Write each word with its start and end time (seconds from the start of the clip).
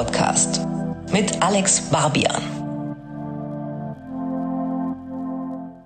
Podcast 0.00 0.66
mit 1.12 1.42
Alex 1.42 1.78
Barbian. 1.90 2.42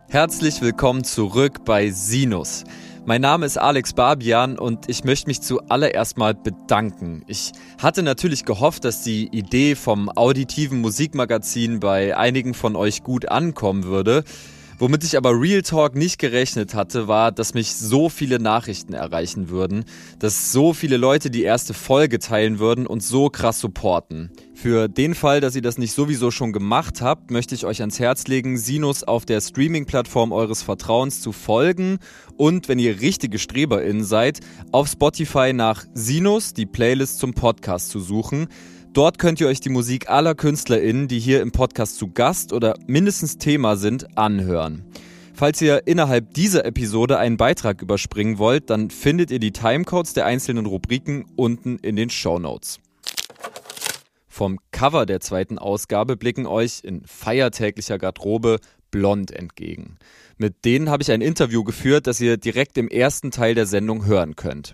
Herzlich 0.09 0.61
willkommen 0.61 1.02
zurück 1.02 1.64
bei 1.64 1.90
Sinus. 1.90 2.62
Mein 3.07 3.22
Name 3.22 3.45
ist 3.45 3.58
Alex 3.58 3.93
Barbian 3.93 4.57
und 4.57 4.89
ich 4.89 5.03
möchte 5.03 5.27
mich 5.27 5.43
zuallererst 5.43 6.16
mal 6.16 6.32
bedanken. 6.32 7.25
Ich 7.27 7.50
hatte 7.82 8.04
natürlich 8.04 8.45
gehofft, 8.45 8.85
dass 8.85 9.03
die 9.03 9.36
Idee 9.36 9.75
vom 9.75 10.08
auditiven 10.08 10.81
Musikmagazin 10.81 11.81
bei 11.81 12.17
einigen 12.17 12.54
von 12.54 12.76
euch 12.76 13.03
gut 13.03 13.29
ankommen 13.29 13.82
würde. 13.82 14.22
Womit 14.77 15.05
ich 15.05 15.17
aber 15.17 15.41
Real 15.41 15.63
Talk 15.63 15.95
nicht 15.95 16.19
gerechnet 16.19 16.75
hatte, 16.75 17.07
war, 17.07 17.31
dass 17.31 17.55
mich 17.55 17.75
so 17.77 18.09
viele 18.09 18.41
Nachrichten 18.41 18.93
erreichen 18.93 19.49
würden, 19.49 19.85
dass 20.19 20.50
so 20.50 20.75
viele 20.75 20.97
Leute 20.97 21.31
die 21.31 21.45
erste 21.45 21.75
Folge 21.75 22.19
teilen 22.19 22.59
würden 22.59 22.87
und 22.87 23.00
so 23.00 23.31
krass 23.31 23.61
supporten. 23.61 24.33
Für 24.53 24.89
den 24.89 25.14
Fall, 25.14 25.41
dass 25.41 25.55
ihr 25.55 25.63
das 25.63 25.79
nicht 25.79 25.93
sowieso 25.93 26.33
schon 26.33 26.53
gemacht 26.53 27.03
habt, 27.03 27.31
möchte 27.31 27.55
ich 27.55 27.67
euch 27.67 27.81
ans 27.81 28.00
Herz 28.00 28.27
legen, 28.27 28.57
Sinus 28.57 29.05
auf 29.05 29.25
der 29.25 29.41
Streaming-Plattform 29.41 30.33
eures 30.33 30.63
Vertrauens 30.63 31.21
zu 31.21 31.31
folgen 31.31 31.99
und, 32.36 32.69
wenn 32.69 32.81
ihr 32.81 33.00
richtige 33.00 33.39
StreberInnen 33.39 34.05
seid, 34.05 34.41
auf 34.72 34.89
Spotify 34.89 35.53
nach 35.53 35.84
Sinus, 35.95 36.53
die 36.53 36.67
Playlist 36.67 37.20
zum 37.20 37.33
Podcast 37.33 37.91
zu 37.91 38.00
suchen. 38.00 38.48
Dort 38.94 39.19
könnt 39.19 39.41
ihr 39.41 39.48
euch 39.48 39.58
die 39.58 39.70
Musik 39.70 40.08
aller 40.08 40.36
KünstlerInnen, 40.36 41.08
die 41.08 41.19
hier 41.19 41.42
im 41.42 41.50
Podcast 41.50 41.98
zu 41.98 42.12
Gast 42.12 42.52
oder 42.52 42.78
mindestens 42.86 43.39
Thema 43.39 43.77
sind, 43.77 44.16
anhören. 44.16 44.84
Falls 45.34 45.61
ihr 45.61 45.89
innerhalb 45.89 46.33
dieser 46.33 46.64
Episode 46.64 47.19
einen 47.19 47.36
Beitrag 47.36 47.82
überspringen 47.82 48.38
wollt, 48.38 48.70
dann 48.70 48.91
findet 48.91 49.32
ihr 49.32 49.41
die 49.41 49.50
Timecodes 49.50 50.12
der 50.12 50.27
einzelnen 50.27 50.66
Rubriken 50.66 51.24
unten 51.34 51.78
in 51.78 51.96
den 51.96 52.08
Show 52.08 52.38
Notes. 52.38 52.78
Vom 54.28 54.60
Cover 54.70 55.06
der 55.06 55.19
zweiten 55.19 55.58
Ausgabe 55.58 56.16
blicken 56.16 56.47
euch 56.47 56.82
in 56.84 57.02
feiertäglicher 57.04 57.98
Garderobe 57.98 58.60
blond 58.92 59.32
entgegen. 59.32 59.98
Mit 60.36 60.64
denen 60.64 60.88
habe 60.88 61.02
ich 61.02 61.10
ein 61.10 61.20
Interview 61.20 61.64
geführt, 61.64 62.06
das 62.06 62.20
ihr 62.20 62.36
direkt 62.36 62.78
im 62.78 62.86
ersten 62.86 63.32
Teil 63.32 63.56
der 63.56 63.66
Sendung 63.66 64.06
hören 64.06 64.36
könnt. 64.36 64.72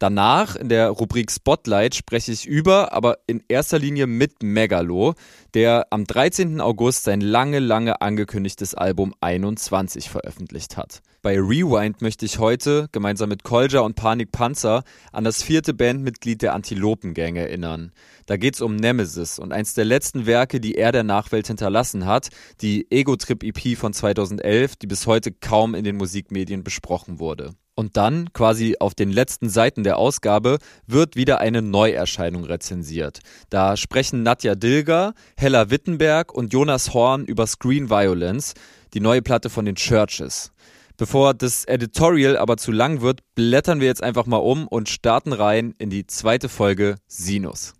Danach 0.00 0.56
in 0.56 0.70
der 0.70 0.88
Rubrik 0.88 1.30
Spotlight 1.30 1.94
spreche 1.94 2.32
ich 2.32 2.46
über, 2.46 2.94
aber 2.94 3.18
in 3.26 3.42
erster 3.48 3.78
Linie 3.78 4.06
mit 4.06 4.42
Megalo, 4.42 5.12
der 5.52 5.88
am 5.90 6.06
13. 6.06 6.62
August 6.62 7.04
sein 7.04 7.20
lange, 7.20 7.58
lange 7.58 8.00
angekündigtes 8.00 8.74
Album 8.74 9.12
21 9.20 10.08
veröffentlicht 10.08 10.78
hat. 10.78 11.02
Bei 11.20 11.34
Rewind 11.34 12.00
möchte 12.00 12.24
ich 12.24 12.38
heute 12.38 12.88
gemeinsam 12.92 13.28
mit 13.28 13.42
Kolja 13.44 13.80
und 13.80 13.94
Panik 13.94 14.32
Panzer 14.32 14.84
an 15.12 15.24
das 15.24 15.42
vierte 15.42 15.74
Bandmitglied 15.74 16.40
der 16.40 16.54
Antilopengang 16.54 17.36
erinnern. 17.36 17.92
Da 18.24 18.38
geht's 18.38 18.62
um 18.62 18.76
Nemesis 18.76 19.38
und 19.38 19.52
eins 19.52 19.74
der 19.74 19.84
letzten 19.84 20.24
Werke, 20.24 20.60
die 20.60 20.76
er 20.76 20.92
der 20.92 21.04
Nachwelt 21.04 21.48
hinterlassen 21.48 22.06
hat, 22.06 22.30
die 22.62 22.90
Ego 22.90 23.16
Trip 23.16 23.42
EP 23.42 23.76
von 23.76 23.92
2011, 23.92 24.76
die 24.76 24.86
bis 24.86 25.06
heute 25.06 25.30
kaum 25.30 25.74
in 25.74 25.84
den 25.84 25.98
Musikmedien 25.98 26.64
besprochen 26.64 27.18
wurde. 27.18 27.52
Und 27.80 27.96
dann, 27.96 28.30
quasi 28.34 28.76
auf 28.78 28.94
den 28.94 29.10
letzten 29.10 29.48
Seiten 29.48 29.84
der 29.84 29.96
Ausgabe, 29.96 30.58
wird 30.86 31.16
wieder 31.16 31.38
eine 31.38 31.62
Neuerscheinung 31.62 32.44
rezensiert. 32.44 33.20
Da 33.48 33.74
sprechen 33.78 34.22
Nadja 34.22 34.54
Dilger, 34.54 35.14
Hella 35.34 35.70
Wittenberg 35.70 36.30
und 36.30 36.52
Jonas 36.52 36.92
Horn 36.92 37.24
über 37.24 37.46
Screen 37.46 37.88
Violence, 37.88 38.52
die 38.92 39.00
neue 39.00 39.22
Platte 39.22 39.48
von 39.48 39.64
den 39.64 39.76
Churches. 39.76 40.52
Bevor 40.98 41.32
das 41.32 41.64
Editorial 41.64 42.36
aber 42.36 42.58
zu 42.58 42.70
lang 42.70 43.00
wird, 43.00 43.20
blättern 43.34 43.80
wir 43.80 43.86
jetzt 43.86 44.02
einfach 44.02 44.26
mal 44.26 44.36
um 44.36 44.68
und 44.68 44.90
starten 44.90 45.32
rein 45.32 45.74
in 45.78 45.88
die 45.88 46.06
zweite 46.06 46.50
Folge 46.50 46.96
Sinus. 47.06 47.72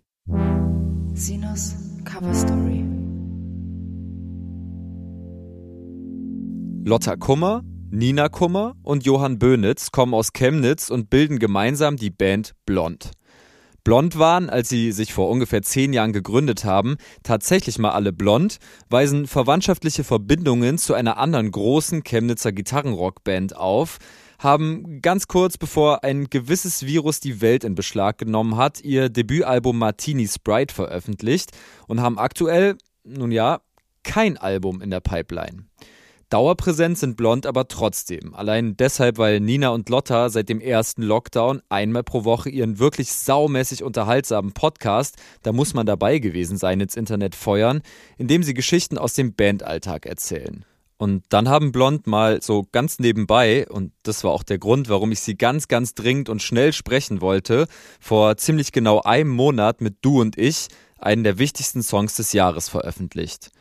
Sinus 1.13 1.75
Cover 2.05 2.33
Story. 2.33 2.83
Lotta 6.85 7.15
Kummer 7.17 7.61
Nina 7.93 8.29
Kummer 8.29 8.77
und 8.83 9.05
Johann 9.05 9.37
Bönitz 9.37 9.91
kommen 9.91 10.13
aus 10.13 10.31
Chemnitz 10.31 10.89
und 10.89 11.09
bilden 11.09 11.39
gemeinsam 11.39 11.97
die 11.97 12.09
Band 12.09 12.53
Blond. 12.65 13.11
Blond 13.83 14.17
waren, 14.17 14.49
als 14.49 14.69
sie 14.69 14.93
sich 14.93 15.11
vor 15.11 15.29
ungefähr 15.29 15.61
zehn 15.61 15.91
Jahren 15.91 16.13
gegründet 16.13 16.63
haben, 16.63 16.95
tatsächlich 17.21 17.79
mal 17.79 17.91
alle 17.91 18.13
blond, 18.13 18.59
weisen 18.89 19.27
verwandtschaftliche 19.27 20.05
Verbindungen 20.05 20.77
zu 20.77 20.93
einer 20.93 21.17
anderen 21.17 21.51
großen 21.51 22.03
Chemnitzer 22.03 22.53
Gitarrenrockband 22.53 23.57
auf, 23.57 23.97
haben 24.39 25.01
ganz 25.01 25.27
kurz 25.27 25.57
bevor 25.57 26.05
ein 26.05 26.29
gewisses 26.29 26.85
Virus 26.85 27.19
die 27.19 27.41
Welt 27.41 27.65
in 27.65 27.75
Beschlag 27.75 28.17
genommen 28.19 28.55
hat, 28.55 28.79
ihr 28.79 29.09
Debütalbum 29.09 29.77
Martini 29.77 30.29
Sprite 30.29 30.73
veröffentlicht 30.73 31.51
und 31.89 31.99
haben 31.99 32.17
aktuell, 32.17 32.77
nun 33.03 33.31
ja, 33.31 33.59
kein 34.03 34.37
Album 34.37 34.81
in 34.81 34.91
der 34.91 35.01
Pipeline. 35.01 35.65
Dauerpräsent 36.31 36.97
sind 36.97 37.17
Blond 37.17 37.45
aber 37.45 37.67
trotzdem. 37.67 38.33
Allein 38.33 38.77
deshalb, 38.77 39.17
weil 39.17 39.41
Nina 39.41 39.67
und 39.69 39.89
Lotta 39.89 40.29
seit 40.29 40.47
dem 40.47 40.61
ersten 40.61 41.03
Lockdown 41.03 41.61
einmal 41.67 42.03
pro 42.03 42.23
Woche 42.23 42.49
ihren 42.49 42.79
wirklich 42.79 43.11
saumäßig 43.11 43.83
unterhaltsamen 43.83 44.53
Podcast, 44.53 45.17
da 45.43 45.51
muss 45.51 45.73
man 45.73 45.85
dabei 45.85 46.19
gewesen 46.19 46.55
sein, 46.55 46.79
ins 46.79 46.95
Internet 46.95 47.35
feuern, 47.35 47.81
indem 48.17 48.43
sie 48.43 48.53
Geschichten 48.53 48.97
aus 48.97 49.13
dem 49.13 49.35
Bandalltag 49.35 50.05
erzählen. 50.05 50.63
Und 50.95 51.25
dann 51.27 51.49
haben 51.49 51.73
Blond 51.73 52.07
mal 52.07 52.41
so 52.41 52.65
ganz 52.71 52.99
nebenbei, 52.99 53.67
und 53.67 53.91
das 54.03 54.23
war 54.23 54.31
auch 54.31 54.43
der 54.43 54.57
Grund, 54.57 54.87
warum 54.87 55.11
ich 55.11 55.19
sie 55.19 55.35
ganz, 55.35 55.67
ganz 55.67 55.95
dringend 55.95 56.29
und 56.29 56.41
schnell 56.41 56.71
sprechen 56.71 57.19
wollte, 57.19 57.67
vor 57.99 58.37
ziemlich 58.37 58.71
genau 58.71 59.01
einem 59.01 59.31
Monat 59.31 59.81
mit 59.81 59.97
Du 60.01 60.21
und 60.21 60.37
ich 60.37 60.69
einen 60.97 61.25
der 61.25 61.39
wichtigsten 61.39 61.83
Songs 61.83 62.15
des 62.15 62.31
Jahres 62.31 62.69
veröffentlicht. 62.69 63.51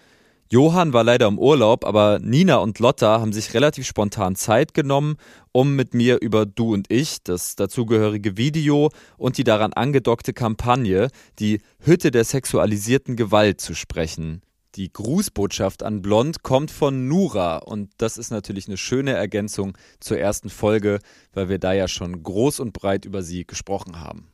Johann 0.53 0.93
war 0.93 1.05
leider 1.05 1.28
im 1.28 1.38
Urlaub, 1.38 1.84
aber 1.84 2.19
Nina 2.19 2.56
und 2.56 2.81
Lotta 2.81 3.21
haben 3.21 3.33
sich 3.33 3.55
relativ 3.55 3.87
spontan 3.87 4.34
Zeit 4.34 4.75
genommen, 4.75 5.15
um 5.53 5.77
mit 5.77 5.94
mir 5.94 6.21
über 6.21 6.44
Du 6.44 6.75
und 6.75 6.91
ich, 6.91 7.22
das 7.22 7.55
dazugehörige 7.55 8.37
Video 8.37 8.91
und 9.16 9.39
die 9.39 9.44
daran 9.44 9.72
angedockte 9.72 10.33
Kampagne, 10.33 11.06
die 11.39 11.60
Hütte 11.78 12.10
der 12.10 12.25
sexualisierten 12.25 13.15
Gewalt 13.15 13.60
zu 13.60 13.75
sprechen. 13.75 14.43
Die 14.75 14.93
Grußbotschaft 14.93 15.84
an 15.84 16.03
Blond 16.03 16.43
kommt 16.43 16.72
von 16.72 17.06
Nura 17.06 17.59
und 17.59 17.93
das 17.99 18.19
ist 18.19 18.33
natürlich 18.33 18.66
eine 18.66 18.77
schöne 18.77 19.12
Ergänzung 19.12 19.78
zur 20.00 20.19
ersten 20.19 20.50
Folge, 20.50 20.99
weil 21.33 21.49
wir 21.49 21.60
da 21.60 21.75
ja 21.75 21.87
schon 21.87 22.25
groß 22.25 22.59
und 22.59 22.72
breit 22.72 23.05
über 23.05 23.22
sie 23.22 23.47
gesprochen 23.47 24.00
haben. 24.00 24.27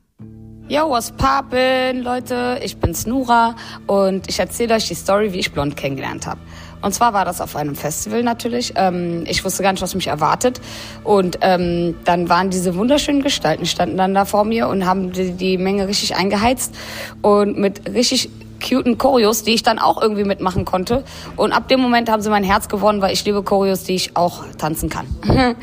Yo, 0.69 0.89
was 0.89 1.11
poppin', 1.11 2.01
Leute? 2.03 2.59
Ich 2.61 2.75
bin's 2.75 3.07
Nura 3.07 3.55
und 3.85 4.27
ich 4.27 4.37
erzähle 4.37 4.75
euch 4.75 4.85
die 4.89 4.95
Story, 4.95 5.31
wie 5.31 5.39
ich 5.39 5.53
Blond 5.53 5.77
kennengelernt 5.77 6.27
habe. 6.27 6.41
Und 6.81 6.93
zwar 6.93 7.13
war 7.13 7.23
das 7.23 7.39
auf 7.39 7.55
einem 7.55 7.73
Festival 7.73 8.21
natürlich. 8.21 8.73
Ähm, 8.75 9.23
ich 9.29 9.45
wusste 9.45 9.63
gar 9.63 9.71
nicht, 9.71 9.81
was 9.81 9.95
mich 9.95 10.07
erwartet. 10.07 10.59
Und 11.05 11.37
ähm, 11.39 11.95
dann 12.03 12.27
waren 12.27 12.49
diese 12.49 12.75
wunderschönen 12.75 13.23
Gestalten, 13.23 13.65
standen 13.65 13.95
dann 13.95 14.13
da 14.13 14.25
vor 14.25 14.43
mir 14.43 14.67
und 14.67 14.85
haben 14.85 15.13
die, 15.13 15.31
die 15.31 15.57
Menge 15.57 15.87
richtig 15.87 16.17
eingeheizt 16.17 16.75
und 17.21 17.57
mit 17.57 17.89
richtig 17.93 18.29
cuten 18.61 18.97
Choreos, 18.97 19.43
die 19.43 19.53
ich 19.53 19.63
dann 19.63 19.79
auch 19.79 20.01
irgendwie 20.01 20.25
mitmachen 20.25 20.65
konnte. 20.65 21.05
Und 21.37 21.53
ab 21.53 21.69
dem 21.69 21.79
Moment 21.79 22.11
haben 22.11 22.21
sie 22.21 22.29
mein 22.29 22.43
Herz 22.43 22.67
gewonnen, 22.67 23.01
weil 23.01 23.13
ich 23.13 23.23
liebe 23.23 23.41
Choreos, 23.41 23.85
die 23.85 23.95
ich 23.95 24.17
auch 24.17 24.43
tanzen 24.57 24.89
kann. 24.89 25.07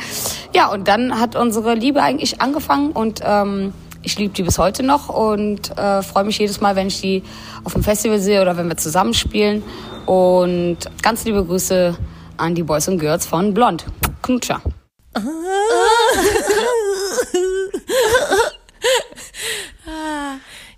ja, 0.54 0.69
und 0.69 0.88
dann 0.88 1.20
hat 1.20 1.37
unsere 1.37 1.75
Liebe 1.75 2.03
eigentlich 2.03 2.41
angefangen 2.41 2.93
und 2.93 3.20
ähm, 3.22 3.75
ich 4.04 4.19
liebe 4.19 4.34
die 4.34 4.42
bis 4.42 4.59
heute 4.59 4.82
noch 4.82 5.09
und 5.09 5.76
äh, 5.76 6.03
freue 6.03 6.25
mich 6.25 6.38
jedes 6.38 6.60
Mal, 6.60 6.76
wenn 6.76 6.88
ich 6.88 7.00
die 7.00 7.22
auf 7.65 7.72
dem 7.72 7.82
Festival 7.82 8.19
sehe 8.20 8.42
oder 8.42 8.56
wenn 8.56 8.69
wir 8.69 8.76
zusammenspielen. 8.76 9.62
Und 10.06 10.78
ganz 11.03 11.25
liebe 11.25 11.44
Grüße 11.44 11.96
an 12.37 12.55
die 12.55 12.62
Boys 12.62 12.88
und 12.88 12.99
Girls 12.99 13.26
von 13.26 13.55
Blond. 13.55 13.87
Knutscher. 14.23 14.61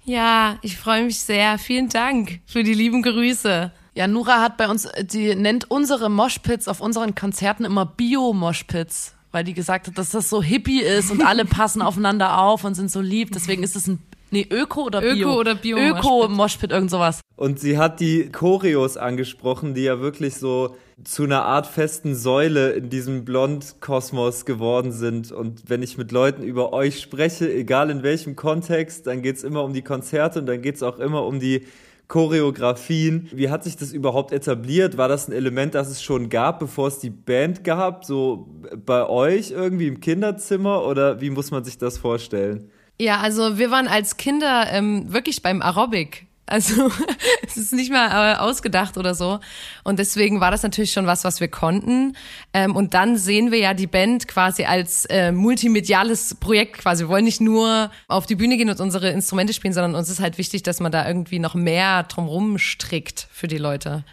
Ja, 0.09 0.59
ich 0.63 0.77
freue 0.77 1.03
mich 1.03 1.19
sehr. 1.19 1.59
Vielen 1.59 1.89
Dank 1.89 2.39
für 2.47 2.63
die 2.63 2.75
lieben 2.75 3.03
Grüße. 3.03 3.73
Ja, 3.93 4.07
Nura 4.07 4.41
hat 4.41 4.57
bei 4.57 4.69
uns, 4.69 4.89
die 5.01 5.35
nennt 5.35 5.69
unsere 5.69 6.09
Moshpits 6.09 6.69
auf 6.69 6.81
unseren 6.81 7.17
Konzerten 7.17 7.65
immer 7.65 7.87
Bio-Moshpits 7.87 9.16
weil 9.33 9.45
die 9.45 9.55
gesagt 9.55 9.87
hat, 9.89 9.99
dass 9.99 10.11
das 10.11 10.31
so 10.31 10.43
hippie 10.43 10.81
ist 10.81 11.11
und 11.11 11.25
alle 11.25 11.45
passen 11.45 11.83
aufeinander 11.83 12.39
auf 12.39 12.65
und 12.65 12.75
sind 12.75 12.91
so 12.91 13.01
lieb. 13.01 13.31
Deswegen 13.33 13.63
ist 13.63 13.77
es 13.77 13.87
ein 13.87 13.99
Nee, 14.31 14.47
Öko 14.51 14.83
oder 14.87 15.01
Bio? 15.01 15.29
Öko 15.29 15.41
oder 15.41 15.55
Bio. 15.55 15.79
Öko, 15.79 16.29
Moshpit, 16.29 16.73
irgend 16.73 16.91
sowas. 16.91 17.21
Und 17.37 17.61
sie 17.61 17.79
hat 17.79 18.01
die 18.01 18.29
Choreos 18.31 18.97
angesprochen, 18.97 19.75
die 19.75 19.83
ja 19.83 20.01
wirklich 20.01 20.35
so 20.35 20.77
zu 21.05 21.25
einer 21.25 21.45
Art 21.45 21.67
festen 21.67 22.15
Säule 22.15 22.71
in 22.73 22.91
diesem 22.91 23.25
Blond-Kosmos 23.25 24.45
geworden 24.45 24.91
sind. 24.91 25.31
Und 25.31 25.69
wenn 25.69 25.83
ich 25.83 25.97
mit 25.97 26.11
Leuten 26.11 26.43
über 26.43 26.73
euch 26.73 27.01
spreche, 27.01 27.53
egal 27.53 27.91
in 27.91 28.03
welchem 28.03 28.35
Kontext, 28.35 29.07
dann 29.07 29.23
geht's 29.23 29.45
immer 29.45 29.63
um 29.63 29.75
die 29.75 29.83
Konzerte 29.83 30.41
und 30.41 30.47
dann 30.47 30.63
geht's 30.63 30.83
auch 30.83 30.99
immer 30.99 31.25
um 31.25 31.39
die 31.39 31.67
Choreografien. 32.09 33.29
Wie 33.33 33.51
hat 33.51 33.65
sich 33.65 33.77
das 33.77 33.93
überhaupt 33.93 34.33
etabliert? 34.33 34.97
War 34.97 35.09
das 35.09 35.29
ein 35.29 35.33
Element, 35.33 35.75
das 35.75 35.89
es 35.89 36.03
schon 36.03 36.29
gab, 36.29 36.61
bevor 36.61 36.89
es 36.89 36.99
die 37.01 37.11
Band 37.11 37.65
gab? 37.65 38.05
So 38.05 38.49
bei 38.85 39.09
euch 39.09 39.51
irgendwie 39.51 39.89
im 39.89 40.01
Kinderzimmer 40.01 40.85
oder 40.85 41.21
wie 41.21 41.31
muss 41.31 41.51
man 41.51 41.65
sich 41.65 41.79
das 41.79 41.99
vorstellen? 41.99 42.71
Ja, 42.99 43.21
also 43.21 43.59
wir 43.59 43.71
waren 43.71 43.89
als 43.89 44.17
Kinder 44.17 44.67
ähm, 44.71 45.13
wirklich 45.13 45.43
beim 45.43 45.61
Aerobic 45.61 46.26
Also 46.47 46.91
es 47.47 47.57
ist 47.57 47.73
nicht 47.73 47.91
mal 47.91 48.35
äh, 48.35 48.37
ausgedacht 48.39 48.97
oder 48.97 49.15
so. 49.15 49.41
Und 49.83 49.99
deswegen 49.99 50.41
war 50.41 50.51
das 50.51 50.63
natürlich 50.63 50.93
schon 50.93 51.07
was, 51.07 51.25
was 51.25 51.41
wir 51.41 51.49
konnten. 51.49 52.17
Ähm, 52.53 52.77
und 52.77 52.95
dann 52.95 53.17
sehen 53.17 53.51
wir 53.51 53.59
ja 53.59 53.75
die 53.75 53.89
Band 53.89 54.29
quasi 54.29 54.65
als 54.65 55.05
äh, 55.07 55.33
multimediales 55.33 56.37
Projekt 56.37 56.79
quasi. 56.79 57.05
Wir 57.05 57.09
wollen 57.09 57.25
nicht 57.25 57.41
nur 57.41 57.91
auf 58.07 58.27
die 58.27 58.37
Bühne 58.37 58.57
gehen 58.57 58.71
und 58.71 58.81
unsere 58.81 59.11
Instrumente 59.11 59.53
spielen, 59.53 59.75
sondern 59.75 59.97
uns 59.97 60.09
ist 60.09 60.21
halt 60.21 60.39
wichtig, 60.39 60.63
dass 60.63 60.81
man 60.81 60.93
da 60.93 61.07
irgendwie 61.07 61.41
noch 61.41 61.55
mehr 61.55 62.05
drumrum 62.05 62.59
strickt 62.59 63.27
für 63.33 63.49
die 63.49 63.59
Leute. 63.59 64.05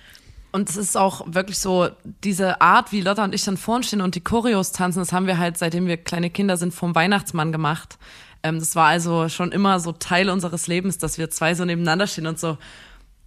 Und 0.51 0.69
es 0.69 0.77
ist 0.77 0.95
auch 0.95 1.23
wirklich 1.25 1.57
so, 1.57 1.89
diese 2.23 2.61
Art, 2.61 2.91
wie 2.91 3.01
Lotta 3.01 3.23
und 3.23 3.33
ich 3.33 3.43
dann 3.43 3.57
vorn 3.57 3.81
stehen 3.81 4.01
und 4.01 4.13
die 4.13 4.21
Choreos 4.21 4.71
tanzen, 4.71 4.99
das 4.99 5.11
haben 5.11 5.25
wir 5.25 5.39
halt, 5.39 5.57
seitdem 5.57 5.87
wir 5.87 5.97
kleine 5.97 6.29
Kinder 6.29 6.57
sind, 6.57 6.75
vom 6.75 6.93
Weihnachtsmann 6.93 7.51
gemacht. 7.51 7.97
Ähm, 8.43 8.59
das 8.59 8.75
war 8.75 8.87
also 8.87 9.29
schon 9.29 9.51
immer 9.51 9.79
so 9.79 9.93
Teil 9.93 10.29
unseres 10.29 10.67
Lebens, 10.67 10.97
dass 10.97 11.17
wir 11.17 11.29
zwei 11.29 11.55
so 11.55 11.65
nebeneinander 11.65 12.07
stehen 12.07 12.27
und 12.27 12.39
so 12.39 12.57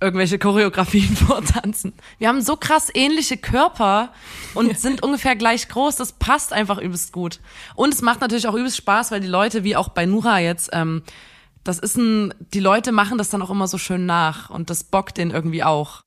irgendwelche 0.01 0.39
Choreografien 0.39 1.17
vortanzen. 1.17 1.95
Wir 2.19 2.29
haben 2.29 2.43
so 2.43 2.57
krass 2.57 2.91
ähnliche 2.93 3.37
Körper 3.37 4.13
und 4.55 4.79
sind 4.79 5.03
ungefähr 5.03 5.37
gleich 5.37 5.69
groß. 5.69 5.97
Das 5.97 6.13
passt 6.13 6.53
einfach 6.53 6.79
übelst 6.79 7.13
gut. 7.13 7.41
Und 7.75 7.95
es 7.95 8.03
macht 8.03 8.21
natürlich 8.21 8.47
auch 8.47 8.55
übelst 8.55 8.77
Spaß, 8.77 9.11
weil 9.11 9.21
die 9.21 9.27
Leute, 9.27 9.65
wie 9.65 9.77
auch 9.77 9.89
bei 9.89 10.07
Nura 10.07 10.39
jetzt, 10.39 10.71
ähm, 10.73 11.03
das 11.65 11.79
ist 11.79 11.97
ein, 11.97 12.33
die 12.55 12.61
Leute 12.61 12.93
machen 12.93 13.19
das 13.19 13.31
dann 13.31 13.43
auch 13.43 13.51
immer 13.51 13.67
so 13.67 13.79
schön 13.79 14.07
nach 14.07 14.51
und 14.51 14.71
das 14.71 14.85
bockt 14.85 15.17
den 15.17 15.31
irgendwie 15.31 15.65
auch. 15.65 16.03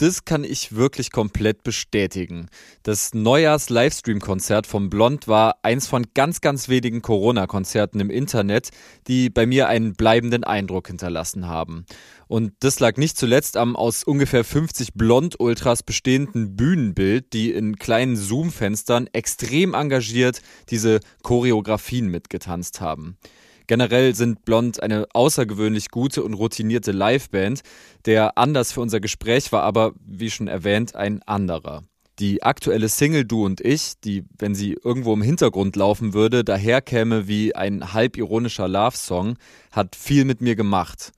Das 0.00 0.24
kann 0.24 0.44
ich 0.44 0.74
wirklich 0.74 1.12
komplett 1.12 1.62
bestätigen. 1.62 2.48
Das 2.82 3.12
Neujahrs-Livestream-Konzert 3.12 4.66
vom 4.66 4.88
Blond 4.88 5.28
war 5.28 5.56
eins 5.62 5.88
von 5.88 6.06
ganz, 6.14 6.40
ganz 6.40 6.70
wenigen 6.70 7.02
Corona-Konzerten 7.02 8.00
im 8.00 8.08
Internet, 8.08 8.70
die 9.08 9.28
bei 9.28 9.44
mir 9.44 9.68
einen 9.68 9.92
bleibenden 9.92 10.42
Eindruck 10.42 10.86
hinterlassen 10.86 11.48
haben. 11.48 11.84
Und 12.28 12.54
das 12.60 12.80
lag 12.80 12.96
nicht 12.96 13.18
zuletzt 13.18 13.58
am 13.58 13.76
aus 13.76 14.02
ungefähr 14.02 14.42
50 14.42 14.94
Blond-Ultras 14.94 15.82
bestehenden 15.82 16.56
Bühnenbild, 16.56 17.34
die 17.34 17.52
in 17.52 17.76
kleinen 17.76 18.16
Zoom-Fenstern 18.16 19.06
extrem 19.12 19.74
engagiert 19.74 20.40
diese 20.70 21.00
Choreografien 21.22 22.08
mitgetanzt 22.08 22.80
haben. 22.80 23.18
Generell 23.70 24.16
sind 24.16 24.44
Blond 24.44 24.82
eine 24.82 25.06
außergewöhnlich 25.12 25.90
gute 25.90 26.24
und 26.24 26.34
routinierte 26.34 26.90
Liveband. 26.90 27.60
Der 28.04 28.36
Anlass 28.36 28.72
für 28.72 28.80
unser 28.80 28.98
Gespräch 28.98 29.52
war 29.52 29.62
aber, 29.62 29.92
wie 30.04 30.28
schon 30.28 30.48
erwähnt, 30.48 30.96
ein 30.96 31.22
anderer. 31.22 31.84
Die 32.18 32.42
aktuelle 32.42 32.88
Single 32.88 33.24
Du 33.24 33.44
und 33.44 33.60
ich, 33.60 33.92
die, 34.02 34.24
wenn 34.36 34.56
sie 34.56 34.76
irgendwo 34.82 35.14
im 35.14 35.22
Hintergrund 35.22 35.76
laufen 35.76 36.14
würde, 36.14 36.42
daherkäme 36.42 37.28
wie 37.28 37.54
ein 37.54 37.92
halb 37.92 38.16
ironischer 38.16 38.66
Love-Song, 38.66 39.36
hat 39.70 39.94
viel 39.94 40.24
mit 40.24 40.40
mir 40.40 40.56
gemacht. 40.56 41.12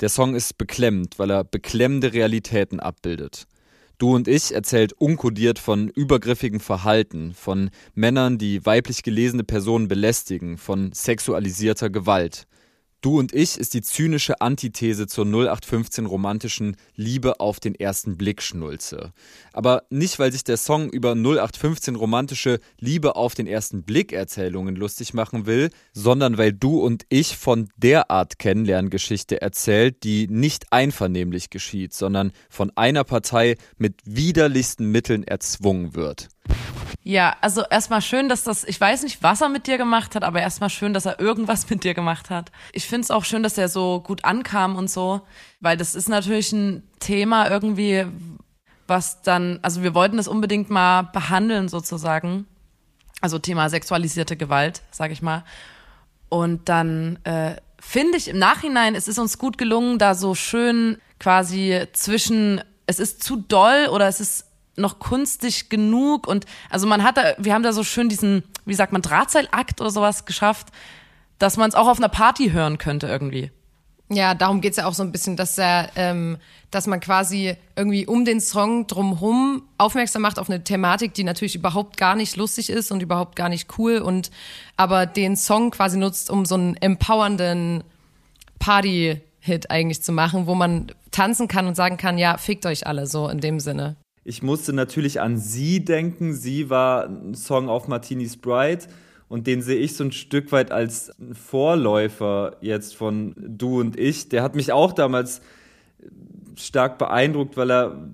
Der 0.00 0.08
Song 0.08 0.34
ist 0.34 0.56
beklemmend, 0.56 1.18
weil 1.18 1.30
er 1.30 1.44
beklemmende 1.44 2.14
Realitäten 2.14 2.80
abbildet. 2.80 3.44
Du 3.98 4.14
und 4.14 4.28
ich 4.28 4.54
erzählt 4.54 4.92
unkodiert 4.92 5.58
von 5.58 5.88
übergriffigem 5.88 6.60
Verhalten, 6.60 7.34
von 7.34 7.70
Männern, 7.94 8.38
die 8.38 8.64
weiblich 8.64 9.02
gelesene 9.02 9.42
Personen 9.42 9.88
belästigen, 9.88 10.56
von 10.56 10.92
sexualisierter 10.92 11.90
Gewalt. 11.90 12.46
Du 13.00 13.20
und 13.20 13.32
ich 13.32 13.56
ist 13.56 13.74
die 13.74 13.80
zynische 13.82 14.40
Antithese 14.40 15.06
zur 15.06 15.24
0815 15.24 16.04
romantischen 16.04 16.76
Liebe 16.96 17.38
auf 17.38 17.60
den 17.60 17.76
ersten 17.76 18.16
Blick 18.16 18.42
Schnulze. 18.42 19.12
Aber 19.52 19.84
nicht, 19.88 20.18
weil 20.18 20.32
sich 20.32 20.42
der 20.42 20.56
Song 20.56 20.90
über 20.90 21.12
0815 21.12 21.94
romantische 21.94 22.58
Liebe 22.80 23.14
auf 23.14 23.36
den 23.36 23.46
ersten 23.46 23.84
Blick 23.84 24.12
Erzählungen 24.12 24.74
lustig 24.74 25.14
machen 25.14 25.46
will, 25.46 25.70
sondern 25.92 26.38
weil 26.38 26.52
du 26.52 26.80
und 26.80 27.04
ich 27.08 27.36
von 27.36 27.68
der 27.76 28.10
Art 28.10 28.40
Kennenlerngeschichte 28.40 29.40
erzählt, 29.40 30.02
die 30.02 30.26
nicht 30.26 30.72
einvernehmlich 30.72 31.50
geschieht, 31.50 31.94
sondern 31.94 32.32
von 32.50 32.72
einer 32.74 33.04
Partei 33.04 33.58
mit 33.76 33.94
widerlichsten 34.06 34.90
Mitteln 34.90 35.22
erzwungen 35.22 35.94
wird. 35.94 36.30
Ja, 37.08 37.36
also 37.40 37.62
erstmal 37.62 38.02
schön, 38.02 38.28
dass 38.28 38.44
das, 38.44 38.64
ich 38.64 38.78
weiß 38.78 39.02
nicht, 39.02 39.22
was 39.22 39.40
er 39.40 39.48
mit 39.48 39.66
dir 39.66 39.78
gemacht 39.78 40.14
hat, 40.14 40.24
aber 40.24 40.42
erstmal 40.42 40.68
schön, 40.68 40.92
dass 40.92 41.06
er 41.06 41.18
irgendwas 41.18 41.70
mit 41.70 41.82
dir 41.82 41.94
gemacht 41.94 42.28
hat. 42.28 42.52
Ich 42.74 42.86
finde 42.86 43.04
es 43.04 43.10
auch 43.10 43.24
schön, 43.24 43.42
dass 43.42 43.56
er 43.56 43.70
so 43.70 44.02
gut 44.02 44.26
ankam 44.26 44.76
und 44.76 44.90
so, 44.90 45.22
weil 45.60 45.78
das 45.78 45.94
ist 45.94 46.10
natürlich 46.10 46.52
ein 46.52 46.82
Thema 47.00 47.48
irgendwie, 47.48 48.04
was 48.86 49.22
dann, 49.22 49.58
also 49.62 49.82
wir 49.82 49.94
wollten 49.94 50.18
das 50.18 50.28
unbedingt 50.28 50.68
mal 50.68 51.00
behandeln 51.00 51.70
sozusagen. 51.70 52.44
Also 53.22 53.38
Thema 53.38 53.70
sexualisierte 53.70 54.36
Gewalt, 54.36 54.82
sag 54.90 55.10
ich 55.10 55.22
mal. 55.22 55.44
Und 56.28 56.68
dann 56.68 57.20
äh, 57.24 57.56
finde 57.80 58.18
ich 58.18 58.28
im 58.28 58.38
Nachhinein, 58.38 58.94
es 58.94 59.08
ist 59.08 59.18
uns 59.18 59.38
gut 59.38 59.56
gelungen, 59.56 59.98
da 59.98 60.14
so 60.14 60.34
schön 60.34 60.98
quasi 61.18 61.86
zwischen, 61.94 62.60
es 62.84 62.98
ist 62.98 63.22
zu 63.24 63.36
doll 63.36 63.88
oder 63.90 64.08
es 64.08 64.20
ist 64.20 64.47
noch 64.78 64.98
kunstig 64.98 65.68
genug 65.68 66.26
und 66.26 66.46
also 66.70 66.86
man 66.86 67.02
hat 67.02 67.16
da, 67.16 67.34
wir 67.38 67.54
haben 67.54 67.62
da 67.62 67.72
so 67.72 67.84
schön 67.84 68.08
diesen, 68.08 68.42
wie 68.64 68.74
sagt 68.74 68.92
man, 68.92 69.02
Drahtseilakt 69.02 69.80
oder 69.80 69.90
sowas 69.90 70.24
geschafft, 70.24 70.68
dass 71.38 71.56
man 71.56 71.68
es 71.68 71.74
auch 71.74 71.88
auf 71.88 71.98
einer 71.98 72.08
Party 72.08 72.50
hören 72.50 72.78
könnte 72.78 73.06
irgendwie. 73.06 73.50
Ja, 74.10 74.34
darum 74.34 74.62
geht's 74.62 74.78
ja 74.78 74.86
auch 74.86 74.94
so 74.94 75.02
ein 75.02 75.12
bisschen, 75.12 75.36
dass 75.36 75.58
er, 75.58 75.90
ähm, 75.94 76.38
dass 76.70 76.86
man 76.86 76.98
quasi 76.98 77.56
irgendwie 77.76 78.06
um 78.06 78.24
den 78.24 78.40
Song 78.40 78.86
drumherum 78.86 79.64
aufmerksam 79.76 80.22
macht 80.22 80.38
auf 80.38 80.48
eine 80.48 80.64
Thematik, 80.64 81.12
die 81.12 81.24
natürlich 81.24 81.54
überhaupt 81.54 81.98
gar 81.98 82.16
nicht 82.16 82.36
lustig 82.36 82.70
ist 82.70 82.90
und 82.90 83.02
überhaupt 83.02 83.36
gar 83.36 83.50
nicht 83.50 83.78
cool 83.78 83.98
und 83.98 84.30
aber 84.76 85.04
den 85.04 85.36
Song 85.36 85.70
quasi 85.70 85.98
nutzt, 85.98 86.30
um 86.30 86.46
so 86.46 86.54
einen 86.54 86.76
empowernden 86.76 87.84
Party-Hit 88.58 89.70
eigentlich 89.70 90.02
zu 90.02 90.12
machen, 90.12 90.46
wo 90.46 90.54
man 90.54 90.90
tanzen 91.10 91.46
kann 91.46 91.66
und 91.66 91.74
sagen 91.74 91.98
kann, 91.98 92.16
ja, 92.16 92.38
fickt 92.38 92.64
euch 92.64 92.86
alle 92.86 93.06
so 93.06 93.28
in 93.28 93.40
dem 93.40 93.60
Sinne. 93.60 93.96
Ich 94.28 94.42
musste 94.42 94.74
natürlich 94.74 95.22
an 95.22 95.38
sie 95.38 95.82
denken. 95.82 96.34
Sie 96.34 96.68
war 96.68 97.06
ein 97.06 97.34
Song 97.34 97.70
auf 97.70 97.88
Martini's 97.88 98.36
Bride 98.36 98.84
und 99.30 99.46
den 99.46 99.62
sehe 99.62 99.78
ich 99.78 99.96
so 99.96 100.04
ein 100.04 100.12
Stück 100.12 100.52
weit 100.52 100.70
als 100.70 101.12
Vorläufer 101.32 102.58
jetzt 102.60 102.94
von 102.94 103.34
Du 103.38 103.80
und 103.80 103.98
ich. 103.98 104.28
Der 104.28 104.42
hat 104.42 104.54
mich 104.54 104.70
auch 104.70 104.92
damals 104.92 105.40
stark 106.56 106.98
beeindruckt, 106.98 107.56
weil 107.56 107.70
er 107.70 108.10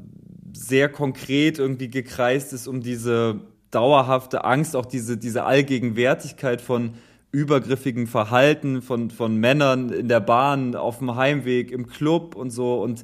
sehr 0.53 0.89
konkret 0.89 1.59
irgendwie 1.59 1.91
gekreist 1.91 2.53
ist 2.53 2.69
um 2.69 2.81
diese 2.81 3.41
dauerhafte 3.73 4.45
Angst, 4.45 4.77
auch 4.77 4.87
diese, 4.87 5.17
diese 5.17 5.43
Allgegenwärtigkeit 5.43 6.61
von 6.61 6.95
übergriffigem 7.33 8.07
Verhalten 8.07 8.83
von, 8.83 9.11
von 9.11 9.37
Männern 9.37 9.91
in 9.91 10.07
der 10.07 10.21
Bahn, 10.21 10.77
auf 10.77 10.99
dem 10.99 11.17
Heimweg, 11.17 11.73
im 11.73 11.89
Club 11.89 12.37
und 12.37 12.51
so. 12.51 12.81
Und 12.81 13.03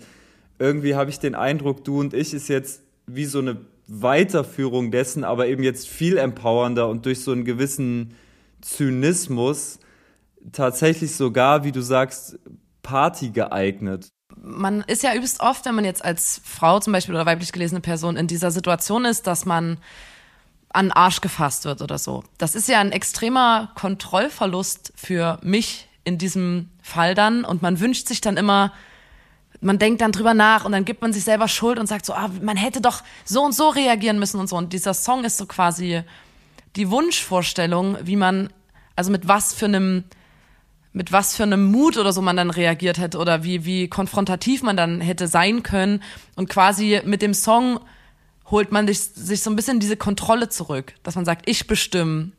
irgendwie 0.60 0.94
habe 0.94 1.10
ich 1.10 1.18
den 1.18 1.34
Eindruck, 1.34 1.82
du 1.82 1.98
und 1.98 2.14
ich 2.14 2.32
ist 2.34 2.46
jetzt 2.46 2.84
wie 3.14 3.24
so 3.24 3.38
eine 3.38 3.58
Weiterführung 3.86 4.90
dessen, 4.90 5.24
aber 5.24 5.48
eben 5.48 5.62
jetzt 5.62 5.88
viel 5.88 6.16
empowernder 6.16 6.88
und 6.88 7.06
durch 7.06 7.22
so 7.22 7.32
einen 7.32 7.44
gewissen 7.44 8.14
Zynismus 8.60 9.80
tatsächlich 10.52 11.16
sogar, 11.16 11.64
wie 11.64 11.72
du 11.72 11.80
sagst, 11.80 12.38
Party 12.82 13.30
geeignet. 13.30 14.08
Man 14.36 14.82
ist 14.86 15.02
ja 15.02 15.14
übelst 15.14 15.40
oft, 15.40 15.64
wenn 15.66 15.74
man 15.74 15.84
jetzt 15.84 16.04
als 16.04 16.40
Frau 16.44 16.78
zum 16.80 16.92
Beispiel 16.92 17.14
oder 17.14 17.26
weiblich 17.26 17.52
gelesene 17.52 17.80
Person 17.80 18.16
in 18.16 18.26
dieser 18.26 18.50
Situation 18.50 19.04
ist, 19.04 19.26
dass 19.26 19.44
man 19.44 19.78
an 20.72 20.86
den 20.86 20.92
Arsch 20.92 21.20
gefasst 21.20 21.64
wird 21.64 21.82
oder 21.82 21.98
so. 21.98 22.22
Das 22.38 22.54
ist 22.54 22.68
ja 22.68 22.80
ein 22.80 22.92
extremer 22.92 23.72
Kontrollverlust 23.74 24.92
für 24.94 25.38
mich 25.42 25.88
in 26.04 26.16
diesem 26.16 26.70
Fall 26.80 27.14
dann 27.14 27.44
und 27.44 27.60
man 27.60 27.80
wünscht 27.80 28.06
sich 28.06 28.20
dann 28.20 28.36
immer, 28.36 28.72
man 29.60 29.78
denkt 29.78 30.00
dann 30.00 30.12
drüber 30.12 30.34
nach 30.34 30.64
und 30.64 30.72
dann 30.72 30.84
gibt 30.84 31.02
man 31.02 31.12
sich 31.12 31.24
selber 31.24 31.48
Schuld 31.48 31.78
und 31.78 31.86
sagt 31.86 32.06
so, 32.06 32.14
ah, 32.14 32.30
man 32.42 32.56
hätte 32.56 32.80
doch 32.80 33.02
so 33.24 33.42
und 33.42 33.54
so 33.54 33.68
reagieren 33.68 34.18
müssen 34.18 34.40
und 34.40 34.48
so. 34.48 34.56
Und 34.56 34.72
dieser 34.72 34.94
Song 34.94 35.24
ist 35.24 35.36
so 35.36 35.46
quasi 35.46 36.02
die 36.76 36.90
Wunschvorstellung, 36.90 37.98
wie 38.02 38.16
man, 38.16 38.50
also 38.96 39.10
mit 39.10 39.28
was 39.28 39.52
für 39.52 39.66
einem, 39.66 40.04
mit 40.92 41.12
was 41.12 41.36
für 41.36 41.42
einem 41.42 41.70
Mut 41.70 41.98
oder 41.98 42.12
so 42.12 42.22
man 42.22 42.36
dann 42.36 42.50
reagiert 42.50 42.98
hätte 42.98 43.18
oder 43.18 43.44
wie, 43.44 43.64
wie 43.64 43.88
konfrontativ 43.88 44.62
man 44.62 44.76
dann 44.76 45.00
hätte 45.00 45.28
sein 45.28 45.62
können. 45.62 46.02
Und 46.36 46.48
quasi 46.48 47.00
mit 47.04 47.20
dem 47.20 47.34
Song 47.34 47.80
holt 48.50 48.72
man 48.72 48.86
sich, 48.86 49.00
sich 49.00 49.42
so 49.42 49.50
ein 49.50 49.56
bisschen 49.56 49.78
diese 49.78 49.96
Kontrolle 49.96 50.48
zurück, 50.48 50.94
dass 51.02 51.16
man 51.16 51.24
sagt, 51.24 51.48
ich 51.48 51.66
bestimme, 51.66 52.32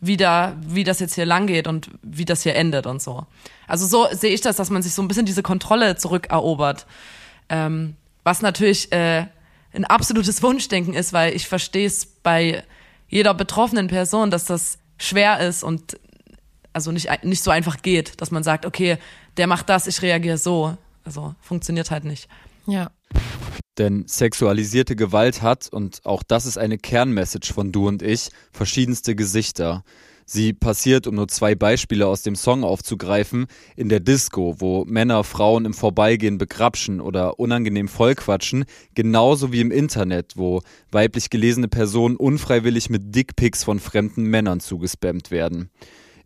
wie, 0.00 0.16
da, 0.16 0.56
wie 0.60 0.84
das 0.84 1.00
jetzt 1.00 1.14
hier 1.14 1.26
lang 1.26 1.46
geht 1.46 1.66
und 1.66 1.90
wie 2.02 2.24
das 2.24 2.42
hier 2.42 2.54
endet 2.54 2.86
und 2.86 3.00
so. 3.00 3.26
Also 3.66 3.86
so 3.86 4.06
sehe 4.14 4.32
ich 4.32 4.40
das, 4.40 4.56
dass 4.56 4.70
man 4.70 4.82
sich 4.82 4.94
so 4.94 5.02
ein 5.02 5.08
bisschen 5.08 5.26
diese 5.26 5.42
Kontrolle 5.42 5.96
zurückerobert. 5.96 6.86
Ähm, 7.48 7.96
was 8.24 8.42
natürlich 8.42 8.92
äh, 8.92 9.26
ein 9.72 9.84
absolutes 9.84 10.42
Wunschdenken 10.42 10.94
ist, 10.94 11.12
weil 11.12 11.34
ich 11.34 11.48
verstehe 11.48 11.86
es 11.86 12.06
bei 12.06 12.64
jeder 13.08 13.34
betroffenen 13.34 13.88
Person, 13.88 14.30
dass 14.30 14.44
das 14.44 14.78
schwer 14.98 15.40
ist 15.40 15.62
und 15.62 15.98
also 16.72 16.92
nicht, 16.92 17.08
nicht 17.24 17.42
so 17.42 17.50
einfach 17.50 17.80
geht, 17.82 18.20
dass 18.20 18.30
man 18.30 18.42
sagt, 18.42 18.66
okay, 18.66 18.98
der 19.36 19.46
macht 19.46 19.68
das, 19.68 19.86
ich 19.86 20.02
reagiere 20.02 20.38
so. 20.38 20.76
Also 21.04 21.34
funktioniert 21.40 21.90
halt 21.90 22.04
nicht. 22.04 22.28
Ja. 22.66 22.90
Denn 23.78 24.04
sexualisierte 24.06 24.96
Gewalt 24.96 25.42
hat, 25.42 25.68
und 25.70 26.00
auch 26.04 26.22
das 26.22 26.46
ist 26.46 26.58
eine 26.58 26.78
Kernmessage 26.78 27.52
von 27.52 27.72
Du 27.72 27.88
und 27.88 28.02
ich, 28.02 28.30
verschiedenste 28.52 29.14
Gesichter. 29.14 29.84
Sie 30.28 30.52
passiert, 30.52 31.06
um 31.06 31.14
nur 31.14 31.28
zwei 31.28 31.54
Beispiele 31.54 32.08
aus 32.08 32.22
dem 32.22 32.34
Song 32.34 32.64
aufzugreifen, 32.64 33.46
in 33.76 33.88
der 33.88 34.00
Disco, 34.00 34.56
wo 34.58 34.84
Männer 34.84 35.22
Frauen 35.22 35.64
im 35.64 35.72
Vorbeigehen 35.72 36.36
begrapschen 36.36 37.00
oder 37.00 37.38
unangenehm 37.38 37.86
vollquatschen, 37.86 38.64
genauso 38.96 39.52
wie 39.52 39.60
im 39.60 39.70
Internet, 39.70 40.32
wo 40.34 40.62
weiblich 40.90 41.30
gelesene 41.30 41.68
Personen 41.68 42.16
unfreiwillig 42.16 42.90
mit 42.90 43.14
Dickpics 43.14 43.62
von 43.62 43.78
fremden 43.78 44.24
Männern 44.24 44.58
zugespammt 44.58 45.30
werden. 45.30 45.70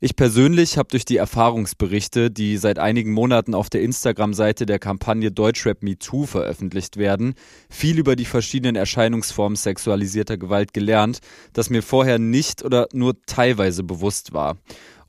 Ich 0.02 0.16
persönlich 0.16 0.78
habe 0.78 0.88
durch 0.88 1.04
die 1.04 1.19
Erfahrungsberichte, 1.19 2.30
die 2.30 2.57
seit 2.57 2.78
einigen 2.78 3.12
Monaten 3.12 3.54
auf 3.54 3.69
der 3.69 3.83
Instagram-Seite 3.83 4.64
der 4.64 4.78
Kampagne 4.78 5.30
Deutschrap 5.30 5.83
MeToo 5.83 6.25
veröffentlicht 6.25 6.97
werden, 6.97 7.35
viel 7.69 7.99
über 7.99 8.16
die 8.16 8.25
verschiedenen 8.25 8.76
Erscheinungsformen 8.76 9.57
sexualisierter 9.57 10.38
Gewalt 10.38 10.73
gelernt, 10.73 11.19
das 11.52 11.69
mir 11.69 11.83
vorher 11.83 12.19
nicht 12.19 12.64
oder 12.64 12.88
nur 12.95 13.21
teilweise 13.26 13.83
bewusst 13.83 14.33
war. 14.33 14.57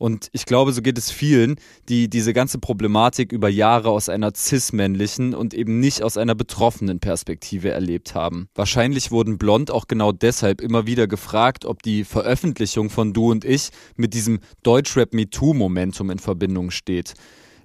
Und 0.01 0.29
ich 0.31 0.48
glaube, 0.48 0.74
so 0.74 0.81
geht 0.81 0.98
es 0.98 1.12
vielen, 1.12 1.58
die 1.88 2.10
diese 2.10 2.34
ganze 2.34 2.58
Problematik 2.58 3.31
über 3.31 3.50
Jahre 3.50 3.91
aus 3.91 4.10
einer 4.10 4.31
cis-männlichen 4.36 5.36
und 5.36 5.53
eben 5.53 5.79
nicht 5.79 6.01
aus 6.01 6.17
einer 6.17 6.34
betroffenen 6.34 7.00
Perspektive 7.00 7.70
erlebt 7.70 8.15
haben. 8.15 8.48
Wahrscheinlich 8.55 9.12
wurden 9.12 9.38
Blond 9.38 9.70
auch 9.70 9.86
genau 9.86 10.12
deshalb 10.12 10.60
immer 10.60 10.88
wieder 10.88 11.05
gefragt, 11.05 11.65
ob 11.65 11.84
die 11.84 12.03
Veröffentlichung 12.03 12.89
von 12.89 13.13
Du 13.13 13.29
und 13.29 13.46
ich 13.46 13.70
mit 13.96 14.15
diesem 14.15 14.39
Deutschrap 14.63 15.13
MeToo-Momentum 15.13 16.10
in 16.10 16.17
Verbindung 16.17 16.72
steht. 16.72 17.13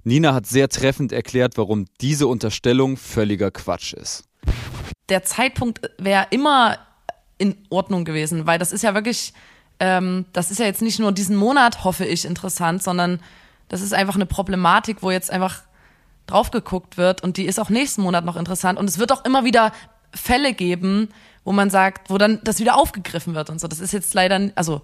Nina 0.03 0.35
hat 0.35 0.45
sehr 0.45 0.69
treffend 0.69 1.11
erklärt, 1.11 1.57
warum 1.57 1.85
diese 2.01 2.27
Unterstellung 2.27 2.97
völliger 2.97 3.49
Quatsch 3.49 3.93
ist. 3.93 4.25
Der 5.09 5.23
Zeitpunkt 5.23 5.81
wäre 5.97 6.27
immer 6.29 6.77
in 7.39 7.55
Ordnung 7.71 8.05
gewesen, 8.05 8.45
weil 8.45 8.59
das 8.59 8.71
ist 8.71 8.83
ja 8.83 8.93
wirklich 8.93 9.33
ähm, 9.79 10.25
das 10.33 10.51
ist 10.51 10.59
ja 10.59 10.65
jetzt 10.65 10.81
nicht 10.81 10.99
nur 10.99 11.11
diesen 11.11 11.35
Monat, 11.35 11.83
hoffe 11.83 12.05
ich, 12.05 12.25
interessant, 12.25 12.83
sondern 12.83 13.19
das 13.69 13.81
ist 13.81 13.93
einfach 13.93 14.15
eine 14.15 14.25
Problematik, 14.25 14.97
wo 15.01 15.11
jetzt 15.11 15.31
einfach 15.31 15.61
drauf 16.25 16.51
geguckt 16.51 16.97
wird 16.97 17.23
und 17.23 17.37
die 17.37 17.45
ist 17.45 17.59
auch 17.59 17.69
nächsten 17.69 18.01
Monat 18.01 18.25
noch 18.25 18.35
interessant 18.35 18.79
und 18.79 18.89
es 18.89 18.99
wird 18.99 19.11
auch 19.11 19.23
immer 19.25 19.45
wieder 19.45 19.71
Fälle 20.13 20.53
geben, 20.53 21.09
wo 21.43 21.51
man 21.51 21.69
sagt, 21.69 22.09
wo 22.09 22.17
dann 22.17 22.39
das 22.43 22.59
wieder 22.59 22.75
aufgegriffen 22.75 23.35
wird 23.35 23.49
und 23.49 23.61
so. 23.61 23.67
Das 23.67 23.79
ist 23.79 23.93
jetzt 23.93 24.13
leider, 24.13 24.51
also 24.55 24.81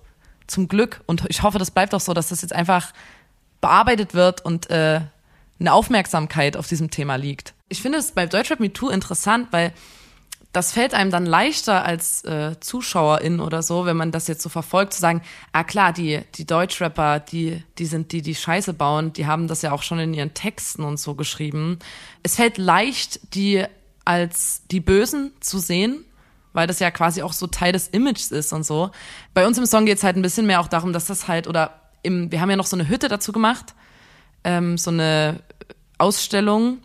zum 0.47 0.67
Glück 0.67 1.01
und 1.05 1.25
ich 1.27 1.43
hoffe, 1.43 1.59
das 1.59 1.71
bleibt 1.71 1.93
auch 1.93 1.99
so, 1.99 2.13
dass 2.13 2.29
das 2.29 2.41
jetzt 2.41 2.53
einfach 2.53 2.93
bearbeitet 3.61 4.13
wird 4.13 4.45
und 4.45 4.69
äh, 4.69 5.01
eine 5.59 5.73
Aufmerksamkeit 5.73 6.57
auf 6.57 6.67
diesem 6.67 6.91
Thema 6.91 7.15
liegt. 7.15 7.53
Ich 7.69 7.81
finde 7.81 7.97
es 7.97 8.11
bei 8.11 8.25
Deutschrap 8.25 8.59
Me 8.59 8.71
Too 8.71 8.89
interessant, 8.89 9.47
weil 9.51 9.73
das 10.53 10.71
fällt 10.71 10.93
einem 10.93 11.09
dann 11.09 11.25
leichter 11.25 11.83
als 11.83 12.23
äh, 12.25 12.59
Zuschauerin 12.59 13.39
oder 13.39 13.63
so, 13.63 13.85
wenn 13.85 13.97
man 13.97 14.11
das 14.11 14.27
jetzt 14.27 14.43
so 14.43 14.49
verfolgt, 14.49 14.93
zu 14.93 15.01
sagen, 15.01 15.23
ah 15.51 15.63
klar, 15.63 15.91
die, 15.91 16.21
die 16.35 16.45
Deutschrapper, 16.45 17.19
die, 17.19 17.63
die 17.79 17.87
sind 17.87 18.11
die, 18.11 18.21
die 18.21 18.35
Scheiße 18.35 18.75
bauen, 18.75 19.13
die 19.13 19.25
haben 19.25 19.47
das 19.47 19.63
ja 19.63 19.71
auch 19.71 19.81
schon 19.81 19.97
in 19.97 20.13
ihren 20.13 20.35
Texten 20.35 20.83
und 20.83 20.97
so 20.97 21.15
geschrieben. 21.15 21.79
Es 22.21 22.35
fällt 22.35 22.59
leicht, 22.59 23.33
die 23.33 23.65
als 24.05 24.61
die 24.69 24.79
Bösen 24.79 25.33
zu 25.39 25.57
sehen, 25.57 26.05
weil 26.53 26.67
das 26.67 26.79
ja 26.79 26.91
quasi 26.91 27.23
auch 27.23 27.33
so 27.33 27.47
Teil 27.47 27.71
des 27.71 27.87
Images 27.87 28.31
ist 28.31 28.53
und 28.53 28.63
so. 28.63 28.91
Bei 29.33 29.47
uns 29.47 29.57
im 29.57 29.65
Song 29.65 29.87
geht's 29.87 30.03
halt 30.03 30.17
ein 30.17 30.21
bisschen 30.21 30.45
mehr 30.45 30.59
auch 30.59 30.67
darum, 30.67 30.93
dass 30.93 31.07
das 31.07 31.27
halt, 31.27 31.47
oder 31.47 31.81
im, 32.03 32.31
wir 32.31 32.41
haben 32.41 32.51
ja 32.51 32.57
noch 32.57 32.67
so 32.67 32.75
eine 32.75 32.87
Hütte 32.87 33.07
dazu 33.07 33.31
gemacht, 33.31 33.73
ähm, 34.43 34.77
so 34.77 34.91
eine 34.91 35.41
Ausstellung. 35.97 36.77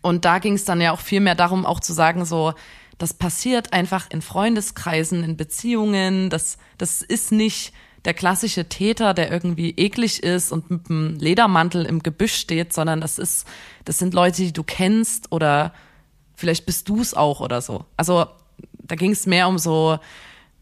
Und 0.00 0.24
da 0.24 0.38
ging 0.38 0.54
es 0.54 0.64
dann 0.64 0.80
ja 0.80 0.92
auch 0.92 1.00
viel 1.00 1.20
mehr 1.20 1.34
darum, 1.34 1.66
auch 1.66 1.80
zu 1.80 1.92
sagen, 1.92 2.24
so, 2.24 2.54
das 2.98 3.14
passiert 3.14 3.72
einfach 3.72 4.08
in 4.10 4.22
Freundeskreisen, 4.22 5.22
in 5.22 5.36
Beziehungen. 5.36 6.30
Das, 6.30 6.58
das 6.78 7.02
ist 7.02 7.32
nicht 7.32 7.72
der 8.04 8.14
klassische 8.14 8.68
Täter, 8.68 9.14
der 9.14 9.30
irgendwie 9.30 9.70
eklig 9.70 10.22
ist 10.22 10.52
und 10.52 10.70
mit 10.70 10.88
einem 10.88 11.16
Ledermantel 11.16 11.84
im 11.84 12.02
Gebüsch 12.02 12.34
steht, 12.34 12.72
sondern 12.72 13.00
das 13.00 13.18
ist, 13.18 13.46
das 13.84 13.98
sind 13.98 14.14
Leute, 14.14 14.42
die 14.42 14.52
du 14.52 14.62
kennst 14.62 15.32
oder 15.32 15.74
vielleicht 16.34 16.66
bist 16.66 16.88
du 16.88 17.00
es 17.00 17.14
auch 17.14 17.40
oder 17.40 17.60
so. 17.60 17.84
Also 17.96 18.26
da 18.72 18.94
ging 18.94 19.10
es 19.10 19.26
mehr 19.26 19.48
um 19.48 19.58
so, 19.58 19.98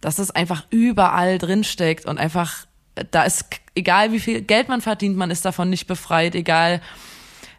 dass 0.00 0.18
es 0.18 0.30
einfach 0.30 0.64
überall 0.70 1.38
drinsteckt 1.38 2.06
und 2.06 2.18
einfach, 2.18 2.66
da 3.10 3.24
ist, 3.24 3.44
egal 3.74 4.12
wie 4.12 4.20
viel 4.20 4.40
Geld 4.40 4.68
man 4.68 4.80
verdient, 4.80 5.16
man 5.16 5.30
ist 5.30 5.44
davon 5.44 5.68
nicht 5.68 5.86
befreit, 5.86 6.34
egal 6.34 6.80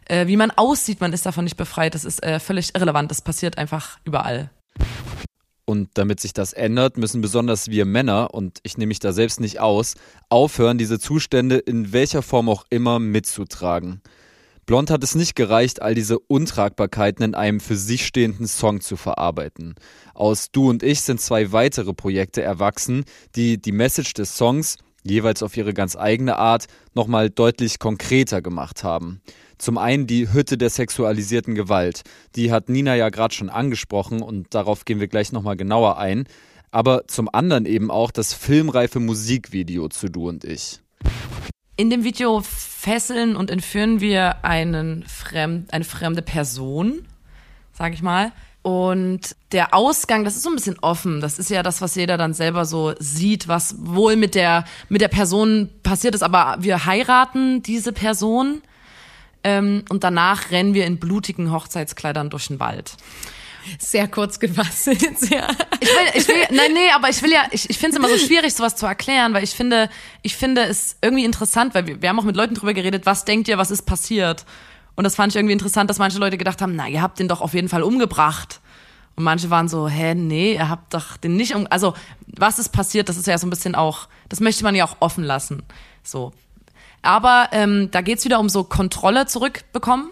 äh, 0.06 0.26
wie 0.26 0.36
man 0.36 0.50
aussieht, 0.50 1.00
man 1.00 1.12
ist 1.12 1.26
davon 1.26 1.44
nicht 1.44 1.56
befreit. 1.56 1.94
Das 1.94 2.04
ist 2.04 2.22
äh, 2.22 2.40
völlig 2.40 2.74
irrelevant. 2.74 3.10
Das 3.10 3.22
passiert 3.22 3.58
einfach 3.58 3.98
überall. 4.04 4.50
Und 5.64 5.90
damit 5.94 6.20
sich 6.20 6.32
das 6.32 6.52
ändert, 6.52 6.96
müssen 6.96 7.20
besonders 7.20 7.68
wir 7.68 7.86
Männer, 7.86 8.32
und 8.32 8.60
ich 8.62 8.78
nehme 8.78 8.88
mich 8.88 9.00
da 9.00 9.12
selbst 9.12 9.40
nicht 9.40 9.58
aus, 9.58 9.94
aufhören, 10.28 10.78
diese 10.78 11.00
Zustände 11.00 11.56
in 11.58 11.92
welcher 11.92 12.22
Form 12.22 12.48
auch 12.48 12.64
immer 12.70 13.00
mitzutragen. 13.00 14.00
Blond 14.66 14.90
hat 14.90 15.04
es 15.04 15.14
nicht 15.14 15.36
gereicht, 15.36 15.82
all 15.82 15.94
diese 15.94 16.18
Untragbarkeiten 16.18 17.24
in 17.24 17.34
einem 17.34 17.60
für 17.60 17.76
sich 17.76 18.04
stehenden 18.04 18.48
Song 18.48 18.80
zu 18.80 18.96
verarbeiten. 18.96 19.74
Aus 20.14 20.50
Du 20.50 20.68
und 20.68 20.82
ich 20.82 21.02
sind 21.02 21.20
zwei 21.20 21.52
weitere 21.52 21.94
Projekte 21.94 22.42
erwachsen, 22.42 23.04
die 23.36 23.58
die 23.60 23.72
Message 23.72 24.12
des 24.14 24.36
Songs, 24.36 24.76
jeweils 25.04 25.44
auf 25.44 25.56
ihre 25.56 25.72
ganz 25.72 25.96
eigene 25.96 26.36
Art, 26.36 26.66
nochmal 26.94 27.30
deutlich 27.30 27.78
konkreter 27.78 28.42
gemacht 28.42 28.82
haben. 28.82 29.20
Zum 29.58 29.78
einen 29.78 30.06
die 30.06 30.32
Hütte 30.32 30.58
der 30.58 30.70
sexualisierten 30.70 31.54
Gewalt. 31.54 32.02
Die 32.34 32.52
hat 32.52 32.68
Nina 32.68 32.94
ja 32.94 33.08
gerade 33.08 33.34
schon 33.34 33.48
angesprochen 33.48 34.22
und 34.22 34.54
darauf 34.54 34.84
gehen 34.84 35.00
wir 35.00 35.08
gleich 35.08 35.32
nochmal 35.32 35.56
genauer 35.56 35.98
ein. 35.98 36.26
Aber 36.70 37.06
zum 37.06 37.28
anderen 37.32 37.64
eben 37.64 37.90
auch 37.90 38.10
das 38.10 38.34
filmreife 38.34 39.00
Musikvideo 39.00 39.88
zu 39.88 40.10
Du 40.10 40.28
und 40.28 40.44
ich. 40.44 40.80
In 41.76 41.90
dem 41.90 42.04
Video 42.04 42.42
fesseln 42.42 43.36
und 43.36 43.50
entführen 43.50 44.00
wir 44.00 44.44
einen 44.44 45.04
fremd, 45.04 45.72
eine 45.72 45.84
fremde 45.84 46.22
Person, 46.22 47.06
sag 47.72 47.94
ich 47.94 48.02
mal. 48.02 48.32
Und 48.62 49.36
der 49.52 49.74
Ausgang, 49.74 50.24
das 50.24 50.34
ist 50.36 50.42
so 50.42 50.50
ein 50.50 50.56
bisschen 50.56 50.78
offen. 50.80 51.20
Das 51.20 51.38
ist 51.38 51.50
ja 51.50 51.62
das, 51.62 51.80
was 51.80 51.94
jeder 51.94 52.16
dann 52.16 52.34
selber 52.34 52.64
so 52.64 52.94
sieht, 52.98 53.46
was 53.46 53.76
wohl 53.78 54.16
mit 54.16 54.34
der, 54.34 54.64
mit 54.88 55.00
der 55.00 55.08
Person 55.08 55.70
passiert 55.82 56.16
ist. 56.16 56.22
Aber 56.22 56.56
wir 56.58 56.84
heiraten 56.84 57.62
diese 57.62 57.92
Person 57.92 58.62
ähm, 59.46 59.84
und 59.90 60.02
danach 60.02 60.50
rennen 60.50 60.74
wir 60.74 60.86
in 60.86 60.98
blutigen 60.98 61.52
Hochzeitskleidern 61.52 62.30
durch 62.30 62.48
den 62.48 62.58
Wald. 62.58 62.96
Sehr 63.78 64.08
kurz 64.08 64.40
gefasst 64.40 64.86
jetzt, 64.86 65.30
ja. 65.30 65.48
Ich 65.80 65.88
will, 65.88 66.06
ich 66.14 66.28
will, 66.28 66.34
nein, 66.50 66.72
nee, 66.72 66.90
aber 66.92 67.08
ich 67.08 67.22
will 67.22 67.30
ja, 67.30 67.44
ich, 67.52 67.70
ich 67.70 67.78
finde 67.78 67.96
es 67.96 68.04
immer 68.04 68.08
so 68.08 68.18
schwierig, 68.18 68.54
sowas 68.54 68.74
zu 68.74 68.86
erklären, 68.86 69.34
weil 69.34 69.44
ich 69.44 69.50
finde, 69.50 69.88
ich 70.22 70.34
finde 70.34 70.62
es 70.62 70.96
irgendwie 71.00 71.24
interessant, 71.24 71.76
weil 71.76 71.86
wir, 71.86 72.02
wir 72.02 72.08
haben 72.08 72.18
auch 72.18 72.24
mit 72.24 72.34
Leuten 72.34 72.54
drüber 72.56 72.74
geredet, 72.74 73.06
was 73.06 73.24
denkt 73.24 73.46
ihr, 73.46 73.56
was 73.56 73.70
ist 73.70 73.82
passiert? 73.82 74.44
Und 74.96 75.04
das 75.04 75.14
fand 75.14 75.32
ich 75.32 75.36
irgendwie 75.36 75.52
interessant, 75.52 75.90
dass 75.90 75.98
manche 75.98 76.18
Leute 76.18 76.38
gedacht 76.38 76.60
haben, 76.60 76.74
na, 76.74 76.88
ihr 76.88 77.00
habt 77.00 77.20
den 77.20 77.28
doch 77.28 77.40
auf 77.40 77.54
jeden 77.54 77.68
Fall 77.68 77.84
umgebracht. 77.84 78.60
Und 79.14 79.22
manche 79.22 79.48
waren 79.48 79.68
so, 79.68 79.88
hä, 79.88 80.14
nee, 80.16 80.54
ihr 80.54 80.68
habt 80.68 80.92
doch 80.92 81.16
den 81.16 81.36
nicht 81.36 81.54
um, 81.54 81.68
also, 81.70 81.94
was 82.26 82.58
ist 82.58 82.70
passiert, 82.70 83.08
das 83.08 83.16
ist 83.16 83.28
ja 83.28 83.38
so 83.38 83.46
ein 83.46 83.50
bisschen 83.50 83.76
auch, 83.76 84.08
das 84.28 84.40
möchte 84.40 84.64
man 84.64 84.74
ja 84.74 84.84
auch 84.84 84.96
offen 84.98 85.22
lassen. 85.22 85.62
So, 86.02 86.32
aber 87.02 87.48
ähm, 87.52 87.90
da 87.90 88.00
geht's 88.00 88.24
wieder 88.24 88.40
um 88.40 88.48
so 88.48 88.64
Kontrolle 88.64 89.26
zurückbekommen. 89.26 90.10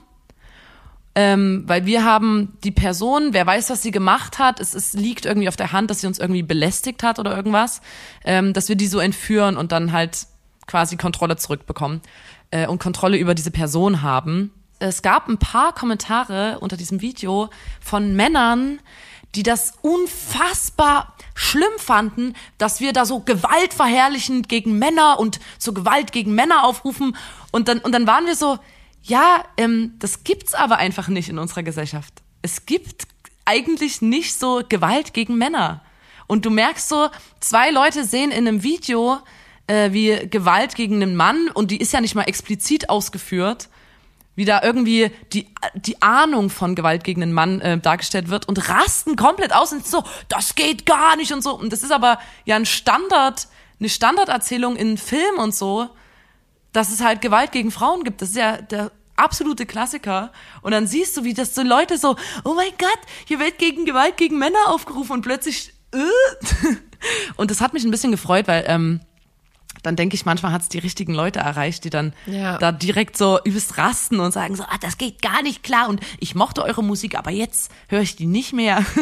Ähm, 1.16 1.62
weil 1.66 1.86
wir 1.86 2.04
haben 2.04 2.58
die 2.64 2.72
Person, 2.72 3.28
wer 3.32 3.46
weiß, 3.46 3.70
was 3.70 3.82
sie 3.82 3.92
gemacht 3.92 4.40
hat, 4.40 4.58
es, 4.58 4.74
es 4.74 4.94
liegt 4.94 5.26
irgendwie 5.26 5.48
auf 5.48 5.54
der 5.54 5.70
Hand, 5.70 5.88
dass 5.90 6.00
sie 6.00 6.08
uns 6.08 6.18
irgendwie 6.18 6.42
belästigt 6.42 7.04
hat 7.04 7.20
oder 7.20 7.36
irgendwas, 7.36 7.82
ähm, 8.24 8.52
dass 8.52 8.68
wir 8.68 8.74
die 8.74 8.88
so 8.88 8.98
entführen 8.98 9.56
und 9.56 9.70
dann 9.70 9.92
halt 9.92 10.26
quasi 10.66 10.96
Kontrolle 10.96 11.36
zurückbekommen 11.36 12.00
äh, 12.50 12.66
und 12.66 12.80
Kontrolle 12.80 13.16
über 13.16 13.36
diese 13.36 13.52
Person 13.52 14.02
haben. 14.02 14.50
Es 14.80 15.02
gab 15.02 15.28
ein 15.28 15.38
paar 15.38 15.72
Kommentare 15.72 16.58
unter 16.58 16.76
diesem 16.76 17.00
Video 17.00 17.48
von 17.80 18.16
Männern, 18.16 18.80
die 19.34 19.42
das 19.42 19.74
unfassbar 19.82 21.14
schlimm 21.34 21.72
fanden, 21.78 22.34
dass 22.58 22.80
wir 22.80 22.92
da 22.92 23.04
so 23.04 23.20
gewaltverherrlichend 23.20 24.48
gegen 24.48 24.78
Männer 24.78 25.18
und 25.18 25.40
so 25.58 25.72
Gewalt 25.72 26.12
gegen 26.12 26.34
Männer 26.34 26.64
aufrufen. 26.64 27.16
Und 27.50 27.68
dann, 27.68 27.78
und 27.78 27.92
dann 27.92 28.06
waren 28.06 28.26
wir 28.26 28.36
so, 28.36 28.58
ja, 29.02 29.44
ähm, 29.56 29.94
das 29.98 30.24
gibt's 30.24 30.54
aber 30.54 30.76
einfach 30.76 31.08
nicht 31.08 31.28
in 31.28 31.38
unserer 31.38 31.62
Gesellschaft. 31.62 32.14
Es 32.42 32.66
gibt 32.66 33.08
eigentlich 33.44 34.00
nicht 34.00 34.38
so 34.38 34.62
Gewalt 34.68 35.12
gegen 35.12 35.36
Männer. 35.36 35.82
Und 36.26 36.46
du 36.46 36.50
merkst 36.50 36.88
so, 36.88 37.08
zwei 37.40 37.70
Leute 37.70 38.04
sehen 38.04 38.30
in 38.30 38.48
einem 38.48 38.62
Video 38.62 39.18
äh, 39.66 39.92
wie 39.92 40.28
Gewalt 40.28 40.74
gegen 40.74 41.02
einen 41.02 41.16
Mann 41.16 41.48
und 41.52 41.70
die 41.70 41.78
ist 41.78 41.92
ja 41.92 42.00
nicht 42.00 42.14
mal 42.14 42.22
explizit 42.22 42.88
ausgeführt 42.88 43.68
wie 44.36 44.44
da 44.44 44.62
irgendwie 44.62 45.10
die, 45.32 45.46
die 45.74 46.02
Ahnung 46.02 46.50
von 46.50 46.74
Gewalt 46.74 47.04
gegen 47.04 47.22
einen 47.22 47.32
Mann 47.32 47.60
äh, 47.60 47.78
dargestellt 47.78 48.28
wird 48.28 48.48
und 48.48 48.68
rasten 48.68 49.16
komplett 49.16 49.54
aus 49.54 49.72
und 49.72 49.86
so, 49.86 50.02
das 50.28 50.54
geht 50.54 50.86
gar 50.86 51.16
nicht 51.16 51.32
und 51.32 51.42
so. 51.42 51.56
Und 51.56 51.72
das 51.72 51.82
ist 51.82 51.92
aber 51.92 52.18
ja 52.44 52.56
ein 52.56 52.66
Standard, 52.66 53.48
eine 53.78 53.88
Standarderzählung 53.88 54.76
in 54.76 54.98
Film 54.98 55.38
und 55.38 55.54
so, 55.54 55.88
dass 56.72 56.90
es 56.90 57.00
halt 57.00 57.20
Gewalt 57.20 57.52
gegen 57.52 57.70
Frauen 57.70 58.02
gibt. 58.02 58.22
Das 58.22 58.30
ist 58.30 58.36
ja 58.36 58.60
der 58.60 58.90
absolute 59.16 59.66
Klassiker. 59.66 60.32
Und 60.62 60.72
dann 60.72 60.86
siehst 60.86 61.16
du, 61.16 61.24
wie 61.24 61.34
das 61.34 61.54
so 61.54 61.62
Leute 61.62 61.98
so, 61.98 62.16
oh 62.44 62.54
mein 62.54 62.72
Gott, 62.78 62.98
hier 63.26 63.38
wird 63.38 63.58
gegen 63.58 63.84
Gewalt 63.84 64.16
gegen 64.16 64.38
Männer 64.38 64.58
aufgerufen 64.66 65.12
und 65.12 65.22
plötzlich, 65.22 65.72
äh. 65.92 66.76
und 67.36 67.50
das 67.50 67.60
hat 67.60 67.72
mich 67.72 67.84
ein 67.84 67.90
bisschen 67.90 68.10
gefreut, 68.10 68.48
weil 68.48 68.64
ähm, 68.66 69.00
dann 69.84 69.96
denke 69.96 70.14
ich, 70.16 70.24
manchmal 70.24 70.52
hat 70.52 70.62
es 70.62 70.68
die 70.68 70.78
richtigen 70.78 71.14
Leute 71.14 71.38
erreicht, 71.38 71.84
die 71.84 71.90
dann 71.90 72.12
Ja. 72.26 72.58
da 72.58 72.72
direkt 72.72 73.16
so 73.16 73.38
übelst 73.44 73.78
rasten 73.78 74.18
und 74.18 74.32
sagen 74.32 74.56
so, 74.56 74.64
ah, 74.64 74.78
das 74.80 74.98
geht 74.98 75.22
gar 75.22 75.42
nicht 75.42 75.62
klar 75.62 75.88
und 75.88 76.00
ich 76.18 76.34
mochte 76.34 76.62
eure 76.64 76.82
Musik, 76.82 77.16
aber 77.16 77.30
jetzt 77.30 77.70
höre 77.88 78.00
ich 78.00 78.16
die 78.16 78.26
nicht 78.26 78.52
mehr. 78.52 78.84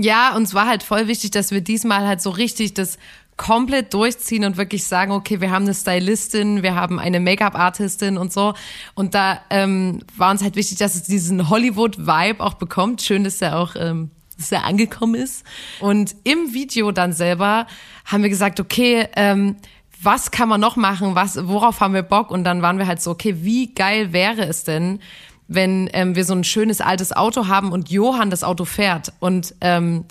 Ja, 0.00 0.36
uns 0.36 0.54
war 0.54 0.68
halt 0.68 0.84
voll 0.84 1.08
wichtig, 1.08 1.32
dass 1.32 1.50
wir 1.50 1.60
diesmal 1.60 2.06
halt 2.06 2.22
so 2.22 2.30
richtig 2.30 2.72
das 2.72 2.98
komplett 3.36 3.94
durchziehen 3.94 4.44
und 4.44 4.56
wirklich 4.56 4.84
sagen, 4.86 5.10
okay, 5.10 5.40
wir 5.40 5.50
haben 5.50 5.64
eine 5.64 5.74
Stylistin, 5.74 6.62
wir 6.62 6.76
haben 6.76 7.00
eine 7.00 7.18
Make-up-Artistin 7.18 8.16
und 8.16 8.32
so. 8.32 8.54
Und 8.94 9.14
da 9.14 9.40
ähm, 9.50 10.00
war 10.16 10.30
uns 10.30 10.42
halt 10.42 10.54
wichtig, 10.54 10.78
dass 10.78 10.94
es 10.94 11.02
diesen 11.02 11.48
Hollywood-Vibe 11.48 12.44
auch 12.44 12.54
bekommt. 12.54 13.02
Schön, 13.02 13.24
dass 13.24 13.42
er 13.42 13.58
auch 13.58 13.74
ähm, 13.76 14.10
dass 14.36 14.52
er 14.52 14.64
angekommen 14.64 15.16
ist. 15.16 15.44
Und 15.80 16.14
im 16.22 16.52
Video 16.54 16.92
dann 16.92 17.12
selber 17.12 17.66
haben 18.04 18.22
wir 18.22 18.30
gesagt, 18.30 18.60
okay, 18.60 19.08
ähm, 19.16 19.56
was 20.00 20.30
kann 20.30 20.48
man 20.48 20.60
noch 20.60 20.76
machen? 20.76 21.14
Was, 21.14 21.48
worauf 21.48 21.80
haben 21.80 21.94
wir 21.94 22.02
Bock? 22.02 22.30
Und 22.30 22.44
dann 22.44 22.62
waren 22.62 22.78
wir 22.78 22.86
halt 22.86 23.02
so, 23.02 23.10
okay, 23.10 23.36
wie 23.38 23.74
geil 23.74 24.12
wäre 24.12 24.42
es 24.42 24.64
denn, 24.64 25.00
wenn 25.48 25.88
ähm, 25.92 26.14
wir 26.14 26.24
so 26.24 26.34
ein 26.34 26.44
schönes 26.44 26.80
altes 26.80 27.12
Auto 27.12 27.48
haben 27.48 27.72
und 27.72 27.90
Johann 27.90 28.30
das 28.30 28.44
Auto 28.44 28.64
fährt. 28.64 29.12
Und 29.18 29.54
ähm, 29.60 30.04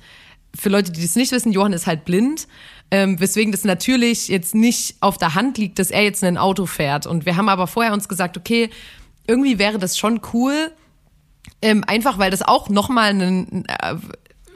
für 0.56 0.70
Leute, 0.70 0.92
die 0.92 1.02
das 1.02 1.16
nicht 1.16 1.32
wissen, 1.32 1.52
Johann 1.52 1.74
ist 1.74 1.88
halt 1.88 2.06
blind, 2.06 2.48
ähm, 2.90 3.20
weswegen 3.20 3.52
das 3.52 3.64
natürlich 3.64 4.28
jetzt 4.28 4.56
nicht 4.56 4.96
auf 5.02 5.18
der 5.18 5.36
Hand 5.36 5.58
liegt, 5.58 5.80
dass 5.80 5.92
er 5.92 6.04
jetzt 6.04 6.24
ein 6.24 6.38
Auto 6.38 6.66
fährt. 6.66 7.06
Und 7.06 7.26
wir 7.26 7.38
haben 7.38 7.50
aber 7.50 7.68
vorher 7.68 7.94
uns 7.94 8.10
gesagt, 8.10 8.38
okay, 8.38 8.70
irgendwie 9.28 9.60
wäre 9.60 9.78
das 9.78 9.98
schon 9.98 10.22
cool, 10.34 10.72
ähm, 11.62 11.84
einfach 11.86 12.18
weil 12.18 12.32
das 12.32 12.42
auch 12.42 12.70
nochmal 12.70 13.12
ein, 13.12 13.66
äh, 13.68 13.96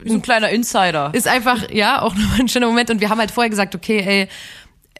ein 0.06 0.22
kleiner 0.22 0.50
Insider. 0.50 1.12
ist 1.14 1.28
einfach, 1.28 1.70
ja, 1.72 2.02
auch 2.02 2.16
nochmal 2.16 2.40
ein 2.40 2.48
schöner 2.48 2.68
Moment. 2.68 2.90
Und 2.90 3.02
wir 3.02 3.10
haben 3.10 3.20
halt 3.20 3.32
vorher 3.32 3.50
gesagt, 3.50 3.76
okay, 3.76 4.00
ey, 4.00 4.28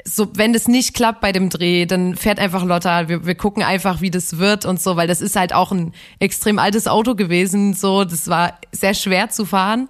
so, 0.06 0.30
wenn 0.36 0.54
das 0.54 0.68
nicht 0.68 0.94
klappt 0.94 1.22
bei 1.22 1.32
dem 1.32 1.50
Dreh, 1.50 1.86
dann 1.86 2.16
fährt 2.16 2.40
einfach 2.40 2.64
Lotta. 2.64 3.08
Wir, 3.08 3.26
wir 3.26 3.36
gucken 3.36 3.64
einfach, 3.64 4.02
wie 4.02 4.12
das 4.12 4.38
wird 4.38 4.66
und 4.66 4.82
so, 4.82 4.96
weil 4.96 5.08
das 5.08 5.22
ist 5.22 5.36
halt 5.36 5.54
auch 5.54 5.72
ein 5.72 5.94
extrem 6.20 6.60
altes 6.60 6.88
Auto 6.88 7.16
gewesen. 7.16 7.74
So, 7.74 8.04
das 8.04 8.28
war 8.28 8.58
sehr 8.72 8.94
schwer 8.94 9.30
zu 9.30 9.46
fahren. 9.46 9.90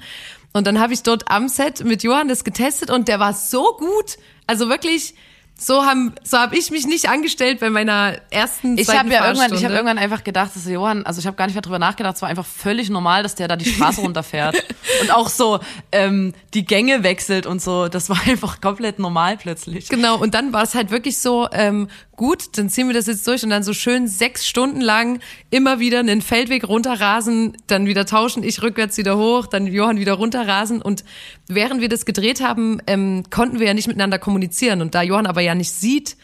Und 0.53 0.67
dann 0.67 0.79
habe 0.79 0.93
ich 0.93 1.03
dort 1.03 1.29
am 1.29 1.48
Set 1.48 1.84
mit 1.84 2.03
Johann 2.03 2.27
das 2.27 2.43
getestet 2.43 2.89
und 2.89 3.08
der 3.08 3.20
war 3.20 3.34
so 3.34 3.77
gut. 3.77 4.17
Also 4.48 4.67
wirklich, 4.70 5.13
so 5.62 5.86
haben, 5.86 6.15
so 6.24 6.39
habe 6.39 6.58
ich 6.58 6.72
mich 6.72 6.88
nicht 6.88 7.08
angestellt 7.08 7.60
bei 7.60 7.70
meiner 7.70 8.15
ersten. 8.32 8.80
Ich 8.80 8.89
habe 8.89 9.10
ja 9.10 9.27
irgendwann, 9.27 9.53
ich 9.53 9.63
habe 9.63 9.75
irgendwann 9.75 10.00
einfach 10.00 10.24
gedacht, 10.24 10.56
dass 10.56 10.65
Johann, 10.68 11.06
also 11.06 11.20
ich 11.20 11.27
habe 11.27 11.38
gar 11.38 11.46
nicht 11.46 11.53
mehr 11.53 11.62
drüber 11.62 11.77
nachgedacht, 11.77 12.15
es 12.15 12.22
war 12.24 12.30
einfach 12.30 12.46
völlig 12.46 12.89
normal, 12.89 13.22
dass 13.22 13.36
der 13.36 13.48
da 13.48 13.56
die 13.56 13.65
Straße 13.65 14.01
runterfährt 14.01 14.56
und 15.01 15.12
auch 15.12 15.30
so 15.30 15.60
ähm, 15.91 16.34
die 16.56 16.65
Gänge 16.65 17.03
wechselt 17.03 17.46
und 17.46 17.62
so. 17.62 17.89
Das 17.89 18.10
war 18.10 18.20
einfach 18.25 18.60
komplett 18.60 18.98
normal 18.98 19.38
plötzlich. 19.38 19.88
Genau, 19.88 20.18
und 20.18 20.34
dann 20.34 20.51
war 20.51 20.63
es 20.63 20.74
halt 20.74 20.89
wirklich 20.89 21.20
so, 21.20 21.48
ähm, 21.51 21.89
gut, 22.22 22.56
dann 22.60 22.70
ziehen 22.70 22.86
wir 22.86 22.94
das 22.94 23.08
jetzt 23.08 23.25
durch 23.25 23.44
und 23.44 23.50
dann 23.50 23.63
so 23.63 23.74
schön 23.74 24.08
sechs 24.08 24.46
Stunden 24.46 24.80
lang 24.80 25.22
immer 25.50 25.80
wieder 25.80 25.98
einen 25.98 26.22
Feldweg 26.22 26.68
runterrasen, 26.68 27.58
dann 27.66 27.88
wieder 27.88 28.06
tauschen, 28.06 28.44
ich 28.44 28.62
rückwärts 28.62 28.96
wieder 29.00 29.18
hoch, 29.18 29.48
dann 29.48 29.66
Johann 29.66 29.98
wieder 29.98 30.13
runterrasen. 30.13 30.84
Und 30.84 31.04
während 31.48 31.82
wir 31.82 31.90
das 31.90 32.06
gedreht 32.06 32.40
haben, 32.40 32.80
ähm, 32.86 33.24
konnten 33.32 33.60
wir 33.60 33.66
ja 33.66 33.74
nicht 33.74 33.88
miteinander 33.88 34.20
kommunizieren. 34.20 34.84
Und 34.84 34.94
da 34.94 35.01
Johann 35.01 35.25
aber 35.25 35.42
ja 35.42 35.56
nicht 35.56 35.72
sieht, 35.72 36.16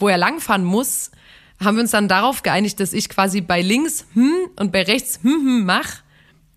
wo 0.00 0.08
er 0.08 0.18
langfahren 0.18 0.64
muss, 0.64 1.12
haben 1.60 1.76
wir 1.76 1.82
uns 1.82 1.92
dann 1.92 2.08
darauf 2.08 2.42
geeinigt, 2.42 2.80
dass 2.80 2.92
ich 2.92 3.08
quasi 3.08 3.40
bei 3.40 3.62
links 3.62 4.04
hm 4.14 4.34
und 4.56 4.72
bei 4.72 4.82
rechts 4.82 5.20
hm 5.22 5.30
hm 5.30 5.64
mach. 5.64 6.02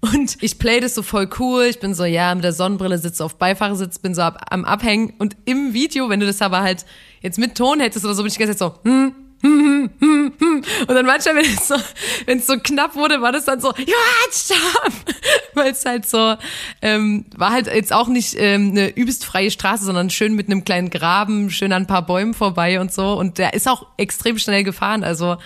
Und 0.02 0.42
ich 0.42 0.58
play 0.58 0.80
das 0.80 0.96
so 0.96 1.04
voll 1.04 1.30
cool. 1.38 1.66
Ich 1.66 1.80
bin 1.80 1.94
so, 1.94 2.06
ja, 2.06 2.34
mit 2.34 2.44
der 2.44 2.54
Sonnenbrille 2.54 2.98
sitze 2.98 3.24
auf 3.24 3.36
Beifahrersitz, 3.36 4.00
bin 4.00 4.16
so 4.16 4.24
ab, 4.24 4.48
am 4.50 4.66
Abhängen. 4.66 5.14
Und 5.20 5.38
im 5.46 5.76
Video, 5.76 6.10
wenn 6.10 6.20
du 6.20 6.26
das 6.26 6.42
aber 6.42 6.62
halt 6.62 6.88
jetzt 7.22 7.40
mit 7.40 7.56
Ton 7.56 7.80
hättest 7.80 8.06
oder 8.06 8.14
so, 8.14 8.24
bin 8.24 8.28
ich 8.28 8.34
die 8.34 8.40
ganze 8.40 8.58
Zeit 8.58 8.74
so, 8.84 8.90
hm, 8.90 9.16
hm, 9.42 9.62
hm, 9.62 9.90
hm, 10.00 10.34
hm. 10.38 10.64
Und 10.82 10.90
dann 10.90 11.06
manchmal, 11.06 11.36
wenn 11.36 11.46
es 11.46 11.68
so, 11.68 11.76
wenn 12.26 12.40
es 12.40 12.48
so 12.48 12.58
knapp 12.58 12.96
wurde, 12.96 13.22
war 13.22 13.32
das 13.32 13.46
dann 13.46 13.62
so, 13.62 13.74
ja, 13.78 13.96
stopp! 14.32 14.94
Weil 15.54 15.72
es 15.72 15.86
halt 15.86 16.08
so, 16.08 16.36
ähm, 16.82 17.26
war 17.38 17.52
halt 17.52 17.68
jetzt 17.68 17.94
auch 17.94 18.10
nicht 18.10 18.36
ähm, 18.38 18.72
eine 18.72 18.90
übelst 18.90 19.24
freie 19.24 19.50
Straße, 19.50 19.86
sondern 19.86 20.10
schön 20.10 20.36
mit 20.36 20.48
einem 20.48 20.66
kleinen 20.66 20.90
Graben, 20.90 21.52
schön 21.52 21.72
an 21.72 21.84
ein 21.84 21.88
paar 21.88 22.06
Bäumen 22.06 22.34
vorbei 22.34 22.82
und 22.82 22.92
so. 22.92 23.14
Und 23.14 23.38
der 23.38 23.54
ist 23.54 23.68
auch 23.68 23.88
extrem 23.98 24.38
schnell 24.38 24.64
gefahren. 24.64 25.06
Also, 25.06 25.38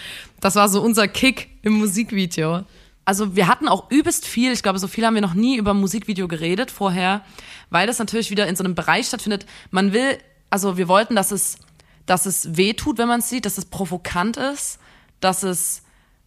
das 0.41 0.55
war 0.55 0.69
so 0.69 0.81
unser 0.81 1.07
Kick 1.07 1.49
im 1.61 1.73
Musikvideo. 1.73 2.63
Also 3.05 3.35
wir 3.35 3.47
hatten 3.47 3.67
auch 3.67 3.91
übelst 3.91 4.25
viel, 4.25 4.53
ich 4.53 4.63
glaube, 4.63 4.79
so 4.79 4.87
viel 4.87 5.05
haben 5.05 5.13
wir 5.13 5.21
noch 5.21 5.33
nie 5.33 5.57
über 5.57 5.73
Musikvideo 5.73 6.27
geredet 6.27 6.71
vorher, 6.71 7.21
weil 7.69 7.85
das 7.85 7.99
natürlich 7.99 8.31
wieder 8.31 8.47
in 8.47 8.55
so 8.55 8.63
einem 8.63 8.75
Bereich 8.75 9.07
stattfindet. 9.07 9.45
Man 9.71 9.91
will, 9.91 10.17
also 10.53 10.77
wir 10.77 10.87
wollten, 10.87 11.15
dass 11.15 11.31
es, 11.31 11.57
dass 12.05 12.27
es 12.27 12.55
weh 12.55 12.73
tut, 12.73 12.99
wenn 12.99 13.07
man 13.07 13.21
es 13.21 13.29
sieht, 13.29 13.47
dass 13.47 13.57
es 13.57 13.65
provokant 13.65 14.37
ist, 14.37 14.77
dass 15.19 15.41
es 15.41 15.81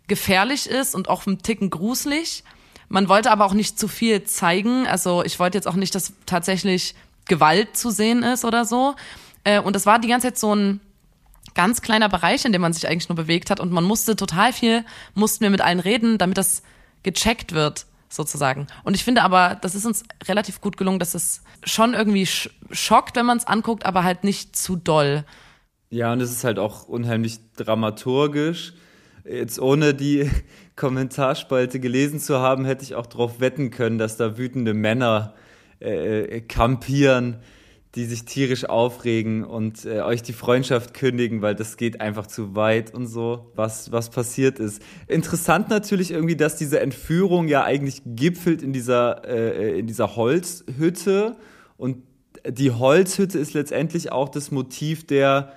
gefährlich 0.08 0.68
ist 0.68 0.96
und 0.96 1.08
auch 1.08 1.26
ein 1.26 1.38
Ticken 1.42 1.70
gruselig. 1.70 2.42
Man 2.88 3.08
wollte 3.08 3.30
aber 3.30 3.44
auch 3.44 3.52
nicht 3.52 3.78
zu 3.78 3.86
viel 3.86 4.24
zeigen. 4.24 4.88
Also 4.88 5.22
ich 5.22 5.38
wollte 5.38 5.56
jetzt 5.56 5.68
auch 5.68 5.76
nicht, 5.76 5.94
dass 5.94 6.12
tatsächlich 6.26 6.96
Gewalt 7.26 7.76
zu 7.76 7.90
sehen 7.90 8.24
ist 8.24 8.44
oder 8.44 8.64
so. 8.64 8.96
Äh, 9.44 9.60
Und 9.60 9.76
das 9.76 9.86
war 9.86 10.00
die 10.00 10.08
ganze 10.08 10.26
Zeit 10.26 10.38
so 10.38 10.52
ein 10.52 10.80
ganz 11.54 11.80
kleiner 11.80 12.08
Bereich, 12.08 12.44
in 12.44 12.52
dem 12.52 12.62
man 12.62 12.72
sich 12.72 12.88
eigentlich 12.88 13.08
nur 13.08 13.14
bewegt 13.14 13.48
hat 13.48 13.60
und 13.60 13.70
man 13.70 13.84
musste 13.84 14.16
total 14.16 14.52
viel, 14.52 14.84
mussten 15.14 15.42
wir 15.42 15.50
mit 15.50 15.60
allen 15.60 15.78
reden, 15.78 16.18
damit 16.18 16.36
das 16.36 16.64
gecheckt 17.04 17.52
wird, 17.52 17.86
sozusagen. 18.16 18.66
Und 18.84 18.94
ich 18.94 19.04
finde 19.04 19.22
aber, 19.22 19.56
das 19.60 19.74
ist 19.74 19.86
uns 19.86 20.02
relativ 20.26 20.60
gut 20.60 20.76
gelungen, 20.76 20.98
dass 20.98 21.14
es 21.14 21.42
schon 21.64 21.94
irgendwie 21.94 22.26
sch 22.26 22.50
schockt, 22.72 23.16
wenn 23.16 23.26
man 23.26 23.38
es 23.38 23.46
anguckt, 23.46 23.86
aber 23.86 24.02
halt 24.02 24.24
nicht 24.24 24.56
zu 24.56 24.76
doll. 24.76 25.24
Ja, 25.90 26.12
und 26.12 26.20
es 26.20 26.32
ist 26.32 26.44
halt 26.44 26.58
auch 26.58 26.88
unheimlich 26.88 27.38
dramaturgisch. 27.56 28.74
Jetzt 29.24 29.60
ohne 29.60 29.94
die 29.94 30.30
Kommentarspalte 30.76 31.78
gelesen 31.78 32.18
zu 32.18 32.38
haben, 32.38 32.64
hätte 32.64 32.82
ich 32.82 32.94
auch 32.94 33.06
darauf 33.06 33.40
wetten 33.40 33.70
können, 33.70 33.98
dass 33.98 34.16
da 34.16 34.36
wütende 34.36 34.74
Männer 34.74 35.34
äh, 35.80 36.40
kampieren, 36.40 37.36
die 37.96 38.04
sich 38.04 38.26
tierisch 38.26 38.66
aufregen 38.66 39.42
und 39.42 39.86
äh, 39.86 40.02
euch 40.02 40.22
die 40.22 40.34
Freundschaft 40.34 40.92
kündigen, 40.92 41.40
weil 41.40 41.54
das 41.54 41.78
geht 41.78 42.00
einfach 42.02 42.26
zu 42.26 42.54
weit 42.54 42.92
und 42.92 43.06
so, 43.06 43.50
was, 43.56 43.90
was 43.90 44.10
passiert 44.10 44.58
ist. 44.58 44.82
Interessant 45.08 45.70
natürlich 45.70 46.10
irgendwie, 46.10 46.36
dass 46.36 46.56
diese 46.56 46.78
Entführung 46.80 47.48
ja 47.48 47.64
eigentlich 47.64 48.02
gipfelt 48.04 48.62
in 48.62 48.74
dieser, 48.74 49.26
äh, 49.26 49.78
in 49.78 49.86
dieser 49.86 50.14
Holzhütte 50.14 51.36
und 51.78 52.02
die 52.46 52.70
Holzhütte 52.70 53.38
ist 53.38 53.54
letztendlich 53.54 54.12
auch 54.12 54.28
das 54.28 54.50
Motiv 54.50 55.06
der 55.06 55.54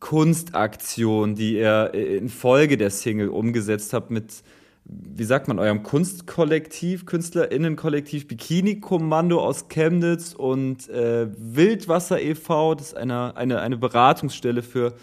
Kunstaktion, 0.00 1.34
die 1.34 1.56
ihr 1.56 1.92
in 1.94 2.28
Folge 2.28 2.76
der 2.76 2.90
Single 2.90 3.28
umgesetzt 3.28 3.92
habt 3.92 4.10
mit, 4.10 4.42
wie 4.92 5.24
sagt 5.24 5.46
man, 5.46 5.58
eurem 5.58 5.82
Kunstkollektiv, 5.82 7.06
KünstlerInnenkollektiv 7.06 8.26
Bikini 8.26 8.80
Kommando 8.80 9.40
aus 9.40 9.68
Chemnitz 9.68 10.32
und 10.32 10.88
äh, 10.88 11.28
Wildwasser 11.36 12.20
e.V., 12.20 12.74
das 12.74 12.88
ist 12.88 12.96
eine, 12.96 13.36
eine, 13.36 13.60
eine 13.60 13.76
Beratungsstelle 13.76 14.62
für 14.62 14.94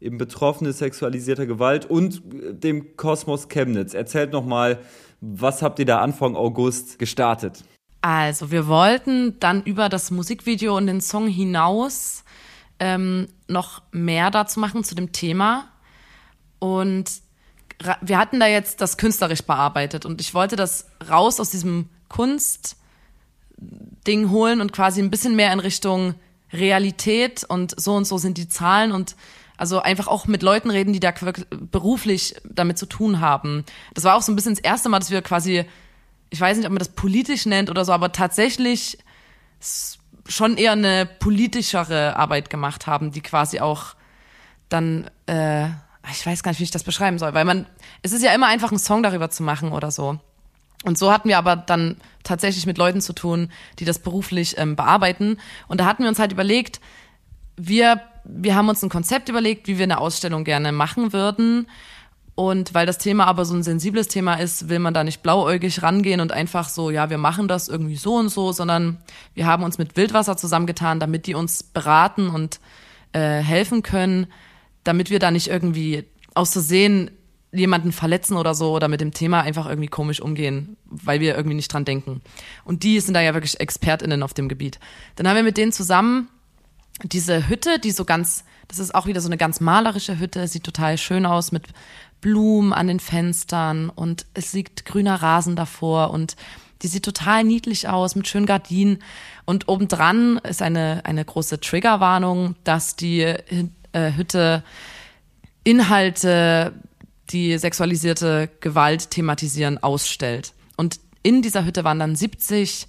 eben 0.00 0.18
Betroffene 0.18 0.72
sexualisierter 0.72 1.46
Gewalt 1.46 1.86
und 1.86 2.16
äh, 2.34 2.52
dem 2.52 2.96
Kosmos 2.96 3.48
Chemnitz. 3.48 3.94
Erzählt 3.94 4.32
nochmal, 4.32 4.78
was 5.20 5.62
habt 5.62 5.78
ihr 5.78 5.86
da 5.86 6.00
Anfang 6.00 6.36
August 6.36 6.98
gestartet? 6.98 7.64
Also, 8.02 8.50
wir 8.50 8.66
wollten 8.66 9.38
dann 9.40 9.62
über 9.62 9.88
das 9.88 10.10
Musikvideo 10.10 10.76
und 10.76 10.86
den 10.86 11.00
Song 11.00 11.28
hinaus 11.28 12.24
ähm, 12.78 13.28
noch 13.46 13.82
mehr 13.92 14.30
dazu 14.30 14.58
machen 14.58 14.84
zu 14.84 14.94
dem 14.94 15.12
Thema. 15.12 15.68
Und 16.58 17.10
wir 18.00 18.18
hatten 18.18 18.40
da 18.40 18.46
jetzt 18.46 18.80
das 18.80 18.96
künstlerisch 18.96 19.42
bearbeitet 19.42 20.04
und 20.04 20.20
ich 20.20 20.34
wollte 20.34 20.56
das 20.56 20.86
raus 21.08 21.40
aus 21.40 21.50
diesem 21.50 21.88
Kunstding 22.08 22.76
holen 24.30 24.60
und 24.60 24.72
quasi 24.72 25.00
ein 25.00 25.10
bisschen 25.10 25.36
mehr 25.36 25.52
in 25.52 25.60
Richtung 25.60 26.14
Realität 26.52 27.44
und 27.44 27.80
so 27.80 27.94
und 27.94 28.06
so 28.06 28.18
sind 28.18 28.36
die 28.36 28.48
Zahlen 28.48 28.92
und 28.92 29.16
also 29.56 29.80
einfach 29.80 30.08
auch 30.08 30.26
mit 30.26 30.42
Leuten 30.42 30.70
reden, 30.70 30.92
die 30.92 31.00
da 31.00 31.12
beruflich 31.70 32.34
damit 32.44 32.78
zu 32.78 32.86
tun 32.86 33.20
haben. 33.20 33.64
Das 33.94 34.04
war 34.04 34.16
auch 34.16 34.22
so 34.22 34.32
ein 34.32 34.36
bisschen 34.36 34.54
das 34.54 34.64
erste 34.64 34.88
Mal, 34.88 35.00
dass 35.00 35.10
wir 35.10 35.20
quasi, 35.20 35.66
ich 36.30 36.40
weiß 36.40 36.56
nicht, 36.56 36.66
ob 36.66 36.72
man 36.72 36.78
das 36.78 36.88
politisch 36.88 37.44
nennt 37.44 37.68
oder 37.68 37.84
so, 37.84 37.92
aber 37.92 38.10
tatsächlich 38.10 38.96
schon 40.26 40.56
eher 40.56 40.72
eine 40.72 41.06
politischere 41.06 42.16
Arbeit 42.16 42.48
gemacht 42.48 42.86
haben, 42.86 43.10
die 43.10 43.20
quasi 43.20 43.60
auch 43.60 43.96
dann, 44.70 45.10
äh, 45.26 45.68
ich 46.10 46.24
weiß 46.24 46.42
gar 46.42 46.50
nicht, 46.50 46.60
wie 46.60 46.64
ich 46.64 46.70
das 46.70 46.84
beschreiben 46.84 47.18
soll, 47.18 47.34
weil 47.34 47.44
man, 47.44 47.66
es 48.02 48.12
ist 48.12 48.22
ja 48.22 48.32
immer 48.32 48.46
einfach, 48.46 48.70
einen 48.70 48.78
Song 48.78 49.02
darüber 49.02 49.30
zu 49.30 49.42
machen 49.42 49.72
oder 49.72 49.90
so. 49.90 50.18
Und 50.84 50.96
so 50.96 51.12
hatten 51.12 51.28
wir 51.28 51.36
aber 51.36 51.56
dann 51.56 51.96
tatsächlich 52.22 52.66
mit 52.66 52.78
Leuten 52.78 53.02
zu 53.02 53.12
tun, 53.12 53.50
die 53.78 53.84
das 53.84 53.98
beruflich 53.98 54.56
ähm, 54.56 54.76
bearbeiten. 54.76 55.36
Und 55.68 55.80
da 55.80 55.84
hatten 55.84 56.02
wir 56.02 56.08
uns 56.08 56.18
halt 56.18 56.32
überlegt, 56.32 56.80
wir, 57.56 58.00
wir 58.24 58.54
haben 58.54 58.68
uns 58.70 58.82
ein 58.82 58.88
Konzept 58.88 59.28
überlegt, 59.28 59.68
wie 59.68 59.76
wir 59.76 59.84
eine 59.84 59.98
Ausstellung 59.98 60.44
gerne 60.44 60.72
machen 60.72 61.12
würden. 61.12 61.66
Und 62.34 62.72
weil 62.72 62.86
das 62.86 62.96
Thema 62.96 63.26
aber 63.26 63.44
so 63.44 63.54
ein 63.54 63.62
sensibles 63.62 64.08
Thema 64.08 64.34
ist, 64.36 64.70
will 64.70 64.78
man 64.78 64.94
da 64.94 65.04
nicht 65.04 65.22
blauäugig 65.22 65.82
rangehen 65.82 66.22
und 66.22 66.32
einfach 66.32 66.70
so, 66.70 66.90
ja, 66.90 67.10
wir 67.10 67.18
machen 67.18 67.48
das 67.48 67.68
irgendwie 67.68 67.96
so 67.96 68.14
und 68.14 68.30
so, 68.30 68.52
sondern 68.52 68.96
wir 69.34 69.46
haben 69.46 69.62
uns 69.62 69.76
mit 69.76 69.96
Wildwasser 69.98 70.38
zusammengetan, 70.38 71.00
damit 71.00 71.26
die 71.26 71.34
uns 71.34 71.62
beraten 71.62 72.30
und 72.30 72.60
äh, 73.12 73.40
helfen 73.40 73.82
können, 73.82 74.28
damit 74.84 75.10
wir 75.10 75.18
da 75.18 75.30
nicht 75.30 75.48
irgendwie 75.48 76.04
aus 76.34 76.52
Versehen 76.52 77.10
jemanden 77.52 77.92
verletzen 77.92 78.36
oder 78.36 78.54
so 78.54 78.72
oder 78.72 78.88
mit 78.88 79.00
dem 79.00 79.12
Thema 79.12 79.40
einfach 79.40 79.68
irgendwie 79.68 79.88
komisch 79.88 80.20
umgehen, 80.20 80.76
weil 80.84 81.20
wir 81.20 81.36
irgendwie 81.36 81.56
nicht 81.56 81.72
dran 81.72 81.84
denken. 81.84 82.22
Und 82.64 82.84
die 82.84 83.00
sind 83.00 83.14
da 83.14 83.20
ja 83.20 83.34
wirklich 83.34 83.58
ExpertInnen 83.58 84.22
auf 84.22 84.34
dem 84.34 84.48
Gebiet. 84.48 84.78
Dann 85.16 85.26
haben 85.26 85.36
wir 85.36 85.42
mit 85.42 85.56
denen 85.56 85.72
zusammen 85.72 86.28
diese 87.02 87.48
Hütte, 87.48 87.78
die 87.78 87.90
so 87.90 88.04
ganz, 88.04 88.44
das 88.68 88.78
ist 88.78 88.94
auch 88.94 89.06
wieder 89.06 89.20
so 89.20 89.28
eine 89.28 89.38
ganz 89.38 89.60
malerische 89.60 90.18
Hütte, 90.18 90.46
sieht 90.46 90.64
total 90.64 90.98
schön 90.98 91.26
aus 91.26 91.50
mit 91.50 91.66
Blumen 92.20 92.72
an 92.72 92.86
den 92.86 93.00
Fenstern 93.00 93.90
und 93.90 94.26
es 94.34 94.52
liegt 94.52 94.84
grüner 94.84 95.16
Rasen 95.16 95.56
davor 95.56 96.10
und 96.10 96.36
die 96.82 96.88
sieht 96.88 97.04
total 97.04 97.44
niedlich 97.44 97.88
aus 97.88 98.14
mit 98.14 98.28
schönen 98.28 98.46
Gardinen 98.46 98.98
und 99.44 99.68
obendran 99.68 100.38
ist 100.38 100.62
eine, 100.62 101.02
eine 101.04 101.24
große 101.24 101.60
Triggerwarnung, 101.60 102.56
dass 102.64 102.96
die 102.96 103.34
äh, 103.92 104.12
Hütte 104.12 104.62
Inhalte, 105.64 106.72
die 107.30 107.58
sexualisierte 107.58 108.48
Gewalt 108.60 109.10
thematisieren, 109.10 109.78
ausstellt. 109.82 110.54
Und 110.76 111.00
in 111.22 111.42
dieser 111.42 111.64
Hütte 111.64 111.84
waren 111.84 111.98
dann 111.98 112.16
70 112.16 112.88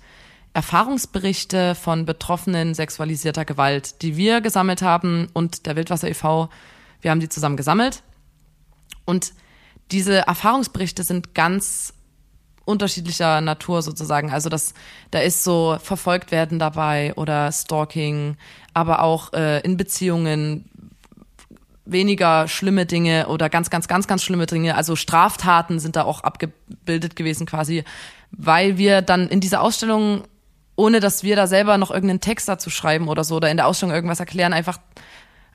Erfahrungsberichte 0.54 1.76
von 1.76 2.06
Betroffenen 2.06 2.74
sexualisierter 2.74 3.46
Gewalt, 3.46 4.02
die 4.02 4.18
wir 4.18 4.42
gesammelt 4.42 4.82
haben 4.82 5.28
und 5.34 5.66
der 5.66 5.76
Wildwasser 5.76 6.10
e.V. 6.10 6.50
Wir 7.02 7.12
haben 7.12 7.20
die 7.20 7.30
zusammen 7.30 7.58
gesammelt. 7.58 8.04
Und 9.06 9.34
diese 9.92 10.20
Erfahrungsberichte 10.28 11.04
sind 11.04 11.34
ganz 11.36 11.94
unterschiedlicher 12.66 13.42
Natur 13.42 13.82
sozusagen. 13.82 14.32
Also 14.32 14.50
das, 14.50 14.74
da 15.10 15.20
ist 15.20 15.44
so 15.44 15.78
verfolgt 15.82 16.32
werden 16.32 16.60
dabei 16.60 17.14
oder 17.16 17.52
Stalking, 17.52 18.38
aber 18.74 19.02
auch 19.02 19.34
äh, 19.34 19.60
in 19.62 19.78
Beziehungen 19.78 20.70
weniger 21.86 22.48
schlimme 22.48 22.86
Dinge 22.86 23.28
oder 23.28 23.50
ganz, 23.50 23.70
ganz, 23.70 23.88
ganz, 23.88 24.08
ganz 24.08 24.24
schlimme 24.24 24.46
Dinge. 24.46 24.76
Also 24.76 24.96
Straftaten 24.96 25.80
sind 25.80 25.96
da 25.96 26.04
auch 26.04 26.22
abgebildet 26.22 27.16
gewesen 27.16 27.46
quasi, 27.46 27.84
weil 28.32 28.78
wir 28.78 29.02
dann 29.02 29.28
in 29.28 29.40
dieser 29.40 29.62
Ausstellung, 29.62 30.24
ohne 30.76 31.00
dass 31.00 31.24
wir 31.24 31.36
da 31.36 31.48
selber 31.48 31.78
noch 31.78 31.92
irgendeinen 31.92 32.22
Text 32.22 32.48
dazu 32.48 32.70
schreiben 32.70 33.08
oder 33.08 33.24
so 33.24 33.36
oder 33.36 33.50
in 33.50 33.58
der 33.58 33.68
Ausstellung 33.68 33.96
irgendwas 33.96 34.20
erklären, 34.20 34.54
einfach 34.54 34.80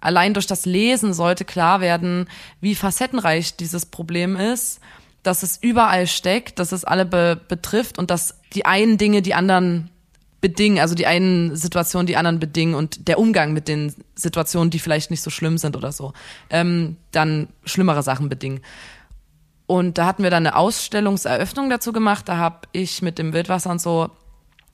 allein 0.00 0.34
durch 0.34 0.46
das 0.46 0.66
Lesen 0.66 1.14
sollte 1.14 1.44
klar 1.44 1.80
werden, 1.80 2.28
wie 2.60 2.74
facettenreich 2.74 3.56
dieses 3.56 3.86
Problem 3.86 4.36
ist, 4.36 4.80
dass 5.22 5.42
es 5.42 5.58
überall 5.60 6.06
steckt, 6.06 6.58
dass 6.58 6.72
es 6.72 6.84
alle 6.84 7.04
be 7.04 7.40
betrifft 7.48 7.98
und 7.98 8.10
dass 8.10 8.40
die 8.52 8.64
einen 8.64 8.98
Dinge 8.98 9.22
die 9.22 9.34
anderen 9.34 9.90
bedingen, 10.40 10.78
also 10.78 10.94
die 10.94 11.06
einen 11.06 11.56
Situationen 11.56 12.06
die 12.06 12.16
anderen 12.16 12.38
bedingen 12.38 12.74
und 12.74 13.08
der 13.08 13.18
Umgang 13.18 13.52
mit 13.52 13.68
den 13.68 13.94
Situationen, 14.14 14.70
die 14.70 14.78
vielleicht 14.78 15.10
nicht 15.10 15.22
so 15.22 15.30
schlimm 15.30 15.58
sind 15.58 15.76
oder 15.76 15.92
so, 15.92 16.12
ähm, 16.50 16.96
dann 17.10 17.48
schlimmere 17.64 18.02
Sachen 18.02 18.28
bedingen. 18.28 18.60
Und 19.66 19.98
da 19.98 20.06
hatten 20.06 20.22
wir 20.22 20.30
dann 20.30 20.46
eine 20.46 20.56
Ausstellungseröffnung 20.56 21.70
dazu 21.70 21.92
gemacht. 21.92 22.28
Da 22.28 22.36
habe 22.36 22.68
ich 22.72 23.02
mit 23.02 23.18
dem 23.18 23.32
Wildwasser 23.32 23.70
und 23.70 23.80
so, 23.80 24.10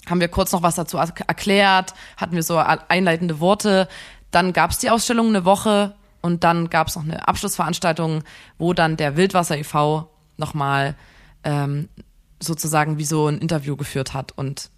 haben 0.08 0.20
wir 0.20 0.28
kurz 0.28 0.52
noch 0.52 0.62
was 0.62 0.74
dazu 0.74 0.98
erklärt, 0.98 1.94
hatten 2.16 2.34
wir 2.34 2.42
so 2.42 2.58
einleitende 2.58 3.40
Worte. 3.40 3.88
Dann 4.30 4.52
gab 4.52 4.72
es 4.72 4.78
die 4.78 4.90
Ausstellung 4.90 5.28
eine 5.28 5.44
Woche 5.44 5.94
und 6.20 6.44
dann 6.44 6.70
gab 6.70 6.88
es 6.88 6.96
noch 6.96 7.04
eine 7.04 7.26
Abschlussveranstaltung, 7.26 8.22
wo 8.58 8.72
dann 8.72 8.96
der 8.96 9.16
Wildwasser 9.16 9.56
e.V. 9.56 10.10
nochmal 10.36 10.96
ähm, 11.44 11.88
sozusagen 12.40 12.98
wie 12.98 13.04
so 13.04 13.28
ein 13.28 13.38
Interview 13.38 13.76
geführt 13.76 14.14
hat 14.14 14.32
und 14.32 14.70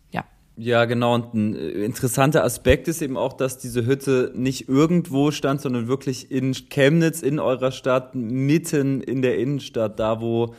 ja. 0.57 0.85
Genau. 0.85 1.15
Und 1.15 1.35
ein 1.35 1.57
äh, 1.57 1.85
interessanter 1.85 2.45
Aspekt 2.45 2.89
ist 2.89 3.03
eben 3.03 3.17
auch, 3.17 3.33
dass 3.33 3.59
diese 3.59 3.87
Hütte 3.87 4.33
nicht 4.35 4.69
irgendwo 4.69 5.31
stand, 5.31 5.61
sondern 5.61 5.89
wirklich 5.89 6.31
in 6.31 6.55
Chemnitz, 6.55 7.23
in 7.23 7.39
eurer 7.39 7.73
Stadt, 7.73 8.15
mitten 8.15 9.01
in 9.01 9.23
der 9.23 9.39
Innenstadt, 9.39 9.99
da 9.99 10.21
wo 10.21 10.55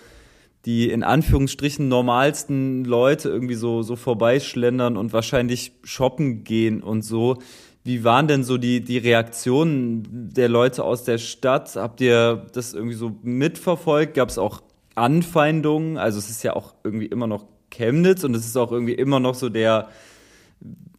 die 0.65 0.89
in 0.89 1.03
Anführungsstrichen 1.03 1.87
normalsten 1.87 2.85
Leute 2.85 3.29
irgendwie 3.29 3.53
so, 3.53 3.83
so 3.83 3.95
vorbeischlendern 3.95 4.97
und 4.97 5.13
wahrscheinlich 5.13 5.73
shoppen 5.83 6.43
gehen 6.43 6.81
und 6.81 7.03
so. 7.03 7.37
Wie 7.83 8.03
waren 8.03 8.27
denn 8.27 8.43
so 8.43 8.57
die, 8.57 8.81
die 8.81 8.97
Reaktionen 8.97 10.31
der 10.33 10.49
Leute 10.49 10.83
aus 10.83 11.03
der 11.03 11.19
Stadt? 11.19 11.75
Habt 11.75 12.01
ihr 12.01 12.47
das 12.53 12.73
irgendwie 12.73 12.95
so 12.95 13.11
mitverfolgt? 13.21 14.15
Gab 14.15 14.29
es 14.29 14.39
auch 14.39 14.63
Anfeindungen? 14.95 15.97
Also 15.97 16.17
es 16.17 16.31
ist 16.31 16.41
ja 16.41 16.55
auch 16.55 16.73
irgendwie 16.83 17.05
immer 17.05 17.27
noch 17.27 17.45
Chemnitz 17.75 18.23
und 18.23 18.35
es 18.35 18.45
ist 18.45 18.57
auch 18.57 18.71
irgendwie 18.71 18.93
immer 18.93 19.19
noch 19.19 19.35
so 19.35 19.49
der 19.49 19.89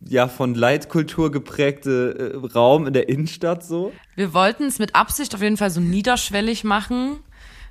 ja 0.08 0.28
von 0.28 0.54
Leitkultur 0.54 1.32
geprägte 1.32 2.32
äh, 2.34 2.46
Raum 2.54 2.86
in 2.86 2.92
der 2.92 3.08
Innenstadt 3.08 3.64
so. 3.64 3.92
Wir 4.14 4.32
wollten 4.34 4.64
es 4.64 4.78
mit 4.78 4.94
Absicht 4.94 5.34
auf 5.34 5.42
jeden 5.42 5.56
Fall 5.56 5.70
so 5.70 5.80
niederschwellig 5.80 6.64
machen, 6.64 7.18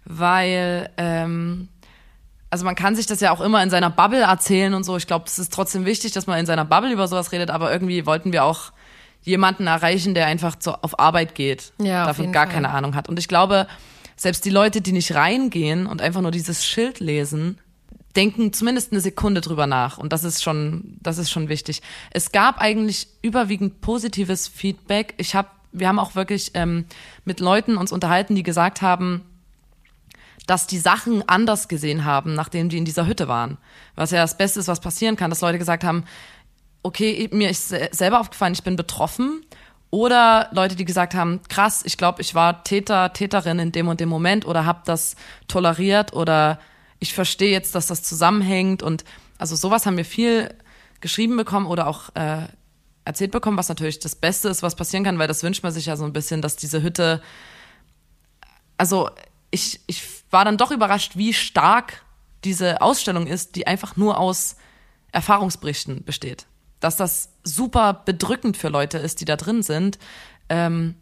weil 0.03 0.89
ähm, 0.97 1.69
also 2.49 2.65
man 2.65 2.75
kann 2.75 2.95
sich 2.95 3.05
das 3.05 3.21
ja 3.21 3.31
auch 3.31 3.41
immer 3.41 3.61
in 3.63 3.69
seiner 3.69 3.89
Bubble 3.89 4.21
erzählen 4.21 4.73
und 4.73 4.83
so. 4.83 4.97
Ich 4.97 5.07
glaube, 5.07 5.25
es 5.27 5.39
ist 5.39 5.53
trotzdem 5.53 5.85
wichtig, 5.85 6.11
dass 6.13 6.27
man 6.27 6.39
in 6.39 6.45
seiner 6.45 6.65
Bubble 6.65 6.91
über 6.91 7.07
sowas 7.07 7.31
redet, 7.31 7.49
aber 7.49 7.71
irgendwie 7.71 8.05
wollten 8.05 8.31
wir 8.31 8.43
auch 8.43 8.71
jemanden 9.21 9.67
erreichen, 9.67 10.13
der 10.13 10.27
einfach 10.27 10.55
zu, 10.55 10.71
auf 10.83 10.99
Arbeit 10.99 11.35
geht, 11.35 11.73
ja, 11.79 12.05
davon 12.05 12.31
gar 12.31 12.45
Fall. 12.45 12.53
keine 12.53 12.69
Ahnung 12.69 12.95
hat. 12.95 13.09
Und 13.09 13.17
ich 13.17 13.27
glaube, 13.27 13.67
selbst 14.15 14.45
die 14.45 14.51
Leute, 14.51 14.81
die 14.81 14.91
nicht 14.91 15.15
reingehen 15.15 15.87
und 15.87 16.01
einfach 16.01 16.21
nur 16.21 16.31
dieses 16.31 16.63
Schild 16.63 16.99
lesen, 16.99 17.59
denken 18.15 18.53
zumindest 18.53 18.91
eine 18.91 19.01
Sekunde 19.01 19.41
drüber 19.41 19.67
nach. 19.67 19.97
Und 19.97 20.13
das 20.13 20.23
ist 20.23 20.43
schon, 20.43 20.97
das 21.01 21.17
ist 21.17 21.29
schon 21.29 21.49
wichtig. 21.49 21.81
Es 22.11 22.31
gab 22.31 22.59
eigentlich 22.59 23.07
überwiegend 23.21 23.81
positives 23.81 24.47
Feedback. 24.47 25.13
Ich 25.17 25.35
habe, 25.35 25.49
wir 25.71 25.87
haben 25.87 25.99
auch 25.99 26.15
wirklich 26.15 26.51
ähm, 26.53 26.85
mit 27.25 27.39
Leuten 27.39 27.77
uns 27.77 27.91
unterhalten, 27.91 28.35
die 28.35 28.43
gesagt 28.43 28.81
haben, 28.81 29.21
dass 30.47 30.67
die 30.67 30.77
Sachen 30.77 31.27
anders 31.27 31.67
gesehen 31.67 32.05
haben, 32.05 32.33
nachdem 32.33 32.69
die 32.69 32.77
in 32.77 32.85
dieser 32.85 33.07
Hütte 33.07 33.27
waren. 33.27 33.57
Was 33.95 34.11
ja 34.11 34.21
das 34.21 34.37
Beste 34.37 34.59
ist, 34.59 34.67
was 34.67 34.79
passieren 34.79 35.15
kann, 35.15 35.29
dass 35.29 35.41
Leute 35.41 35.57
gesagt 35.57 35.83
haben, 35.83 36.05
okay, 36.83 37.29
mir 37.31 37.49
ist 37.49 37.69
selber 37.69 38.19
aufgefallen, 38.19 38.53
ich 38.53 38.63
bin 38.63 38.75
betroffen. 38.75 39.43
Oder 39.89 40.49
Leute, 40.51 40.75
die 40.75 40.85
gesagt 40.85 41.15
haben, 41.15 41.41
krass, 41.49 41.81
ich 41.85 41.97
glaube, 41.97 42.21
ich 42.21 42.35
war 42.35 42.63
Täter, 42.63 43.13
Täterin 43.13 43.59
in 43.59 43.71
dem 43.71 43.87
und 43.87 43.99
dem 43.99 44.09
Moment 44.09 44.45
oder 44.45 44.65
habe 44.65 44.81
das 44.85 45.15
toleriert 45.47 46.13
oder 46.13 46.59
ich 46.99 47.13
verstehe 47.13 47.51
jetzt, 47.51 47.75
dass 47.75 47.87
das 47.87 48.03
zusammenhängt. 48.03 48.83
Und 48.83 49.03
also 49.37 49.55
sowas 49.55 49.85
haben 49.85 49.97
wir 49.97 50.05
viel 50.05 50.53
geschrieben 51.01 51.37
bekommen 51.37 51.65
oder 51.65 51.87
auch 51.87 52.15
äh, 52.15 52.47
erzählt 53.03 53.31
bekommen, 53.31 53.57
was 53.57 53.69
natürlich 53.69 53.99
das 53.99 54.15
Beste 54.15 54.49
ist, 54.49 54.63
was 54.63 54.75
passieren 54.75 55.03
kann, 55.03 55.19
weil 55.19 55.27
das 55.27 55.43
wünscht 55.43 55.63
man 55.63 55.71
sich 55.71 55.85
ja 55.85 55.97
so 55.97 56.05
ein 56.05 56.13
bisschen, 56.13 56.41
dass 56.41 56.55
diese 56.55 56.81
Hütte, 56.81 57.21
also 58.77 59.09
ich, 59.51 59.81
ich 59.87 60.03
war 60.31 60.45
dann 60.45 60.57
doch 60.57 60.71
überrascht, 60.71 61.15
wie 61.15 61.33
stark 61.33 62.03
diese 62.43 62.81
Ausstellung 62.81 63.27
ist, 63.27 63.55
die 63.55 63.67
einfach 63.67 63.95
nur 63.95 64.19
aus 64.19 64.55
Erfahrungsberichten 65.11 66.03
besteht 66.03 66.47
dass 66.85 66.97
das 66.97 67.29
super 67.43 67.93
bedrückend 68.05 68.57
für 68.57 68.69
Leute 68.69 68.99
ist, 68.99 69.19
die 69.19 69.25
da 69.25 69.35
drin 69.35 69.63
sind. 69.63 69.97
Ähm, 70.49 70.95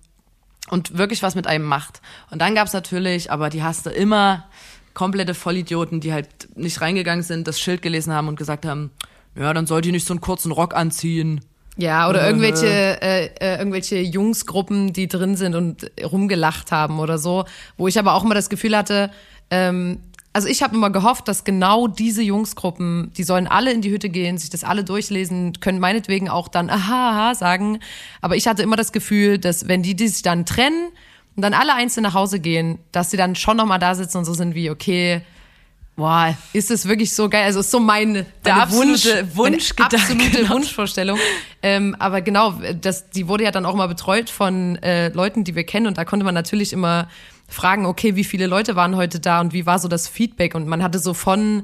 und 0.70 0.98
wirklich 0.98 1.22
was 1.22 1.36
mit 1.36 1.46
einem 1.46 1.66
macht. 1.66 2.02
Und 2.32 2.40
dann 2.40 2.56
gab 2.56 2.68
es 2.68 2.74
natürlich, 2.74 3.30
aber 3.32 3.50
die 3.50 3.64
hast 3.64 3.86
du 3.86 3.90
immer, 3.90 4.48
komplette 4.94 5.34
Vollidioten, 5.34 6.00
die 6.00 6.14
halt 6.14 6.28
nicht 6.56 6.82
reingegangen 6.82 7.24
sind, 7.24 7.48
das 7.48 7.60
Schild 7.60 7.82
gelesen 7.82 8.14
haben 8.14 8.28
und 8.28 8.36
gesagt 8.36 8.66
haben, 8.66 8.92
ja, 9.36 9.54
dann 9.54 9.66
soll 9.66 9.82
die 9.82 9.92
nicht 9.92 10.06
so 10.06 10.14
einen 10.14 10.22
kurzen 10.22 10.52
Rock 10.52 10.76
anziehen. 10.76 11.42
Ja, 11.76 12.08
oder 12.08 12.26
irgendwelche, 12.26 12.68
äh, 12.68 13.30
äh, 13.40 13.58
irgendwelche 13.58 13.98
Jungsgruppen, 13.98 14.94
die 14.94 15.08
drin 15.08 15.36
sind 15.36 15.56
und 15.56 15.90
rumgelacht 16.04 16.72
haben 16.72 17.00
oder 17.00 17.18
so. 17.18 17.46
Wo 17.78 17.88
ich 17.88 17.98
aber 17.98 18.14
auch 18.14 18.24
immer 18.24 18.36
das 18.36 18.50
Gefühl 18.50 18.78
hatte, 18.78 19.10
ähm, 19.50 20.00
also 20.34 20.48
ich 20.48 20.64
habe 20.64 20.76
immer 20.76 20.90
gehofft, 20.90 21.28
dass 21.28 21.44
genau 21.44 21.88
diese 21.88 22.22
Jungsgruppen, 22.22 23.12
die 23.18 23.24
sollen 23.24 23.48
alle 23.48 23.72
in 23.72 23.82
die 23.82 23.92
Hütte 23.92 24.10
gehen, 24.10 24.38
sich 24.38 24.50
das 24.50 24.64
alle 24.64 24.84
durchlesen, 24.84 25.60
können 25.60 25.80
meinetwegen 25.80 26.28
auch 26.28 26.48
dann 26.48 26.70
aha, 26.70 27.12
aha 27.12 27.36
sagen. 27.36 27.80
Aber 28.22 28.36
ich 28.36 28.48
hatte 28.48 28.64
immer 28.64 28.76
das 28.76 28.92
Gefühl, 28.92 29.38
dass 29.38 29.68
wenn 29.68 29.84
die, 29.84 29.96
die 29.96 30.08
sich 30.08 30.24
dann 30.24 30.46
trennen 30.46 30.90
und 31.36 31.42
dann 31.42 31.54
alle 31.54 31.74
einzeln 31.74 32.04
nach 32.04 32.14
Hause 32.14 32.40
gehen, 32.40 32.80
dass 32.92 33.12
sie 33.12 33.18
dann 33.18 33.36
schon 33.36 33.58
nochmal 33.58 33.80
da 33.80 33.96
sitzen 33.96 34.18
und 34.20 34.26
so 34.26 34.34
sind 34.34 34.56
wie, 34.56 34.70
okay, 34.70 35.22
boah, 35.96 36.36
ist 36.54 36.72
es 36.72 36.88
wirklich 36.88 37.14
so 37.14 37.30
geil? 37.30 37.46
Also 37.46 37.60
ist 37.60 37.72
so 37.72 37.80
mein 37.80 38.26
der 38.46 38.56
absolute 38.56 39.36
Wunsch, 39.36 39.74
Wunsch 39.74 39.74
absolute 39.78 40.50
Wunschvorstellung. 40.50 41.18
Ähm, 41.62 41.96
aber 42.00 42.22
genau, 42.22 42.54
das, 42.80 43.10
die 43.10 43.28
wurde 43.28 43.44
ja 43.44 43.52
dann 43.52 43.66
auch 43.66 43.76
mal 43.76 43.88
betreut 43.88 44.30
von 44.30 44.76
äh, 44.78 45.10
Leuten, 45.10 45.44
die 45.44 45.56
wir 45.56 45.64
kennen 45.64 45.88
und 45.88 45.98
da 45.98 46.06
konnte 46.06 46.26
man 46.26 46.34
natürlich 46.34 46.74
immer 46.74 47.08
fragen, 47.48 47.86
okay, 47.86 48.16
wie 48.16 48.24
viele 48.24 48.48
Leute 48.48 48.76
waren 48.76 48.96
heute 48.96 49.20
da 49.20 49.42
und 49.42 49.54
wie 49.54 49.66
war 49.66 49.80
so 49.80 49.88
das 49.88 50.08
Feedback? 50.08 50.56
Und 50.56 50.68
man 50.68 50.82
hatte 50.82 51.00
so 51.00 51.14
von 51.14 51.64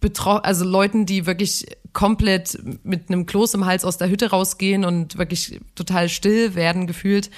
Betro 0.00 0.36
also 0.36 0.64
Leuten, 0.64 1.06
die 1.06 1.26
wirklich 1.26 1.66
komplett 1.92 2.58
mit 2.82 3.08
einem 3.08 3.24
Kloß 3.24 3.54
im 3.54 3.66
Hals 3.66 3.84
aus 3.84 3.98
der 3.98 4.10
Hütte 4.10 4.30
rausgehen 4.30 4.84
und 4.84 5.16
wirklich 5.16 5.60
total 5.74 6.08
still 6.08 6.54
werden 6.54 6.86
gefühlt 6.86 7.30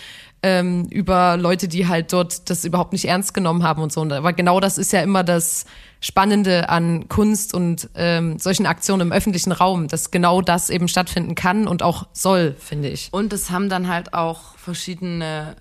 ähm, 0.43 0.87
über 0.91 1.37
Leute, 1.37 1.69
die 1.69 1.89
halt 1.89 2.13
dort 2.13 2.49
das 2.51 2.65
überhaupt 2.65 2.93
nicht 2.93 3.07
ernst 3.07 3.35
genommen 3.35 3.63
haben 3.63 3.83
und 3.83 3.93
so. 3.93 4.03
Aber 4.03 4.33
genau 4.33 4.61
das 4.61 4.79
ist 4.79 4.93
ja 4.93 5.01
immer 5.01 5.25
das 5.25 5.67
Spannende 6.01 6.69
an 6.69 7.09
Kunst 7.09 7.55
und 7.55 7.89
ähm, 7.95 8.39
solchen 8.39 8.67
Aktionen 8.67 9.09
im 9.09 9.13
öffentlichen 9.13 9.53
Raum, 9.53 9.89
dass 9.89 10.11
genau 10.11 10.43
das 10.43 10.71
eben 10.71 10.89
stattfinden 10.89 11.35
kann 11.35 11.67
und 11.67 11.83
auch 11.83 12.07
soll, 12.13 12.55
finde 12.59 12.89
ich. 12.89 13.09
Und 13.13 13.33
es 13.33 13.51
haben 13.51 13.69
dann 13.69 13.89
halt 13.89 14.15
auch 14.15 14.57
verschiedene 14.57 15.57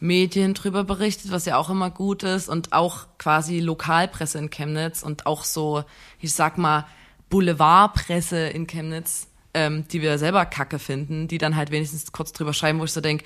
Medien 0.00 0.54
drüber 0.54 0.84
berichtet, 0.84 1.30
was 1.30 1.44
ja 1.46 1.56
auch 1.56 1.70
immer 1.70 1.90
gut 1.90 2.22
ist 2.22 2.48
und 2.48 2.72
auch 2.72 3.06
quasi 3.18 3.60
Lokalpresse 3.60 4.38
in 4.38 4.50
Chemnitz 4.50 5.02
und 5.02 5.26
auch 5.26 5.44
so, 5.44 5.84
ich 6.20 6.32
sag 6.32 6.58
mal, 6.58 6.86
Boulevardpresse 7.30 8.48
in 8.48 8.66
Chemnitz, 8.66 9.28
ähm, 9.54 9.86
die 9.88 10.02
wir 10.02 10.18
selber 10.18 10.44
kacke 10.46 10.78
finden, 10.78 11.28
die 11.28 11.38
dann 11.38 11.56
halt 11.56 11.70
wenigstens 11.70 12.12
kurz 12.12 12.32
drüber 12.32 12.52
schreiben, 12.52 12.80
wo 12.80 12.84
ich 12.84 12.92
so 12.92 13.00
denk, 13.00 13.24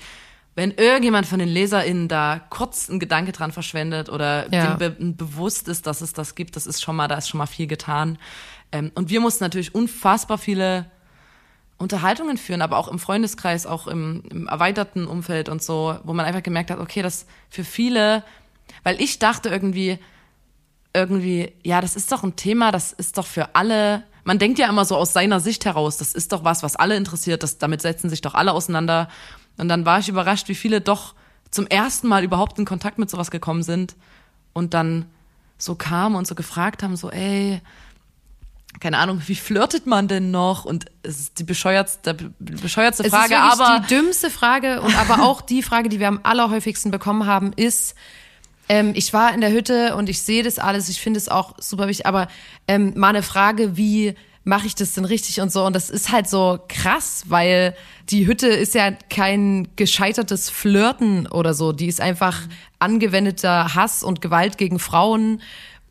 wenn 0.55 0.71
irgendjemand 0.71 1.25
von 1.25 1.39
den 1.39 1.47
LeserInnen 1.47 2.07
da 2.07 2.41
kurz 2.49 2.89
einen 2.89 2.99
Gedanke 2.99 3.31
dran 3.31 3.51
verschwendet 3.51 4.09
oder 4.09 4.51
Ja. 4.53 4.75
be 4.75 4.89
bewusst 4.99 5.67
ist, 5.67 5.87
dass 5.87 6.01
es 6.01 6.13
das 6.13 6.35
gibt, 6.35 6.55
das 6.55 6.67
ist 6.67 6.81
schon 6.81 6.95
mal, 6.95 7.07
da 7.07 7.15
ist 7.15 7.29
schon 7.29 7.37
mal 7.37 7.45
viel 7.45 7.67
getan. 7.67 8.17
Ähm, 8.71 8.91
und 8.95 9.09
wir 9.09 9.21
mussten 9.21 9.43
natürlich 9.43 9.73
unfassbar 9.73 10.37
viele 10.37 10.85
Unterhaltungen 11.77 12.37
führen, 12.37 12.61
aber 12.61 12.77
auch 12.77 12.89
im 12.89 12.99
Freundeskreis, 12.99 13.65
auch 13.65 13.87
im, 13.87 14.23
im 14.29 14.47
erweiterten 14.47 15.07
Umfeld 15.07 15.47
und 15.47 15.63
so, 15.63 15.97
wo 16.03 16.13
man 16.13 16.25
einfach 16.25 16.43
gemerkt 16.43 16.71
hat, 16.71 16.79
okay, 16.79 17.01
das 17.01 17.25
für 17.49 17.63
viele, 17.63 18.23
weil 18.83 18.99
ich 19.01 19.17
dachte 19.17 19.47
irgendwie, 19.49 19.97
irgendwie, 20.93 21.53
ja, 21.63 21.79
das 21.79 21.95
ist 21.95 22.11
doch 22.11 22.23
ein 22.23 22.35
Thema, 22.35 22.71
das 22.71 22.91
ist 22.91 23.17
doch 23.17 23.25
für 23.25 23.55
alle. 23.55 24.03
Man 24.25 24.39
denkt 24.39 24.59
ja 24.59 24.67
immer 24.67 24.83
so 24.83 24.97
aus 24.97 25.13
seiner 25.13 25.39
Sicht 25.39 25.63
heraus, 25.65 25.97
das 25.97 26.11
ist 26.13 26.33
doch 26.33 26.43
was, 26.43 26.63
was 26.63 26.75
alle 26.75 26.97
interessiert, 26.97 27.43
das, 27.43 27.57
damit 27.59 27.81
setzen 27.81 28.09
sich 28.09 28.19
doch 28.21 28.33
alle 28.35 28.51
auseinander. 28.51 29.07
Und 29.59 29.69
dann 29.69 29.85
war 29.85 29.99
ich 29.99 30.09
überrascht, 30.09 30.47
wie 30.47 30.55
viele 30.55 30.81
doch 30.81 31.15
zum 31.51 31.67
ersten 31.67 32.07
Mal 32.07 32.23
überhaupt 32.23 32.59
in 32.59 32.65
Kontakt 32.65 32.99
mit 32.99 33.09
sowas 33.09 33.31
gekommen 33.31 33.63
sind 33.63 33.95
und 34.53 34.73
dann 34.73 35.05
so 35.57 35.75
kamen 35.75 36.15
und 36.15 36.27
so 36.27 36.35
gefragt 36.35 36.83
haben, 36.83 36.95
so, 36.95 37.09
ey, 37.11 37.61
keine 38.79 38.97
Ahnung, 38.99 39.21
wie 39.25 39.35
flirtet 39.35 39.87
man 39.87 40.07
denn 40.07 40.31
noch? 40.31 40.63
Und 40.63 40.85
es 41.03 41.19
ist 41.19 41.39
die 41.39 41.43
bescheuertste, 41.43 42.13
bescheuertste 42.39 43.03
Es 43.03 43.09
Frage, 43.09 43.33
ist 43.33 43.59
aber 43.59 43.79
die 43.79 43.87
dümmste 43.87 44.29
Frage 44.29 44.81
und 44.81 44.95
aber 44.97 45.23
auch 45.23 45.41
die 45.41 45.63
Frage, 45.63 45.89
die 45.89 45.99
wir 45.99 46.07
am 46.07 46.19
allerhäufigsten 46.23 46.91
bekommen 46.91 47.25
haben, 47.25 47.51
ist, 47.53 47.95
ähm, 48.69 48.93
ich 48.95 49.11
war 49.11 49.33
in 49.33 49.41
der 49.41 49.51
Hütte 49.51 49.95
und 49.95 50.07
ich 50.07 50.21
sehe 50.21 50.43
das 50.43 50.59
alles, 50.59 50.87
ich 50.87 51.01
finde 51.01 51.17
es 51.17 51.27
auch 51.27 51.55
super 51.59 51.87
wichtig, 51.87 52.05
aber 52.05 52.27
ähm, 52.67 52.93
mal 52.95 53.09
eine 53.09 53.23
Frage, 53.23 53.75
wie 53.75 54.15
mache 54.49 54.67
ich 54.67 54.75
das 54.75 54.93
denn 54.93 55.05
richtig 55.05 55.39
und 55.39 55.51
so 55.51 55.65
und 55.65 55.73
das 55.73 55.89
ist 55.89 56.11
halt 56.11 56.27
so 56.27 56.59
krass, 56.67 57.23
weil 57.27 57.75
die 58.09 58.27
Hütte 58.27 58.47
ist 58.47 58.73
ja 58.75 58.91
kein 58.91 59.69
gescheitertes 59.75 60.49
Flirten 60.49 61.27
oder 61.27 61.53
so, 61.53 61.71
die 61.71 61.87
ist 61.87 62.01
einfach 62.01 62.41
angewendeter 62.79 63.75
Hass 63.75 64.03
und 64.03 64.21
Gewalt 64.21 64.57
gegen 64.57 64.79
Frauen 64.79 65.41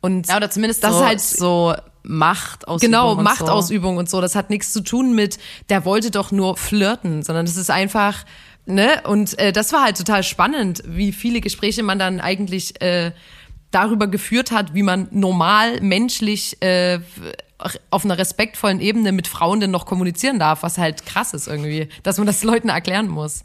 und 0.01 0.27
ja, 0.27 0.37
oder 0.37 0.49
zumindest 0.49 0.83
das 0.83 0.93
so, 0.93 0.99
ist 0.99 1.05
halt 1.05 1.21
so 1.21 1.75
Machtausübung. 2.03 2.79
Genau, 2.79 3.11
und 3.13 3.23
Machtausübung 3.23 3.97
und 3.97 4.09
so. 4.09 4.21
Das 4.21 4.35
hat 4.35 4.49
nichts 4.49 4.71
zu 4.71 4.81
tun 4.81 5.13
mit, 5.13 5.37
der 5.69 5.85
wollte 5.85 6.11
doch 6.11 6.31
nur 6.31 6.57
flirten, 6.57 7.23
sondern 7.23 7.45
das 7.45 7.57
ist 7.57 7.69
einfach, 7.69 8.25
ne? 8.65 9.01
Und 9.05 9.37
äh, 9.39 9.51
das 9.51 9.73
war 9.73 9.83
halt 9.83 9.97
total 9.97 10.23
spannend, 10.23 10.83
wie 10.85 11.11
viele 11.11 11.41
Gespräche 11.41 11.83
man 11.83 11.99
dann 11.99 12.21
eigentlich 12.21 12.81
äh, 12.81 13.11
darüber 13.71 14.07
geführt 14.07 14.51
hat, 14.51 14.73
wie 14.73 14.83
man 14.83 15.07
normal 15.11 15.81
menschlich 15.81 16.61
äh, 16.61 16.99
auf 17.89 18.05
einer 18.05 18.17
respektvollen 18.17 18.79
Ebene 18.79 19.11
mit 19.11 19.27
Frauen 19.27 19.59
denn 19.59 19.71
noch 19.71 19.85
kommunizieren 19.85 20.39
darf, 20.39 20.63
was 20.63 20.77
halt 20.77 21.05
krass 21.05 21.33
ist 21.33 21.47
irgendwie, 21.47 21.89
dass 22.03 22.17
man 22.17 22.27
das 22.27 22.43
Leuten 22.43 22.69
erklären 22.69 23.07
muss. 23.07 23.43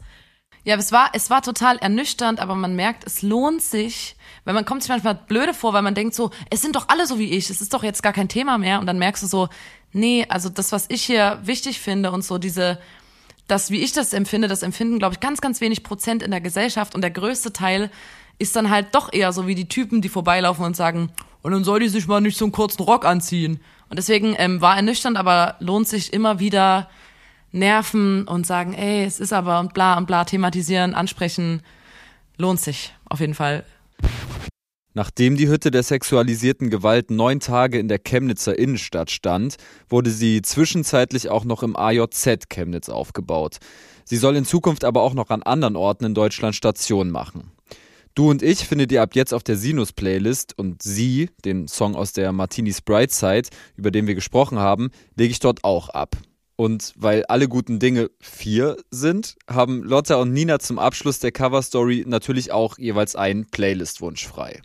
Ja, 0.63 0.75
es 0.77 0.91
war, 0.91 1.11
es 1.13 1.29
war 1.29 1.43
total 1.43 1.77
ernüchternd, 1.77 2.39
aber 2.39 2.55
man 2.55 2.75
merkt, 2.75 3.05
es 3.05 3.21
lohnt 3.21 3.61
sich, 3.61 4.15
weil 4.45 4.55
man 4.55 4.65
kommt 4.65 4.81
sich 4.81 4.89
manchmal 4.89 5.13
blöde 5.13 5.53
vor, 5.53 5.73
weil 5.73 5.83
man 5.83 5.93
denkt 5.93 6.15
so, 6.15 6.31
es 6.49 6.61
sind 6.61 6.75
doch 6.75 6.89
alle 6.89 7.05
so 7.05 7.19
wie 7.19 7.29
ich, 7.31 7.51
es 7.51 7.61
ist 7.61 7.73
doch 7.73 7.83
jetzt 7.83 8.01
gar 8.01 8.13
kein 8.13 8.29
Thema 8.29 8.57
mehr. 8.57 8.79
Und 8.79 8.87
dann 8.87 8.97
merkst 8.97 9.21
du 9.21 9.27
so, 9.27 9.47
nee, 9.91 10.25
also 10.27 10.49
das, 10.49 10.71
was 10.71 10.85
ich 10.89 11.03
hier 11.03 11.39
wichtig 11.43 11.79
finde 11.79 12.11
und 12.11 12.23
so 12.23 12.39
diese, 12.39 12.79
das, 13.47 13.69
wie 13.69 13.81
ich 13.81 13.91
das 13.91 14.13
empfinde, 14.13 14.47
das 14.47 14.63
empfinden, 14.63 14.97
glaube 14.97 15.13
ich, 15.13 15.19
ganz, 15.19 15.39
ganz 15.39 15.61
wenig 15.61 15.83
Prozent 15.83 16.23
in 16.23 16.31
der 16.31 16.41
Gesellschaft 16.41 16.95
und 16.95 17.01
der 17.01 17.11
größte 17.11 17.53
Teil 17.53 17.91
ist 18.39 18.55
dann 18.55 18.71
halt 18.71 18.93
doch 18.93 19.13
eher 19.13 19.33
so 19.33 19.45
wie 19.45 19.55
die 19.55 19.67
Typen, 19.67 20.01
die 20.01 20.09
vorbeilaufen 20.09 20.65
und 20.65 20.75
sagen, 20.75 21.11
und 21.43 21.51
dann 21.51 21.63
soll 21.63 21.79
die 21.79 21.89
sich 21.89 22.07
mal 22.07 22.21
nicht 22.21 22.39
so 22.39 22.45
einen 22.45 22.51
kurzen 22.51 22.81
Rock 22.81 23.05
anziehen. 23.05 23.59
Und 23.95 23.99
deswegen 23.99 24.35
ähm, 24.37 24.59
war 24.59 24.75
ernüchternd, 24.75 25.15
aber 25.15 25.55
lohnt 25.61 25.87
sich 25.87 26.11
immer 26.11 26.37
wieder 26.37 26.89
nerven 27.53 28.27
und 28.27 28.45
sagen, 28.45 28.73
ey, 28.73 29.05
es 29.05 29.21
ist 29.21 29.31
aber 29.31 29.61
und 29.61 29.73
bla 29.73 29.97
und 29.97 30.05
bla 30.05 30.25
thematisieren, 30.25 30.93
ansprechen, 30.93 31.61
lohnt 32.37 32.59
sich 32.59 32.93
auf 33.07 33.21
jeden 33.21 33.35
Fall. 33.35 33.63
Nachdem 34.93 35.37
die 35.37 35.47
Hütte 35.47 35.71
der 35.71 35.81
sexualisierten 35.81 36.69
Gewalt 36.69 37.09
neun 37.09 37.39
Tage 37.39 37.79
in 37.79 37.87
der 37.87 37.99
Chemnitzer 37.99 38.59
Innenstadt 38.59 39.11
stand, 39.11 39.55
wurde 39.87 40.09
sie 40.09 40.41
zwischenzeitlich 40.41 41.29
auch 41.29 41.45
noch 41.45 41.63
im 41.63 41.77
AJZ 41.77 42.49
Chemnitz 42.49 42.89
aufgebaut. 42.89 43.59
Sie 44.03 44.17
soll 44.17 44.35
in 44.35 44.43
Zukunft 44.43 44.83
aber 44.83 45.03
auch 45.03 45.13
noch 45.13 45.29
an 45.29 45.41
anderen 45.41 45.77
Orten 45.77 46.03
in 46.03 46.15
Deutschland 46.15 46.53
Station 46.53 47.11
machen. 47.11 47.54
Du 48.15 48.29
und 48.29 48.41
ich 48.41 48.65
findet 48.65 48.93
ihr 48.93 49.01
ab 49.01 49.13
jetzt 49.13 49.33
auf 49.33 49.43
der 49.43 49.57
Sinus-Playlist 49.57 50.57
und 50.57 50.81
sie, 50.81 51.29
den 51.43 51.67
Song 51.67 51.95
aus 51.95 52.13
der 52.13 52.31
Martinis 52.31 52.81
Brightside, 52.81 53.49
über 53.75 53.91
den 53.91 54.07
wir 54.07 54.15
gesprochen 54.15 54.57
haben, 54.57 54.89
lege 55.17 55.31
ich 55.31 55.39
dort 55.39 55.65
auch 55.65 55.89
ab. 55.89 56.15
Und 56.55 56.93
weil 56.95 57.25
alle 57.25 57.49
guten 57.49 57.77
Dinge 57.79 58.09
vier 58.21 58.77
sind, 58.89 59.35
haben 59.49 59.83
Lotta 59.83 60.15
und 60.15 60.31
Nina 60.31 60.59
zum 60.59 60.79
Abschluss 60.79 61.19
der 61.19 61.33
Coverstory 61.33 62.05
natürlich 62.07 62.53
auch 62.53 62.77
jeweils 62.77 63.17
einen 63.17 63.47
Playlist-Wunsch 63.47 64.25
frei. 64.25 64.61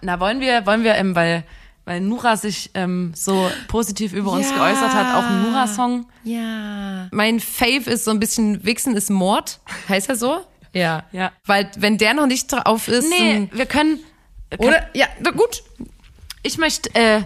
Na, 0.00 0.18
wollen 0.18 0.40
wir, 0.40 0.64
wollen 0.64 0.82
wir, 0.82 0.94
ähm, 0.94 1.14
weil, 1.14 1.44
weil 1.84 2.00
Nura 2.00 2.38
sich 2.38 2.70
ähm, 2.72 3.12
so 3.14 3.50
positiv 3.68 4.14
über 4.14 4.32
uns 4.32 4.48
Ja. 4.48 4.56
geäußert 4.56 4.94
hat, 4.94 5.14
auch 5.14 5.28
einen 5.28 5.42
Nura-Song? 5.42 6.06
Ja. 6.24 7.08
Mein 7.12 7.38
Fave 7.38 7.90
ist 7.90 8.06
so 8.06 8.10
ein 8.10 8.18
bisschen 8.18 8.64
Wichsen 8.64 8.96
ist 8.96 9.10
Mord. 9.10 9.60
Heißt 9.90 10.08
er 10.08 10.16
so? 10.16 10.40
Ja. 10.74 11.04
Ja. 11.12 11.32
Weil, 11.46 11.70
wenn 11.78 11.98
der 11.98 12.14
noch 12.14 12.26
nicht 12.26 12.48
drauf 12.52 12.88
ist. 12.88 13.08
Nee, 13.10 13.48
wir 13.52 13.66
können. 13.66 14.00
dann- 14.50 14.60
Oder? 14.60 14.86
Ja, 14.94 15.06
na 15.22 15.30
gut. 15.30 15.62
Ich 16.42 16.58
möchte 16.58 16.94
äh, 16.94 17.22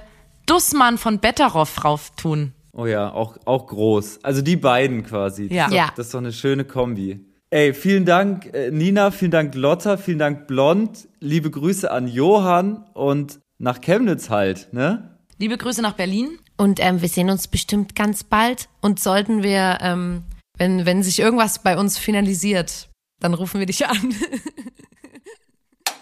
Dussmann 0.47 0.99
von 0.99 1.19
Betteroff 1.21 1.75
drauf 1.77 2.13
tun. 2.17 2.53
Oh 2.73 2.87
ja, 2.87 3.11
auch, 3.13 3.39
auch 3.47 3.67
groß. 3.69 4.21
Also 4.23 4.43
die 4.43 4.57
beiden 4.57 5.05
quasi. 5.05 5.47
Ja. 5.53 5.65
Das, 5.65 5.67
ist 5.67 5.71
doch, 5.73 5.77
Ja. 5.77 5.93
das 5.97 6.07
ist 6.07 6.15
doch 6.15 6.19
eine 6.21 6.33
schöne 6.33 6.65
Kombi. 6.65 7.21
Ey, 7.51 7.73
vielen 7.73 8.05
Dank 8.05 8.53
äh, 8.55 8.71
Nina, 8.71 9.11
vielen 9.11 9.31
Dank 9.31 9.55
Lotta, 9.55 9.97
vielen 9.97 10.19
Dank 10.19 10.47
Blond. 10.47 11.09
Liebe 11.21 11.51
Grüße 11.51 11.91
an 11.91 12.09
Johann 12.09 12.85
und 12.93 13.39
nach 13.59 13.81
Chemnitz 13.81 14.29
halt, 14.29 14.73
ne? 14.73 15.17
Liebe 15.39 15.57
Grüße 15.57 15.81
nach 15.81 15.95
Berlin. 15.95 16.39
Und 16.59 16.81
ähm, 16.81 17.01
wir 17.01 17.09
sehen 17.09 17.31
uns 17.31 17.49
bestimmt 17.49 17.95
ganz 17.95 18.25
bald. 18.25 18.69
Und 18.81 18.99
sollten 19.01 19.43
wir, 19.43 19.79
ähm, 19.81 20.25
wenn, 20.59 20.85
wenn 20.87 21.03
sich 21.03 21.19
irgendwas 21.21 21.63
bei 21.63 21.79
uns 21.79 21.99
finalisiert, 21.99 22.89
dann 23.21 23.35
rufen 23.35 23.59
wir 23.59 23.67
dich 23.67 23.87
an. 23.87 24.15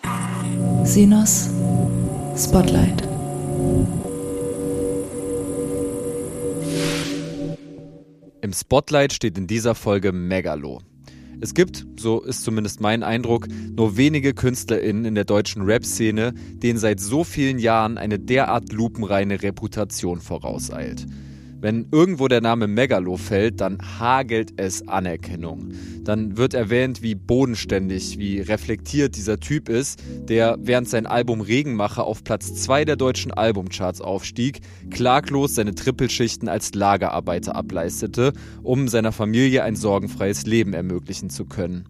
Sinus 0.84 1.50
Spotlight. 2.36 3.02
Im 8.42 8.52
Spotlight 8.52 9.12
steht 9.14 9.38
in 9.38 9.46
dieser 9.46 9.74
Folge 9.74 10.12
Megalo. 10.12 10.80
Es 11.40 11.54
gibt, 11.54 11.86
so 11.98 12.22
ist 12.22 12.44
zumindest 12.44 12.80
mein 12.80 13.02
Eindruck, 13.02 13.48
nur 13.48 13.96
wenige 13.96 14.34
KünstlerInnen 14.34 15.04
in 15.04 15.14
der 15.14 15.24
deutschen 15.24 15.62
Rap-Szene, 15.62 16.32
denen 16.34 16.78
seit 16.78 17.00
so 17.00 17.24
vielen 17.24 17.58
Jahren 17.58 17.98
eine 17.98 18.18
derart 18.18 18.72
lupenreine 18.72 19.42
Reputation 19.42 20.20
vorauseilt. 20.20 21.06
Wenn 21.64 21.86
irgendwo 21.92 22.28
der 22.28 22.42
Name 22.42 22.66
Megalo 22.66 23.16
fällt, 23.16 23.62
dann 23.62 23.78
hagelt 23.98 24.52
es 24.58 24.86
Anerkennung. 24.86 25.72
Dann 26.02 26.36
wird 26.36 26.52
erwähnt, 26.52 27.00
wie 27.00 27.14
bodenständig, 27.14 28.18
wie 28.18 28.40
reflektiert 28.40 29.16
dieser 29.16 29.40
Typ 29.40 29.70
ist, 29.70 29.98
der 30.28 30.58
während 30.60 30.90
sein 30.90 31.06
Album 31.06 31.40
Regenmacher 31.40 32.04
auf 32.04 32.22
Platz 32.22 32.52
2 32.52 32.84
der 32.84 32.96
deutschen 32.96 33.32
Albumcharts 33.32 34.02
aufstieg, 34.02 34.60
klaglos 34.90 35.54
seine 35.54 35.74
Trippelschichten 35.74 36.50
als 36.50 36.74
Lagerarbeiter 36.74 37.56
ableistete, 37.56 38.34
um 38.62 38.86
seiner 38.86 39.12
Familie 39.12 39.62
ein 39.62 39.74
sorgenfreies 39.74 40.44
Leben 40.44 40.74
ermöglichen 40.74 41.30
zu 41.30 41.46
können. 41.46 41.88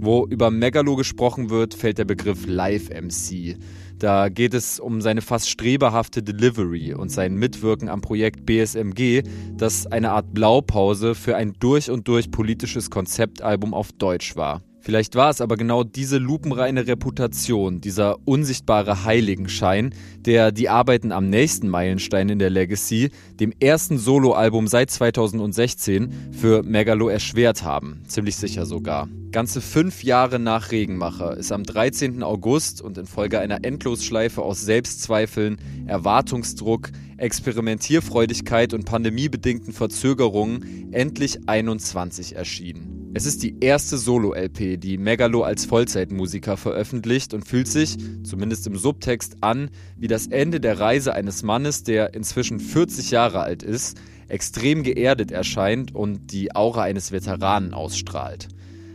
Wo 0.00 0.26
über 0.26 0.50
Megalo 0.50 0.96
gesprochen 0.96 1.50
wird, 1.50 1.74
fällt 1.74 1.98
der 1.98 2.06
Begriff 2.06 2.46
Live-MC. 2.46 3.58
Da 4.00 4.30
geht 4.30 4.54
es 4.54 4.80
um 4.80 5.02
seine 5.02 5.20
fast 5.20 5.50
strebehafte 5.50 6.22
Delivery 6.22 6.94
und 6.94 7.10
sein 7.10 7.34
Mitwirken 7.34 7.90
am 7.90 8.00
Projekt 8.00 8.46
BSMG, 8.46 9.22
das 9.58 9.86
eine 9.86 10.12
Art 10.12 10.32
Blaupause 10.32 11.14
für 11.14 11.36
ein 11.36 11.52
durch 11.60 11.90
und 11.90 12.08
durch 12.08 12.30
politisches 12.30 12.88
Konzeptalbum 12.88 13.74
auf 13.74 13.92
Deutsch 13.92 14.36
war. 14.36 14.62
Vielleicht 14.82 15.14
war 15.14 15.28
es 15.28 15.42
aber 15.42 15.56
genau 15.56 15.84
diese 15.84 16.16
lupenreine 16.16 16.86
Reputation, 16.86 17.82
dieser 17.82 18.16
unsichtbare 18.26 19.04
Heiligenschein, 19.04 19.94
der 20.18 20.52
die 20.52 20.70
Arbeiten 20.70 21.12
am 21.12 21.28
nächsten 21.28 21.68
Meilenstein 21.68 22.30
in 22.30 22.38
der 22.38 22.48
Legacy, 22.48 23.10
dem 23.38 23.52
ersten 23.60 23.98
Soloalbum 23.98 24.66
seit 24.68 24.90
2016, 24.90 26.32
für 26.32 26.62
Megalo 26.62 27.08
erschwert 27.08 27.62
haben. 27.62 28.02
Ziemlich 28.06 28.36
sicher 28.36 28.64
sogar. 28.64 29.08
Ganze 29.32 29.60
fünf 29.60 30.02
Jahre 30.02 30.38
nach 30.38 30.72
Regenmacher 30.72 31.36
ist 31.36 31.52
am 31.52 31.62
13. 31.62 32.22
August 32.22 32.80
und 32.80 32.96
infolge 32.96 33.38
einer 33.38 33.64
Endlosschleife 33.64 34.42
aus 34.42 34.62
Selbstzweifeln, 34.62 35.58
Erwartungsdruck, 35.86 36.90
Experimentierfreudigkeit 37.18 38.72
und 38.72 38.86
pandemiebedingten 38.86 39.74
Verzögerungen 39.74 40.92
endlich 40.92 41.38
21 41.46 42.34
erschienen. 42.34 42.99
Es 43.12 43.26
ist 43.26 43.42
die 43.42 43.56
erste 43.60 43.98
Solo-LP, 43.98 44.76
die 44.78 44.96
Megalo 44.96 45.42
als 45.42 45.64
Vollzeitmusiker 45.64 46.56
veröffentlicht 46.56 47.34
und 47.34 47.44
fühlt 47.44 47.66
sich, 47.66 47.96
zumindest 48.22 48.68
im 48.68 48.76
Subtext, 48.76 49.38
an 49.40 49.70
wie 49.96 50.06
das 50.06 50.28
Ende 50.28 50.60
der 50.60 50.78
Reise 50.78 51.12
eines 51.12 51.42
Mannes, 51.42 51.82
der 51.82 52.14
inzwischen 52.14 52.60
40 52.60 53.10
Jahre 53.10 53.40
alt 53.40 53.64
ist, 53.64 54.00
extrem 54.28 54.84
geerdet 54.84 55.32
erscheint 55.32 55.92
und 55.92 56.30
die 56.30 56.54
Aura 56.54 56.82
eines 56.82 57.10
Veteranen 57.10 57.74
ausstrahlt. 57.74 58.46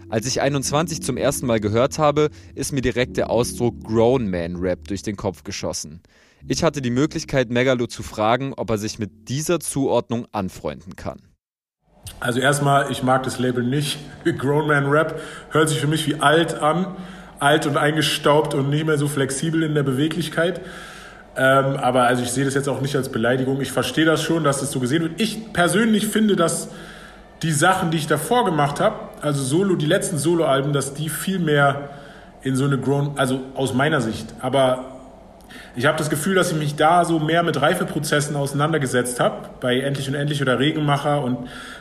Als 0.08 0.26
ich 0.28 0.40
21 0.40 1.02
zum 1.02 1.18
ersten 1.18 1.46
Mal 1.46 1.60
gehört 1.60 2.00
habe, 2.00 2.30
ist 2.54 2.72
mir 2.72 2.82
direkt 2.82 3.18
der 3.18 3.30
Ausdruck 3.30 3.84
Grown 3.84 4.30
Man 4.30 4.56
Rap 4.56 4.88
durch 4.88 5.04
den 5.04 5.18
Kopf 5.18 5.44
geschossen. 5.44 6.00
Ich 6.48 6.64
hatte 6.64 6.82
die 6.82 6.90
Möglichkeit, 6.90 7.50
Megalo 7.50 7.88
zu 7.88 8.02
fragen, 8.02 8.54
ob 8.56 8.70
er 8.70 8.78
sich 8.78 8.98
mit 8.98 9.28
dieser 9.28 9.60
Zuordnung 9.60 10.26
anfreunden 10.32 10.96
kann. 10.96 11.35
Also 12.20 12.40
erstmal, 12.40 12.92
ich 12.92 13.04
mag 13.04 13.24
das 13.24 13.40
Label 13.40 13.64
nicht. 13.64 14.00
Grown 14.38 14.68
Man 14.68 14.90
Rap 14.90 15.20
hört 15.52 15.70
sich 15.70 15.80
für 15.80 15.88
mich 15.88 16.08
wie 16.08 16.22
alt 16.22 16.62
an. 16.62 16.88
Alt 17.40 17.68
und 17.68 17.78
eingestaubt 17.78 18.54
und 18.54 18.70
nicht 18.70 18.86
mehr 18.86 18.98
so 18.98 19.08
flexibel 19.08 19.64
in 19.64 19.76
der 19.76 19.84
Beweglichkeit. 19.84 20.62
Ähm, 21.38 21.76
aber 21.76 22.04
also 22.04 22.24
ich 22.24 22.32
sehe 22.32 22.46
das 22.46 22.54
jetzt 22.54 22.70
auch 22.70 22.80
nicht 22.80 22.96
als 22.96 23.10
Beleidigung. 23.10 23.60
Ich 23.60 23.72
verstehe 23.72 24.06
das 24.06 24.24
schon, 24.24 24.44
dass 24.44 24.62
das 24.62 24.72
so 24.72 24.80
gesehen 24.80 25.04
wird. 25.04 25.20
Ich 25.20 25.52
persönlich 25.52 26.08
finde, 26.08 26.38
dass 26.38 26.70
die 27.44 27.52
Sachen, 27.52 27.92
die 27.92 27.98
ich 27.98 28.08
davor 28.08 28.46
gemacht 28.46 28.80
habe, 28.80 28.96
also 29.22 29.44
Solo, 29.44 29.76
die 29.76 29.86
letzten 29.86 30.18
Solo-Alben, 30.18 30.72
dass 30.72 30.94
die 30.94 31.10
viel 31.10 31.40
mehr 31.40 31.90
in 32.42 32.56
so 32.56 32.64
eine 32.64 32.78
Grown, 32.78 33.12
also 33.18 33.42
aus 33.56 33.74
meiner 33.74 34.00
Sicht, 34.00 34.34
aber 34.40 34.95
ich 35.76 35.86
habe 35.86 35.98
das 35.98 36.10
Gefühl, 36.10 36.36
dass 36.36 36.52
ich 36.52 36.58
mich 36.58 36.76
da 36.76 37.06
so 37.06 37.20
mehr 37.20 37.44
mit 37.44 37.62
Reifeprozessen 37.62 38.36
auseinandergesetzt 38.36 39.20
habe, 39.20 39.50
bei 39.60 39.80
Endlich 39.80 40.08
und 40.08 40.16
Endlich 40.16 40.42
oder 40.42 40.60
Regenmacher 40.60 41.24
und 41.24 41.38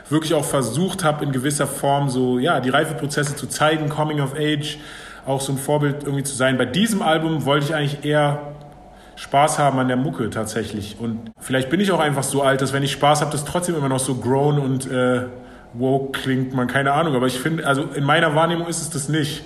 wirklich 0.09 0.33
auch 0.33 0.45
versucht 0.45 1.03
habe, 1.03 1.23
in 1.23 1.31
gewisser 1.31 1.67
Form 1.67 2.09
so, 2.09 2.39
ja, 2.39 2.59
die 2.59 2.69
Reifeprozesse 2.69 3.35
zu 3.35 3.47
zeigen, 3.47 3.89
Coming 3.89 4.21
of 4.21 4.35
Age, 4.35 4.77
auch 5.25 5.41
so 5.41 5.53
ein 5.53 5.57
Vorbild 5.57 6.03
irgendwie 6.03 6.23
zu 6.23 6.35
sein. 6.35 6.57
Bei 6.57 6.65
diesem 6.65 7.01
Album 7.01 7.45
wollte 7.45 7.65
ich 7.65 7.75
eigentlich 7.75 8.05
eher 8.05 8.53
Spaß 9.15 9.59
haben 9.59 9.79
an 9.79 9.87
der 9.87 9.97
Mucke 9.97 10.29
tatsächlich. 10.29 10.97
Und 10.99 11.31
vielleicht 11.39 11.69
bin 11.69 11.79
ich 11.79 11.91
auch 11.91 11.99
einfach 11.99 12.23
so 12.23 12.41
alt, 12.41 12.61
dass 12.61 12.73
wenn 12.73 12.83
ich 12.83 12.91
Spaß 12.91 13.21
habe, 13.21 13.31
das 13.31 13.45
trotzdem 13.45 13.75
immer 13.75 13.89
noch 13.89 13.99
so 13.99 14.15
grown 14.15 14.59
und 14.59 14.91
äh, 14.91 15.23
woke 15.73 16.19
klingt, 16.19 16.53
man 16.53 16.67
keine 16.67 16.91
Ahnung. 16.91 17.15
Aber 17.15 17.27
ich 17.27 17.39
finde, 17.39 17.65
also 17.65 17.83
in 17.95 18.03
meiner 18.03 18.35
Wahrnehmung 18.35 18.67
ist 18.67 18.81
es 18.81 18.89
das 18.89 19.09
nicht 19.09 19.43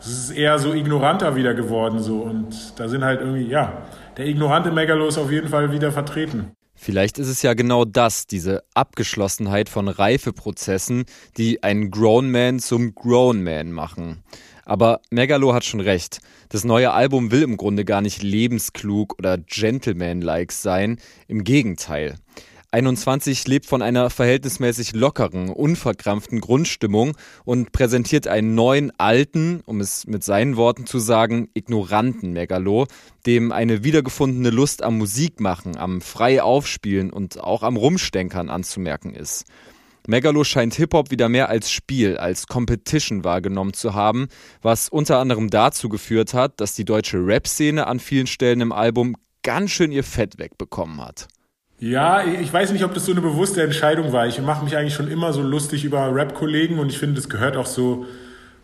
es 0.00 0.06
ist 0.06 0.30
eher 0.30 0.58
so 0.58 0.72
ignoranter 0.72 1.36
wieder 1.36 1.54
geworden 1.54 1.98
so 1.98 2.22
und 2.22 2.74
da 2.76 2.88
sind 2.88 3.04
halt 3.04 3.20
irgendwie, 3.20 3.48
ja, 3.48 3.82
der 4.16 4.26
ignorante 4.26 4.70
Megalo 4.70 5.06
ist 5.08 5.18
auf 5.18 5.30
jeden 5.30 5.48
Fall 5.48 5.72
wieder 5.72 5.92
vertreten. 5.92 6.52
Vielleicht 6.80 7.18
ist 7.18 7.28
es 7.28 7.42
ja 7.42 7.54
genau 7.54 7.84
das, 7.84 8.28
diese 8.28 8.62
Abgeschlossenheit 8.74 9.68
von 9.68 9.88
Reifeprozessen, 9.88 11.06
die 11.36 11.62
einen 11.64 11.90
Grown 11.90 12.30
Man 12.30 12.60
zum 12.60 12.94
Grown 12.94 13.42
Man 13.42 13.72
machen. 13.72 14.22
Aber 14.64 15.00
Megalo 15.10 15.54
hat 15.54 15.64
schon 15.64 15.80
recht. 15.80 16.20
Das 16.50 16.62
neue 16.62 16.92
Album 16.92 17.32
will 17.32 17.42
im 17.42 17.56
Grunde 17.56 17.84
gar 17.84 18.00
nicht 18.00 18.22
lebensklug 18.22 19.18
oder 19.18 19.38
gentleman-like 19.38 20.52
sein. 20.52 20.98
Im 21.26 21.42
Gegenteil. 21.42 22.14
21 22.70 23.46
lebt 23.46 23.64
von 23.64 23.80
einer 23.80 24.10
verhältnismäßig 24.10 24.92
lockeren, 24.92 25.48
unverkrampften 25.48 26.40
Grundstimmung 26.40 27.16
und 27.46 27.72
präsentiert 27.72 28.28
einen 28.28 28.54
neuen, 28.54 28.92
alten, 28.98 29.62
um 29.64 29.80
es 29.80 30.06
mit 30.06 30.22
seinen 30.22 30.58
Worten 30.58 30.84
zu 30.84 30.98
sagen, 30.98 31.48
ignoranten 31.54 32.34
Megalo, 32.34 32.86
dem 33.24 33.52
eine 33.52 33.84
wiedergefundene 33.84 34.50
Lust 34.50 34.82
am 34.82 34.98
Musikmachen, 34.98 35.78
am 35.78 36.02
frei 36.02 36.42
Aufspielen 36.42 37.10
und 37.10 37.40
auch 37.40 37.62
am 37.62 37.78
Rumstenkern 37.78 38.50
anzumerken 38.50 39.14
ist. 39.14 39.46
Megalo 40.06 40.44
scheint 40.44 40.74
Hip-Hop 40.74 41.10
wieder 41.10 41.30
mehr 41.30 41.48
als 41.48 41.70
Spiel, 41.70 42.18
als 42.18 42.48
Competition 42.48 43.24
wahrgenommen 43.24 43.72
zu 43.72 43.94
haben, 43.94 44.28
was 44.60 44.90
unter 44.90 45.20
anderem 45.20 45.48
dazu 45.48 45.88
geführt 45.88 46.34
hat, 46.34 46.60
dass 46.60 46.74
die 46.74 46.84
deutsche 46.84 47.18
Rap-Szene 47.18 47.86
an 47.86 47.98
vielen 47.98 48.26
Stellen 48.26 48.60
im 48.60 48.72
Album 48.72 49.16
ganz 49.42 49.70
schön 49.70 49.90
ihr 49.90 50.04
Fett 50.04 50.38
wegbekommen 50.38 51.00
hat. 51.00 51.28
Ja, 51.80 52.24
ich 52.24 52.52
weiß 52.52 52.72
nicht, 52.72 52.84
ob 52.84 52.92
das 52.94 53.06
so 53.06 53.12
eine 53.12 53.20
bewusste 53.20 53.62
Entscheidung 53.62 54.12
war. 54.12 54.26
Ich 54.26 54.40
mache 54.40 54.64
mich 54.64 54.76
eigentlich 54.76 54.94
schon 54.94 55.08
immer 55.08 55.32
so 55.32 55.42
lustig 55.42 55.84
über 55.84 56.12
Rap-Kollegen 56.12 56.80
und 56.80 56.88
ich 56.88 56.98
finde, 56.98 57.16
das 57.16 57.28
gehört 57.28 57.56
auch 57.56 57.66
so 57.66 58.04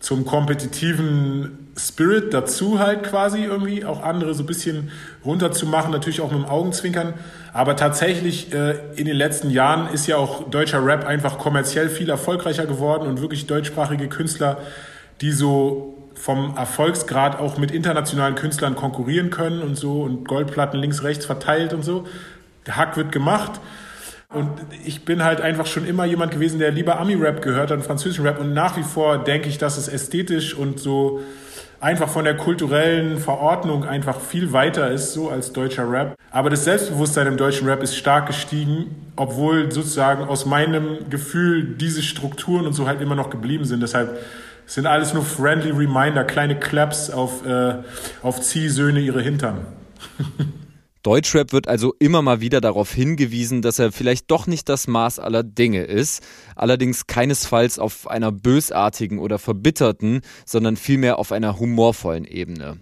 zum 0.00 0.24
kompetitiven 0.24 1.70
Spirit 1.78 2.34
dazu 2.34 2.80
halt 2.80 3.04
quasi 3.04 3.44
irgendwie, 3.44 3.84
auch 3.84 4.02
andere 4.02 4.34
so 4.34 4.42
ein 4.42 4.46
bisschen 4.46 4.90
runterzumachen, 5.24 5.92
natürlich 5.92 6.20
auch 6.20 6.32
mit 6.32 6.40
dem 6.40 6.46
Augenzwinkern. 6.46 7.14
Aber 7.52 7.76
tatsächlich 7.76 8.52
äh, 8.52 8.74
in 8.96 9.06
den 9.06 9.16
letzten 9.16 9.50
Jahren 9.50 9.94
ist 9.94 10.08
ja 10.08 10.16
auch 10.16 10.50
deutscher 10.50 10.84
Rap 10.84 11.06
einfach 11.06 11.38
kommerziell 11.38 11.88
viel 11.88 12.10
erfolgreicher 12.10 12.66
geworden 12.66 13.06
und 13.06 13.20
wirklich 13.20 13.46
deutschsprachige 13.46 14.08
Künstler, 14.08 14.58
die 15.20 15.30
so 15.30 15.98
vom 16.14 16.56
Erfolgsgrad 16.56 17.38
auch 17.38 17.58
mit 17.58 17.70
internationalen 17.70 18.34
Künstlern 18.34 18.74
konkurrieren 18.74 19.30
können 19.30 19.62
und 19.62 19.76
so 19.76 20.02
und 20.02 20.26
Goldplatten 20.26 20.78
links, 20.80 21.02
rechts 21.04 21.26
verteilt 21.26 21.72
und 21.72 21.84
so 21.84 22.06
der 22.66 22.76
Hack 22.76 22.96
wird 22.96 23.12
gemacht. 23.12 23.60
Und 24.28 24.50
ich 24.84 25.04
bin 25.04 25.22
halt 25.22 25.40
einfach 25.40 25.66
schon 25.66 25.86
immer 25.86 26.04
jemand 26.04 26.32
gewesen, 26.32 26.58
der 26.58 26.72
lieber 26.72 26.98
Ami-Rap 26.98 27.40
gehört 27.40 27.70
hat, 27.70 27.84
französischen 27.84 28.26
Rap. 28.26 28.40
Und 28.40 28.52
nach 28.52 28.76
wie 28.76 28.82
vor 28.82 29.18
denke 29.18 29.48
ich, 29.48 29.58
dass 29.58 29.78
es 29.78 29.86
ästhetisch 29.86 30.54
und 30.54 30.80
so 30.80 31.22
einfach 31.80 32.08
von 32.08 32.24
der 32.24 32.36
kulturellen 32.36 33.18
Verordnung 33.18 33.84
einfach 33.84 34.18
viel 34.20 34.52
weiter 34.52 34.90
ist, 34.90 35.12
so 35.12 35.28
als 35.28 35.52
deutscher 35.52 35.88
Rap. 35.88 36.16
Aber 36.30 36.50
das 36.50 36.64
Selbstbewusstsein 36.64 37.26
im 37.26 37.36
deutschen 37.36 37.68
Rap 37.68 37.82
ist 37.82 37.94
stark 37.96 38.26
gestiegen, 38.26 39.12
obwohl 39.16 39.70
sozusagen 39.70 40.24
aus 40.24 40.46
meinem 40.46 41.10
Gefühl 41.10 41.76
diese 41.76 42.02
Strukturen 42.02 42.66
und 42.66 42.72
so 42.72 42.88
halt 42.88 43.00
immer 43.00 43.14
noch 43.14 43.30
geblieben 43.30 43.66
sind. 43.66 43.82
Deshalb 43.82 44.18
sind 44.66 44.86
alles 44.86 45.14
nur 45.14 45.24
friendly 45.24 45.70
Reminder, 45.70 46.24
kleine 46.24 46.58
Claps 46.58 47.10
auf, 47.10 47.46
äh, 47.46 47.74
auf 48.22 48.40
Ziehsöhne 48.40 49.00
ihre 49.00 49.20
Hintern. 49.20 49.66
Deutschrap 51.04 51.52
wird 51.52 51.68
also 51.68 51.94
immer 51.98 52.22
mal 52.22 52.40
wieder 52.40 52.62
darauf 52.62 52.90
hingewiesen, 52.92 53.60
dass 53.60 53.78
er 53.78 53.92
vielleicht 53.92 54.30
doch 54.30 54.46
nicht 54.46 54.70
das 54.70 54.88
Maß 54.88 55.18
aller 55.18 55.42
Dinge 55.42 55.82
ist, 55.82 56.22
allerdings 56.56 57.06
keinesfalls 57.06 57.78
auf 57.78 58.08
einer 58.08 58.32
bösartigen 58.32 59.18
oder 59.18 59.38
verbitterten, 59.38 60.22
sondern 60.46 60.78
vielmehr 60.78 61.18
auf 61.18 61.30
einer 61.30 61.60
humorvollen 61.60 62.24
Ebene. 62.24 62.78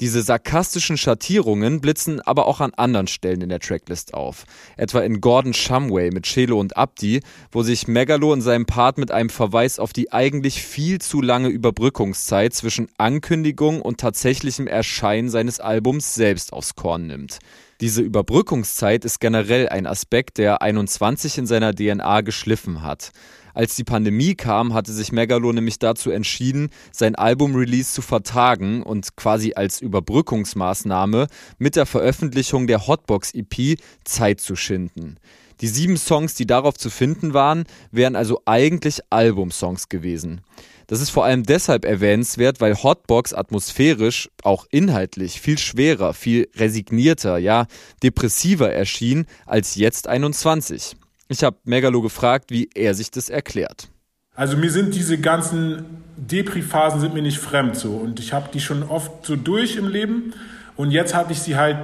Diese 0.00 0.22
sarkastischen 0.22 0.96
Schattierungen 0.96 1.80
blitzen 1.80 2.20
aber 2.20 2.46
auch 2.46 2.60
an 2.60 2.74
anderen 2.74 3.06
Stellen 3.06 3.42
in 3.42 3.48
der 3.48 3.60
Tracklist 3.60 4.14
auf. 4.14 4.44
Etwa 4.76 5.00
in 5.00 5.20
Gordon 5.20 5.54
Shumway 5.54 6.10
mit 6.10 6.24
Chelo 6.24 6.58
und 6.58 6.76
Abdi, 6.76 7.20
wo 7.52 7.62
sich 7.62 7.86
Megalo 7.86 8.32
in 8.34 8.40
seinem 8.40 8.66
Part 8.66 8.98
mit 8.98 9.12
einem 9.12 9.30
Verweis 9.30 9.78
auf 9.78 9.92
die 9.92 10.12
eigentlich 10.12 10.62
viel 10.62 11.00
zu 11.00 11.22
lange 11.22 11.48
Überbrückungszeit 11.48 12.54
zwischen 12.54 12.88
Ankündigung 12.98 13.82
und 13.82 13.98
tatsächlichem 13.98 14.66
Erscheinen 14.66 15.28
seines 15.28 15.58
Albums 15.60 16.14
selbst 16.14 16.52
aufs 16.52 16.74
Korn 16.74 17.06
nimmt. 17.06 17.38
Diese 17.80 18.02
Überbrückungszeit 18.02 19.04
ist 19.04 19.20
generell 19.20 19.68
ein 19.68 19.86
Aspekt, 19.86 20.38
der 20.38 20.62
21 20.62 21.38
in 21.38 21.46
seiner 21.46 21.74
DNA 21.74 22.20
geschliffen 22.20 22.82
hat. 22.82 23.10
Als 23.52 23.76
die 23.76 23.84
Pandemie 23.84 24.34
kam, 24.34 24.74
hatte 24.74 24.92
sich 24.92 25.12
Megalo 25.12 25.52
nämlich 25.52 25.78
dazu 25.78 26.10
entschieden, 26.10 26.70
sein 26.92 27.14
Album-Release 27.14 27.92
zu 27.92 28.02
vertagen 28.02 28.82
und 28.82 29.16
quasi 29.16 29.52
als 29.54 29.80
Überbrückungsmaßnahme 29.80 31.28
mit 31.58 31.76
der 31.76 31.86
Veröffentlichung 31.86 32.66
der 32.66 32.86
Hotbox-EP 32.86 33.78
Zeit 34.04 34.40
zu 34.40 34.56
schinden. 34.56 35.18
Die 35.60 35.68
sieben 35.68 35.96
Songs, 35.96 36.34
die 36.34 36.46
darauf 36.46 36.76
zu 36.76 36.90
finden 36.90 37.32
waren, 37.32 37.64
wären 37.92 38.16
also 38.16 38.42
eigentlich 38.44 39.00
Albumsongs 39.10 39.88
gewesen. 39.88 40.40
Das 40.86 41.00
ist 41.00 41.10
vor 41.10 41.24
allem 41.24 41.44
deshalb 41.44 41.84
erwähnenswert, 41.84 42.60
weil 42.60 42.74
Hotbox 42.74 43.32
atmosphärisch, 43.32 44.28
auch 44.42 44.66
inhaltlich, 44.70 45.40
viel 45.40 45.58
schwerer, 45.58 46.14
viel 46.14 46.48
resignierter, 46.56 47.38
ja, 47.38 47.66
depressiver 48.02 48.72
erschien 48.72 49.26
als 49.46 49.76
jetzt 49.76 50.08
21. 50.08 50.96
Ich 51.28 51.42
habe 51.42 51.56
Megalo 51.64 52.02
gefragt, 52.02 52.50
wie 52.50 52.68
er 52.74 52.94
sich 52.94 53.10
das 53.10 53.28
erklärt. 53.28 53.88
Also 54.34 54.56
mir 54.56 54.70
sind 54.70 54.94
diese 54.94 55.18
ganzen 55.18 56.02
Depri-Phasen 56.16 57.00
sind 57.00 57.14
mir 57.14 57.22
nicht 57.22 57.38
fremd 57.38 57.76
so 57.76 57.92
und 57.92 58.20
ich 58.20 58.32
habe 58.32 58.48
die 58.52 58.60
schon 58.60 58.82
oft 58.82 59.24
so 59.24 59.36
durch 59.36 59.76
im 59.76 59.88
Leben 59.88 60.34
und 60.76 60.90
jetzt 60.90 61.14
habe 61.14 61.32
ich 61.32 61.40
sie 61.40 61.56
halt, 61.56 61.76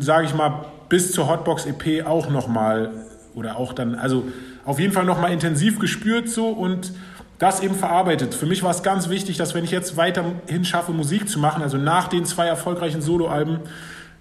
sage 0.00 0.26
ich 0.26 0.34
mal, 0.34 0.66
bis 0.88 1.12
zur 1.12 1.28
Hotbox 1.28 1.66
EP 1.66 2.06
auch 2.06 2.30
noch 2.30 2.48
mal 2.48 2.90
oder 3.34 3.56
auch 3.56 3.72
dann, 3.72 3.94
also 3.94 4.24
auf 4.64 4.80
jeden 4.80 4.92
Fall 4.92 5.04
noch 5.04 5.20
mal 5.20 5.32
intensiv 5.32 5.78
gespürt 5.78 6.28
so 6.28 6.48
und 6.48 6.92
das 7.38 7.60
eben 7.60 7.74
verarbeitet. 7.74 8.34
Für 8.34 8.46
mich 8.46 8.62
war 8.62 8.70
es 8.70 8.82
ganz 8.82 9.08
wichtig, 9.08 9.36
dass 9.36 9.54
wenn 9.54 9.64
ich 9.64 9.70
jetzt 9.70 9.96
weiterhin 9.96 10.64
schaffe, 10.64 10.92
Musik 10.92 11.28
zu 11.28 11.38
machen, 11.38 11.62
also 11.62 11.76
nach 11.76 12.08
den 12.08 12.24
zwei 12.24 12.46
erfolgreichen 12.46 13.00
Soloalben, 13.00 13.60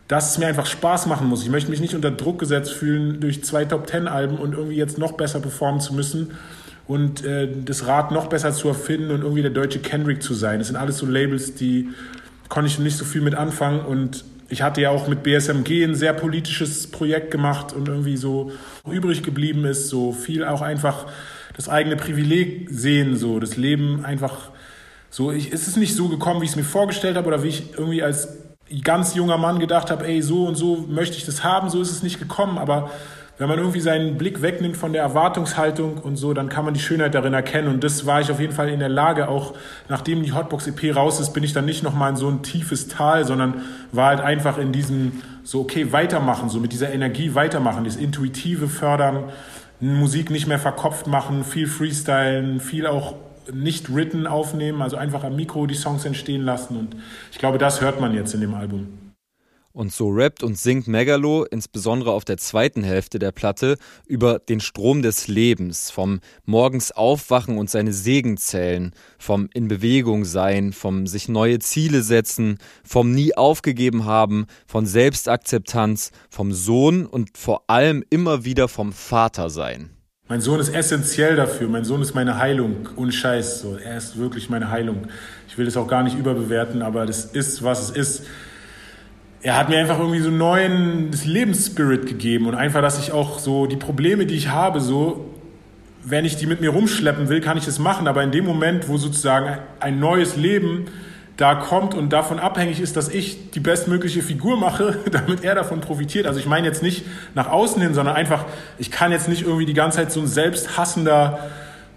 dass 0.07 0.32
es 0.32 0.38
mir 0.38 0.47
einfach 0.47 0.65
Spaß 0.65 1.07
machen 1.07 1.28
muss. 1.28 1.43
Ich 1.43 1.49
möchte 1.49 1.70
mich 1.70 1.82
nicht 1.82 1.95
unter 1.95 2.11
Druck 2.11 2.39
gesetzt 2.39 2.72
fühlen 2.72 3.20
durch 3.20 3.43
zwei 3.43 3.65
Top-Ten-Alben 3.65 4.38
und 4.38 4.53
irgendwie 4.53 4.78
jetzt 4.78 4.97
noch 4.97 5.13
besser 5.13 5.39
performen 5.39 5.82
zu 5.82 5.93
müssen 5.93 6.32
und 6.88 7.26
äh, 7.26 7.49
das 7.65 7.88
Rad 7.88 8.11
noch 8.11 8.28
besser 8.28 8.53
zu 8.53 8.70
erfinden 8.70 9.11
und 9.11 9.22
irgendwie 9.22 9.41
der 9.41 9.51
deutsche 9.51 9.80
Kendrick 9.80 10.24
zu 10.24 10.34
sein. 10.34 10.59
Das 10.59 10.68
sind 10.68 10.78
alles 10.78 10.97
so 10.97 11.05
Labels, 11.05 11.55
die 11.55 11.89
konnte 12.47 12.70
ich 12.70 12.80
nicht 12.80 12.97
so 12.97 13.03
viel 13.03 13.22
mit 13.22 13.36
anfangen 13.36 13.82
und 13.82 14.24
ich 14.49 14.61
hatte 14.61 14.80
ja 14.80 14.91
auch 14.91 15.09
mit 15.09 15.24
BSMG 15.24 15.84
ein 15.84 15.95
sehr 15.95 16.13
politisches 16.13 16.88
Projekt 16.88 17.32
gemacht 17.32 17.74
und 17.74 17.89
irgendwie 17.89 18.15
so 18.15 18.51
übrig 18.89 19.24
geblieben 19.24 19.65
ist, 19.65 19.89
so 19.89 20.13
viel 20.13 20.45
auch 20.45 20.61
einfach 20.61 21.07
das 21.58 21.68
eigene 21.68 21.97
Privileg 21.97 22.70
sehen, 22.70 23.18
so 23.18 23.39
das 23.39 23.58
Leben 23.58 24.05
einfach 24.05 24.51
so. 25.10 25.32
Ich, 25.32 25.51
es 25.51 25.68
ist 25.68 25.76
nicht 25.76 25.95
so 25.95 26.08
gekommen, 26.08 26.41
wie 26.41 26.45
ich 26.45 26.51
es 26.51 26.55
mir 26.55 26.64
vorgestellt 26.64 27.18
habe 27.18 27.28
oder 27.28 27.43
wie 27.43 27.49
ich 27.49 27.74
irgendwie 27.74 28.01
als 28.01 28.30
ganz 28.84 29.16
junger 29.16 29.38
Mann 29.38 29.60
gedacht 29.60 29.91
habe, 29.91 30.08
ey, 30.08 30.22
so 30.22 30.45
und 30.45 30.55
so 30.55 30.86
möchte 30.88 31.18
ich 31.18 31.26
das 31.26 31.43
haben, 31.43 31.70
so 31.70 31.82
ist 31.82 31.91
es 31.91 32.03
nicht 32.03 32.20
gekommen, 32.20 32.58
aber 32.58 32.91
wenn 33.38 33.47
man 33.47 33.60
irgendwie 33.60 33.80
seinen 33.80 34.18
Blick 34.18 34.41
wegnimmt 34.41 34.78
von 34.78 34.93
der 34.93 35.03
Erwartungshaltung 35.03 35.99
und 35.99 36.16
so, 36.16 36.34
dann 36.34 36.49
kann 36.49 36.66
man 36.66 36.74
die 36.74 36.80
Schönheit 36.80 37.14
darin 37.14 37.36
erkennen. 37.36 37.68
Und 37.68 37.84
das 37.84 38.08
war 38.08 38.20
ich 38.20 38.32
auf 38.32 38.39
jeden 38.39 38.53
Fall 38.53 38.68
in 38.70 38.80
der 38.80 38.89
Lage, 38.89 39.30
auch 39.30 39.53
nachdem 39.89 40.24
die 40.24 40.34
Hotbox 40.34 40.66
EP 40.66 40.95
raus 40.95 41.20
ist, 41.20 41.34
bin 41.34 41.43
ich 41.43 41.53
dann 41.53 41.66
nicht 41.66 41.84
nochmal 41.84 42.10
in 42.12 42.16
so 42.16 42.28
ein 42.30 42.41
tiefes 42.41 42.88
Tal, 42.88 43.26
sondern 43.26 43.62
war 43.91 44.08
halt 44.08 44.22
einfach 44.22 44.58
in 44.58 44.72
diesem, 44.72 45.22
so, 45.43 45.62
okay, 45.62 45.91
weitermachen, 45.91 46.49
so 46.49 46.60
mit 46.60 46.74
dieser 46.74 46.91
Energie 46.91 47.36
weitermachen, 47.36 47.84
das 47.84 47.95
intuitive 47.95 48.68
Fördern, 48.68 49.26
Musik 49.80 50.32
nicht 50.32 50.48
mehr 50.48 50.60
verkopft 50.60 51.08
machen, 51.08 51.44
viel 51.44 51.68
freestylen, 51.68 52.60
viel 52.60 52.88
auch 52.88 53.16
nicht 53.54 53.94
written 53.94 54.28
aufnehmen, 54.28 54.82
also 54.82 54.98
einfach 54.98 55.24
am 55.24 55.36
Mikro 55.36 55.68
die 55.68 55.76
Songs 55.76 56.06
entstehen 56.06 56.44
lassen. 56.44 56.78
Und 56.78 56.96
ich 57.32 57.38
glaube, 57.38 57.58
das 57.58 57.82
hört 57.82 58.02
man 58.02 58.14
jetzt 58.14 58.34
in 58.34 58.42
dem 58.42 58.54
Album. 58.54 59.07
Und 59.78 59.94
so 59.94 60.10
rappt 60.10 60.42
und 60.42 60.58
singt 60.58 60.88
Megalo, 60.88 61.44
insbesondere 61.44 62.12
auf 62.12 62.26
der 62.26 62.38
zweiten 62.38 62.84
Hälfte 62.84 63.20
der 63.20 63.32
Platte, 63.32 63.78
über 64.08 64.40
den 64.40 64.60
Strom 64.60 65.04
des 65.04 65.28
Lebens, 65.28 65.92
vom 65.92 66.20
morgens 66.46 66.92
aufwachen 66.92 67.60
und 67.60 67.70
seine 67.70 67.94
Segen 67.94 68.38
zählen, 68.38 68.92
vom 69.20 69.50
in 69.54 69.68
Bewegung 69.68 70.26
sein, 70.26 70.74
vom 70.74 71.06
sich 71.06 71.30
neue 71.30 71.60
Ziele 71.60 72.02
setzen, 72.02 72.58
vom 72.84 73.12
nie 73.12 73.38
aufgegeben 73.38 74.06
haben, 74.06 74.48
von 74.66 74.88
Selbstakzeptanz, 74.88 76.10
vom 76.32 76.54
Sohn 76.54 77.06
und 77.06 77.38
vor 77.38 77.70
allem 77.70 78.04
immer 78.10 78.46
wieder 78.46 78.70
vom 78.70 78.92
Vater 78.94 79.52
sein. 79.52 79.92
Mein 80.28 80.42
Sohn 80.42 80.60
ist 80.60 80.74
essentiell 80.74 81.36
dafür. 81.36 81.70
Mein 81.70 81.86
Sohn 81.86 82.02
ist 82.02 82.16
meine 82.16 82.40
Heilung. 82.40 82.90
Ohne 82.96 83.12
Scheiß. 83.12 83.62
So, 83.62 83.78
er 83.78 83.98
ist 83.98 84.18
wirklich 84.18 84.50
meine 84.50 84.72
Heilung. 84.72 85.08
Ich 85.48 85.56
will 85.60 85.66
das 85.66 85.78
auch 85.78 85.88
gar 85.88 86.02
nicht 86.02 86.18
überbewerten, 86.18 86.82
aber 86.82 87.06
das 87.06 87.26
ist, 87.26 87.62
was 87.64 87.92
es 87.92 87.96
ist 87.96 88.26
er 89.48 89.56
hat 89.56 89.70
mir 89.70 89.80
einfach 89.80 89.98
irgendwie 89.98 90.20
so 90.20 90.28
einen 90.28 90.39
neuen 90.39 91.12
Lebensspirit 91.24 92.06
gegeben 92.06 92.48
und 92.48 92.56
einfach, 92.56 92.82
dass 92.82 93.00
ich 93.00 93.14
auch 93.14 93.39
so 93.39 93.66
die 93.66 93.78
Probleme, 93.78 94.26
die 94.26 94.36
ich 94.36 94.50
habe, 94.50 94.82
so, 94.82 95.34
wenn 96.04 96.26
ich 96.26 96.36
die 96.36 96.48
mit 96.48 96.60
mir 96.60 96.72
rumschleppen 96.72 97.30
will, 97.30 97.39
kann 97.39 97.58
ich 97.58 97.64
das 97.64 97.80
machen. 97.80 98.10
Aber 98.10 98.22
in 98.24 98.32
dem 98.32 98.43
Moment, 98.43 98.89
wo 98.89 98.98
sozusagen 98.98 99.58
ein 99.80 100.02
neues 100.02 100.36
Leben 100.36 100.88
da 101.38 101.56
kommt 101.56 101.93
und 101.93 102.12
davon 102.12 102.39
abhängig 102.39 102.82
ist, 102.82 102.98
dass 102.98 103.08
ich 103.08 103.52
die 103.52 103.62
bestmögliche 103.62 104.22
Figur 104.22 104.58
mache, 104.58 105.00
damit 105.14 105.45
er 105.45 105.56
davon 105.56 105.80
profitiert. 105.80 106.28
Also 106.28 106.41
ich 106.41 106.45
meine 106.45 106.68
jetzt 106.68 106.84
nicht 106.84 107.06
nach 107.34 107.48
außen 107.48 107.82
hin, 107.82 107.93
sondern 107.93 108.18
einfach, 108.18 108.43
ich 108.78 108.91
kann 108.91 109.14
jetzt 109.14 109.30
nicht 109.30 109.43
irgendwie 109.43 109.66
die 109.66 109.74
ganze 109.74 110.00
Zeit 110.00 110.12
so 110.12 110.20
ein 110.20 110.28
selbsthassender 110.28 111.39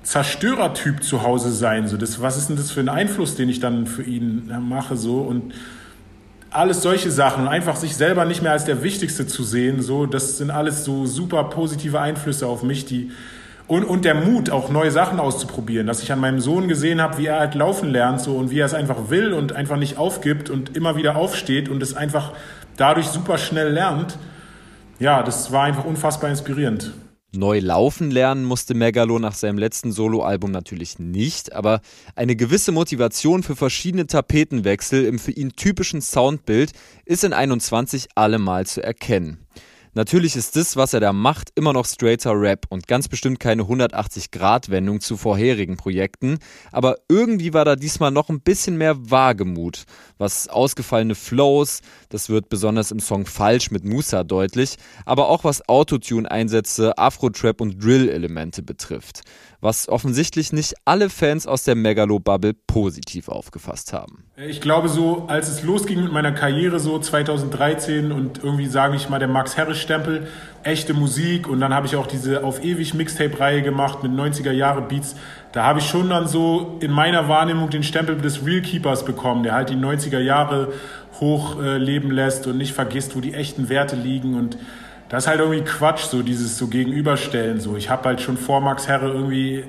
Zerstörertyp 0.05 1.03
zu 1.03 1.25
Hause 1.25 1.51
sein. 1.51 1.89
So, 1.89 1.97
das, 1.97 2.23
was 2.23 2.37
ist 2.37 2.49
denn 2.49 2.55
das 2.55 2.71
für 2.71 2.79
ein 2.79 2.89
Einfluss, 2.89 3.35
den 3.35 3.49
ich 3.49 3.59
dann 3.59 3.89
für 3.89 4.05
ihn 4.05 4.53
mache? 4.69 4.97
So 4.97 5.23
und 5.23 5.53
alles 6.51 6.83
solche 6.83 7.11
Sachen 7.11 7.43
und 7.43 7.49
einfach 7.49 7.77
sich 7.77 7.97
selber 7.97 8.25
nicht 8.25 8.43
mehr 8.43 8.53
als 8.53 8.65
der 8.65 8.83
Wichtigste 8.83 9.27
zu 9.27 9.45
sehen, 9.45 9.83
so, 9.83 10.07
das 10.07 10.39
sind 10.39 10.51
alles 10.51 10.85
so 10.85 11.07
super 11.07 11.45
positive 11.45 12.01
Einflüsse 12.01 12.47
auf 12.47 12.63
mich, 12.63 12.87
die 12.87 13.11
und, 13.71 13.85
und 13.85 14.05
der 14.05 14.17
Mut, 14.17 14.51
auch 14.51 14.69
neue 14.69 14.91
Sachen 14.91 15.21
auszuprobieren, 15.21 15.87
dass 15.87 16.03
ich 16.03 16.11
an 16.11 16.19
meinem 16.19 16.41
Sohn 16.41 16.67
gesehen 16.67 17.01
habe, 17.01 17.19
wie 17.19 17.27
er 17.27 17.39
halt 17.39 17.55
laufen 17.55 17.91
lernt 17.91 18.21
so 18.21 18.35
und 18.37 18.51
wie 18.51 18.59
er 18.59 18.67
es 18.67 18.75
einfach 18.75 19.11
will 19.11 19.33
und 19.33 19.53
einfach 19.53 19.77
nicht 19.77 19.97
aufgibt 19.97 20.51
und 20.51 20.77
immer 20.77 20.97
wieder 20.97 21.15
aufsteht 21.15 21.69
und 21.69 21.81
es 21.81 21.95
einfach 21.95 22.33
dadurch 22.77 23.07
super 23.07 23.39
schnell 23.39 23.69
lernt. 23.69 24.19
Ja, 24.99 25.23
das 25.23 25.53
war 25.53 25.63
einfach 25.63 25.85
unfassbar 25.85 26.31
inspirierend. 26.31 26.93
Neu 27.33 27.61
laufen 27.61 28.11
lernen 28.11 28.45
musste 28.45 28.75
Megalo 28.75 29.21
nach 29.21 29.35
seinem 29.35 29.57
letzten 29.57 29.93
Soloalbum 29.93 30.51
natürlich 30.51 30.99
nicht, 30.99 31.53
aber 31.53 31.81
eine 32.17 32.35
gewisse 32.35 32.73
Motivation 32.73 33.45
für 33.45 33.55
verschiedene 33.55 34.09
Tapetenwechsel 34.09 35.05
im 35.05 35.21
für 35.21 35.31
ihn 35.31 35.53
typischen 35.53 36.01
Soundbild 36.01 36.73
ist 37.05 37.23
in 37.23 37.33
21 37.33 38.09
allemal 38.17 38.67
zu 38.67 38.83
erkennen. 38.83 39.39
Natürlich 39.93 40.37
ist 40.37 40.55
das, 40.55 40.77
was 40.77 40.95
er 40.95 41.01
da 41.01 41.13
macht, 41.13 41.51
immer 41.57 41.73
noch 41.73 41.85
straighter 41.85 42.41
Rap 42.41 42.67
und 42.69 42.87
ganz 42.87 43.09
bestimmt 43.09 43.41
keine 43.41 43.65
180-Grad-Wendung 43.65 45.01
zu 45.01 45.17
vorherigen 45.17 45.77
Projekten, 45.77 46.39
aber 46.71 46.99
irgendwie 47.09 47.53
war 47.55 47.65
da 47.65 47.75
diesmal 47.75 48.13
noch 48.13 48.29
ein 48.29 48.41
bisschen 48.41 48.77
mehr 48.77 49.11
Wagemut, 49.11 49.85
was 50.17 50.47
ausgefallene 50.47 51.17
Flows, 51.17 51.81
das 52.09 52.29
wird 52.29 52.49
besonders 52.49 52.93
im 52.93 53.01
Song 53.01 53.27
Falsch 53.27 53.73
mit 53.73 53.85
Musa 53.85 54.23
deutlich, 54.23 54.77
aber 55.07 55.29
auch 55.29 55.43
was 55.43 55.69
Autotune-Einsätze, 55.69 56.97
Afro-Trap 56.97 57.61
und 57.61 57.83
Drill-Elemente 57.83 58.63
betrifft 58.63 59.23
was 59.61 59.89
offensichtlich 59.89 60.53
nicht 60.53 60.75
alle 60.85 61.11
Fans 61.11 61.47
aus 61.47 61.65
der 61.65 61.75
Megalo-Bubble 61.75 62.55
positiv 62.67 63.29
aufgefasst 63.29 63.93
haben. 63.93 64.25
Ich 64.37 64.61
glaube 64.61 64.89
so, 64.89 65.27
als 65.29 65.49
es 65.49 65.63
losging 65.63 66.03
mit 66.03 66.13
meiner 66.13 66.33
Karriere 66.33 66.81
so 66.81 66.99
2013 66.99 68.11
und 68.11 68.43
irgendwie 68.43 68.67
sage 68.67 68.97
ich 68.97 69.09
mal 69.09 69.19
der 69.19 69.29
Max 69.29 69.59
Harris 69.59 69.79
Stempel, 69.79 70.29
echte 70.63 70.95
Musik 70.95 71.49
und 71.49 71.61
dann 71.61 71.75
habe 71.75 71.87
ich 71.87 71.97
auch 71.97 72.07
diese 72.07 72.45
auf 72.45 72.65
ewig 72.65 72.95
Mixtape 72.95 73.39
Reihe 73.39 73.63
gemacht 73.63 74.03
mit 74.03 74.13
90er 74.13 74.53
Jahre 74.53 74.83
Beats. 74.83 75.17
Da 75.53 75.65
habe 75.65 75.81
ich 75.81 75.87
schon 75.87 76.09
dann 76.09 76.27
so 76.27 76.79
in 76.81 76.91
meiner 76.91 77.29
Wahrnehmung 77.29 77.71
den 77.71 77.83
Stempel 77.83 78.17
des 78.17 78.45
Real 78.45 78.63
Keepers 78.63 79.05
bekommen, 79.05 79.43
der 79.43 79.55
halt 79.55 79.71
die 79.71 79.75
90er 79.75 80.21
Jahre 80.21 80.73
hochleben 81.19 82.11
äh, 82.11 82.15
lässt 82.15 82.47
und 82.47 82.57
nicht 82.57 82.73
vergisst, 82.73 83.17
wo 83.17 83.21
die 83.21 83.35
echten 83.35 83.69
Werte 83.69 83.97
liegen 83.97 84.35
und 84.35 84.57
das 85.11 85.25
ist 85.25 85.29
halt 85.29 85.41
irgendwie 85.41 85.63
Quatsch, 85.63 86.05
so 86.05 86.23
dieses 86.23 86.57
so 86.57 86.69
Gegenüberstellen. 86.69 87.61
So, 87.61 87.77
ich 87.77 87.91
habe 87.91 88.05
halt 88.05 88.21
schon 88.21 88.37
vor 88.37 88.61
Max 88.61 88.87
Herre 88.87 89.09
irgendwie 89.09 89.65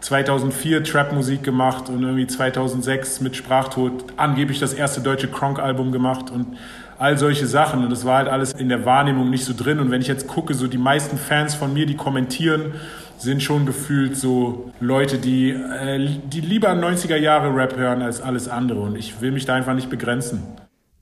2004 0.00 0.82
Trap-Musik 0.82 1.42
gemacht 1.42 1.90
und 1.90 2.02
irgendwie 2.02 2.26
2006 2.26 3.20
mit 3.20 3.36
Sprachtod 3.36 4.14
angeblich 4.16 4.58
das 4.58 4.72
erste 4.72 5.02
deutsche 5.02 5.28
Kronk-Album 5.28 5.92
gemacht 5.92 6.30
und 6.30 6.56
all 6.98 7.18
solche 7.18 7.46
Sachen. 7.46 7.84
Und 7.84 7.90
das 7.90 8.06
war 8.06 8.18
halt 8.18 8.28
alles 8.28 8.54
in 8.54 8.70
der 8.70 8.86
Wahrnehmung 8.86 9.28
nicht 9.28 9.44
so 9.44 9.52
drin. 9.54 9.80
Und 9.80 9.90
wenn 9.90 10.00
ich 10.00 10.08
jetzt 10.08 10.26
gucke, 10.26 10.54
so 10.54 10.66
die 10.66 10.78
meisten 10.78 11.18
Fans 11.18 11.54
von 11.54 11.74
mir, 11.74 11.84
die 11.84 11.96
kommentieren, 11.96 12.72
sind 13.18 13.42
schon 13.42 13.66
gefühlt 13.66 14.16
so 14.16 14.72
Leute, 14.80 15.18
die, 15.18 15.50
äh, 15.50 16.08
die 16.26 16.40
lieber 16.40 16.70
90er 16.70 17.16
Jahre 17.16 17.54
Rap 17.54 17.76
hören 17.76 18.00
als 18.00 18.22
alles 18.22 18.48
andere. 18.48 18.80
Und 18.80 18.96
ich 18.96 19.20
will 19.20 19.30
mich 19.30 19.44
da 19.44 19.54
einfach 19.54 19.74
nicht 19.74 19.90
begrenzen. 19.90 20.42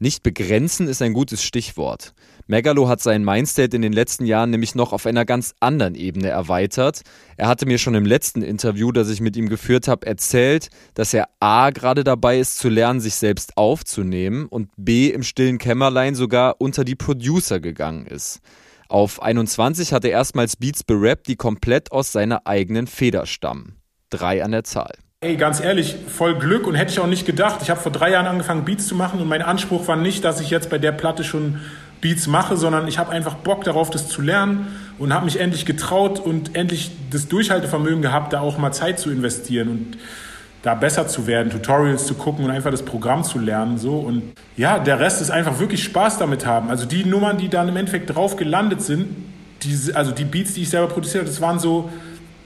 Nicht 0.00 0.24
begrenzen 0.24 0.88
ist 0.88 1.00
ein 1.00 1.12
gutes 1.12 1.44
Stichwort. 1.44 2.12
Megalo 2.48 2.88
hat 2.88 3.02
sein 3.02 3.24
Mindstate 3.24 3.76
in 3.76 3.82
den 3.82 3.92
letzten 3.92 4.24
Jahren 4.24 4.48
nämlich 4.48 4.74
noch 4.74 4.94
auf 4.94 5.04
einer 5.04 5.26
ganz 5.26 5.54
anderen 5.60 5.94
Ebene 5.94 6.28
erweitert. 6.28 7.02
Er 7.36 7.46
hatte 7.46 7.66
mir 7.66 7.76
schon 7.76 7.94
im 7.94 8.06
letzten 8.06 8.40
Interview, 8.40 8.90
das 8.90 9.10
ich 9.10 9.20
mit 9.20 9.36
ihm 9.36 9.50
geführt 9.50 9.86
habe, 9.86 10.06
erzählt, 10.06 10.68
dass 10.94 11.12
er 11.12 11.28
A 11.40 11.68
gerade 11.68 12.04
dabei 12.04 12.38
ist 12.38 12.56
zu 12.56 12.70
lernen, 12.70 13.00
sich 13.00 13.16
selbst 13.16 13.58
aufzunehmen 13.58 14.46
und 14.46 14.70
B 14.78 15.08
im 15.08 15.22
stillen 15.22 15.58
Kämmerlein 15.58 16.14
sogar 16.14 16.56
unter 16.58 16.84
die 16.84 16.96
Producer 16.96 17.60
gegangen 17.60 18.06
ist. 18.06 18.40
Auf 18.88 19.20
21 19.20 19.92
hat 19.92 20.06
er 20.06 20.12
erstmals 20.12 20.56
Beats 20.56 20.82
berappt, 20.82 21.28
die 21.28 21.36
komplett 21.36 21.92
aus 21.92 22.12
seiner 22.12 22.46
eigenen 22.46 22.86
Feder 22.86 23.26
stammen. 23.26 23.76
Drei 24.08 24.42
an 24.42 24.52
der 24.52 24.64
Zahl. 24.64 24.94
Ey, 25.20 25.36
ganz 25.36 25.60
ehrlich, 25.60 25.96
voll 26.06 26.38
Glück 26.38 26.66
und 26.66 26.76
hätte 26.76 26.92
ich 26.92 27.00
auch 27.00 27.08
nicht 27.08 27.26
gedacht. 27.26 27.60
Ich 27.60 27.68
habe 27.68 27.80
vor 27.80 27.92
drei 27.92 28.12
Jahren 28.12 28.26
angefangen, 28.26 28.64
Beats 28.64 28.86
zu 28.86 28.94
machen 28.94 29.20
und 29.20 29.28
mein 29.28 29.42
Anspruch 29.42 29.86
war 29.86 29.96
nicht, 29.96 30.24
dass 30.24 30.40
ich 30.40 30.48
jetzt 30.48 30.70
bei 30.70 30.78
der 30.78 30.92
Platte 30.92 31.24
schon 31.24 31.60
Beats 32.00 32.26
mache, 32.26 32.56
sondern 32.56 32.86
ich 32.88 32.98
habe 32.98 33.10
einfach 33.10 33.34
Bock 33.34 33.64
darauf, 33.64 33.90
das 33.90 34.08
zu 34.08 34.22
lernen 34.22 34.68
und 34.98 35.12
habe 35.12 35.24
mich 35.24 35.40
endlich 35.40 35.66
getraut 35.66 36.20
und 36.20 36.54
endlich 36.54 36.92
das 37.10 37.28
Durchhaltevermögen 37.28 38.02
gehabt, 38.02 38.32
da 38.32 38.40
auch 38.40 38.58
mal 38.58 38.72
Zeit 38.72 38.98
zu 38.98 39.10
investieren 39.10 39.68
und 39.68 39.98
da 40.62 40.74
besser 40.74 41.06
zu 41.06 41.26
werden, 41.26 41.50
Tutorials 41.50 42.06
zu 42.06 42.14
gucken 42.14 42.44
und 42.44 42.50
einfach 42.50 42.70
das 42.70 42.82
Programm 42.82 43.22
zu 43.24 43.38
lernen 43.38 43.78
so 43.78 43.98
und 43.98 44.22
ja, 44.56 44.78
der 44.78 45.00
Rest 45.00 45.20
ist 45.20 45.30
einfach 45.30 45.60
wirklich 45.60 45.84
Spaß 45.84 46.18
damit 46.18 46.46
haben. 46.46 46.68
Also 46.68 46.84
die 46.84 47.04
Nummern, 47.04 47.38
die 47.38 47.48
dann 47.48 47.68
im 47.68 47.76
Endeffekt 47.76 48.14
drauf 48.14 48.36
gelandet 48.36 48.82
sind, 48.82 49.06
die, 49.62 49.94
also 49.94 50.12
die 50.12 50.24
Beats, 50.24 50.54
die 50.54 50.62
ich 50.62 50.70
selber 50.70 50.88
produziert 50.88 51.22
habe, 51.22 51.30
das 51.30 51.40
waren 51.40 51.58
so 51.58 51.90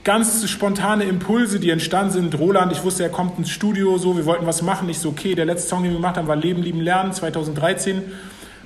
ganz 0.03 0.47
spontane 0.49 1.05
Impulse, 1.05 1.59
die 1.59 1.69
entstanden 1.69 2.11
sind. 2.11 2.37
Roland, 2.37 2.71
ich 2.71 2.83
wusste, 2.83 3.03
er 3.03 3.09
kommt 3.09 3.37
ins 3.37 3.49
Studio, 3.49 3.97
so, 3.97 4.17
wir 4.17 4.25
wollten 4.25 4.45
was 4.45 4.61
machen. 4.61 4.89
Ich 4.89 4.99
so, 4.99 5.09
okay, 5.09 5.33
der 5.33 5.45
letzte 5.45 5.69
Song, 5.69 5.83
den 5.83 5.91
wir 5.91 5.97
gemacht 5.97 6.17
haben, 6.17 6.27
war 6.27 6.35
Leben, 6.35 6.61
Lieben, 6.61 6.81
Lernen, 6.81 7.13
2013. 7.13 8.01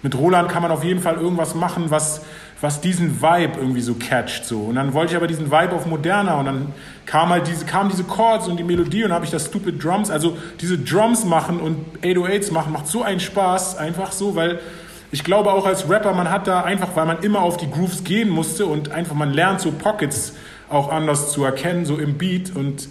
Mit 0.04 0.16
Roland 0.16 0.50
kann 0.50 0.62
man 0.62 0.72
auf 0.72 0.84
jeden 0.84 1.02
Fall 1.02 1.16
irgendwas 1.16 1.56
machen, 1.56 1.86
was 1.90 2.22
was 2.62 2.82
diesen 2.82 3.22
Vibe 3.22 3.60
irgendwie 3.60 3.82
so 3.82 3.94
catcht. 3.94 4.46
So. 4.46 4.62
Und 4.62 4.76
dann 4.76 4.94
wollte 4.94 5.12
ich 5.12 5.18
aber 5.18 5.28
diesen 5.28 5.52
Vibe 5.52 5.74
auf 5.74 5.86
moderner 5.86 6.38
und 6.38 6.46
dann 6.46 6.74
kam 7.06 7.30
halt 7.30 7.48
diese, 7.48 7.66
kamen 7.66 7.90
diese 7.90 8.04
Chords 8.04 8.48
und 8.48 8.58
die 8.58 8.64
Melodie 8.64 9.04
und 9.04 9.12
habe 9.12 9.26
ich 9.26 9.32
das 9.32 9.46
Stupid 9.46 9.84
Drums, 9.84 10.10
also 10.10 10.38
diese 10.60 10.78
Drums 10.78 11.24
machen 11.24 11.60
und 11.60 11.78
808s 12.02 12.52
machen, 12.52 12.74
macht 12.74 12.88
so 12.88 13.04
einen 13.04 13.20
Spaß, 13.20 13.78
einfach 13.78 14.12
so, 14.12 14.36
weil 14.36 14.60
ich 15.12 15.24
glaube 15.24 15.54
auch 15.54 15.66
als 15.66 15.90
Rapper, 15.90 16.14
man 16.14 16.30
hat 16.30 16.48
da 16.48 16.64
einfach, 16.64 16.96
weil 16.96 17.06
man 17.06 17.20
immer 17.22 17.42
auf 17.42 17.58
die 17.58 17.70
Grooves 17.70 18.04
gehen 18.04 18.30
musste 18.30 18.66
und 18.66 18.92
einfach 18.92 19.16
man 19.16 19.32
lernt 19.34 19.62
so 19.62 19.72
Pockets 19.72 20.34
auch 20.70 20.90
anders 20.90 21.32
zu 21.32 21.44
erkennen, 21.44 21.86
so 21.86 21.98
im 21.98 22.18
Beat 22.18 22.56
und 22.56 22.90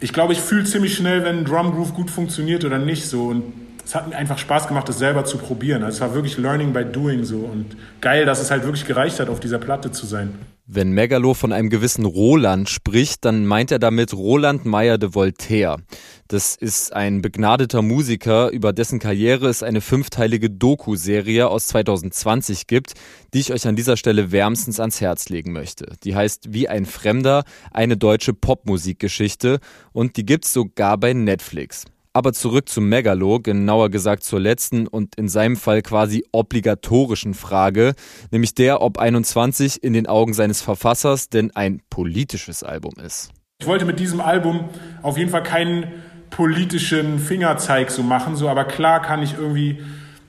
ich 0.00 0.12
glaube, 0.12 0.32
ich 0.32 0.40
fühle 0.40 0.64
ziemlich 0.64 0.94
schnell, 0.94 1.24
wenn 1.24 1.38
ein 1.38 1.44
Drum 1.44 1.72
Groove 1.72 1.94
gut 1.94 2.10
funktioniert 2.10 2.64
oder 2.64 2.78
nicht 2.78 3.06
so 3.06 3.26
und 3.26 3.52
es 3.88 3.94
hat 3.94 4.06
mir 4.06 4.16
einfach 4.16 4.36
Spaß 4.36 4.68
gemacht, 4.68 4.86
das 4.86 4.98
selber 4.98 5.24
zu 5.24 5.38
probieren. 5.38 5.82
Also 5.82 5.96
es 5.96 6.00
war 6.02 6.12
wirklich 6.12 6.36
Learning 6.36 6.74
by 6.74 6.84
Doing 6.84 7.24
so 7.24 7.38
und 7.38 7.74
geil, 8.02 8.26
dass 8.26 8.38
es 8.38 8.50
halt 8.50 8.64
wirklich 8.64 8.84
gereicht 8.84 9.18
hat, 9.18 9.30
auf 9.30 9.40
dieser 9.40 9.56
Platte 9.56 9.90
zu 9.90 10.04
sein. 10.04 10.34
Wenn 10.66 10.92
Megalo 10.92 11.32
von 11.32 11.54
einem 11.54 11.70
gewissen 11.70 12.04
Roland 12.04 12.68
spricht, 12.68 13.24
dann 13.24 13.46
meint 13.46 13.72
er 13.72 13.78
damit 13.78 14.12
Roland 14.12 14.66
Meyer 14.66 14.98
de 14.98 15.14
Voltaire. 15.14 15.78
Das 16.26 16.54
ist 16.54 16.92
ein 16.92 17.22
begnadeter 17.22 17.80
Musiker, 17.80 18.50
über 18.50 18.74
dessen 18.74 18.98
Karriere 18.98 19.48
es 19.48 19.62
eine 19.62 19.80
fünfteilige 19.80 20.50
Doku-Serie 20.50 21.48
aus 21.48 21.68
2020 21.68 22.66
gibt, 22.66 22.92
die 23.32 23.40
ich 23.40 23.54
euch 23.54 23.66
an 23.66 23.74
dieser 23.74 23.96
Stelle 23.96 24.32
wärmstens 24.32 24.80
ans 24.80 25.00
Herz 25.00 25.30
legen 25.30 25.52
möchte. 25.52 25.94
Die 26.04 26.14
heißt 26.14 26.52
Wie 26.52 26.68
ein 26.68 26.84
Fremder, 26.84 27.44
eine 27.70 27.96
deutsche 27.96 28.34
Popmusikgeschichte 28.34 29.60
und 29.92 30.18
die 30.18 30.26
gibt's 30.26 30.52
sogar 30.52 30.98
bei 30.98 31.14
Netflix. 31.14 31.86
Aber 32.12 32.32
zurück 32.32 32.68
zum 32.68 32.88
Megalo, 32.88 33.40
genauer 33.40 33.90
gesagt 33.90 34.24
zur 34.24 34.40
letzten 34.40 34.86
und 34.86 35.14
in 35.16 35.28
seinem 35.28 35.56
Fall 35.56 35.82
quasi 35.82 36.24
obligatorischen 36.32 37.34
Frage, 37.34 37.94
nämlich 38.30 38.54
der, 38.54 38.82
ob 38.82 38.98
21 38.98 39.82
in 39.82 39.92
den 39.92 40.06
Augen 40.06 40.34
seines 40.34 40.62
Verfassers 40.62 41.28
denn 41.28 41.50
ein 41.54 41.80
politisches 41.90 42.62
Album 42.62 42.94
ist. 43.04 43.30
Ich 43.60 43.66
wollte 43.66 43.84
mit 43.84 43.98
diesem 44.00 44.20
Album 44.20 44.68
auf 45.02 45.18
jeden 45.18 45.30
Fall 45.30 45.42
keinen 45.42 45.86
politischen 46.30 47.18
Fingerzeig 47.18 47.90
so 47.90 48.02
machen, 48.02 48.36
so, 48.36 48.48
aber 48.48 48.64
klar 48.64 49.02
kann 49.02 49.22
ich 49.22 49.34
irgendwie 49.34 49.82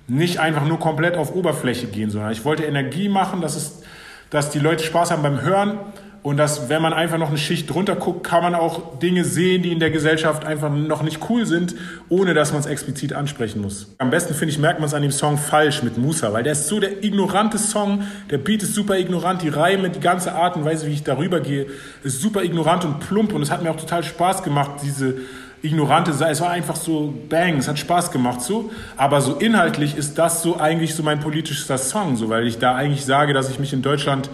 nicht 0.08 0.40
einfach 0.40 0.66
nur 0.66 0.80
komplett 0.80 1.16
auf 1.16 1.36
Oberfläche 1.36 1.88
gehen, 1.88 2.10
sondern 2.10 2.32
ich 2.32 2.44
wollte 2.46 2.64
Energie 2.64 3.10
machen, 3.10 3.42
dass 3.42 3.56
es, 3.56 3.84
dass 4.30 4.50
die 4.50 4.60
Leute 4.60 4.84
Spaß 4.84 5.12
haben 5.12 5.22
beim 5.22 5.42
Hören 5.42 5.80
und 6.22 6.38
dass, 6.38 6.68
wenn 6.68 6.82
man 6.82 6.94
einfach 6.94 7.18
noch 7.18 7.30
eine 7.30 7.38
Schicht 7.38 7.70
drunter 7.70 7.96
guckt, 7.96 8.26
kann 8.26 8.44
man 8.44 8.54
auch 8.54 9.00
Dinge 9.00 9.24
sehen, 9.24 9.64
die 9.64 9.72
in 9.72 9.80
der 9.80 9.90
Gesellschaft 9.90 10.46
einfach 10.46 10.70
noch 10.70 11.02
nicht 11.02 11.30
cool 11.30 11.46
sind, 11.46 11.76
ohne 12.10 12.34
dass 12.34 12.52
man 12.52 12.60
es 12.60 12.66
explizit 12.66 13.14
ansprechen 13.14 13.62
muss. 13.62 13.96
Am 14.00 14.10
besten, 14.10 14.34
finde 14.34 14.52
ich, 14.52 14.60
merkt 14.60 14.80
man 14.80 14.88
es 14.88 14.94
an 14.94 15.02
dem 15.02 15.12
Song 15.12 15.38
Falsch 15.38 15.82
mit 15.82 15.98
Musa, 15.98 16.34
weil 16.34 16.44
der 16.44 16.54
ist 16.54 16.68
so 16.68 16.80
der 16.80 17.04
ignorante 17.04 17.58
Song. 17.58 18.04
Der 18.30 18.38
Beat 18.38 18.64
ist 18.64 18.76
super 18.76 18.98
ignorant, 18.98 19.42
die 19.42 19.50
Reime, 19.50 19.90
die 19.90 20.02
ganze 20.02 20.34
Art 20.34 20.58
und 20.58 20.66
Weise, 20.66 20.88
wie 20.88 20.94
ich 20.94 21.04
darüber 21.04 21.40
gehe, 21.40 21.68
ist 22.04 22.22
super 22.22 22.44
ignorant 22.44 22.84
und 22.84 23.00
plump. 23.00 23.32
Und 23.34 23.42
es 23.42 23.50
hat 23.50 23.64
mir 23.64 23.72
auch 23.72 23.78
total 23.78 24.04
Spaß 24.04 24.44
gemacht, 24.44 24.82
diese 24.84 25.16
ignorante 25.62 26.14
Seite. 26.14 26.32
Es 26.32 26.42
war 26.42 26.50
einfach 26.50 26.76
so 26.76 27.14
bang, 27.30 27.58
es 27.58 27.68
hat 27.68 27.80
Spaß 27.80 28.12
gemacht 28.12 28.42
so. 28.42 28.72
Aber 28.98 29.22
so 29.22 29.36
inhaltlich 29.36 29.96
ist 29.96 30.18
das 30.18 30.42
so 30.42 30.58
eigentlich 30.60 30.96
so 30.96 31.04
mein 31.04 31.20
politischer 31.20 31.78
Song, 31.78 32.16
so, 32.16 32.30
weil 32.30 32.48
ich 32.48 32.60
da 32.60 32.76
eigentlich 32.76 33.06
sage, 33.06 33.34
dass 33.34 33.50
ich 33.50 33.60
mich 33.60 33.74
in 33.74 33.82
Deutschland 33.82 34.30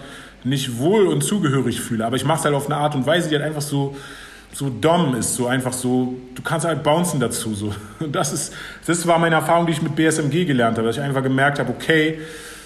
nicht 0.46 0.78
wohl 0.78 1.06
und 1.06 1.22
zugehörig 1.22 1.80
fühle. 1.80 2.06
Aber 2.06 2.16
ich 2.16 2.24
mache 2.24 2.38
es 2.38 2.44
halt 2.44 2.54
auf 2.54 2.66
eine 2.66 2.76
Art 2.76 2.94
und 2.94 3.06
Weise, 3.06 3.28
die 3.28 3.34
halt 3.34 3.44
einfach 3.44 3.62
so, 3.62 3.96
so 4.52 4.70
dumm 4.70 5.14
ist, 5.16 5.34
so 5.34 5.46
einfach 5.48 5.72
so, 5.72 6.14
du 6.34 6.42
kannst 6.42 6.64
halt 6.66 6.82
bouncen 6.82 7.20
dazu. 7.20 7.54
So. 7.54 7.74
Das, 8.12 8.32
ist, 8.32 8.54
das 8.86 9.06
war 9.06 9.18
meine 9.18 9.34
Erfahrung, 9.34 9.66
die 9.66 9.72
ich 9.72 9.82
mit 9.82 9.96
BSMG 9.96 10.46
gelernt 10.46 10.78
habe, 10.78 10.86
dass 10.86 10.96
ich 10.96 11.02
einfach 11.02 11.22
gemerkt 11.22 11.58
habe, 11.58 11.70
okay, 11.70 12.20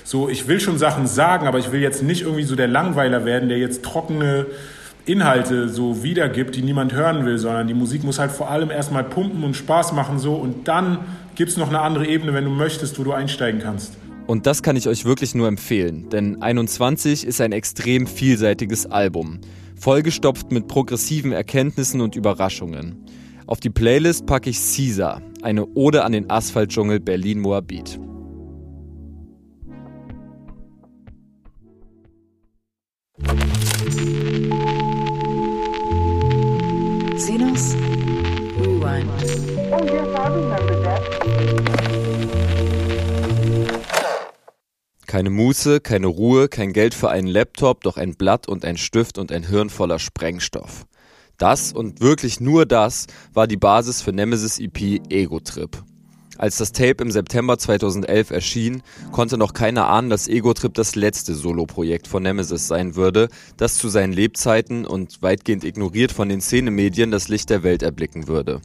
so, 0.05 0.29
ich 0.29 0.47
will 0.47 0.61
schon 0.61 0.79
Sachen 0.79 1.07
sagen, 1.07 1.47
aber 1.47 1.59
ich 1.59 1.73
will 1.73 1.81
jetzt 1.81 2.03
nicht 2.03 2.23
irgendwie 2.23 2.43
so 2.43 2.57
der 2.57 2.69
Langweiler 2.69 3.25
werden, 3.25 3.49
der 3.49 3.59
jetzt 3.59 3.85
trockene 3.85 4.47
Inhalte 5.07 5.69
so 5.69 6.03
wiedergibt, 6.03 6.57
die 6.57 6.63
niemand 6.63 6.93
hören 6.93 7.25
will, 7.25 7.39
sondern 7.39 7.67
die 7.67 7.75
Musik 7.75 8.05
muss 8.05 8.19
halt 8.19 8.31
vor 8.31 8.51
allem 8.51 8.71
erstmal 8.71 9.05
pumpen 9.05 9.43
und 9.43 9.57
Spaß 9.57 9.93
machen 9.93 10.19
so 10.19 10.35
und 10.35 10.69
dann 10.69 10.99
gibt 11.35 11.51
es 11.51 11.57
noch 11.57 11.69
eine 11.69 11.81
andere 11.81 12.07
Ebene, 12.07 12.35
wenn 12.35 12.45
du 12.45 12.51
möchtest, 12.51 12.99
wo 12.99 13.05
du 13.05 13.13
einsteigen 13.13 13.61
kannst. 13.61 13.97
Und 14.31 14.47
das 14.47 14.63
kann 14.63 14.77
ich 14.77 14.87
euch 14.87 15.05
wirklich 15.05 15.35
nur 15.35 15.49
empfehlen, 15.49 16.09
denn 16.09 16.41
21 16.41 17.27
ist 17.27 17.41
ein 17.41 17.51
extrem 17.51 18.07
vielseitiges 18.07 18.87
Album, 18.87 19.41
vollgestopft 19.75 20.53
mit 20.53 20.69
progressiven 20.69 21.33
Erkenntnissen 21.33 22.01
und 22.01 22.15
Überraschungen. 22.15 23.05
Auf 23.49 23.59
die 23.59 23.71
Playlist 23.71 24.27
packe 24.27 24.51
ich 24.51 24.57
Caesar, 24.57 25.21
eine 25.43 25.67
Ode 25.75 26.05
an 26.05 26.13
den 26.13 26.31
Asphaltdschungel 26.31 27.01
Berlin-Moabit. 27.01 27.99
Sinus 37.17 37.75
Rewind. 38.61 39.11
Oh, 39.73 39.85
yes, 39.87 40.09
I 40.15 40.29
remember 40.29 40.83
that. 40.85 41.30
Keine 45.11 45.31
Muße, 45.31 45.81
keine 45.81 46.07
Ruhe, 46.07 46.47
kein 46.47 46.73
Geld 46.73 46.95
für 46.95 47.11
einen 47.11 47.27
Laptop, 47.27 47.83
doch 47.83 47.97
ein 47.97 48.15
Blatt 48.15 48.47
und 48.47 48.65
ein 48.65 48.77
Stift 48.77 49.19
und 49.19 49.33
ein 49.33 49.43
Hirn 49.43 49.69
voller 49.69 49.99
Sprengstoff. 49.99 50.87
Das 51.37 51.73
und 51.73 52.01
wirklich 52.01 52.39
nur 52.39 52.65
das 52.65 53.09
war 53.35 53.49
die 53.49 53.57
Basis 53.57 54.03
für 54.03 54.13
Nemesis 54.13 54.61
EP 54.61 55.01
Ego 55.11 55.41
Trip. 55.41 55.83
Als 56.39 56.59
das 56.59 56.71
Tape 56.71 57.03
im 57.03 57.11
September 57.11 57.59
2011 57.59 58.31
erschien, 58.31 58.83
konnte 59.11 59.37
noch 59.37 59.53
keiner 59.53 59.89
ahnen, 59.89 60.11
dass 60.11 60.29
Ego 60.29 60.55
Trip 60.55 60.75
das 60.75 60.95
letzte 60.95 61.35
Soloprojekt 61.35 62.07
von 62.07 62.23
Nemesis 62.23 62.69
sein 62.69 62.95
würde, 62.95 63.31
das 63.57 63.79
zu 63.79 63.89
seinen 63.89 64.13
Lebzeiten 64.13 64.87
und 64.87 65.23
weitgehend 65.23 65.65
ignoriert 65.65 66.13
von 66.13 66.29
den 66.29 66.41
Szenemedien 66.41 67.11
das 67.11 67.27
Licht 67.27 67.51
der 67.51 67.65
Welt 67.65 67.83
erblicken 67.83 68.29
würde. 68.29 68.61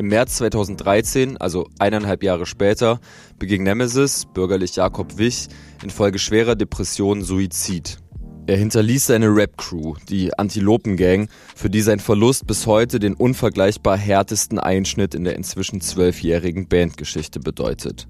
Im 0.00 0.06
März 0.06 0.36
2013, 0.36 1.36
also 1.36 1.68
eineinhalb 1.78 2.22
Jahre 2.22 2.46
später, 2.46 3.00
beging 3.38 3.64
Nemesis, 3.64 4.24
bürgerlich 4.32 4.76
Jakob 4.76 5.18
Wich, 5.18 5.48
infolge 5.82 6.18
schwerer 6.18 6.56
Depressionen 6.56 7.22
Suizid. 7.22 7.98
Er 8.46 8.56
hinterließ 8.56 9.08
seine 9.08 9.26
Rap-Crew, 9.26 9.96
die 10.08 10.32
Antilopen-Gang, 10.32 11.28
für 11.54 11.68
die 11.68 11.82
sein 11.82 12.00
Verlust 12.00 12.46
bis 12.46 12.66
heute 12.66 12.98
den 12.98 13.12
unvergleichbar 13.12 13.98
härtesten 13.98 14.58
Einschnitt 14.58 15.14
in 15.14 15.24
der 15.24 15.36
inzwischen 15.36 15.82
zwölfjährigen 15.82 16.66
Bandgeschichte 16.66 17.38
bedeutet. 17.38 18.08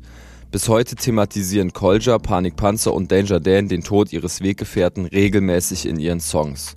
Bis 0.53 0.68
heute 0.68 0.95
thematisieren 0.95 1.72
Kolja, 1.72 2.18
Panikpanzer 2.18 2.95
und 2.95 3.11
Danger 3.11 3.41
Dan 3.41 3.66
den 3.66 3.82
Tod 3.82 4.12
ihres 4.12 4.43
Weggefährten 4.43 5.07
regelmäßig 5.07 5.86
in 5.86 5.99
ihren 5.99 6.20
Songs. 6.20 6.76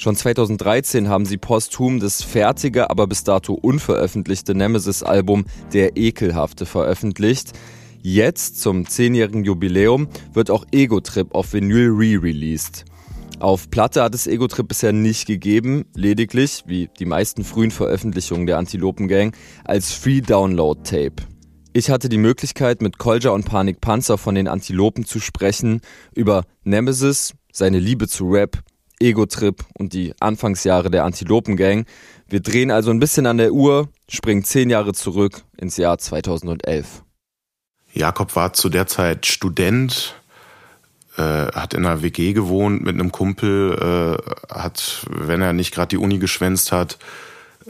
Schon 0.00 0.16
2013 0.16 1.10
haben 1.10 1.26
sie 1.26 1.36
posthum 1.36 2.00
das 2.00 2.22
fertige, 2.22 2.88
aber 2.88 3.06
bis 3.06 3.22
dato 3.22 3.52
unveröffentlichte 3.52 4.54
Nemesis-Album 4.54 5.44
Der 5.74 5.98
Ekelhafte 5.98 6.64
veröffentlicht. 6.64 7.52
Jetzt, 8.00 8.62
zum 8.62 8.86
zehnjährigen 8.86 9.44
Jubiläum, 9.44 10.08
wird 10.32 10.50
auch 10.50 10.64
Ego 10.72 11.00
Trip 11.00 11.34
auf 11.34 11.52
Vinyl 11.52 11.90
re-released. 11.90 12.86
Auf 13.40 13.68
Platte 13.70 14.02
hat 14.02 14.14
es 14.14 14.26
Ego 14.26 14.48
Trip 14.48 14.66
bisher 14.66 14.94
nicht 14.94 15.26
gegeben, 15.26 15.84
lediglich, 15.94 16.62
wie 16.64 16.88
die 16.98 17.04
meisten 17.04 17.44
frühen 17.44 17.70
Veröffentlichungen 17.70 18.46
der 18.46 18.56
Antilopen 18.56 19.06
Gang, 19.06 19.36
als 19.66 19.92
Free 19.92 20.22
Download 20.22 20.80
Tape. 20.82 21.22
Ich 21.74 21.90
hatte 21.90 22.08
die 22.08 22.16
Möglichkeit, 22.16 22.80
mit 22.80 22.96
Kolja 22.96 23.32
und 23.32 23.44
Panik 23.44 23.82
Panzer 23.82 24.16
von 24.16 24.34
den 24.34 24.48
Antilopen 24.48 25.04
zu 25.04 25.20
sprechen, 25.20 25.82
über 26.14 26.44
Nemesis, 26.64 27.34
seine 27.52 27.80
Liebe 27.80 28.08
zu 28.08 28.30
Rap, 28.30 28.62
Ego-Trip 29.00 29.64
und 29.78 29.92
die 29.92 30.14
Anfangsjahre 30.20 30.90
der 30.90 31.04
Antilopen-Gang. 31.04 31.86
Wir 32.28 32.40
drehen 32.40 32.70
also 32.70 32.90
ein 32.90 33.00
bisschen 33.00 33.26
an 33.26 33.38
der 33.38 33.52
Uhr, 33.52 33.88
springen 34.08 34.44
zehn 34.44 34.70
Jahre 34.70 34.92
zurück 34.92 35.42
ins 35.56 35.76
Jahr 35.76 35.98
2011. 35.98 37.02
Jakob 37.92 38.36
war 38.36 38.52
zu 38.52 38.68
der 38.68 38.86
Zeit 38.86 39.26
Student, 39.26 40.14
äh, 41.16 41.22
hat 41.22 41.74
in 41.74 41.84
einer 41.84 42.02
WG 42.02 42.32
gewohnt 42.32 42.82
mit 42.82 42.94
einem 42.94 43.10
Kumpel, 43.10 44.18
äh, 44.20 44.54
hat, 44.54 45.04
wenn 45.08 45.42
er 45.42 45.52
nicht 45.52 45.74
gerade 45.74 45.88
die 45.88 45.98
Uni 45.98 46.18
geschwänzt 46.18 46.70
hat, 46.70 46.98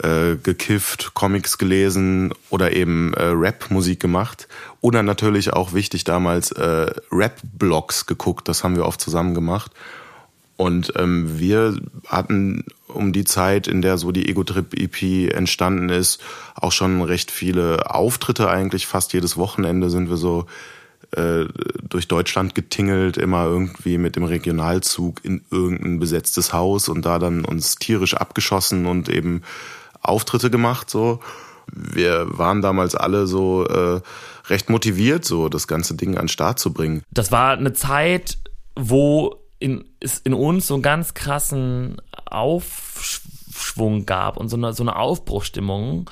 äh, 0.03 0.35
gekifft, 0.35 1.13
Comics 1.13 1.57
gelesen 1.57 2.33
oder 2.49 2.73
eben 2.73 3.13
äh, 3.15 3.23
Rap-Musik 3.23 3.99
gemacht. 3.99 4.47
Oder 4.79 5.03
natürlich 5.03 5.53
auch 5.53 5.73
wichtig 5.73 6.03
damals 6.03 6.51
äh, 6.51 6.91
Rap-Blogs 7.11 8.05
geguckt, 8.05 8.47
das 8.47 8.63
haben 8.63 8.75
wir 8.75 8.85
oft 8.85 9.01
zusammen 9.01 9.33
gemacht. 9.33 9.71
Und 10.61 10.93
ähm, 10.95 11.39
wir 11.39 11.75
hatten 12.05 12.65
um 12.87 13.13
die 13.13 13.23
Zeit, 13.23 13.67
in 13.67 13.81
der 13.81 13.97
so 13.97 14.11
die 14.11 14.29
Ego-Trip-EP 14.29 15.33
entstanden 15.33 15.89
ist, 15.89 16.21
auch 16.53 16.71
schon 16.71 17.01
recht 17.01 17.31
viele 17.31 17.89
Auftritte 17.89 18.47
eigentlich. 18.47 18.85
Fast 18.85 19.11
jedes 19.13 19.37
Wochenende 19.37 19.89
sind 19.89 20.11
wir 20.11 20.17
so 20.17 20.45
äh, 21.15 21.45
durch 21.81 22.07
Deutschland 22.07 22.53
getingelt, 22.53 23.17
immer 23.17 23.45
irgendwie 23.45 23.97
mit 23.97 24.15
dem 24.15 24.23
Regionalzug 24.23 25.25
in 25.25 25.41
irgendein 25.49 25.97
besetztes 25.97 26.53
Haus 26.53 26.89
und 26.89 27.07
da 27.07 27.17
dann 27.17 27.43
uns 27.43 27.77
tierisch 27.77 28.13
abgeschossen 28.13 28.85
und 28.85 29.09
eben 29.09 29.41
Auftritte 30.03 30.51
gemacht. 30.51 30.91
So, 30.91 31.21
wir 31.73 32.37
waren 32.37 32.61
damals 32.61 32.93
alle 32.93 33.25
so 33.25 33.65
äh, 33.65 33.99
recht 34.45 34.69
motiviert, 34.69 35.25
so 35.25 35.49
das 35.49 35.67
ganze 35.67 35.95
Ding 35.95 36.17
an 36.17 36.25
den 36.25 36.29
Start 36.29 36.59
zu 36.59 36.71
bringen. 36.71 37.01
Das 37.09 37.31
war 37.31 37.53
eine 37.53 37.73
Zeit, 37.73 38.37
wo 38.75 39.40
in, 39.61 39.85
es 39.99 40.17
in 40.17 40.33
uns 40.33 40.67
so 40.67 40.73
einen 40.73 40.83
ganz 40.83 41.13
krassen 41.13 42.01
Aufschwung 42.25 44.05
gab 44.05 44.37
und 44.37 44.49
so 44.49 44.57
eine, 44.57 44.73
so 44.73 44.83
eine 44.83 44.95
Aufbruchstimmung, 44.95 46.09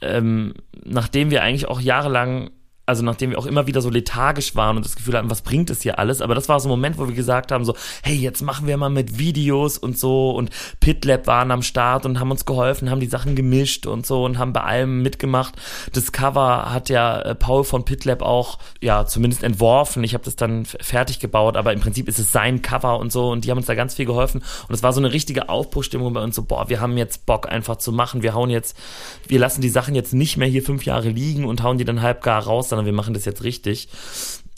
ähm, 0.00 0.54
nachdem 0.84 1.30
wir 1.30 1.42
eigentlich 1.42 1.68
auch 1.68 1.80
jahrelang 1.80 2.50
also 2.84 3.04
nachdem 3.04 3.30
wir 3.30 3.38
auch 3.38 3.46
immer 3.46 3.66
wieder 3.68 3.80
so 3.80 3.90
lethargisch 3.90 4.56
waren 4.56 4.76
und 4.76 4.84
das 4.84 4.96
Gefühl 4.96 5.16
hatten, 5.16 5.30
was 5.30 5.42
bringt 5.42 5.70
es 5.70 5.82
hier 5.82 6.00
alles, 6.00 6.20
aber 6.20 6.34
das 6.34 6.48
war 6.48 6.58
so 6.58 6.68
ein 6.68 6.70
Moment, 6.70 6.98
wo 6.98 7.06
wir 7.06 7.14
gesagt 7.14 7.52
haben, 7.52 7.64
so, 7.64 7.76
hey, 8.02 8.16
jetzt 8.16 8.42
machen 8.42 8.66
wir 8.66 8.76
mal 8.76 8.90
mit 8.90 9.18
Videos 9.18 9.78
und 9.78 9.96
so 9.96 10.30
und 10.32 10.50
PitLab 10.80 11.28
waren 11.28 11.52
am 11.52 11.62
Start 11.62 12.06
und 12.06 12.18
haben 12.18 12.32
uns 12.32 12.44
geholfen, 12.44 12.90
haben 12.90 13.00
die 13.00 13.06
Sachen 13.06 13.36
gemischt 13.36 13.86
und 13.86 14.04
so 14.04 14.24
und 14.24 14.36
haben 14.36 14.52
bei 14.52 14.62
allem 14.62 15.00
mitgemacht. 15.02 15.54
Das 15.92 16.10
Cover 16.10 16.72
hat 16.72 16.88
ja 16.88 17.20
äh, 17.20 17.34
Paul 17.36 17.62
von 17.62 17.84
PitLab 17.84 18.20
auch, 18.20 18.58
ja, 18.80 19.06
zumindest 19.06 19.44
entworfen. 19.44 20.02
Ich 20.02 20.14
habe 20.14 20.24
das 20.24 20.34
dann 20.34 20.64
fertig 20.64 21.20
gebaut, 21.20 21.56
aber 21.56 21.72
im 21.72 21.80
Prinzip 21.80 22.08
ist 22.08 22.18
es 22.18 22.32
sein 22.32 22.62
Cover 22.62 22.98
und 22.98 23.12
so 23.12 23.30
und 23.30 23.44
die 23.44 23.50
haben 23.52 23.58
uns 23.58 23.66
da 23.66 23.76
ganz 23.76 23.94
viel 23.94 24.06
geholfen 24.06 24.42
und 24.68 24.74
es 24.74 24.82
war 24.82 24.92
so 24.92 25.00
eine 25.00 25.12
richtige 25.12 25.48
Aufbruchstimmung 25.48 26.12
bei 26.12 26.22
uns, 26.22 26.34
so, 26.34 26.42
boah, 26.42 26.68
wir 26.68 26.80
haben 26.80 26.96
jetzt 26.96 27.26
Bock 27.26 27.48
einfach 27.48 27.76
zu 27.76 27.92
machen, 27.92 28.22
wir 28.22 28.34
hauen 28.34 28.50
jetzt, 28.50 28.76
wir 29.28 29.38
lassen 29.38 29.60
die 29.60 29.68
Sachen 29.68 29.94
jetzt 29.94 30.14
nicht 30.14 30.36
mehr 30.36 30.48
hier 30.48 30.64
fünf 30.64 30.84
Jahre 30.84 31.10
liegen 31.10 31.44
und 31.44 31.62
hauen 31.62 31.78
die 31.78 31.84
dann 31.84 32.02
halb 32.02 32.22
gar 32.22 32.42
raus, 32.42 32.71
sondern 32.72 32.86
wir 32.86 32.94
machen 32.94 33.12
das 33.12 33.26
jetzt 33.26 33.44
richtig. 33.44 33.88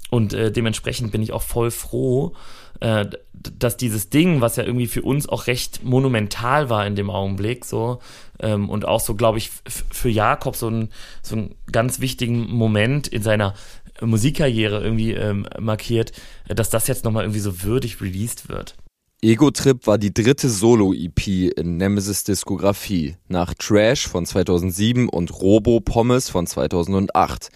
Und 0.08 0.32
äh, 0.32 0.52
dementsprechend 0.52 1.10
bin 1.10 1.20
ich 1.20 1.32
auch 1.32 1.42
voll 1.42 1.72
froh, 1.72 2.34
äh, 2.78 3.06
dass 3.32 3.76
dieses 3.76 4.08
Ding, 4.08 4.40
was 4.40 4.54
ja 4.54 4.62
irgendwie 4.62 4.86
für 4.86 5.02
uns 5.02 5.28
auch 5.28 5.48
recht 5.48 5.82
monumental 5.82 6.70
war 6.70 6.86
in 6.86 6.94
dem 6.94 7.10
Augenblick, 7.10 7.64
so 7.64 7.98
ähm, 8.38 8.70
und 8.70 8.86
auch 8.86 9.00
so, 9.00 9.16
glaube 9.16 9.38
ich, 9.38 9.50
für 9.66 10.08
Jakob 10.08 10.54
so, 10.54 10.68
ein, 10.68 10.90
so 11.22 11.34
einen 11.34 11.56
ganz 11.72 11.98
wichtigen 11.98 12.48
Moment 12.52 13.08
in 13.08 13.22
seiner 13.22 13.54
Musikkarriere 14.00 14.80
irgendwie 14.80 15.14
ähm, 15.14 15.48
markiert, 15.58 16.12
dass 16.46 16.70
das 16.70 16.86
jetzt 16.86 17.04
nochmal 17.04 17.24
irgendwie 17.24 17.40
so 17.40 17.64
würdig 17.64 18.00
released 18.00 18.48
wird. 18.48 18.76
Ego 19.22 19.50
Trip 19.50 19.84
war 19.88 19.98
die 19.98 20.14
dritte 20.14 20.48
Solo-EP 20.48 21.56
in 21.56 21.78
Nemesis 21.78 22.22
Diskografie, 22.22 23.16
nach 23.26 23.54
Trash 23.54 24.06
von 24.06 24.26
2007 24.26 25.08
und 25.08 25.32
Robo 25.40 25.80
Pommes 25.80 26.28
von 26.28 26.46
2008. 26.46 27.48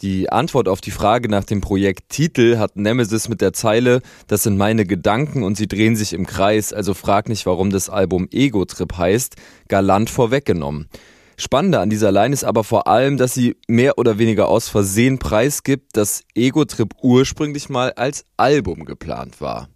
Die 0.00 0.30
Antwort 0.30 0.68
auf 0.68 0.80
die 0.80 0.90
Frage 0.90 1.28
nach 1.28 1.44
dem 1.44 1.60
Projekttitel 1.60 2.58
hat 2.58 2.76
Nemesis 2.76 3.28
mit 3.28 3.40
der 3.40 3.52
Zeile 3.52 4.00
Das 4.26 4.42
sind 4.42 4.56
meine 4.56 4.86
Gedanken 4.86 5.42
und 5.42 5.56
sie 5.56 5.68
drehen 5.68 5.96
sich 5.96 6.12
im 6.12 6.26
Kreis, 6.26 6.72
also 6.72 6.94
frag 6.94 7.28
nicht, 7.28 7.46
warum 7.46 7.70
das 7.70 7.88
Album 7.88 8.28
Ego 8.30 8.64
Trip 8.64 8.96
heißt, 8.96 9.36
galant 9.68 10.10
vorweggenommen. 10.10 10.88
Spannender 11.36 11.80
an 11.80 11.90
dieser 11.90 12.12
Line 12.12 12.32
ist 12.32 12.44
aber 12.44 12.62
vor 12.62 12.86
allem, 12.86 13.16
dass 13.16 13.34
sie 13.34 13.56
mehr 13.66 13.98
oder 13.98 14.18
weniger 14.18 14.48
aus 14.48 14.68
Versehen 14.68 15.18
preisgibt, 15.18 15.96
dass 15.96 16.24
Ego 16.34 16.64
Trip 16.64 16.94
ursprünglich 17.02 17.68
mal 17.68 17.92
als 17.92 18.24
Album 18.36 18.84
geplant 18.84 19.40
war. 19.40 19.68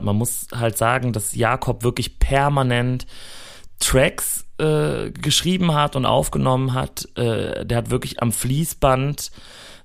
Man 0.00 0.16
muss 0.16 0.46
halt 0.52 0.76
sagen, 0.76 1.12
dass 1.12 1.34
Jakob 1.34 1.84
wirklich 1.84 2.18
permanent 2.18 3.06
Tracks 3.82 4.44
äh, 4.58 5.10
geschrieben 5.10 5.74
hat 5.74 5.96
und 5.96 6.06
aufgenommen 6.06 6.72
hat. 6.72 7.08
Äh, 7.16 7.66
der 7.66 7.78
hat 7.78 7.90
wirklich 7.90 8.22
am 8.22 8.32
Fließband 8.32 9.30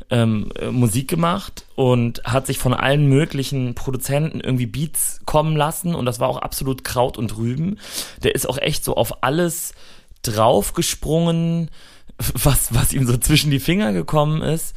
ähm, 0.09 0.51
äh, 0.57 0.67
Musik 0.67 1.09
gemacht 1.09 1.65
und 1.75 2.23
hat 2.23 2.47
sich 2.47 2.59
von 2.59 2.73
allen 2.73 3.07
möglichen 3.07 3.75
Produzenten 3.75 4.39
irgendwie 4.39 4.67
Beats 4.67 5.19
kommen 5.25 5.55
lassen 5.55 5.95
und 5.95 6.05
das 6.05 6.19
war 6.19 6.29
auch 6.29 6.37
absolut 6.37 6.83
Kraut 6.83 7.17
und 7.17 7.37
Rüben. 7.37 7.79
Der 8.23 8.35
ist 8.35 8.47
auch 8.47 8.57
echt 8.57 8.83
so 8.85 8.95
auf 8.95 9.23
alles 9.23 9.73
draufgesprungen, 10.21 11.69
was, 12.33 12.73
was 12.73 12.93
ihm 12.93 13.05
so 13.05 13.17
zwischen 13.17 13.51
die 13.51 13.59
Finger 13.59 13.93
gekommen 13.93 14.41
ist. 14.41 14.75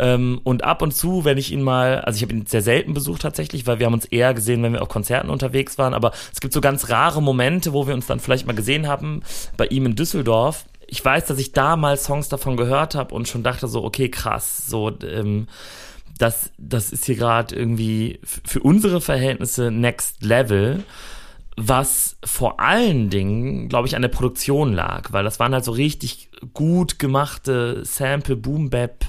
Ähm, 0.00 0.40
und 0.44 0.64
ab 0.64 0.80
und 0.80 0.92
zu, 0.92 1.26
wenn 1.26 1.36
ich 1.36 1.52
ihn 1.52 1.60
mal, 1.60 2.00
also 2.00 2.16
ich 2.16 2.22
habe 2.22 2.32
ihn 2.32 2.46
sehr 2.46 2.62
selten 2.62 2.94
besucht 2.94 3.20
tatsächlich, 3.20 3.66
weil 3.66 3.78
wir 3.78 3.86
haben 3.86 3.92
uns 3.92 4.06
eher 4.06 4.32
gesehen, 4.32 4.62
wenn 4.62 4.72
wir 4.72 4.80
auf 4.80 4.88
Konzerten 4.88 5.28
unterwegs 5.28 5.76
waren, 5.76 5.92
aber 5.92 6.12
es 6.32 6.40
gibt 6.40 6.54
so 6.54 6.62
ganz 6.62 6.88
rare 6.88 7.22
Momente, 7.22 7.74
wo 7.74 7.86
wir 7.86 7.92
uns 7.92 8.06
dann 8.06 8.18
vielleicht 8.18 8.46
mal 8.46 8.54
gesehen 8.54 8.88
haben, 8.88 9.20
bei 9.58 9.66
ihm 9.66 9.84
in 9.84 9.96
Düsseldorf. 9.96 10.64
Ich 10.86 11.04
weiß, 11.04 11.26
dass 11.26 11.38
ich 11.38 11.52
da 11.52 11.76
mal 11.76 11.98
Songs 11.98 12.30
davon 12.30 12.56
gehört 12.56 12.94
habe 12.94 13.14
und 13.14 13.28
schon 13.28 13.42
dachte 13.42 13.68
so, 13.68 13.84
okay, 13.84 14.08
krass, 14.08 14.66
so 14.66 14.90
ähm, 15.02 15.48
das, 16.16 16.50
das 16.56 16.92
ist 16.92 17.04
hier 17.04 17.16
gerade 17.16 17.54
irgendwie 17.54 18.20
für 18.24 18.60
unsere 18.60 19.02
Verhältnisse 19.02 19.70
Next 19.70 20.22
Level, 20.22 20.82
was 21.58 22.16
vor 22.24 22.58
allen 22.58 23.10
Dingen, 23.10 23.68
glaube 23.68 23.86
ich, 23.86 23.96
an 23.96 24.02
der 24.02 24.08
Produktion 24.08 24.72
lag, 24.72 25.12
weil 25.12 25.24
das 25.24 25.38
waren 25.40 25.52
halt 25.52 25.64
so 25.64 25.72
richtig 25.72 26.30
gut 26.54 26.98
gemachte 26.98 27.84
Sample 27.84 28.36
Boom 28.36 28.70
Bap 28.70 29.04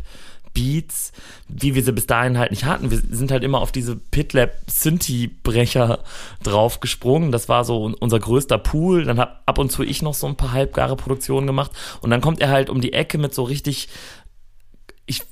Beats, 0.54 1.12
wie 1.47 1.76
wir 1.76 1.84
sie 1.84 1.93
bis 1.93 2.08
dahin 2.08 2.38
halt 2.38 2.52
nicht 2.52 2.66
hatten. 2.66 2.91
Wir 2.91 2.97
sind 2.97 3.32
halt 3.32 3.43
immer 3.43 3.62
auf 3.62 3.72
diese 3.72 3.95
Pitlab 3.95 4.52
Synthi-Brecher 4.68 5.99
draufgesprungen. 6.43 7.32
Das 7.32 7.49
war 7.49 7.64
so 7.66 7.93
unser 7.99 8.20
größter 8.20 8.58
Pool. 8.58 9.06
Dann 9.06 9.20
hab 9.20 9.43
ab 9.45 9.58
und 9.58 9.72
zu 9.72 9.84
ich 9.84 10.02
noch 10.02 10.14
so 10.14 10.28
ein 10.28 10.36
paar 10.36 10.52
halbgare 10.52 10.95
Produktionen 10.95 11.47
gemacht. 11.47 11.72
Und 12.02 12.10
dann 12.10 12.22
kommt 12.22 12.41
er 12.41 12.49
halt 12.49 12.70
um 12.70 12.82
die 12.82 12.93
Ecke 12.93 13.18
mit 13.18 13.34
so 13.34 13.43
richtig 13.43 13.89
ich 15.06 15.24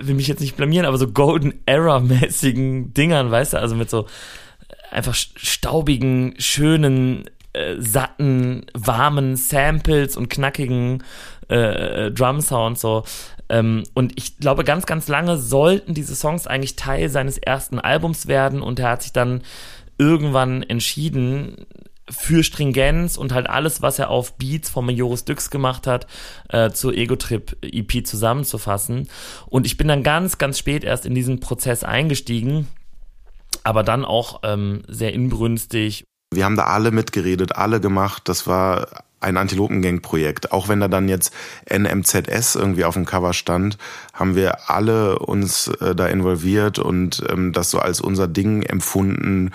will 0.00 0.14
mich 0.14 0.28
jetzt 0.28 0.40
nicht 0.40 0.56
blamieren, 0.56 0.86
aber 0.86 0.96
so 0.96 1.08
Golden 1.08 1.60
Era-mäßigen 1.66 2.94
Dingern, 2.94 3.30
weißt 3.30 3.54
du, 3.54 3.58
also 3.58 3.74
mit 3.74 3.90
so 3.90 4.06
einfach 4.90 5.14
staubigen, 5.14 6.34
schönen, 6.38 7.28
äh, 7.52 7.76
satten, 7.78 8.66
warmen 8.74 9.36
Samples 9.36 10.16
und 10.16 10.28
knackigen 10.28 11.02
äh, 11.48 12.10
Drum-Sounds 12.10 12.80
so. 12.80 13.04
Ähm, 13.48 13.84
und 13.94 14.12
ich 14.16 14.38
glaube, 14.38 14.64
ganz, 14.64 14.86
ganz 14.86 15.08
lange 15.08 15.36
sollten 15.36 15.94
diese 15.94 16.16
Songs 16.16 16.46
eigentlich 16.46 16.76
Teil 16.76 17.08
seines 17.08 17.38
ersten 17.38 17.78
Albums 17.78 18.26
werden 18.26 18.60
und 18.62 18.78
er 18.78 18.90
hat 18.90 19.02
sich 19.02 19.12
dann 19.12 19.42
irgendwann 19.98 20.62
entschieden, 20.62 21.66
für 22.08 22.44
Stringenz 22.44 23.16
und 23.16 23.32
halt 23.32 23.48
alles, 23.48 23.82
was 23.82 23.98
er 23.98 24.10
auf 24.10 24.34
Beats 24.34 24.70
von 24.70 24.86
Majoris 24.86 25.24
Dux 25.24 25.50
gemacht 25.50 25.86
hat, 25.86 26.06
äh, 26.48 26.70
zur 26.70 26.94
Ego-Trip 26.94 27.56
EP 27.62 28.06
zusammenzufassen. 28.06 29.08
Und 29.46 29.66
ich 29.66 29.76
bin 29.76 29.88
dann 29.88 30.02
ganz, 30.02 30.38
ganz 30.38 30.58
spät 30.58 30.84
erst 30.84 31.04
in 31.04 31.14
diesen 31.14 31.40
Prozess 31.40 31.82
eingestiegen, 31.82 32.68
aber 33.64 33.82
dann 33.82 34.04
auch 34.04 34.40
ähm, 34.44 34.82
sehr 34.86 35.12
inbrünstig. 35.12 36.04
Wir 36.32 36.44
haben 36.44 36.56
da 36.56 36.64
alle 36.64 36.90
mitgeredet, 36.90 37.56
alle 37.56 37.80
gemacht. 37.80 38.28
Das 38.28 38.46
war 38.46 39.04
ein 39.20 39.36
Antilopengang-Projekt. 39.36 40.52
Auch 40.52 40.68
wenn 40.68 40.80
da 40.80 40.88
dann 40.88 41.08
jetzt 41.08 41.32
NMZS 41.70 42.54
irgendwie 42.54 42.84
auf 42.84 42.94
dem 42.94 43.06
Cover 43.06 43.32
stand, 43.32 43.78
haben 44.12 44.36
wir 44.36 44.70
alle 44.70 45.18
uns 45.18 45.68
äh, 45.80 45.94
da 45.94 46.06
involviert 46.06 46.78
und 46.78 47.22
ähm, 47.28 47.52
das 47.52 47.70
so 47.70 47.78
als 47.78 48.00
unser 48.00 48.28
Ding 48.28 48.62
empfunden. 48.62 49.52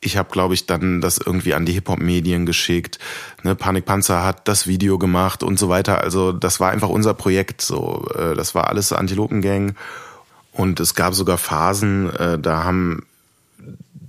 Ich 0.00 0.16
habe, 0.16 0.28
glaube 0.30 0.54
ich, 0.54 0.66
dann 0.66 1.00
das 1.00 1.18
irgendwie 1.18 1.54
an 1.54 1.64
die 1.64 1.72
Hip-Hop-Medien 1.72 2.44
geschickt. 2.44 2.98
Ne, 3.42 3.54
Panikpanzer 3.54 4.24
hat 4.24 4.48
das 4.48 4.66
Video 4.66 4.98
gemacht 4.98 5.42
und 5.42 5.58
so 5.58 5.68
weiter. 5.68 6.02
Also 6.02 6.32
das 6.32 6.60
war 6.60 6.70
einfach 6.70 6.90
unser 6.90 7.14
Projekt. 7.14 7.62
So, 7.62 8.06
äh, 8.14 8.34
das 8.34 8.54
war 8.54 8.68
alles 8.68 8.92
Antilopengang. 8.92 9.74
Und 10.52 10.78
es 10.78 10.94
gab 10.94 11.14
sogar 11.14 11.38
Phasen, 11.38 12.14
äh, 12.14 12.38
da 12.38 12.64
haben 12.64 13.06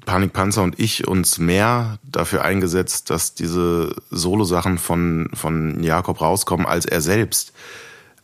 Panikpanzer 0.06 0.64
und 0.64 0.80
ich 0.80 1.08
uns 1.08 1.38
mehr 1.38 1.99
dafür 2.03 2.43
eingesetzt, 2.43 3.10
dass 3.10 3.34
diese 3.34 3.95
Solo-Sachen 4.12 4.78
von, 4.78 5.30
von 5.34 5.84
Jakob 5.84 6.22
rauskommen, 6.22 6.66
als 6.66 6.86
er 6.86 7.01
selbst. 7.01 7.53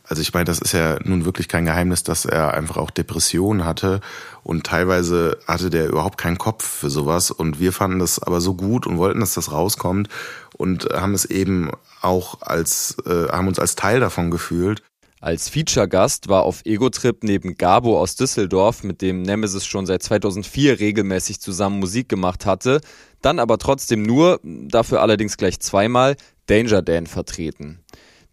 Also 0.04 0.22
ich 0.22 0.34
meine, 0.34 0.46
das 0.46 0.60
ist 0.60 0.74
ja 0.74 0.98
nun 1.04 1.24
wirklich 1.24 1.48
kein 1.48 1.64
Geheimnis, 1.64 2.04
dass 2.04 2.26
er 2.26 2.54
einfach 2.54 2.76
auch 2.78 2.92
Depressionen 2.92 3.64
hatte 3.64 4.02
und 4.44 4.66
teilweise 4.66 5.38
hatte 5.48 5.70
der 5.70 5.88
überhaupt 5.88 6.18
keinen 6.18 6.38
Kopf 6.38 6.66
für 6.66 6.90
sowas 6.90 7.32
und 7.32 7.62
wir 7.62 7.72
fanden 7.72 8.00
das 8.00 8.20
aber 8.20 8.42
so 8.42 8.54
gut 8.54 8.86
und 8.86 8.98
wollten, 8.98 9.22
dass 9.22 9.36
das 9.36 9.54
rauskommt 9.54 10.10
und 10.58 10.90
haben 10.92 11.14
es 11.14 11.24
eben 11.24 11.72
auch 12.02 12.42
als, 12.42 12.98
äh, 13.06 13.30
haben 13.32 13.48
uns 13.48 13.60
als 13.60 13.76
Teil 13.76 14.02
davon 14.02 14.32
gefühlt. 14.32 14.84
Als 15.22 15.50
Feature-Gast 15.50 16.30
war 16.30 16.42
auf 16.42 16.66
Ego-Trip 16.66 17.24
neben 17.24 17.56
Gabo 17.56 18.00
aus 18.00 18.16
Düsseldorf, 18.16 18.84
mit 18.84 19.04
dem 19.04 19.22
Nemesis 19.22 19.68
schon 19.68 19.86
seit 19.86 20.02
2004 20.02 20.80
regelmäßig 20.80 21.40
zusammen 21.40 21.80
Musik 21.80 22.10
gemacht 22.10 22.48
hatte, 22.48 22.82
dann 23.22 23.38
aber 23.38 23.60
trotzdem 23.60 24.02
nur, 24.02 24.40
dafür 24.44 25.00
allerdings 25.00 25.38
gleich 25.38 25.60
zweimal, 25.60 26.16
Danger 26.48 26.82
Dan 26.82 27.06
vertreten. 27.06 27.82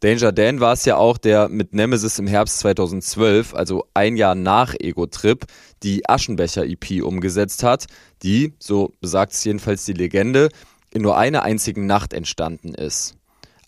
Danger 0.00 0.32
Dan 0.32 0.60
war 0.60 0.72
es 0.72 0.86
ja 0.86 0.96
auch, 0.96 1.18
der 1.18 1.50
mit 1.50 1.74
Nemesis 1.74 2.18
im 2.18 2.26
Herbst 2.26 2.60
2012, 2.60 3.52
also 3.52 3.84
ein 3.92 4.16
Jahr 4.16 4.34
nach 4.34 4.74
Ego-Trip, 4.80 5.44
die 5.82 6.08
Aschenbecher-EP 6.08 7.02
umgesetzt 7.02 7.64
hat, 7.64 7.84
die, 8.22 8.54
so 8.58 8.94
besagt 9.02 9.34
es 9.34 9.44
jedenfalls 9.44 9.84
die 9.84 9.92
Legende, 9.92 10.48
in 10.90 11.02
nur 11.02 11.18
einer 11.18 11.42
einzigen 11.42 11.84
Nacht 11.84 12.14
entstanden 12.14 12.72
ist. 12.72 13.17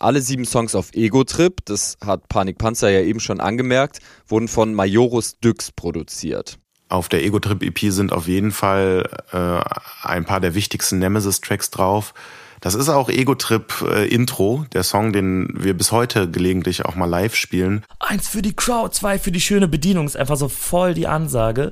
Alle 0.01 0.21
sieben 0.21 0.45
Songs 0.45 0.73
auf 0.73 0.93
Ego 0.93 1.23
Trip, 1.23 1.63
das 1.65 1.95
hat 2.03 2.27
Panik 2.27 2.57
Panzer 2.57 2.89
ja 2.89 3.01
eben 3.01 3.19
schon 3.19 3.39
angemerkt, 3.39 3.99
wurden 4.27 4.47
von 4.47 4.73
Majorus 4.73 5.37
Dyx 5.39 5.71
produziert. 5.71 6.57
Auf 6.89 7.07
der 7.07 7.23
Ego 7.23 7.37
Trip 7.37 7.61
EP 7.61 7.91
sind 7.91 8.11
auf 8.11 8.27
jeden 8.27 8.49
Fall 8.49 9.07
äh, 9.31 10.07
ein 10.07 10.25
paar 10.25 10.39
der 10.39 10.55
wichtigsten 10.55 10.97
Nemesis-Tracks 10.97 11.69
drauf. 11.69 12.15
Das 12.61 12.73
ist 12.73 12.89
auch 12.89 13.09
Ego-Trip 13.09 13.73
äh, 13.89 14.07
Intro, 14.07 14.65
der 14.73 14.83
Song, 14.83 15.13
den 15.13 15.49
wir 15.51 15.75
bis 15.75 15.91
heute 15.91 16.29
gelegentlich 16.29 16.85
auch 16.85 16.95
mal 16.95 17.07
live 17.07 17.35
spielen. 17.35 17.83
Eins 17.99 18.27
für 18.27 18.43
die 18.43 18.55
Crowd, 18.55 18.93
zwei 18.93 19.17
für 19.17 19.31
die 19.31 19.41
schöne 19.41 19.67
Bedienung, 19.67 20.05
ist 20.05 20.17
einfach 20.17 20.37
so 20.37 20.47
voll 20.47 20.93
die 20.93 21.07
Ansage. 21.07 21.71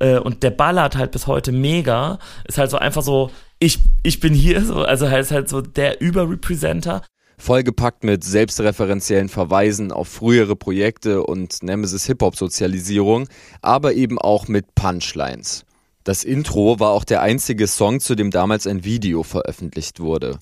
Äh, 0.00 0.18
und 0.18 0.42
der 0.42 0.50
ballert 0.50 0.96
halt 0.96 1.10
bis 1.10 1.26
heute 1.26 1.52
mega. 1.52 2.18
Ist 2.44 2.56
halt 2.56 2.70
so 2.70 2.78
einfach 2.78 3.02
so, 3.02 3.30
ich, 3.58 3.78
ich 4.02 4.20
bin 4.20 4.32
hier, 4.32 4.64
so, 4.64 4.84
also 4.84 5.10
halt, 5.10 5.22
ist 5.22 5.32
halt 5.32 5.48
so 5.50 5.60
der 5.60 6.00
Überrepresenter. 6.00 7.02
Vollgepackt 7.38 8.04
mit 8.04 8.24
selbstreferenziellen 8.24 9.28
Verweisen 9.28 9.92
auf 9.92 10.08
frühere 10.08 10.56
Projekte 10.56 11.24
und 11.24 11.62
Nemesis 11.62 12.06
Hip-Hop-Sozialisierung, 12.06 13.28
aber 13.60 13.94
eben 13.94 14.18
auch 14.18 14.48
mit 14.48 14.74
Punchlines. 14.74 15.64
Das 16.04 16.24
Intro 16.24 16.80
war 16.80 16.90
auch 16.90 17.04
der 17.04 17.22
einzige 17.22 17.66
Song, 17.66 18.00
zu 18.00 18.14
dem 18.14 18.30
damals 18.30 18.66
ein 18.66 18.84
Video 18.84 19.22
veröffentlicht 19.22 20.00
wurde. 20.00 20.38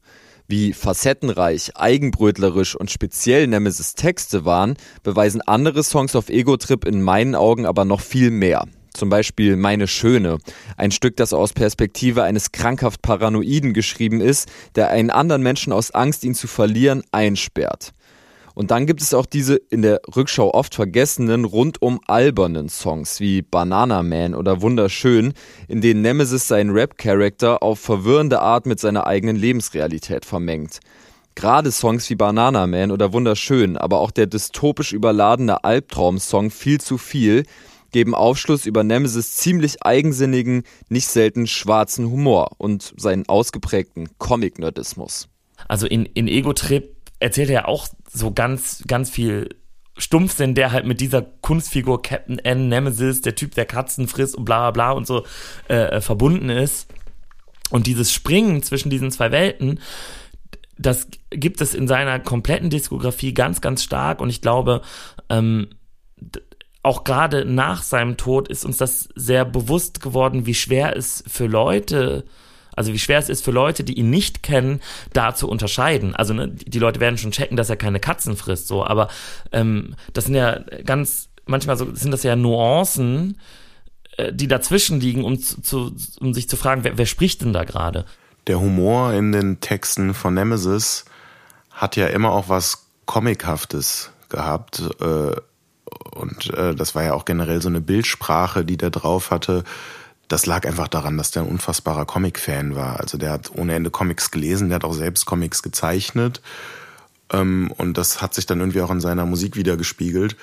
Wie 0.49 0.73
facettenreich, 0.73 1.77
eigenbrötlerisch 1.77 2.75
und 2.75 2.91
speziell 2.91 3.47
Nemesis 3.47 3.95
Texte 3.95 4.45
waren, 4.45 4.77
beweisen 5.03 5.43
andere 5.43 5.85
Songs 5.85 6.17
auf 6.17 6.29
Ego 6.29 6.57
Trip 6.57 6.85
in 6.85 7.03
meinen 7.03 7.35
Augen 7.35 7.67
aber 7.67 7.85
noch 7.85 8.01
viel 8.01 8.31
mehr. 8.31 8.67
Zum 8.93 9.09
Beispiel 9.09 9.57
Meine 9.57 9.87
Schöne, 9.87 10.39
ein 10.77 10.91
Stück, 10.91 11.17
das 11.17 11.33
aus 11.33 11.53
Perspektive 11.53 12.23
eines 12.23 12.53
krankhaft 12.53 13.03
Paranoiden 13.03 13.73
geschrieben 13.73 14.21
ist, 14.21 14.49
der 14.75 14.91
einen 14.91 15.11
anderen 15.11 15.43
Menschen 15.43 15.73
aus 15.73 15.91
Angst, 15.93 16.25
ihn 16.25 16.35
zu 16.35 16.47
verlieren, 16.47 17.03
einsperrt. 17.13 17.93
Und 18.55 18.71
dann 18.71 18.87
gibt 18.87 19.01
es 19.01 19.15
auch 19.15 19.27
diese 19.27 19.55
in 19.57 19.83
der 19.83 20.01
Rückschau 20.15 20.53
oft 20.53 20.75
vergessenen, 20.75 21.45
rundum 21.45 22.01
albernen 22.07 22.69
Songs 22.69 23.21
wie 23.21 23.43
Banana 23.43 24.03
Man 24.03 24.35
oder 24.35 24.61
Wunderschön, 24.61 25.33
in 25.69 25.81
denen 25.81 26.03
Nemesis 26.03 26.49
seinen 26.49 26.71
Rap-Charakter 26.71 27.63
auf 27.63 27.79
verwirrende 27.79 28.41
Art 28.41 28.67
mit 28.67 28.81
seiner 28.81 29.07
eigenen 29.07 29.37
Lebensrealität 29.37 30.25
vermengt. 30.25 30.81
Gerade 31.37 31.71
Songs 31.73 32.11
wie 32.11 32.17
Banana 32.17 32.67
Man 32.67 32.91
oder 32.91 33.13
Wunderschön, 33.13 33.77
aber 33.77 34.01
auch 34.01 34.11
der 34.11 34.27
dystopisch 34.27 34.93
überladene 34.93 35.65
Albtraum-Song 35.65 36.51
Viel 36.51 36.81
zu 36.81 36.99
viel 36.99 37.45
geben 37.91 38.15
Aufschluss 38.15 38.67
über 38.67 38.85
Nemesis 38.85 39.35
ziemlich 39.35 39.85
eigensinnigen, 39.85 40.65
nicht 40.89 41.09
selten 41.09 41.47
schwarzen 41.47 42.11
Humor 42.11 42.53
und 42.59 42.95
seinen 42.97 43.29
ausgeprägten 43.29 44.09
Comic-Nerdismus. 44.19 45.29
Also 45.69 45.87
in, 45.87 46.07
in 46.07 46.29
Ego-Trip 46.29 46.95
erzählt 47.19 47.51
er 47.51 47.55
ja 47.55 47.65
auch 47.67 47.89
so 48.13 48.33
ganz, 48.33 48.83
ganz 48.87 49.11
viel 49.11 49.49
Stumpfsinn, 49.99 50.55
der 50.55 50.73
halt 50.73 50.87
mit 50.87 51.01
dieser 51.01 51.23
Kunstfigur 51.23 52.03
Captain 52.03 52.39
N, 52.39 52.69
Nemesis, 52.69 53.21
der 53.21 53.35
Typ, 53.35 53.55
der 53.55 53.67
Katzen 53.67 54.09
frisst 54.09 54.35
und 54.35 54.45
bla 54.45 54.71
bla 54.71 54.71
bla 54.71 54.93
und 54.93 55.07
so 55.07 55.25
äh, 55.69 55.75
äh 55.75 56.01
verbunden 56.01 56.49
ist. 56.49 56.89
Und 57.71 57.87
dieses 57.87 58.13
Springen 58.13 58.63
zwischen 58.63 58.91
diesen 58.91 59.11
zwei 59.11 59.31
Welten, 59.31 59.81
das 60.77 61.09
gibt 61.31 61.61
es 61.61 61.75
in 61.75 61.87
seiner 61.87 62.19
kompletten 62.19 62.71
Diskografie 62.71 63.35
ganz, 63.35 63.61
ganz 63.61 63.85
stark. 63.85 64.21
Und 64.21 64.31
ich 64.31 64.41
glaube, 64.41 64.81
ähm, 65.29 65.69
auch 66.83 67.05
gerade 67.05 67.45
nach 67.45 67.83
seinem 67.83 68.17
Tod 68.17 68.49
ist 68.49 68.65
uns 68.65 68.79
das 68.79 69.09
sehr 69.15 69.45
bewusst 69.45 70.01
geworden, 70.01 70.47
wie 70.47 70.55
schwer 70.55 70.97
es 70.97 71.23
für 71.27 71.47
Leute, 71.47 72.25
also 72.75 72.93
wie 72.93 72.99
schwer 72.99 73.19
es 73.19 73.29
ist 73.29 73.45
für 73.45 73.51
Leute, 73.51 73.85
die 73.85 73.99
ihn 73.99 74.09
nicht 74.09 74.43
kennen, 74.43 74.81
da 75.13 75.35
zu 75.35 75.49
unterscheiden. 75.49 76.15
Also 76.15 76.33
ne, 76.33 76.49
die 76.49 76.79
Leute 76.79 77.01
werden 77.01 77.19
schon 77.19 77.33
checken, 77.33 77.57
dass 77.57 77.69
er 77.69 77.77
keine 77.77 78.01
Katzen 78.01 78.37
frisst, 78.37 78.67
so, 78.67 78.85
aber 78.85 79.09
ähm, 79.53 79.95
das 80.15 80.25
sind 80.25 80.37
ja 80.37 80.61
ganz, 80.85 81.29
manchmal 81.45 81.77
so, 81.77 81.95
sind 81.95 82.13
das 82.13 82.23
ja 82.23 82.35
Nuancen, 82.35 83.39
äh, 84.17 84.33
die 84.33 84.49
dazwischen 84.49 85.01
liegen, 85.01 85.25
um, 85.25 85.39
zu, 85.39 85.95
um 86.19 86.33
sich 86.33 86.49
zu 86.49 86.57
fragen, 86.57 86.85
wer, 86.85 86.97
wer 86.97 87.07
spricht 87.07 87.43
denn 87.43 87.53
da 87.53 87.65
gerade? 87.65 88.07
Der 88.47 88.59
Humor 88.59 89.13
in 89.13 89.33
den 89.33 89.61
Texten 89.61 90.15
von 90.15 90.33
Nemesis 90.33 91.05
hat 91.71 91.97
ja 91.97 92.07
immer 92.07 92.33
auch 92.33 92.49
was 92.49 92.87
Comichaftes 93.05 94.13
gehabt. 94.31 94.83
Äh, 95.01 95.33
und 96.15 96.53
äh, 96.55 96.75
das 96.75 96.95
war 96.95 97.03
ja 97.03 97.15
auch 97.15 97.25
generell 97.25 97.63
so 97.63 97.69
eine 97.69 97.81
Bildsprache, 97.81 98.65
die 98.65 98.77
der 98.77 98.91
drauf 98.91 99.31
hatte. 99.31 99.65
Das 100.29 100.47
lag 100.47 100.67
einfach 100.67 100.89
daran, 100.89 101.19
dass 101.19 101.31
der 101.31 101.43
ein 101.43 101.49
unfassbarer 101.49 102.05
Comic-Fan 102.05 102.77
war. 102.77 103.01
Also 103.01 103.19
der 103.19 103.33
hat 103.33 103.51
ohne 103.55 103.75
Ende 103.75 103.91
Comics 103.91 104.31
gelesen, 104.31 104.69
der 104.69 104.77
hat 104.77 104.85
auch 104.85 104.93
selbst 104.93 105.27
Comics 105.27 105.63
gezeichnet. 105.63 106.41
Ähm, 107.33 107.73
und 107.77 107.99
das 107.99 108.23
hat 108.23 108.35
sich 108.35 108.47
dann 108.47 108.61
irgendwie 108.61 108.83
auch 108.83 108.91
in 108.91 109.01
seiner 109.01 109.27
Musik 109.27 109.57
wiedergespiegelt. 109.57 110.37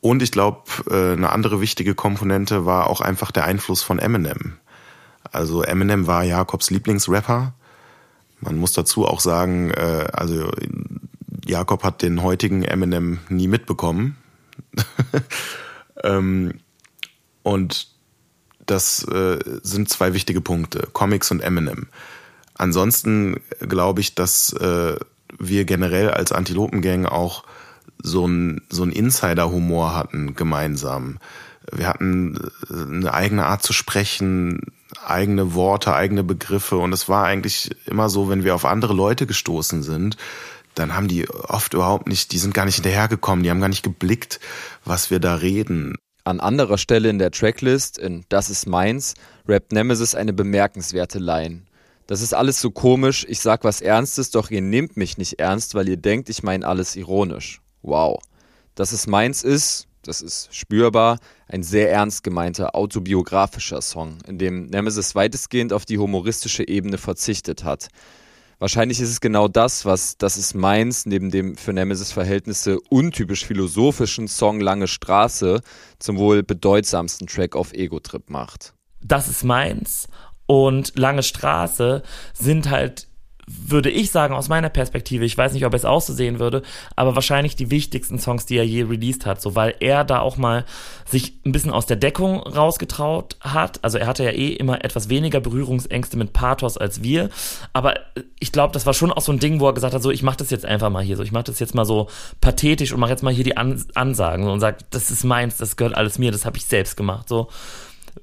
Und 0.00 0.22
ich 0.22 0.32
glaube, 0.32 0.62
äh, 0.90 1.12
eine 1.12 1.30
andere 1.30 1.60
wichtige 1.60 1.94
Komponente 1.94 2.64
war 2.64 2.88
auch 2.88 3.00
einfach 3.00 3.30
der 3.30 3.44
Einfluss 3.44 3.82
von 3.82 3.98
Eminem. 3.98 4.54
Also 5.30 5.62
Eminem 5.62 6.06
war 6.06 6.24
Jakobs 6.24 6.70
Lieblingsrapper. 6.70 7.52
Man 8.40 8.56
muss 8.56 8.72
dazu 8.72 9.06
auch 9.06 9.20
sagen, 9.20 9.70
äh, 9.70 10.06
also 10.12 10.50
Jakob 11.44 11.84
hat 11.84 12.02
den 12.02 12.22
heutigen 12.22 12.62
Eminem 12.62 13.18
nie 13.28 13.48
mitbekommen. 13.48 14.16
ähm, 16.04 16.60
und 17.42 17.88
das 18.66 19.02
äh, 19.04 19.38
sind 19.62 19.88
zwei 19.88 20.14
wichtige 20.14 20.40
Punkte, 20.40 20.88
Comics 20.92 21.30
und 21.30 21.40
Eminem. 21.40 21.88
Ansonsten 22.54 23.40
glaube 23.60 24.00
ich, 24.00 24.14
dass 24.14 24.52
äh, 24.52 24.96
wir 25.38 25.64
generell 25.64 26.10
als 26.10 26.32
Antilopengang 26.32 27.06
auch 27.06 27.44
so 28.02 28.26
ein, 28.26 28.62
so 28.68 28.84
Insider-Humor 28.84 29.94
hatten 29.94 30.34
gemeinsam. 30.34 31.18
Wir 31.72 31.88
hatten 31.88 32.36
äh, 32.70 32.74
eine 32.74 33.14
eigene 33.14 33.46
Art 33.46 33.62
zu 33.62 33.72
sprechen, 33.72 34.72
eigene 35.04 35.54
Worte, 35.54 35.94
eigene 35.94 36.24
Begriffe 36.24 36.76
und 36.76 36.92
es 36.92 37.08
war 37.08 37.24
eigentlich 37.24 37.70
immer 37.86 38.08
so, 38.08 38.28
wenn 38.28 38.44
wir 38.44 38.54
auf 38.54 38.64
andere 38.64 38.92
Leute 38.92 39.26
gestoßen 39.26 39.82
sind, 39.82 40.16
dann 40.74 40.94
haben 40.94 41.08
die 41.08 41.28
oft 41.28 41.74
überhaupt 41.74 42.08
nicht, 42.08 42.32
die 42.32 42.38
sind 42.38 42.54
gar 42.54 42.64
nicht 42.64 42.76
hinterhergekommen, 42.76 43.42
die 43.42 43.50
haben 43.50 43.60
gar 43.60 43.68
nicht 43.68 43.82
geblickt, 43.82 44.40
was 44.84 45.10
wir 45.10 45.18
da 45.18 45.36
reden. 45.36 45.96
An 46.24 46.40
anderer 46.40 46.78
Stelle 46.78 47.08
in 47.08 47.18
der 47.18 47.30
Tracklist, 47.30 47.98
in 47.98 48.24
Das 48.28 48.50
ist 48.50 48.66
meins, 48.66 49.14
rappt 49.48 49.72
Nemesis 49.72 50.14
eine 50.14 50.32
bemerkenswerte 50.32 51.18
Line. 51.18 51.62
Das 52.06 52.22
ist 52.22 52.34
alles 52.34 52.60
so 52.60 52.70
komisch, 52.70 53.24
ich 53.28 53.40
sag 53.40 53.64
was 53.64 53.80
Ernstes, 53.80 54.30
doch 54.30 54.50
ihr 54.50 54.60
nehmt 54.60 54.96
mich 54.96 55.16
nicht 55.16 55.38
ernst, 55.38 55.74
weil 55.74 55.88
ihr 55.88 55.96
denkt, 55.96 56.28
ich 56.28 56.42
meine 56.42 56.66
alles 56.66 56.96
ironisch. 56.96 57.60
Wow. 57.82 58.20
Das 58.74 58.92
ist 58.92 59.06
meins 59.06 59.42
ist, 59.42 59.86
das 60.02 60.22
ist 60.22 60.54
spürbar, 60.54 61.18
ein 61.46 61.62
sehr 61.62 61.90
ernst 61.90 62.22
gemeinter 62.22 62.74
autobiografischer 62.74 63.82
Song, 63.82 64.18
in 64.26 64.38
dem 64.38 64.66
Nemesis 64.66 65.14
weitestgehend 65.14 65.72
auf 65.72 65.84
die 65.84 65.98
humoristische 65.98 66.66
Ebene 66.66 66.98
verzichtet 66.98 67.64
hat. 67.64 67.88
Wahrscheinlich 68.60 69.00
ist 69.00 69.08
es 69.08 69.20
genau 69.22 69.48
das, 69.48 69.86
was 69.86 70.18
Das 70.18 70.36
ist 70.36 70.54
meins 70.54 71.06
neben 71.06 71.30
dem 71.30 71.56
für 71.56 71.72
Nemesis-Verhältnisse 71.72 72.78
untypisch 72.90 73.46
philosophischen 73.46 74.28
Song 74.28 74.60
Lange 74.60 74.86
Straße 74.86 75.62
zum 75.98 76.18
wohl 76.18 76.42
bedeutsamsten 76.42 77.26
Track 77.26 77.56
auf 77.56 77.72
Ego-Trip 77.72 78.28
macht. 78.28 78.74
Das 79.00 79.28
ist 79.28 79.44
meins 79.44 80.08
und 80.44 80.98
Lange 80.98 81.22
Straße 81.22 82.02
sind 82.34 82.68
halt 82.68 83.08
würde 83.70 83.90
ich 83.90 84.10
sagen, 84.10 84.34
aus 84.34 84.48
meiner 84.48 84.68
Perspektive, 84.68 85.24
ich 85.24 85.36
weiß 85.36 85.52
nicht, 85.52 85.66
ob 85.66 85.74
es 85.74 85.84
auch 85.84 86.00
so 86.00 86.12
sehen 86.12 86.38
würde, 86.38 86.62
aber 86.96 87.14
wahrscheinlich 87.14 87.56
die 87.56 87.70
wichtigsten 87.70 88.18
Songs, 88.18 88.46
die 88.46 88.56
er 88.56 88.64
je 88.64 88.82
released 88.82 89.26
hat, 89.26 89.40
so 89.40 89.54
weil 89.54 89.74
er 89.80 90.04
da 90.04 90.20
auch 90.20 90.36
mal 90.36 90.64
sich 91.04 91.34
ein 91.44 91.52
bisschen 91.52 91.70
aus 91.70 91.86
der 91.86 91.96
Deckung 91.96 92.40
rausgetraut 92.40 93.36
hat. 93.40 93.82
Also 93.82 93.98
er 93.98 94.06
hatte 94.06 94.24
ja 94.24 94.30
eh 94.30 94.48
immer 94.48 94.84
etwas 94.84 95.08
weniger 95.08 95.40
Berührungsängste 95.40 96.16
mit 96.16 96.32
Pathos 96.32 96.76
als 96.78 97.02
wir, 97.02 97.30
aber 97.72 97.94
ich 98.38 98.52
glaube, 98.52 98.72
das 98.72 98.86
war 98.86 98.94
schon 98.94 99.12
auch 99.12 99.22
so 99.22 99.32
ein 99.32 99.38
Ding, 99.38 99.60
wo 99.60 99.66
er 99.66 99.74
gesagt 99.74 99.94
hat, 99.94 100.02
so 100.02 100.10
ich 100.10 100.22
mache 100.22 100.38
das 100.38 100.50
jetzt 100.50 100.64
einfach 100.64 100.90
mal 100.90 101.02
hier, 101.02 101.16
so. 101.16 101.22
Ich 101.22 101.32
mache 101.32 101.44
das 101.44 101.58
jetzt 101.58 101.74
mal 101.74 101.84
so 101.84 102.08
pathetisch 102.40 102.92
und 102.92 103.00
mache 103.00 103.10
jetzt 103.10 103.22
mal 103.22 103.32
hier 103.32 103.44
die 103.44 103.56
An 103.56 103.82
Ansagen 103.94 104.44
so, 104.44 104.52
und 104.52 104.60
sagt, 104.60 104.86
das 104.90 105.10
ist 105.10 105.24
meins, 105.24 105.56
das 105.56 105.76
gehört 105.76 105.96
alles 105.96 106.18
mir, 106.18 106.32
das 106.32 106.44
habe 106.44 106.56
ich 106.56 106.66
selbst 106.66 106.96
gemacht, 106.96 107.28
so 107.28 107.48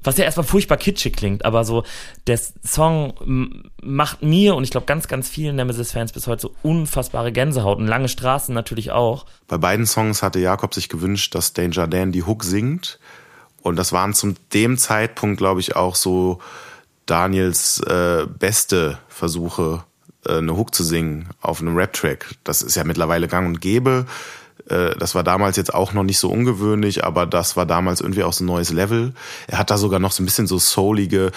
was 0.04 0.18
ja 0.18 0.26
erstmal 0.26 0.46
furchtbar 0.46 0.78
kitschig 0.78 1.16
klingt, 1.16 1.46
aber 1.46 1.64
so, 1.64 1.84
der 2.28 2.40
Song 2.66 3.64
macht 3.82 4.24
mir 4.24 4.56
und 4.56 4.64
ich 4.64 4.72
glaube 4.72 4.86
ganz, 4.86 5.08
ganz 5.08 5.30
vielen 5.30 5.56
Nemesis-Fans 5.56 6.12
bis 6.12 6.28
heute 6.28 6.44
so 6.44 6.56
unfassbare 6.64 7.32
Gänsehaut 7.32 7.78
und 7.78 7.88
lange 7.88 8.10
Straßen 8.10 8.54
natürlich 8.54 8.92
auch. 8.92 9.26
Bei 9.48 9.58
beiden 9.58 9.86
Songs 9.86 10.24
hatte 10.24 10.40
Jakob 10.40 10.74
sich 10.74 10.90
gewünscht, 10.90 11.36
dass 11.36 11.54
Danger 11.54 11.88
Dan 11.88 12.12
die 12.12 12.24
Hook 12.24 12.44
singt. 12.44 13.00
Und 13.62 13.76
das 13.76 13.92
waren 13.92 14.14
zum 14.14 14.36
dem 14.54 14.78
Zeitpunkt, 14.78 15.38
glaube 15.38 15.60
ich, 15.60 15.76
auch 15.76 15.96
so 15.96 16.40
Daniels 17.06 17.82
äh, 17.82 18.26
beste 18.28 18.98
Versuche, 19.10 19.84
äh, 20.26 20.38
eine 20.38 20.56
Hook 20.56 20.74
zu 20.74 20.84
singen 20.84 21.30
auf 21.42 21.62
einem 21.62 21.76
Rap-Track. 21.76 22.36
Das 22.44 22.62
ist 22.62 22.76
ja 22.76 22.84
mittlerweile 22.84 23.28
gang 23.28 23.48
und 23.48 23.60
gäbe. 23.60 24.06
Äh, 24.70 24.96
das 24.98 25.16
war 25.16 25.24
damals 25.24 25.58
jetzt 25.58 25.74
auch 25.74 25.94
noch 25.94 26.04
nicht 26.04 26.20
so 26.20 26.30
ungewöhnlich, 26.30 27.04
aber 27.04 27.26
das 27.26 27.56
war 27.56 27.66
damals 27.66 28.02
irgendwie 28.02 28.24
auch 28.24 28.34
so 28.34 28.44
ein 28.44 28.48
neues 28.48 28.72
Level. 28.72 29.14
Er 29.48 29.58
hat 29.60 29.72
da 29.72 29.78
sogar 29.78 30.00
noch 30.00 30.12
so 30.12 30.24
ein 30.24 30.26
bisschen 30.26 30.48
so 30.48 30.58
soulige 30.58 31.32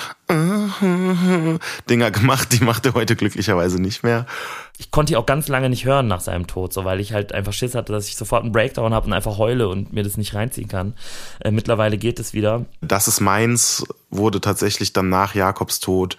Dinger 1.90 2.10
gemacht, 2.10 2.52
die 2.52 2.64
macht 2.64 2.86
er 2.86 2.94
heute 2.94 3.16
glücklicherweise 3.16 3.80
nicht 3.80 4.02
mehr. 4.02 4.26
Ich 4.78 4.90
konnte 4.90 5.12
die 5.12 5.16
auch 5.16 5.26
ganz 5.26 5.48
lange 5.48 5.68
nicht 5.68 5.84
hören 5.84 6.06
nach 6.06 6.20
seinem 6.20 6.46
Tod, 6.46 6.72
so 6.72 6.84
weil 6.84 7.00
ich 7.00 7.12
halt 7.12 7.32
einfach 7.32 7.52
Schiss 7.52 7.74
hatte, 7.74 7.92
dass 7.92 8.08
ich 8.08 8.16
sofort 8.16 8.44
einen 8.44 8.52
Breakdown 8.52 8.94
habe 8.94 9.06
und 9.06 9.12
einfach 9.12 9.36
heule 9.36 9.68
und 9.68 9.92
mir 9.92 10.02
das 10.02 10.16
nicht 10.16 10.34
reinziehen 10.34 10.68
kann. 10.68 10.94
Äh, 11.40 11.50
mittlerweile 11.50 11.98
geht 11.98 12.18
es 12.18 12.32
wieder. 12.32 12.64
Das 12.80 13.08
ist 13.08 13.20
meins 13.20 13.84
wurde 14.08 14.40
tatsächlich 14.40 14.92
dann 14.92 15.08
nach 15.08 15.34
Jakobs 15.34 15.80
Tod 15.80 16.16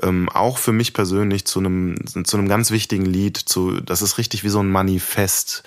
ähm, 0.00 0.28
auch 0.30 0.58
für 0.58 0.72
mich 0.72 0.94
persönlich 0.94 1.44
zu 1.44 1.60
einem 1.60 1.96
zu 2.24 2.36
einem 2.36 2.48
ganz 2.48 2.70
wichtigen 2.70 3.04
Lied. 3.04 3.36
Zu, 3.36 3.80
das 3.80 4.02
ist 4.02 4.18
richtig 4.18 4.42
wie 4.44 4.48
so 4.48 4.60
ein 4.60 4.70
Manifest. 4.70 5.62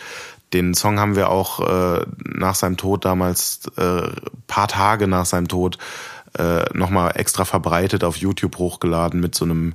Den 0.54 0.74
Song 0.74 1.00
haben 1.00 1.16
wir 1.16 1.30
auch 1.30 1.60
äh, 1.60 2.06
nach 2.18 2.56
seinem 2.56 2.78
Tod 2.78 3.06
damals, 3.06 3.62
äh, 3.78 4.10
paar 4.48 4.68
Tage 4.68 5.08
nach 5.08 5.26
seinem 5.26 5.48
Tod, 5.48 5.78
äh, 6.38 6.66
nochmal 6.74 7.14
extra 7.16 7.46
verbreitet 7.46 8.04
auf 8.04 8.18
YouTube 8.18 8.58
hochgeladen 8.58 9.20
mit 9.20 9.36
so 9.36 9.46
einem 9.46 9.74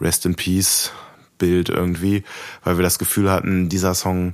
Rest 0.00 0.26
in 0.26 0.34
Peace 0.34 0.92
Bild 1.38 1.70
irgendwie, 1.70 2.22
weil 2.62 2.78
wir 2.78 2.84
das 2.84 2.98
Gefühl 2.98 3.30
hatten, 3.30 3.68
dieser 3.68 3.94
Song, 3.94 4.32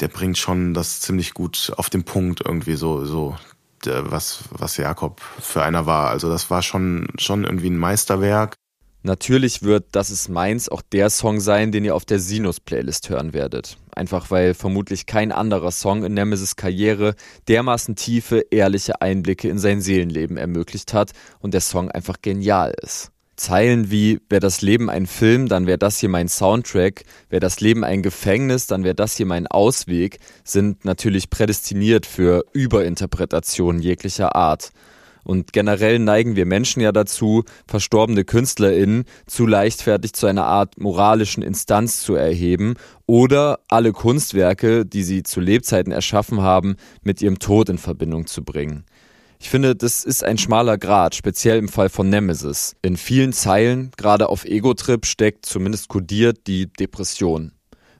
der 0.00 0.08
bringt 0.08 0.36
schon 0.36 0.74
das 0.74 1.00
ziemlich 1.00 1.32
gut 1.32 1.72
auf 1.76 1.88
den 1.88 2.04
Punkt 2.04 2.42
irgendwie 2.44 2.74
so, 2.74 3.04
so 3.04 3.36
was, 3.84 4.44
was 4.50 4.76
Jakob 4.76 5.20
für 5.40 5.62
einer 5.62 5.86
war. 5.86 6.10
Also 6.10 6.28
das 6.28 6.50
war 6.50 6.62
schon, 6.62 7.08
schon 7.18 7.44
irgendwie 7.44 7.70
ein 7.70 7.78
Meisterwerk. 7.78 8.54
Natürlich 9.02 9.62
wird 9.62 9.86
Das 9.92 10.10
ist 10.10 10.28
meins 10.28 10.68
auch 10.68 10.82
der 10.82 11.10
Song 11.10 11.40
sein, 11.40 11.72
den 11.72 11.84
ihr 11.84 11.96
auf 11.96 12.04
der 12.04 12.20
Sinus-Playlist 12.20 13.08
hören 13.08 13.32
werdet. 13.32 13.76
Einfach 13.94 14.30
weil 14.30 14.54
vermutlich 14.54 15.06
kein 15.06 15.32
anderer 15.32 15.70
Song 15.70 16.04
in 16.04 16.14
Nemesis 16.14 16.56
Karriere 16.56 17.14
dermaßen 17.48 17.94
tiefe, 17.94 18.46
ehrliche 18.50 19.02
Einblicke 19.02 19.48
in 19.48 19.58
sein 19.58 19.80
Seelenleben 19.80 20.36
ermöglicht 20.36 20.94
hat 20.94 21.12
und 21.40 21.52
der 21.52 21.60
Song 21.60 21.90
einfach 21.90 22.16
genial 22.22 22.74
ist. 22.82 23.12
Zeilen 23.36 23.90
wie 23.90 24.20
wäre 24.28 24.40
das 24.40 24.62
Leben 24.62 24.88
ein 24.88 25.06
Film, 25.06 25.48
dann 25.48 25.66
wäre 25.66 25.78
das 25.78 25.98
hier 25.98 26.08
mein 26.08 26.28
Soundtrack, 26.28 27.04
wäre 27.28 27.40
das 27.40 27.60
Leben 27.60 27.82
ein 27.82 28.02
Gefängnis, 28.02 28.66
dann 28.66 28.84
wäre 28.84 28.94
das 28.94 29.16
hier 29.16 29.26
mein 29.26 29.46
Ausweg, 29.46 30.18
sind 30.44 30.84
natürlich 30.84 31.28
prädestiniert 31.28 32.06
für 32.06 32.44
Überinterpretationen 32.52 33.82
jeglicher 33.82 34.36
Art. 34.36 34.70
Und 35.24 35.52
generell 35.52 35.98
neigen 35.98 36.36
wir 36.36 36.46
Menschen 36.46 36.82
ja 36.82 36.92
dazu, 36.92 37.44
verstorbene 37.66 38.24
KünstlerInnen 38.24 39.04
zu 39.26 39.46
leichtfertig 39.46 40.12
zu 40.14 40.26
einer 40.26 40.46
Art 40.46 40.80
moralischen 40.80 41.42
Instanz 41.42 42.02
zu 42.02 42.14
erheben 42.14 42.74
oder 43.06 43.60
alle 43.68 43.92
Kunstwerke, 43.92 44.84
die 44.84 45.04
sie 45.04 45.22
zu 45.22 45.40
Lebzeiten 45.40 45.92
erschaffen 45.92 46.40
haben, 46.40 46.76
mit 47.02 47.22
ihrem 47.22 47.38
Tod 47.38 47.68
in 47.68 47.78
Verbindung 47.78 48.26
zu 48.26 48.42
bringen. 48.42 48.84
Ich 49.42 49.50
finde, 49.50 49.74
das 49.74 50.04
ist 50.04 50.22
ein 50.22 50.38
schmaler 50.38 50.78
Grad, 50.78 51.16
speziell 51.16 51.58
im 51.58 51.68
Fall 51.68 51.88
von 51.88 52.08
Nemesis. 52.08 52.76
In 52.80 52.96
vielen 52.96 53.32
Zeilen, 53.32 53.90
gerade 53.96 54.28
auf 54.28 54.44
Ego-Trip, 54.44 55.04
steckt 55.04 55.46
zumindest 55.46 55.88
kodiert 55.88 56.46
die 56.46 56.72
Depression. 56.72 57.50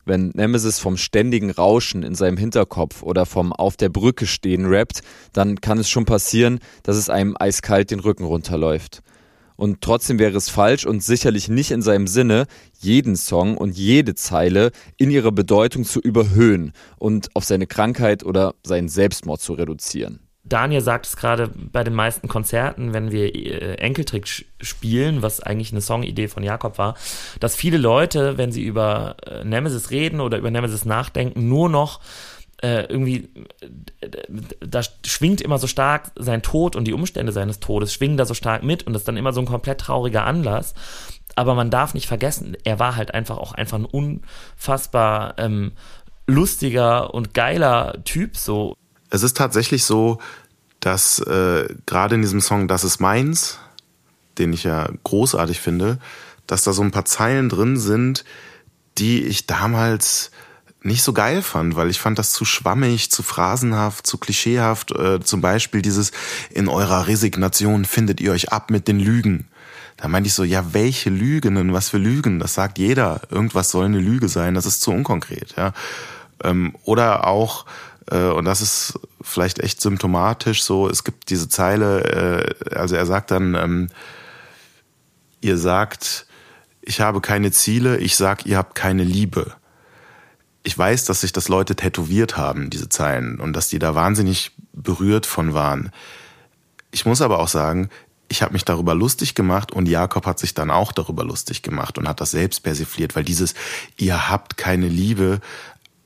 Wenn 0.04 0.30
Nemesis 0.34 0.80
vom 0.80 0.96
ständigen 0.96 1.50
Rauschen 1.50 2.02
in 2.02 2.14
seinem 2.14 2.36
Hinterkopf 2.36 3.02
oder 3.02 3.24
vom 3.24 3.52
Auf 3.52 3.76
der 3.76 3.88
Brücke 3.88 4.26
stehen 4.26 4.66
rappt, 4.66 5.02
dann 5.32 5.60
kann 5.60 5.78
es 5.78 5.88
schon 5.88 6.04
passieren, 6.04 6.58
dass 6.82 6.96
es 6.96 7.08
einem 7.08 7.36
eiskalt 7.38 7.90
den 7.92 8.00
Rücken 8.00 8.24
runterläuft. 8.24 9.02
Und 9.54 9.80
trotzdem 9.80 10.18
wäre 10.18 10.36
es 10.36 10.48
falsch 10.48 10.86
und 10.86 11.04
sicherlich 11.04 11.48
nicht 11.48 11.70
in 11.70 11.82
seinem 11.82 12.08
Sinne, 12.08 12.46
jeden 12.80 13.14
Song 13.14 13.56
und 13.56 13.76
jede 13.76 14.16
Zeile 14.16 14.72
in 14.96 15.10
ihrer 15.10 15.30
Bedeutung 15.30 15.84
zu 15.84 16.00
überhöhen 16.00 16.72
und 16.98 17.28
auf 17.34 17.44
seine 17.44 17.68
Krankheit 17.68 18.24
oder 18.24 18.54
seinen 18.64 18.88
Selbstmord 18.88 19.40
zu 19.40 19.52
reduzieren. 19.52 20.18
Daniel 20.44 20.80
sagt 20.80 21.06
es 21.06 21.16
gerade 21.16 21.50
bei 21.54 21.84
den 21.84 21.94
meisten 21.94 22.26
Konzerten, 22.26 22.92
wenn 22.92 23.12
wir 23.12 23.34
äh, 23.34 23.74
Enkeltrick 23.76 24.26
spielen, 24.60 25.22
was 25.22 25.40
eigentlich 25.40 25.72
eine 25.72 25.80
Songidee 25.80 26.28
von 26.28 26.42
Jakob 26.42 26.78
war, 26.78 26.96
dass 27.38 27.54
viele 27.54 27.78
Leute, 27.78 28.38
wenn 28.38 28.50
sie 28.50 28.62
über 28.62 29.16
äh, 29.24 29.44
Nemesis 29.44 29.90
reden 29.90 30.20
oder 30.20 30.38
über 30.38 30.50
Nemesis 30.50 30.84
nachdenken, 30.84 31.48
nur 31.48 31.68
noch 31.68 32.00
äh, 32.62 32.86
irgendwie, 32.86 33.28
äh, 34.00 34.08
da 34.60 34.80
schwingt 35.04 35.40
immer 35.40 35.58
so 35.58 35.66
stark 35.66 36.12
sein 36.16 36.42
Tod 36.42 36.76
und 36.76 36.86
die 36.86 36.92
Umstände 36.92 37.32
seines 37.32 37.60
Todes 37.60 37.92
schwingen 37.92 38.16
da 38.16 38.24
so 38.24 38.34
stark 38.34 38.62
mit 38.62 38.84
und 38.86 38.92
das 38.92 39.02
ist 39.02 39.08
dann 39.08 39.16
immer 39.16 39.32
so 39.32 39.40
ein 39.40 39.46
komplett 39.46 39.80
trauriger 39.80 40.24
Anlass. 40.24 40.74
Aber 41.34 41.54
man 41.54 41.70
darf 41.70 41.94
nicht 41.94 42.06
vergessen, 42.06 42.56
er 42.64 42.78
war 42.78 42.96
halt 42.96 43.14
einfach 43.14 43.38
auch 43.38 43.52
einfach 43.52 43.78
ein 43.78 43.84
unfassbar 43.84 45.34
ähm, 45.38 45.72
lustiger 46.26 47.14
und 47.14 47.34
geiler 47.34 48.04
Typ 48.04 48.36
so. 48.36 48.76
Es 49.12 49.22
ist 49.22 49.36
tatsächlich 49.36 49.84
so, 49.84 50.18
dass 50.80 51.18
äh, 51.18 51.68
gerade 51.84 52.14
in 52.14 52.22
diesem 52.22 52.40
Song 52.40 52.66
Das 52.66 52.82
ist 52.82 52.98
meins, 52.98 53.58
den 54.38 54.54
ich 54.54 54.64
ja 54.64 54.88
großartig 55.04 55.60
finde, 55.60 55.98
dass 56.46 56.64
da 56.64 56.72
so 56.72 56.80
ein 56.80 56.92
paar 56.92 57.04
Zeilen 57.04 57.50
drin 57.50 57.76
sind, 57.76 58.24
die 58.96 59.22
ich 59.22 59.46
damals 59.46 60.30
nicht 60.80 61.02
so 61.02 61.12
geil 61.12 61.42
fand, 61.42 61.76
weil 61.76 61.90
ich 61.90 62.00
fand 62.00 62.18
das 62.18 62.32
zu 62.32 62.46
schwammig, 62.46 63.10
zu 63.10 63.22
phrasenhaft, 63.22 64.06
zu 64.06 64.16
klischeehaft. 64.16 64.92
Äh, 64.92 65.20
zum 65.20 65.42
Beispiel 65.42 65.82
dieses 65.82 66.10
in 66.50 66.66
eurer 66.66 67.06
Resignation 67.06 67.84
findet 67.84 68.18
ihr 68.22 68.32
euch 68.32 68.50
ab 68.50 68.70
mit 68.70 68.88
den 68.88 68.98
Lügen. 68.98 69.46
Da 69.98 70.08
meinte 70.08 70.28
ich 70.28 70.34
so, 70.34 70.42
ja, 70.42 70.72
welche 70.72 71.10
Lügen 71.10 71.54
denn? 71.54 71.74
Was 71.74 71.90
für 71.90 71.98
Lügen? 71.98 72.38
Das 72.38 72.54
sagt 72.54 72.78
jeder. 72.78 73.20
Irgendwas 73.28 73.70
soll 73.70 73.84
eine 73.84 74.00
Lüge 74.00 74.28
sein. 74.28 74.54
Das 74.54 74.64
ist 74.64 74.80
zu 74.80 74.90
unkonkret, 74.90 75.54
ja. 75.58 75.74
Ähm, 76.42 76.74
oder 76.84 77.26
auch 77.26 77.66
und 78.18 78.44
das 78.44 78.60
ist 78.60 78.98
vielleicht 79.22 79.60
echt 79.60 79.80
symptomatisch 79.80 80.62
so. 80.62 80.88
Es 80.88 81.04
gibt 81.04 81.30
diese 81.30 81.48
Zeile, 81.48 82.54
äh, 82.70 82.74
also 82.74 82.94
er 82.94 83.06
sagt 83.06 83.30
dann, 83.30 83.54
ähm, 83.54 83.88
ihr 85.40 85.56
sagt, 85.56 86.26
ich 86.82 87.00
habe 87.00 87.20
keine 87.20 87.52
Ziele, 87.52 87.98
ich 87.98 88.16
sag, 88.16 88.44
ihr 88.46 88.58
habt 88.58 88.74
keine 88.74 89.04
Liebe. 89.04 89.52
Ich 90.64 90.76
weiß, 90.76 91.04
dass 91.06 91.22
sich 91.22 91.32
das 91.32 91.48
Leute 91.48 91.74
tätowiert 91.74 92.36
haben, 92.36 92.70
diese 92.70 92.88
Zeilen, 92.88 93.40
und 93.40 93.52
dass 93.54 93.68
die 93.68 93.78
da 93.78 93.94
wahnsinnig 93.94 94.52
berührt 94.72 95.26
von 95.26 95.54
waren. 95.54 95.90
Ich 96.90 97.06
muss 97.06 97.22
aber 97.22 97.38
auch 97.38 97.48
sagen, 97.48 97.88
ich 98.28 98.42
habe 98.42 98.52
mich 98.52 98.64
darüber 98.64 98.94
lustig 98.94 99.34
gemacht 99.34 99.72
und 99.72 99.88
Jakob 99.88 100.26
hat 100.26 100.38
sich 100.38 100.54
dann 100.54 100.70
auch 100.70 100.92
darüber 100.92 101.24
lustig 101.24 101.62
gemacht 101.62 101.98
und 101.98 102.08
hat 102.08 102.20
das 102.20 102.30
selbst 102.30 102.62
persifliert, 102.62 103.14
weil 103.16 103.24
dieses 103.24 103.54
ihr 103.96 104.30
habt 104.30 104.56
keine 104.56 104.88
Liebe, 104.88 105.40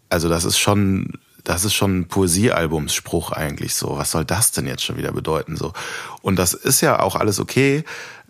also 0.09 0.29
das 0.29 0.45
ist 0.45 0.59
schon 0.59 1.19
das 1.47 1.65
ist 1.65 1.75
schon 1.75 2.01
ein 2.01 2.09
Poesiealbumsspruch 2.09 3.31
eigentlich 3.31 3.75
so. 3.75 3.97
Was 3.97 4.11
soll 4.11 4.25
das 4.25 4.51
denn 4.51 4.67
jetzt 4.67 4.85
schon 4.85 4.97
wieder 4.97 5.13
bedeuten 5.13 5.57
so? 5.57 5.73
Und 6.21 6.37
das 6.37 6.55
ist 6.55 6.81
ja 6.81 6.99
auch 6.99 7.15
alles 7.15 7.39
okay, 7.39 7.85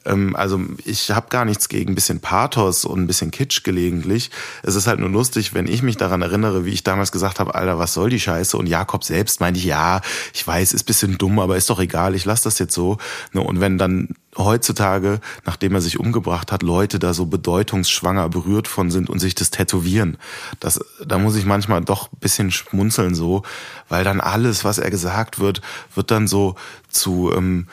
ähm, 0.05 0.37
also 0.37 0.61
ich 0.85 1.11
habe 1.11 1.29
gar 1.29 1.45
nichts 1.45 1.69
gegen 1.69 1.93
ein 1.93 1.95
bisschen 1.95 2.21
Pathos 2.21 2.85
und 2.85 3.01
ein 3.01 3.07
bisschen 3.07 3.31
Kitsch 3.31 3.65
gelegentlich. 3.65 4.31
Es 4.63 4.75
ist 4.75 4.87
halt 4.87 5.01
nur 5.01 5.09
lustig, 5.09 5.55
wenn 5.55 5.67
ich 5.67 5.83
mich 5.83 5.97
daran 5.97 6.23
erinnere, 6.23 6.65
wie 6.65 6.73
ich 6.73 6.85
damals 6.85 7.11
gesagt 7.11 7.41
habe, 7.41 7.55
Alter, 7.55 7.79
was 7.79 7.95
soll 7.95 8.11
die 8.11 8.21
Scheiße? 8.21 8.57
Und 8.57 8.67
Jakob 8.67 9.03
selbst 9.03 9.41
meinte 9.41 9.61
ja, 9.61 10.01
ich 10.33 10.47
weiß, 10.47 10.73
ist 10.73 10.85
bisschen 10.85 11.19
dumm, 11.19 11.39
aber 11.39 11.57
ist 11.57 11.71
doch 11.71 11.81
egal, 11.81 12.15
ich 12.15 12.25
lasse 12.25 12.45
das 12.45 12.59
jetzt 12.59 12.75
so. 12.75 12.99
Ne, 13.33 13.41
und 13.41 13.61
wenn 13.61 13.79
dann 13.79 14.11
heutzutage, 14.37 15.21
nachdem 15.45 15.75
er 15.75 15.81
sich 15.81 15.99
umgebracht 15.99 16.53
hat, 16.53 16.63
Leute 16.63 16.99
da 16.99 17.15
so 17.15 17.27
bedeutungsschwanger 17.27 18.29
berührt 18.29 18.69
von 18.69 18.91
sind 18.91 19.09
und 19.11 19.19
sich 19.19 19.35
das 19.35 19.51
tätowieren. 19.51 20.19
Das, 20.61 20.81
da 21.05 21.19
muss 21.19 21.37
ich 21.37 21.47
manchmal 21.47 21.83
doch 21.83 22.09
bisschen 22.09 22.51
schmunzeln 22.51 23.15
so, 23.15 23.43
weil 23.89 24.05
dann 24.05 24.21
alles, 24.21 24.65
was 24.65 24.79
er 24.79 24.91
gesagt 24.91 25.39
wird, 25.39 25.61
wird 25.95 26.11
dann 26.11 26.27
so 26.27 26.55
zu 26.89 27.33
ähm, 27.35 27.67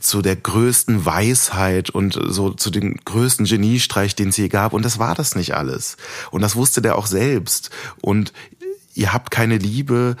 zu 0.00 0.22
der 0.22 0.36
größten 0.36 1.04
Weisheit 1.04 1.90
und 1.90 2.18
so 2.28 2.50
zu 2.50 2.70
dem 2.70 2.96
größten 3.04 3.46
Geniestreich, 3.46 4.14
den 4.14 4.28
es 4.28 4.36
je 4.36 4.48
gab. 4.48 4.72
Und 4.72 4.84
das 4.84 4.98
war 4.98 5.14
das 5.14 5.34
nicht 5.34 5.56
alles. 5.56 5.96
Und 6.30 6.40
das 6.40 6.54
wusste 6.54 6.80
der 6.80 6.96
auch 6.96 7.06
selbst. 7.06 7.70
Und 8.00 8.32
ihr 8.94 9.12
habt 9.12 9.30
keine 9.30 9.58
Liebe 9.58 10.16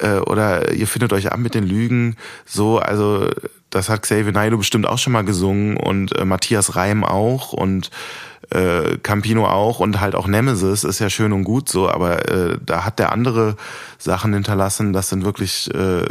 äh, 0.00 0.16
oder 0.16 0.72
ihr 0.72 0.86
findet 0.86 1.12
euch 1.12 1.30
ab 1.30 1.38
mit 1.38 1.54
den 1.54 1.64
Lügen. 1.64 2.16
So, 2.44 2.78
also 2.78 3.30
das 3.74 3.88
hat 3.88 4.02
Xavier 4.02 4.32
Naidoo 4.32 4.58
bestimmt 4.58 4.86
auch 4.86 4.98
schon 4.98 5.12
mal 5.12 5.24
gesungen 5.24 5.76
und 5.76 6.16
äh, 6.16 6.24
Matthias 6.24 6.76
Reim 6.76 7.02
auch 7.02 7.52
und 7.52 7.90
äh, 8.50 8.98
Campino 8.98 9.46
auch 9.48 9.80
und 9.80 10.00
halt 10.00 10.14
auch 10.14 10.28
Nemesis 10.28 10.84
ist 10.84 11.00
ja 11.00 11.10
schön 11.10 11.32
und 11.32 11.42
gut 11.42 11.68
so, 11.68 11.88
aber 11.88 12.28
äh, 12.28 12.58
da 12.64 12.84
hat 12.84 13.00
der 13.00 13.10
andere 13.10 13.56
Sachen 13.98 14.32
hinterlassen. 14.32 14.92
Das 14.92 15.08
sind 15.08 15.24
wirklich 15.24 15.74
äh, 15.74 16.04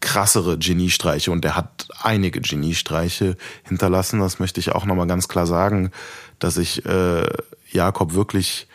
krassere 0.00 0.56
Geniestreiche 0.56 1.30
und 1.30 1.44
er 1.44 1.54
hat 1.54 1.88
einige 2.00 2.40
Geniestreiche 2.40 3.36
hinterlassen. 3.64 4.20
Das 4.20 4.38
möchte 4.38 4.58
ich 4.58 4.72
auch 4.72 4.86
nochmal 4.86 5.06
ganz 5.06 5.28
klar 5.28 5.46
sagen, 5.46 5.90
dass 6.38 6.56
ich 6.56 6.86
äh, 6.86 7.26
Jakob 7.70 8.14
wirklich 8.14 8.68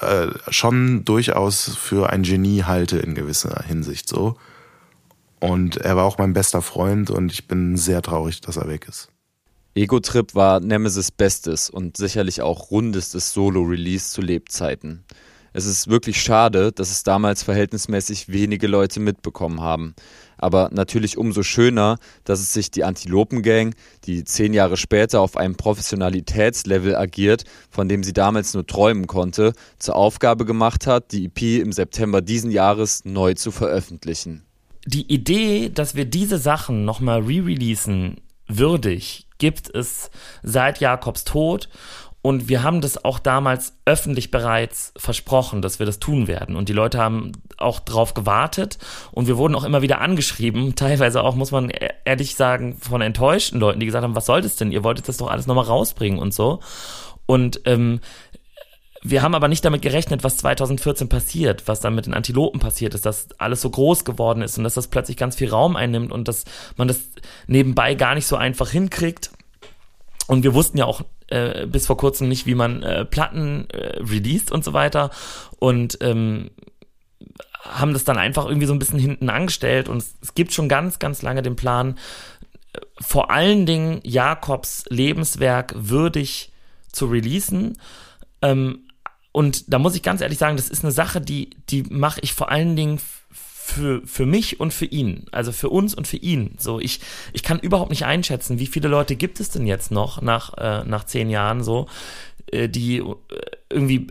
äh, 0.00 0.28
schon 0.48 1.04
durchaus 1.04 1.76
für 1.76 2.10
ein 2.10 2.22
Genie 2.22 2.62
halte 2.62 2.98
in 2.98 3.16
gewisser 3.16 3.64
Hinsicht 3.66 4.08
so. 4.08 4.36
Und 5.42 5.76
er 5.78 5.96
war 5.96 6.04
auch 6.04 6.18
mein 6.18 6.34
bester 6.34 6.62
Freund 6.62 7.10
und 7.10 7.32
ich 7.32 7.48
bin 7.48 7.76
sehr 7.76 8.00
traurig, 8.00 8.40
dass 8.42 8.56
er 8.56 8.68
weg 8.68 8.86
ist. 8.88 9.08
Ego 9.74 9.98
Trip 9.98 10.36
war 10.36 10.60
Nemesis 10.60 11.10
bestes 11.10 11.68
und 11.68 11.96
sicherlich 11.96 12.42
auch 12.42 12.70
rundestes 12.70 13.32
Solo-Release 13.32 14.10
zu 14.10 14.20
Lebzeiten. 14.20 15.02
Es 15.52 15.66
ist 15.66 15.88
wirklich 15.88 16.22
schade, 16.22 16.70
dass 16.70 16.92
es 16.92 17.02
damals 17.02 17.42
verhältnismäßig 17.42 18.28
wenige 18.28 18.68
Leute 18.68 19.00
mitbekommen 19.00 19.60
haben. 19.60 19.96
Aber 20.38 20.70
natürlich 20.72 21.18
umso 21.18 21.42
schöner, 21.42 21.98
dass 22.22 22.38
es 22.38 22.52
sich 22.52 22.70
die 22.70 22.84
Antilopen-Gang, 22.84 23.74
die 24.04 24.22
zehn 24.22 24.54
Jahre 24.54 24.76
später 24.76 25.20
auf 25.20 25.36
einem 25.36 25.56
Professionalitätslevel 25.56 26.94
agiert, 26.94 27.42
von 27.68 27.88
dem 27.88 28.04
sie 28.04 28.12
damals 28.12 28.54
nur 28.54 28.64
träumen 28.64 29.08
konnte, 29.08 29.54
zur 29.80 29.96
Aufgabe 29.96 30.44
gemacht 30.44 30.86
hat, 30.86 31.10
die 31.10 31.24
EP 31.24 31.60
im 31.60 31.72
September 31.72 32.22
diesen 32.22 32.52
Jahres 32.52 33.04
neu 33.04 33.34
zu 33.34 33.50
veröffentlichen. 33.50 34.44
Die 34.86 35.12
Idee, 35.12 35.68
dass 35.68 35.94
wir 35.94 36.04
diese 36.04 36.38
Sachen 36.38 36.84
nochmal 36.84 37.20
re-releasen, 37.20 38.20
würdig, 38.48 39.26
gibt 39.38 39.74
es 39.74 40.10
seit 40.42 40.80
Jakobs 40.80 41.24
Tod. 41.24 41.68
Und 42.24 42.48
wir 42.48 42.62
haben 42.62 42.80
das 42.80 43.04
auch 43.04 43.18
damals 43.18 43.76
öffentlich 43.84 44.30
bereits 44.30 44.92
versprochen, 44.96 45.60
dass 45.60 45.80
wir 45.80 45.86
das 45.86 45.98
tun 45.98 46.28
werden. 46.28 46.54
Und 46.54 46.68
die 46.68 46.72
Leute 46.72 46.98
haben 46.98 47.32
auch 47.56 47.80
drauf 47.80 48.14
gewartet. 48.14 48.78
Und 49.10 49.26
wir 49.26 49.36
wurden 49.36 49.56
auch 49.56 49.64
immer 49.64 49.82
wieder 49.82 50.00
angeschrieben, 50.00 50.74
teilweise 50.76 51.24
auch, 51.24 51.34
muss 51.34 51.50
man 51.50 51.70
e-, 51.70 51.90
ehrlich 52.04 52.36
sagen, 52.36 52.76
von 52.76 53.00
enttäuschten 53.00 53.58
Leuten, 53.58 53.80
die 53.80 53.86
gesagt 53.86 54.04
haben, 54.04 54.14
was 54.14 54.26
soll 54.26 54.40
das 54.40 54.54
denn? 54.54 54.70
Ihr 54.70 54.84
wolltet 54.84 55.08
das 55.08 55.16
doch 55.16 55.28
alles 55.28 55.48
nochmal 55.48 55.64
rausbringen 55.64 56.20
und 56.20 56.32
so. 56.32 56.60
Und 57.26 57.60
ähm, 57.64 58.00
wir 59.04 59.22
haben 59.22 59.34
aber 59.34 59.48
nicht 59.48 59.64
damit 59.64 59.82
gerechnet, 59.82 60.22
was 60.22 60.36
2014 60.38 61.08
passiert, 61.08 61.66
was 61.66 61.80
dann 61.80 61.94
mit 61.94 62.06
den 62.06 62.14
Antilopen 62.14 62.60
passiert 62.60 62.94
ist, 62.94 63.04
dass 63.04 63.28
alles 63.38 63.60
so 63.60 63.68
groß 63.68 64.04
geworden 64.04 64.42
ist 64.42 64.58
und 64.58 64.64
dass 64.64 64.74
das 64.74 64.86
plötzlich 64.86 65.16
ganz 65.16 65.34
viel 65.34 65.50
Raum 65.50 65.74
einnimmt 65.74 66.12
und 66.12 66.28
dass 66.28 66.44
man 66.76 66.86
das 66.88 67.00
nebenbei 67.48 67.94
gar 67.94 68.14
nicht 68.14 68.26
so 68.26 68.36
einfach 68.36 68.70
hinkriegt. 68.70 69.30
Und 70.28 70.44
wir 70.44 70.54
wussten 70.54 70.78
ja 70.78 70.84
auch 70.84 71.02
äh, 71.28 71.66
bis 71.66 71.86
vor 71.86 71.96
kurzem 71.96 72.28
nicht, 72.28 72.46
wie 72.46 72.54
man 72.54 72.82
äh, 72.82 73.04
Platten 73.04 73.68
äh, 73.70 73.98
released 73.98 74.52
und 74.52 74.64
so 74.64 74.72
weiter. 74.72 75.10
Und 75.58 75.98
ähm, 76.00 76.50
haben 77.64 77.92
das 77.92 78.04
dann 78.04 78.18
einfach 78.18 78.46
irgendwie 78.46 78.66
so 78.66 78.72
ein 78.72 78.78
bisschen 78.78 79.00
hinten 79.00 79.30
angestellt. 79.30 79.88
Und 79.88 79.98
es, 79.98 80.14
es 80.22 80.34
gibt 80.34 80.52
schon 80.52 80.68
ganz, 80.68 81.00
ganz 81.00 81.22
lange 81.22 81.42
den 81.42 81.56
Plan, 81.56 81.98
äh, 82.72 82.78
vor 83.00 83.32
allen 83.32 83.66
Dingen 83.66 84.00
Jakobs 84.04 84.84
Lebenswerk 84.90 85.74
würdig 85.76 86.52
zu 86.92 87.06
releasen. 87.06 87.78
Ähm, 88.42 88.81
und 89.32 89.72
da 89.72 89.78
muss 89.78 89.96
ich 89.96 90.02
ganz 90.02 90.20
ehrlich 90.20 90.38
sagen, 90.38 90.56
das 90.56 90.68
ist 90.68 90.84
eine 90.84 90.92
Sache, 90.92 91.20
die, 91.20 91.50
die 91.70 91.82
mache 91.84 92.20
ich 92.22 92.34
vor 92.34 92.50
allen 92.50 92.76
Dingen 92.76 93.00
für, 93.30 94.06
für 94.06 94.26
mich 94.26 94.60
und 94.60 94.72
für 94.72 94.84
ihn, 94.84 95.24
also 95.32 95.52
für 95.52 95.70
uns 95.70 95.94
und 95.94 96.06
für 96.06 96.18
ihn. 96.18 96.56
So, 96.58 96.78
ich, 96.80 97.00
ich 97.32 97.42
kann 97.42 97.58
überhaupt 97.58 97.90
nicht 97.90 98.04
einschätzen, 98.04 98.58
wie 98.58 98.66
viele 98.66 98.88
Leute 98.88 99.16
gibt 99.16 99.40
es 99.40 99.50
denn 99.50 99.66
jetzt 99.66 99.90
noch 99.90 100.20
nach, 100.20 100.54
äh, 100.58 100.84
nach 100.84 101.04
zehn 101.04 101.30
Jahren 101.30 101.62
so, 101.62 101.86
äh, 102.46 102.68
die 102.68 102.98
äh, 102.98 103.14
irgendwie 103.70 104.08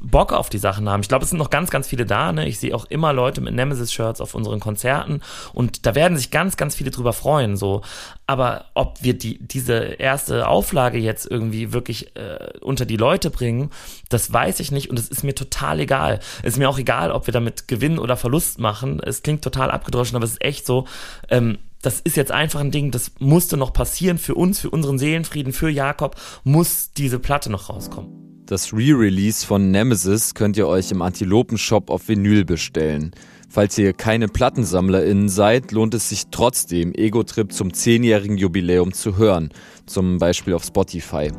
Bock 0.00 0.32
auf 0.32 0.50
die 0.50 0.58
Sachen 0.58 0.88
haben. 0.88 1.00
Ich 1.00 1.08
glaube, 1.08 1.24
es 1.24 1.30
sind 1.30 1.38
noch 1.38 1.50
ganz, 1.50 1.70
ganz 1.70 1.88
viele 1.88 2.06
da. 2.06 2.32
Ne? 2.32 2.48
Ich 2.48 2.58
sehe 2.58 2.74
auch 2.74 2.84
immer 2.86 3.12
Leute 3.12 3.40
mit 3.40 3.54
Nemesis-Shirts 3.54 4.20
auf 4.20 4.34
unseren 4.34 4.60
Konzerten 4.60 5.20
und 5.52 5.86
da 5.86 5.94
werden 5.94 6.16
sich 6.16 6.30
ganz, 6.30 6.56
ganz 6.56 6.74
viele 6.74 6.90
drüber 6.90 7.12
freuen. 7.12 7.56
So, 7.56 7.82
aber 8.26 8.66
ob 8.74 9.02
wir 9.02 9.14
die 9.16 9.38
diese 9.38 9.74
erste 9.74 10.48
Auflage 10.48 10.98
jetzt 10.98 11.30
irgendwie 11.30 11.72
wirklich 11.72 12.16
äh, 12.16 12.58
unter 12.60 12.86
die 12.86 12.96
Leute 12.96 13.30
bringen, 13.30 13.70
das 14.08 14.32
weiß 14.32 14.60
ich 14.60 14.70
nicht 14.72 14.90
und 14.90 14.98
es 14.98 15.08
ist 15.08 15.24
mir 15.24 15.34
total 15.34 15.80
egal. 15.80 16.20
Es 16.42 16.54
ist 16.54 16.58
mir 16.58 16.68
auch 16.68 16.78
egal, 16.78 17.12
ob 17.12 17.26
wir 17.26 17.32
damit 17.32 17.68
Gewinn 17.68 17.98
oder 17.98 18.16
Verlust 18.16 18.58
machen. 18.58 19.00
Es 19.00 19.22
klingt 19.22 19.42
total 19.42 19.70
abgedroschen, 19.70 20.16
aber 20.16 20.24
es 20.24 20.32
ist 20.32 20.42
echt 20.42 20.66
so. 20.66 20.86
Ähm, 21.28 21.58
das 21.82 22.00
ist 22.00 22.16
jetzt 22.16 22.32
einfach 22.32 22.60
ein 22.60 22.70
Ding, 22.70 22.90
das 22.90 23.12
musste 23.18 23.56
noch 23.56 23.72
passieren 23.72 24.18
für 24.18 24.34
uns, 24.34 24.60
für 24.60 24.70
unseren 24.70 24.98
Seelenfrieden, 24.98 25.52
für 25.52 25.70
Jakob, 25.70 26.16
muss 26.44 26.92
diese 26.92 27.18
Platte 27.18 27.50
noch 27.50 27.70
rauskommen. 27.70 28.39
Das 28.50 28.72
Re-Release 28.72 29.46
von 29.46 29.70
Nemesis 29.70 30.34
könnt 30.34 30.56
ihr 30.56 30.66
euch 30.66 30.90
im 30.90 31.02
Antilopen-Shop 31.02 31.88
auf 31.88 32.08
Vinyl 32.08 32.44
bestellen. 32.44 33.12
Falls 33.48 33.78
ihr 33.78 33.92
keine 33.92 34.26
PlattensammlerInnen 34.26 35.28
seid, 35.28 35.70
lohnt 35.70 35.94
es 35.94 36.08
sich 36.08 36.24
trotzdem, 36.32 36.92
Ego-Trip 36.92 37.52
zum 37.52 37.68
10-jährigen 37.68 38.38
Jubiläum 38.38 38.92
zu 38.92 39.16
hören, 39.16 39.50
zum 39.86 40.18
Beispiel 40.18 40.54
auf 40.54 40.64
Spotify. 40.64 41.30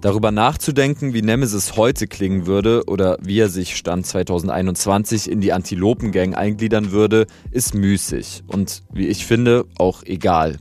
Darüber 0.00 0.30
nachzudenken, 0.30 1.12
wie 1.12 1.20
Nemesis 1.20 1.76
heute 1.76 2.06
klingen 2.06 2.46
würde 2.46 2.84
oder 2.86 3.18
wie 3.20 3.40
er 3.40 3.50
sich 3.50 3.76
Stand 3.76 4.06
2021 4.06 5.30
in 5.30 5.42
die 5.42 5.52
Antilopen-Gang 5.52 6.34
eingliedern 6.34 6.92
würde, 6.92 7.26
ist 7.50 7.74
müßig 7.74 8.44
und, 8.46 8.84
wie 8.90 9.08
ich 9.08 9.26
finde, 9.26 9.66
auch 9.76 10.02
egal. 10.02 10.58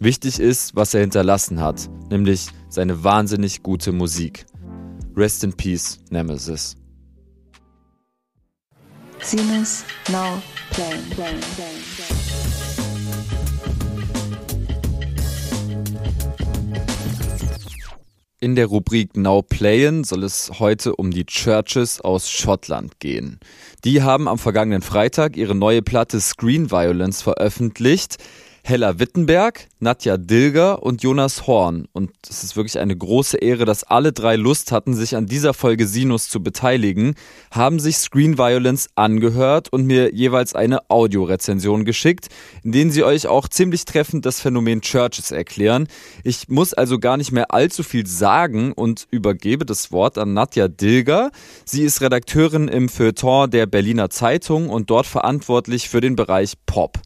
Wichtig 0.00 0.40
ist, 0.40 0.76
was 0.76 0.94
er 0.94 1.02
hinterlassen 1.02 1.60
hat, 1.60 1.90
nämlich 2.10 2.46
seine 2.70 3.04
wahnsinnig 3.04 3.62
gute 3.62 3.92
Musik. 3.92 4.46
Rest 5.16 5.44
in 5.44 5.54
Peace, 5.54 5.98
Nemesis. 6.10 6.76
Sinus 9.22 9.86
now 10.10 10.42
playing. 10.72 11.02
playing, 11.14 11.40
playing, 11.40 11.80
playing. 11.96 12.16
In 18.40 18.56
der 18.56 18.66
Rubrik 18.66 19.16
Now 19.16 19.40
Playen 19.40 20.04
soll 20.04 20.22
es 20.22 20.60
heute 20.60 20.94
um 20.94 21.10
die 21.10 21.24
Churches 21.24 22.02
aus 22.02 22.30
Schottland 22.30 23.00
gehen. 23.00 23.40
Die 23.84 24.02
haben 24.02 24.28
am 24.28 24.38
vergangenen 24.38 24.82
Freitag 24.82 25.38
ihre 25.38 25.54
neue 25.54 25.80
Platte 25.80 26.20
Screen 26.20 26.70
Violence 26.70 27.22
veröffentlicht. 27.22 28.18
Hella 28.68 28.98
Wittenberg, 28.98 29.68
Nadja 29.78 30.16
Dilger 30.16 30.82
und 30.82 31.00
Jonas 31.00 31.46
Horn. 31.46 31.86
Und 31.92 32.10
es 32.28 32.42
ist 32.42 32.56
wirklich 32.56 32.80
eine 32.80 32.96
große 32.96 33.36
Ehre, 33.36 33.64
dass 33.64 33.84
alle 33.84 34.12
drei 34.12 34.34
Lust 34.34 34.72
hatten, 34.72 34.92
sich 34.92 35.14
an 35.14 35.26
dieser 35.26 35.54
Folge 35.54 35.86
Sinus 35.86 36.28
zu 36.28 36.42
beteiligen, 36.42 37.14
haben 37.52 37.78
sich 37.78 37.96
Screen 37.98 38.38
Violence 38.38 38.88
angehört 38.96 39.72
und 39.72 39.86
mir 39.86 40.12
jeweils 40.12 40.56
eine 40.56 40.90
Audiorezension 40.90 41.84
geschickt, 41.84 42.26
in 42.64 42.72
denen 42.72 42.90
sie 42.90 43.04
euch 43.04 43.28
auch 43.28 43.46
ziemlich 43.46 43.84
treffend 43.84 44.26
das 44.26 44.40
Phänomen 44.40 44.80
Churches 44.80 45.30
erklären. 45.30 45.86
Ich 46.24 46.48
muss 46.48 46.74
also 46.74 46.98
gar 46.98 47.18
nicht 47.18 47.30
mehr 47.30 47.54
allzu 47.54 47.84
viel 47.84 48.08
sagen 48.08 48.72
und 48.72 49.06
übergebe 49.12 49.64
das 49.64 49.92
Wort 49.92 50.18
an 50.18 50.34
Nadja 50.34 50.66
Dilger. 50.66 51.30
Sie 51.64 51.84
ist 51.84 52.00
Redakteurin 52.00 52.66
im 52.66 52.88
Feuilleton 52.88 53.48
der 53.48 53.66
Berliner 53.66 54.10
Zeitung 54.10 54.70
und 54.70 54.90
dort 54.90 55.06
verantwortlich 55.06 55.88
für 55.88 56.00
den 56.00 56.16
Bereich 56.16 56.54
Pop. 56.66 56.98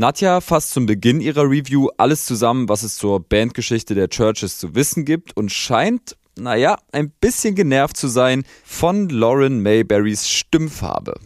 Nadja 0.00 0.40
fasst 0.40 0.70
zum 0.70 0.86
Beginn 0.86 1.20
ihrer 1.20 1.42
Review 1.42 1.88
alles 1.98 2.24
zusammen, 2.24 2.70
was 2.70 2.82
es 2.84 2.96
zur 2.96 3.20
Bandgeschichte 3.20 3.94
der 3.94 4.08
Churches 4.08 4.56
zu 4.56 4.74
wissen 4.74 5.04
gibt 5.04 5.36
und 5.36 5.52
scheint, 5.52 6.16
naja, 6.38 6.78
ein 6.90 7.10
bisschen 7.20 7.54
genervt 7.54 7.98
zu 7.98 8.08
sein 8.08 8.44
von 8.64 9.10
Lauren 9.10 9.60
Mayberrys 9.60 10.26
Stimmfarbe. 10.26 11.20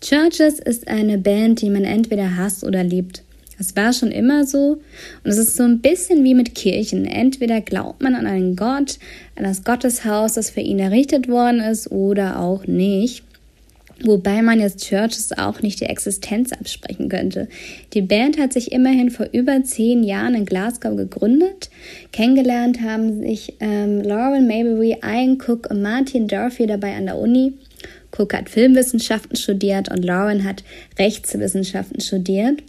Churches 0.00 0.58
ist 0.58 0.88
eine 0.88 1.18
Band, 1.18 1.60
die 1.60 1.68
man 1.68 1.84
entweder 1.84 2.36
hasst 2.36 2.64
oder 2.64 2.82
liebt. 2.82 3.24
Das 3.58 3.76
war 3.76 3.92
schon 3.92 4.10
immer 4.10 4.46
so 4.46 4.80
und 5.22 5.30
es 5.30 5.36
ist 5.36 5.56
so 5.56 5.64
ein 5.64 5.82
bisschen 5.82 6.24
wie 6.24 6.34
mit 6.34 6.54
Kirchen. 6.54 7.04
Entweder 7.04 7.60
glaubt 7.60 8.02
man 8.02 8.14
an 8.14 8.26
einen 8.26 8.56
Gott, 8.56 8.98
an 9.36 9.44
das 9.44 9.64
Gotteshaus, 9.64 10.32
das 10.32 10.48
für 10.48 10.60
ihn 10.60 10.78
errichtet 10.78 11.28
worden 11.28 11.60
ist, 11.60 11.90
oder 11.90 12.40
auch 12.40 12.66
nicht. 12.66 13.27
Wobei 14.04 14.42
man 14.42 14.60
jetzt 14.60 14.86
Churches 14.86 15.36
auch 15.36 15.60
nicht 15.60 15.80
die 15.80 15.86
Existenz 15.86 16.52
absprechen 16.52 17.08
könnte. 17.08 17.48
Die 17.94 18.02
Band 18.02 18.38
hat 18.38 18.52
sich 18.52 18.70
immerhin 18.70 19.10
vor 19.10 19.26
über 19.32 19.64
zehn 19.64 20.04
Jahren 20.04 20.34
in 20.34 20.46
Glasgow 20.46 20.96
gegründet. 20.96 21.68
Kennengelernt 22.12 22.80
haben 22.80 23.20
sich 23.20 23.54
ähm, 23.58 24.00
Lauren 24.00 24.46
Mayberry, 24.46 24.98
Ian 25.02 25.38
Cook 25.44 25.68
und 25.70 25.82
Martin 25.82 26.28
Durfee 26.28 26.66
dabei 26.66 26.94
an 26.94 27.06
der 27.06 27.18
Uni. 27.18 27.54
Cook 28.16 28.34
hat 28.34 28.48
Filmwissenschaften 28.48 29.36
studiert 29.36 29.90
und 29.90 30.04
Lauren 30.04 30.44
hat 30.44 30.62
Rechtswissenschaften 30.98 32.00
studiert. 32.00 32.62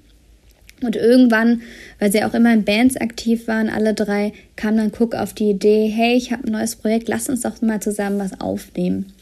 Und 0.82 0.96
irgendwann, 0.96 1.62
weil 2.00 2.12
sie 2.12 2.24
auch 2.24 2.34
immer 2.34 2.54
in 2.54 2.64
Bands 2.64 2.96
aktiv 2.98 3.48
waren, 3.48 3.70
alle 3.70 3.94
drei, 3.94 4.34
kam 4.56 4.78
dann 4.78 4.92
Cook 4.98 5.14
auf 5.14 5.34
die 5.34 5.50
Idee, 5.50 5.88
hey, 5.88 6.16
ich 6.16 6.32
habe 6.32 6.48
ein 6.48 6.54
neues 6.54 6.76
Projekt, 6.78 7.10
lass 7.10 7.30
uns 7.30 7.42
doch 7.42 7.62
mal 7.62 7.82
zusammen 7.82 8.18
was 8.18 8.40
aufnehmen. 8.40 9.14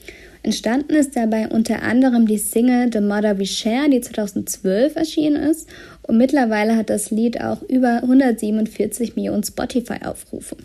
Entstanden 0.48 0.94
ist 0.94 1.18
dabei 1.18 1.50
unter 1.50 1.82
anderem 1.82 2.26
die 2.26 2.38
Single 2.38 2.90
The 2.90 3.02
Mother 3.02 3.38
We 3.38 3.46
Share, 3.46 3.90
die 3.90 4.00
2012 4.00 4.96
erschienen 4.96 5.36
ist. 5.36 5.68
Und 6.04 6.18
mittlerweile 6.18 6.78
hat 6.78 6.90
das 6.90 7.12
Lied 7.12 7.42
auch 7.42 7.62
über 7.64 7.98
147 7.98 9.18
Millionen 9.18 9.44
Spotify-Aufrufe. 9.44 10.56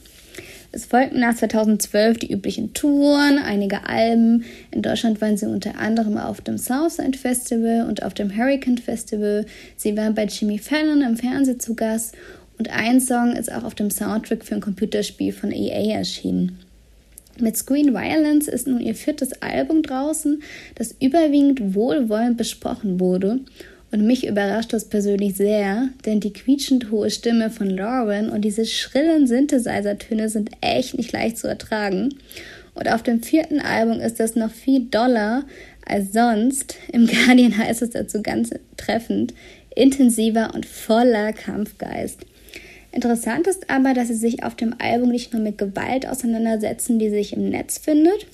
Es 0.70 0.84
folgten 0.84 1.18
nach 1.18 1.34
2012 1.34 2.18
die 2.18 2.32
üblichen 2.32 2.74
Touren, 2.74 3.38
einige 3.38 3.88
Alben. 3.88 4.44
In 4.70 4.82
Deutschland 4.82 5.20
waren 5.20 5.36
sie 5.36 5.46
unter 5.46 5.76
anderem 5.76 6.16
auf 6.16 6.40
dem 6.40 6.58
Southside 6.58 7.18
Festival 7.18 7.84
und 7.88 8.04
auf 8.04 8.14
dem 8.14 8.36
Hurricane 8.36 8.78
Festival. 8.78 9.46
Sie 9.74 9.96
waren 9.96 10.14
bei 10.14 10.26
Jimmy 10.26 10.58
Fallon 10.58 11.02
im 11.02 11.16
Fernsehen 11.16 11.58
zu 11.58 11.74
Gast 11.74 12.14
und 12.56 12.70
ein 12.70 13.00
Song 13.00 13.32
ist 13.32 13.52
auch 13.52 13.64
auf 13.64 13.74
dem 13.74 13.90
Soundtrack 13.90 14.44
für 14.44 14.54
ein 14.54 14.60
Computerspiel 14.60 15.32
von 15.32 15.50
EA 15.50 15.96
erschienen. 15.96 16.60
Mit 17.42 17.56
Screen 17.56 17.92
Violence 17.92 18.46
ist 18.46 18.68
nun 18.68 18.80
ihr 18.80 18.94
viertes 18.94 19.42
Album 19.42 19.82
draußen, 19.82 20.40
das 20.76 20.94
überwiegend 21.00 21.74
wohlwollend 21.74 22.36
besprochen 22.36 23.00
wurde. 23.00 23.40
Und 23.90 24.06
mich 24.06 24.28
überrascht 24.28 24.72
das 24.72 24.84
persönlich 24.84 25.34
sehr, 25.34 25.88
denn 26.06 26.20
die 26.20 26.32
quietschend 26.32 26.92
hohe 26.92 27.10
Stimme 27.10 27.50
von 27.50 27.68
Lauren 27.68 28.30
und 28.30 28.42
diese 28.42 28.64
schrillen 28.64 29.26
Synthesizer-Töne 29.26 30.28
sind 30.28 30.50
echt 30.60 30.96
nicht 30.96 31.10
leicht 31.10 31.36
zu 31.36 31.48
ertragen. 31.48 32.14
Und 32.74 32.88
auf 32.88 33.02
dem 33.02 33.24
vierten 33.24 33.58
Album 33.58 33.98
ist 33.98 34.20
das 34.20 34.36
noch 34.36 34.52
viel 34.52 34.86
doller 34.88 35.42
als 35.84 36.12
sonst. 36.12 36.76
Im 36.92 37.06
Guardian 37.26 37.58
heißt 37.58 37.82
es 37.82 37.90
dazu 37.90 38.22
ganz 38.22 38.50
treffend, 38.76 39.34
intensiver 39.74 40.54
und 40.54 40.64
voller 40.64 41.32
Kampfgeist. 41.32 42.24
Interessant 42.92 43.46
ist 43.46 43.70
aber, 43.70 43.94
dass 43.94 44.08
sie 44.08 44.14
sich 44.14 44.44
auf 44.44 44.54
dem 44.54 44.74
Album 44.78 45.10
nicht 45.10 45.32
nur 45.32 45.42
mit 45.42 45.58
Gewalt 45.58 46.06
auseinandersetzen, 46.06 46.98
die 46.98 47.08
sich 47.08 47.32
im 47.32 47.48
Netz 47.48 47.78
findet, 47.78 48.26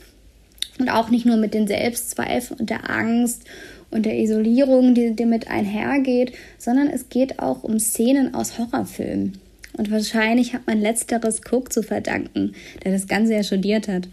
und 0.78 0.88
auch 0.90 1.10
nicht 1.10 1.26
nur 1.26 1.36
mit 1.36 1.54
den 1.54 1.66
Selbstzweifeln 1.66 2.60
und 2.60 2.70
der 2.70 2.88
Angst 2.88 3.42
und 3.90 4.06
der 4.06 4.18
Isolierung, 4.18 4.94
die 4.94 5.14
damit 5.14 5.48
einhergeht, 5.48 6.32
sondern 6.58 6.88
es 6.88 7.08
geht 7.08 7.40
auch 7.40 7.64
um 7.64 7.78
Szenen 7.78 8.34
aus 8.34 8.58
Horrorfilmen. 8.58 9.38
Und 9.76 9.90
wahrscheinlich 9.90 10.54
hat 10.54 10.66
man 10.66 10.80
letzteres 10.80 11.40
Cook 11.50 11.72
zu 11.72 11.82
verdanken, 11.82 12.54
der 12.84 12.92
das 12.92 13.06
Ganze 13.06 13.34
ja 13.34 13.42
studiert 13.42 13.88
hat. 13.88 14.08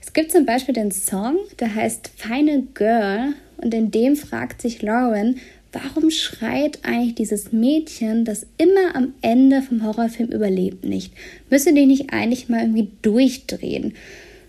Es 0.00 0.12
gibt 0.12 0.32
zum 0.32 0.46
Beispiel 0.46 0.74
den 0.74 0.92
Song, 0.92 1.36
der 1.58 1.74
heißt 1.74 2.10
Final 2.16 2.62
Girl 2.74 3.34
und 3.58 3.72
in 3.72 3.90
dem 3.90 4.16
fragt 4.16 4.62
sich 4.62 4.82
Lauren, 4.82 5.36
warum 5.74 6.10
schreit 6.10 6.78
eigentlich 6.82 7.14
dieses 7.16 7.52
Mädchen, 7.52 8.24
das 8.24 8.46
immer 8.58 8.94
am 8.94 9.14
Ende 9.20 9.62
vom 9.62 9.84
Horrorfilm 9.84 10.30
überlebt, 10.30 10.84
nicht? 10.84 11.12
Müsste 11.50 11.72
die 11.74 11.86
nicht 11.86 12.12
eigentlich 12.12 12.48
mal 12.48 12.62
irgendwie 12.62 12.88
durchdrehen? 13.02 13.94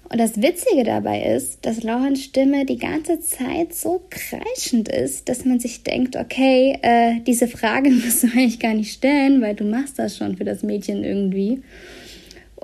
Und 0.08 0.20
das 0.20 0.40
Witzige 0.42 0.84
dabei 0.84 1.24
ist, 1.24 1.66
dass 1.66 1.84
Laurens 1.84 2.24
Stimme 2.24 2.66
die 2.66 2.78
ganze 2.78 3.20
Zeit 3.20 3.74
so 3.74 4.02
kreischend 4.10 4.88
ist, 4.88 5.28
dass 5.28 5.46
man 5.46 5.60
sich 5.60 5.84
denkt, 5.84 6.16
okay, 6.16 6.78
äh, 6.84 7.22
diese 7.26 7.48
Frage 7.48 7.90
musst 8.06 8.24
du 8.24 8.28
eigentlich 8.28 8.60
gar 8.60 8.76
nicht 8.76 8.94
stellen, 8.94 9.42
weil 9.42 9.56
du 9.56 9.64
machst 9.64 9.98
das 9.98 10.18
schon 10.18 10.38
für 10.38 10.46
das 10.46 10.62
Mädchen 10.62 11.04
irgendwie. 11.04 11.62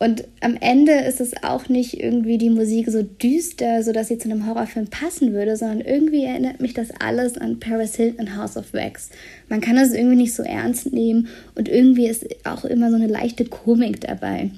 Und 0.01 0.23
am 0.39 0.57
Ende 0.59 0.93
ist 0.93 1.21
es 1.21 1.43
auch 1.43 1.69
nicht 1.69 2.01
irgendwie 2.01 2.39
die 2.39 2.49
Musik 2.49 2.89
so 2.89 3.03
düster, 3.03 3.83
so 3.83 3.91
dass 3.91 4.07
sie 4.07 4.17
zu 4.17 4.31
einem 4.31 4.47
Horrorfilm 4.47 4.87
passen 4.87 5.31
würde, 5.31 5.55
sondern 5.55 5.81
irgendwie 5.81 6.23
erinnert 6.23 6.59
mich 6.59 6.73
das 6.73 6.87
alles 6.99 7.37
an 7.37 7.59
Paris 7.59 7.97
Hilton 7.97 8.35
House 8.35 8.57
of 8.57 8.73
Wax. 8.73 9.11
Man 9.47 9.61
kann 9.61 9.75
das 9.75 9.93
irgendwie 9.93 10.15
nicht 10.15 10.33
so 10.33 10.41
ernst 10.41 10.91
nehmen 10.91 11.27
und 11.53 11.69
irgendwie 11.69 12.07
ist 12.07 12.25
auch 12.45 12.65
immer 12.65 12.89
so 12.89 12.95
eine 12.95 13.05
leichte 13.05 13.45
Komik 13.45 14.01
dabei. 14.01 14.49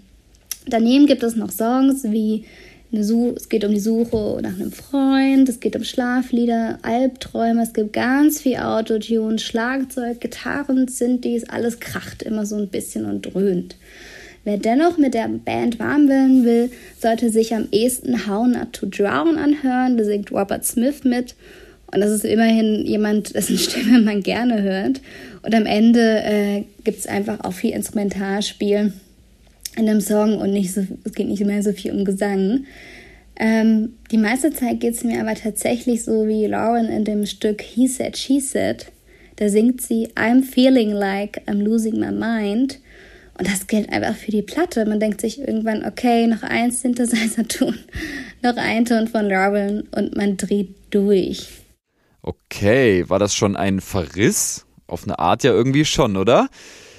Daneben 0.66 1.08
gibt 1.08 1.24
es 1.24 1.36
noch 1.36 1.52
Songs 1.52 2.06
wie 2.06 2.46
es 2.94 3.50
geht 3.50 3.66
um 3.66 3.72
die 3.72 3.82
Suche 3.82 4.40
nach 4.42 4.54
einem 4.54 4.72
Freund, 4.72 5.50
es 5.50 5.60
geht 5.60 5.76
um 5.76 5.84
Schlaflieder, 5.84 6.78
Albträume, 6.84 7.64
es 7.64 7.74
gibt 7.74 7.92
ganz 7.92 8.40
viel 8.40 8.58
Autotune, 8.58 9.40
Schlagzeug, 9.40 10.22
Gitarren, 10.22 10.88
Synthes, 10.88 11.50
alles 11.50 11.82
kracht 11.82 12.24
immer 12.24 12.46
so 12.46 12.56
ein 12.56 12.70
bisschen 12.70 13.06
und 13.06 13.24
dröhnt. 13.24 13.76
Wer 14.46 14.58
dennoch 14.58 14.98
mit 14.98 15.14
der 15.14 15.30
Band 15.30 15.80
warm 15.80 16.10
werden 16.10 16.44
will, 16.44 16.70
sollte 17.00 17.30
sich 17.30 17.54
am 17.54 17.68
ehesten 17.72 18.28
How 18.28 18.46
Not 18.46 18.74
to 18.74 18.86
Drown 18.88 19.38
anhören. 19.38 19.98
Da 19.98 20.04
singt 20.04 20.32
Robert 20.32 20.66
Smith 20.66 21.04
mit. 21.04 21.36
Und 21.94 22.02
das 22.02 22.12
ist 22.12 22.26
immerhin 22.26 22.86
jemand, 22.86 23.36
dessen 23.36 23.58
Stimme 23.60 24.02
man 24.02 24.22
gerne 24.22 24.62
hört. 24.62 25.02
Und 25.44 25.56
am 25.56 25.66
Ende 25.66 26.24
äh, 26.24 26.64
gibt 26.84 27.00
es 27.00 27.08
einfach 27.08 27.42
auch 27.42 27.54
viel 27.54 27.72
Instrumentalspiel 27.72 28.94
in 29.78 29.86
dem 29.86 30.02
Song 30.02 30.38
und 30.38 30.52
nicht 30.52 30.74
so, 30.74 30.86
es 31.04 31.14
geht 31.14 31.28
nicht 31.28 31.46
mehr 31.46 31.64
so 31.64 31.72
viel 31.72 31.92
um 31.92 32.06
Gesang. 32.06 32.66
Ähm, 33.36 33.94
die 34.12 34.18
meiste 34.18 34.52
Zeit 34.52 34.80
geht 34.80 34.94
es 34.94 35.04
mir 35.04 35.20
aber 35.20 35.36
tatsächlich 35.36 36.04
so 36.04 36.28
wie 36.28 36.46
Lauren 36.46 36.88
in 36.88 37.06
dem 37.06 37.26
Stück 37.26 37.62
He 37.62 37.88
Said, 37.88 38.18
She 38.18 38.40
Said. 38.40 38.88
Da 39.38 39.50
singt 39.50 39.82
sie 39.82 40.10
I'm 40.16 40.44
feeling 40.44 40.92
like 40.92 41.42
I'm 41.48 41.64
losing 41.64 42.00
my 42.00 42.12
mind. 42.12 42.80
Und 43.38 43.48
das 43.48 43.68
gilt 43.68 43.90
einfach 43.92 44.16
für 44.16 44.32
die 44.32 44.42
Platte. 44.42 44.86
Man 44.86 45.00
denkt 45.00 45.22
sich 45.22 45.40
irgendwann, 45.40 45.86
okay, 45.86 46.28
noch 46.28 46.44
ein 46.44 46.72
Synthesizer-Ton, 46.72 47.78
noch 48.44 48.58
ein 48.58 48.86
Ton 48.86 49.08
von 49.08 49.28
Lauren 49.28 49.88
und 49.96 50.16
man 50.16 50.38
dreht 50.38 50.76
durch. 50.92 51.48
Okay, 52.22 53.10
war 53.10 53.20
das 53.20 53.36
schon 53.36 53.56
ein 53.56 53.82
Verriss? 53.82 54.66
Auf 54.88 55.04
eine 55.04 55.18
Art 55.20 55.44
ja 55.44 55.52
irgendwie 55.52 55.86
schon, 55.86 56.16
oder? 56.18 56.50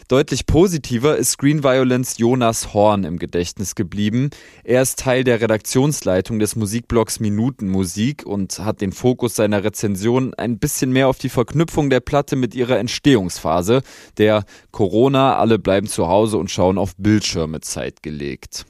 Deutlich 0.08 0.44
positiver 0.44 1.16
ist 1.16 1.30
Screen 1.30 1.64
Violence 1.64 2.18
Jonas 2.18 2.74
Horn 2.74 3.04
im 3.04 3.18
Gedächtnis 3.18 3.74
geblieben. 3.74 4.28
Er 4.62 4.82
ist 4.82 4.98
Teil 4.98 5.24
der 5.24 5.40
Redaktionsleitung 5.40 6.38
des 6.38 6.56
Musikblogs 6.56 7.20
Minuten 7.20 7.68
Musik 7.68 8.26
und 8.26 8.58
hat 8.58 8.82
den 8.82 8.92
Fokus 8.92 9.34
seiner 9.34 9.64
Rezension 9.64 10.34
ein 10.34 10.58
bisschen 10.58 10.92
mehr 10.92 11.08
auf 11.08 11.16
die 11.16 11.30
Verknüpfung 11.30 11.88
der 11.88 12.00
Platte 12.00 12.36
mit 12.36 12.54
ihrer 12.54 12.78
Entstehungsphase, 12.78 13.82
der 14.18 14.44
Corona, 14.72 15.38
alle 15.38 15.58
bleiben 15.58 15.86
zu 15.86 16.06
Hause 16.06 16.36
und 16.36 16.50
schauen 16.50 16.76
auf 16.76 16.94
Bildschirme 16.98 17.62
Zeit 17.62 18.02
gelegt. 18.02 18.66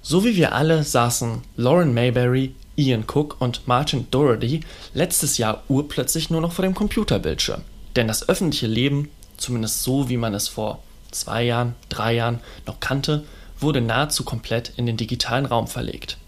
So 0.00 0.24
wie 0.24 0.36
wir 0.36 0.54
alle 0.54 0.84
saßen 0.84 1.42
Lauren 1.56 1.92
Mayberry, 1.92 2.54
Ian 2.76 3.04
Cook 3.06 3.36
und 3.40 3.68
Martin 3.68 4.06
Doherty 4.10 4.60
letztes 4.94 5.36
Jahr 5.36 5.64
urplötzlich 5.68 6.30
nur 6.30 6.40
noch 6.40 6.52
vor 6.52 6.64
dem 6.64 6.74
Computerbildschirm. 6.74 7.60
Denn 7.96 8.08
das 8.08 8.28
öffentliche 8.28 8.66
Leben 8.66 9.08
zumindest 9.36 9.82
so 9.82 10.08
wie 10.08 10.16
man 10.16 10.34
es 10.34 10.48
vor 10.48 10.82
zwei 11.10 11.44
Jahren, 11.44 11.74
drei 11.88 12.14
Jahren 12.14 12.40
noch 12.66 12.80
kannte, 12.80 13.24
wurde 13.58 13.80
nahezu 13.80 14.24
komplett 14.24 14.72
in 14.76 14.86
den 14.86 14.96
digitalen 14.96 15.46
Raum 15.46 15.66
verlegt. 15.66 16.18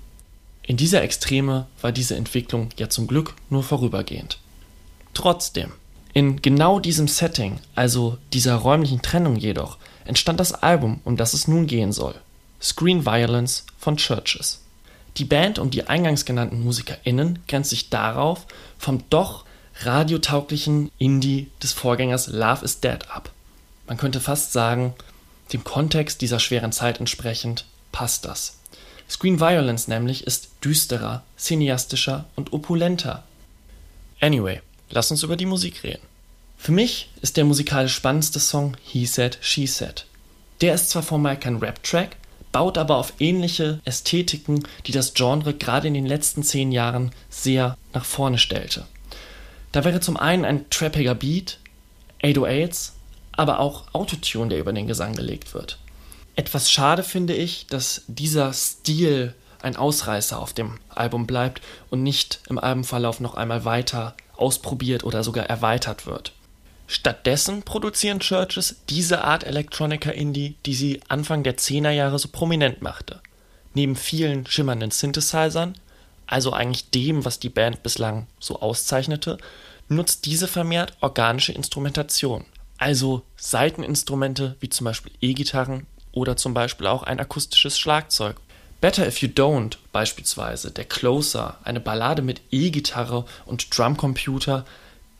In 0.62 0.76
dieser 0.76 1.02
Extreme 1.02 1.66
war 1.80 1.92
diese 1.92 2.16
Entwicklung 2.16 2.70
ja 2.76 2.88
zum 2.88 3.06
Glück 3.06 3.34
nur 3.50 3.62
vorübergehend. 3.62 4.38
Trotzdem, 5.14 5.72
in 6.12 6.42
genau 6.42 6.80
diesem 6.80 7.08
Setting, 7.08 7.60
also 7.74 8.18
dieser 8.32 8.56
räumlichen 8.56 9.02
Trennung 9.02 9.36
jedoch, 9.36 9.78
entstand 10.04 10.40
das 10.40 10.52
Album, 10.52 11.00
um 11.04 11.16
das 11.16 11.34
es 11.34 11.48
nun 11.48 11.66
gehen 11.66 11.92
soll. 11.92 12.14
Screen 12.60 13.06
Violence 13.06 13.64
von 13.78 13.96
Churches. 13.96 14.62
Die 15.16 15.24
Band 15.24 15.58
um 15.58 15.70
die 15.70 15.86
eingangs 15.86 16.24
genannten 16.24 16.62
MusikerInnen 16.62 17.40
grenzt 17.48 17.70
sich 17.70 17.90
darauf 17.90 18.46
vom 18.78 19.02
doch 19.10 19.44
radiotauglichen 19.80 20.90
Indie 20.98 21.50
des 21.62 21.72
Vorgängers 21.72 22.26
Love 22.28 22.64
is 22.64 22.80
Dead 22.80 22.98
ab. 23.10 23.30
Man 23.86 23.96
könnte 23.96 24.20
fast 24.20 24.52
sagen, 24.52 24.94
dem 25.52 25.64
Kontext 25.64 26.20
dieser 26.20 26.40
schweren 26.40 26.72
Zeit 26.72 26.98
entsprechend 27.00 27.64
passt 27.92 28.24
das. 28.24 28.58
Screen 29.08 29.40
Violence 29.40 29.88
nämlich 29.88 30.26
ist 30.26 30.50
düsterer, 30.62 31.22
cineastischer 31.38 32.26
und 32.36 32.52
opulenter. 32.52 33.24
Anyway, 34.20 34.60
lass 34.90 35.10
uns 35.10 35.22
über 35.22 35.36
die 35.36 35.46
Musik 35.46 35.82
reden. 35.84 36.02
Für 36.58 36.72
mich 36.72 37.08
ist 37.22 37.36
der 37.36 37.44
musikalisch 37.44 37.94
spannendste 37.94 38.40
Song 38.40 38.76
He 38.82 39.06
Said, 39.06 39.38
She 39.40 39.66
Said. 39.66 40.04
Der 40.60 40.74
ist 40.74 40.90
zwar 40.90 41.02
formal 41.04 41.38
kein 41.38 41.56
Rap-Track, 41.56 42.16
baut 42.50 42.76
aber 42.76 42.96
auf 42.96 43.14
ähnliche 43.20 43.80
Ästhetiken, 43.84 44.66
die 44.86 44.92
das 44.92 45.14
Genre 45.14 45.54
gerade 45.54 45.88
in 45.88 45.94
den 45.94 46.06
letzten 46.06 46.42
zehn 46.42 46.72
Jahren 46.72 47.12
sehr 47.30 47.78
nach 47.94 48.04
vorne 48.04 48.38
stellte. 48.38 48.86
Da 49.72 49.84
wäre 49.84 50.00
zum 50.00 50.16
einen 50.16 50.44
ein 50.44 50.70
trappiger 50.70 51.14
Beat, 51.14 51.58
808s, 52.22 52.92
aber 53.32 53.60
auch 53.60 53.94
Autotune, 53.94 54.48
der 54.48 54.58
über 54.58 54.72
den 54.72 54.86
Gesang 54.86 55.14
gelegt 55.14 55.54
wird. 55.54 55.78
Etwas 56.36 56.70
schade 56.70 57.02
finde 57.02 57.34
ich, 57.34 57.66
dass 57.66 58.02
dieser 58.06 58.52
Stil 58.52 59.34
ein 59.60 59.76
Ausreißer 59.76 60.38
auf 60.38 60.52
dem 60.52 60.78
Album 60.88 61.26
bleibt 61.26 61.62
und 61.90 62.02
nicht 62.02 62.40
im 62.48 62.58
Albumverlauf 62.58 63.20
noch 63.20 63.34
einmal 63.34 63.64
weiter 63.64 64.14
ausprobiert 64.36 65.04
oder 65.04 65.24
sogar 65.24 65.46
erweitert 65.46 66.06
wird. 66.06 66.32
Stattdessen 66.86 67.62
produzieren 67.62 68.20
Churches 68.20 68.76
diese 68.88 69.22
Art 69.24 69.44
Electronica 69.44 70.10
Indie, 70.10 70.56
die 70.64 70.74
sie 70.74 71.00
Anfang 71.08 71.42
der 71.42 71.58
10er 71.58 71.90
Jahre 71.90 72.18
so 72.18 72.28
prominent 72.28 72.82
machte. 72.82 73.20
Neben 73.74 73.94
vielen 73.94 74.46
schimmernden 74.46 74.90
Synthesizern 74.90 75.74
also 76.28 76.52
eigentlich 76.52 76.90
dem, 76.90 77.24
was 77.24 77.40
die 77.40 77.48
Band 77.48 77.82
bislang 77.82 78.28
so 78.38 78.60
auszeichnete, 78.60 79.38
nutzt 79.88 80.26
diese 80.26 80.46
vermehrt 80.46 80.92
organische 81.00 81.52
Instrumentation, 81.52 82.44
also 82.76 83.22
Saiteninstrumente 83.36 84.56
wie 84.60 84.68
zum 84.68 84.84
Beispiel 84.84 85.12
E-Gitarren 85.20 85.86
oder 86.12 86.36
zum 86.36 86.54
Beispiel 86.54 86.86
auch 86.86 87.02
ein 87.02 87.18
akustisches 87.18 87.78
Schlagzeug. 87.78 88.36
Better 88.80 89.06
If 89.06 89.22
You 89.22 89.28
Don't 89.28 89.76
beispielsweise, 89.90 90.70
der 90.70 90.84
Closer, 90.84 91.58
eine 91.64 91.80
Ballade 91.80 92.22
mit 92.22 92.42
E-Gitarre 92.52 93.24
und 93.46 93.76
Drumcomputer, 93.76 94.64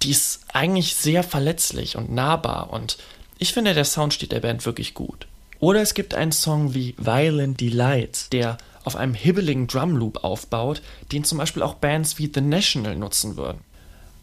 die 0.03 0.11
ist 0.11 0.45
eigentlich 0.53 0.95
sehr 0.95 1.25
verletzlich 1.25 1.97
und 1.97 2.13
nahbar 2.13 2.71
und 2.73 2.99
ich 3.39 3.53
finde, 3.53 3.73
der 3.73 3.85
Sound 3.85 4.15
steht 4.15 4.33
der 4.33 4.41
Band 4.41 4.67
wirklich 4.67 4.95
gut. 4.95 5.27
Oder 5.61 5.81
es 5.81 5.95
gibt 5.95 6.15
einen 6.15 6.33
Song 6.33 6.75
wie 6.75 6.95
Violent 6.99 7.61
Delight, 7.61 8.33
der 8.33 8.59
auf 8.85 8.97
einem 8.97 9.15
hibbeligen 9.15 9.67
Drumloop 9.67 10.25
aufbaut, 10.25 10.83
den 11.13 11.25
zum 11.25 11.39
Beispiel 11.39 11.63
auch 11.63 11.75
Bands 11.75 12.19
wie 12.19 12.31
The 12.33 12.41
National 12.41 12.97
nutzen 12.97 13.37
würden. 13.37 13.61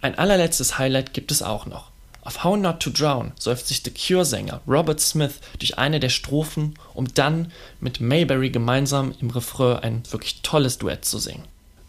Ein 0.02 0.18
allerletztes 0.18 0.78
Highlight 0.78 1.14
gibt 1.14 1.32
es 1.32 1.42
auch 1.42 1.66
noch. 1.66 1.92
Auf 2.22 2.44
How 2.44 2.58
Not 2.58 2.80
to 2.80 2.90
Drown 2.90 3.34
säuft 3.40 3.68
sich 3.68 3.84
The 3.84 3.92
Cure-Sänger 3.92 4.62
Robert 4.68 5.00
Smith 5.00 5.40
durch 5.60 5.78
eine 5.78 6.00
der 6.00 6.10
Strophen, 6.10 6.74
um 6.96 7.08
dann 7.14 7.52
mit 7.80 8.02
Mayberry 8.02 8.50
gemeinsam 8.50 9.14
im 9.22 9.30
Refrain 9.30 9.78
ein 9.78 10.04
wirklich 10.10 10.42
tolles 10.42 10.80
Duett 10.80 11.06
zu 11.06 11.20
singen. 11.20 11.44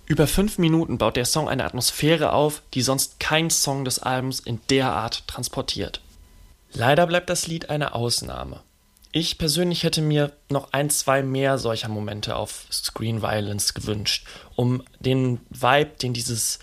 Über 0.05 0.27
fünf 0.27 0.59
Minuten 0.59 0.99
baut 0.99 1.17
der 1.17 1.25
Song 1.25 1.49
eine 1.49 1.65
Atmosphäre 1.65 2.33
auf, 2.33 2.63
die 2.75 2.83
sonst 2.83 3.19
kein 3.19 3.51
Song 3.51 3.85
des 3.85 3.99
Albums 3.99 4.41
in 4.41 4.61
der 4.71 4.93
Art 4.93 5.27
transportiert. 5.27 6.01
Leider 6.73 7.07
bleibt 7.07 7.31
das 7.31 7.47
Lied 7.47 7.71
eine 7.71 7.95
Ausnahme. 7.95 8.61
Ich 9.19 9.39
persönlich 9.39 9.83
hätte 9.83 10.03
mir 10.03 10.31
noch 10.51 10.75
ein, 10.75 10.91
zwei 10.91 11.23
mehr 11.23 11.57
solcher 11.57 11.89
Momente 11.89 12.37
auf 12.37 12.67
Screen 12.71 13.23
Violence 13.23 13.73
gewünscht, 13.73 14.27
um 14.57 14.83
den 15.01 15.41
Vibe, 15.49 15.93
den 16.03 16.13
dieses 16.13 16.59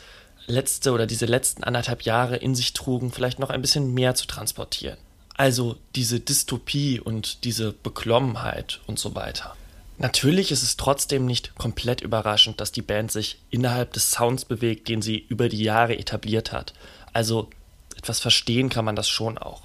letzte 0.46 0.92
oder 0.92 1.08
diese 1.08 1.26
letzten 1.26 1.64
anderthalb 1.64 2.04
Jahre 2.04 2.36
in 2.36 2.54
sich 2.54 2.74
trugen, 2.74 3.12
vielleicht 3.12 3.40
noch 3.40 3.50
ein 3.50 3.64
bisschen 3.64 3.96
mehr 3.96 4.14
zu 4.14 4.28
transportieren. 4.28 5.00
Also 5.36 5.78
diese 5.96 6.20
Dystopie 6.20 7.00
und 7.00 7.44
diese 7.44 7.74
Beklommenheit 7.74 8.82
und 8.86 9.00
so 9.00 9.16
weiter. 9.16 9.56
Natürlich 9.98 10.52
ist 10.52 10.62
es 10.62 10.78
trotzdem 10.78 11.26
nicht 11.26 11.56
komplett 11.56 12.02
überraschend, 12.02 12.62
dass 12.62 12.72
die 12.72 12.84
Band 12.84 13.12
sich 13.12 13.40
innerhalb 13.50 13.94
des 13.94 14.12
Sounds 14.12 14.46
bewegt, 14.46 14.90
den 14.90 15.02
sie 15.02 15.18
über 15.18 15.50
die 15.50 15.64
Jahre 15.64 15.98
etabliert 15.98 16.52
hat. 16.52 16.74
Also 17.14 17.50
etwas 17.98 18.20
verstehen 18.20 18.70
kann 18.70 18.86
man 18.86 18.96
das 18.96 19.10
schon 19.10 19.40
auch. 19.40 19.64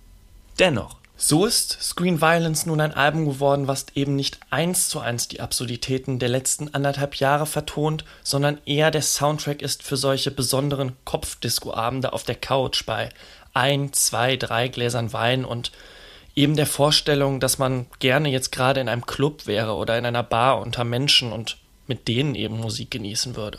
Dennoch, 0.59 0.97
So 1.21 1.47
ist 1.47 1.83
Screen 1.83 2.21
Violence 2.21 2.65
nun 2.65 2.81
ein 2.81 2.95
Album 2.95 3.27
geworden, 3.27 3.67
was 3.67 3.87
eben 3.97 4.15
nicht 4.15 4.39
eins 4.51 4.89
zu 4.89 5.01
eins 5.01 5.27
die 5.27 5.41
Absurditäten 5.41 6.21
der 6.21 6.29
letzten 6.29 6.73
anderthalb 6.75 7.17
Jahre 7.17 7.45
vertont, 7.45 8.05
sondern 8.23 8.59
eher 8.67 8.93
der 8.93 9.03
Soundtrack 9.03 9.61
ist 9.61 9.83
für 9.83 9.97
solche 9.97 10.31
besonderen 10.31 10.93
Kopfdisco-Abende 11.05 12.13
auf 12.13 12.23
der 12.23 12.37
Couch 12.37 12.87
bei 12.87 13.09
ein, 13.53 13.93
zwei, 13.93 14.37
drei 14.37 14.69
Gläsern 14.69 15.13
Wein 15.13 15.45
und 15.45 15.73
eben 16.37 16.55
der 16.55 16.67
Vorstellung, 16.67 17.41
dass 17.41 17.59
man 17.59 17.87
gerne 17.99 18.29
jetzt 18.29 18.53
gerade 18.53 18.81
in 18.81 18.89
einem 18.89 19.05
Club 19.05 19.49
wäre 19.49 19.75
oder 19.75 19.99
in 19.99 20.07
einer 20.07 20.23
Bar 20.23 20.61
unter 20.61 20.85
Menschen 20.85 21.33
und 21.33 21.57
mit 21.89 22.07
denen 22.07 22.37
eben 22.37 22.61
Musik 22.61 22.93
genießen 22.93 23.35
würde. 23.35 23.59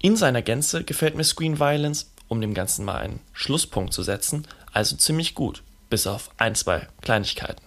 In 0.00 0.16
seiner 0.16 0.40
Gänze 0.40 0.84
gefällt 0.84 1.16
mir 1.16 1.24
Screen 1.24 1.60
Violence, 1.60 2.10
um 2.28 2.40
dem 2.40 2.54
Ganzen 2.54 2.86
mal 2.86 2.96
einen 2.96 3.20
Schlusspunkt 3.34 3.92
zu 3.92 4.02
setzen, 4.02 4.48
also 4.72 4.96
ziemlich 4.96 5.34
gut 5.34 5.62
bis 5.88 6.06
auf 6.06 6.30
ein, 6.38 6.54
zwei 6.54 6.88
Kleinigkeiten. 7.00 7.62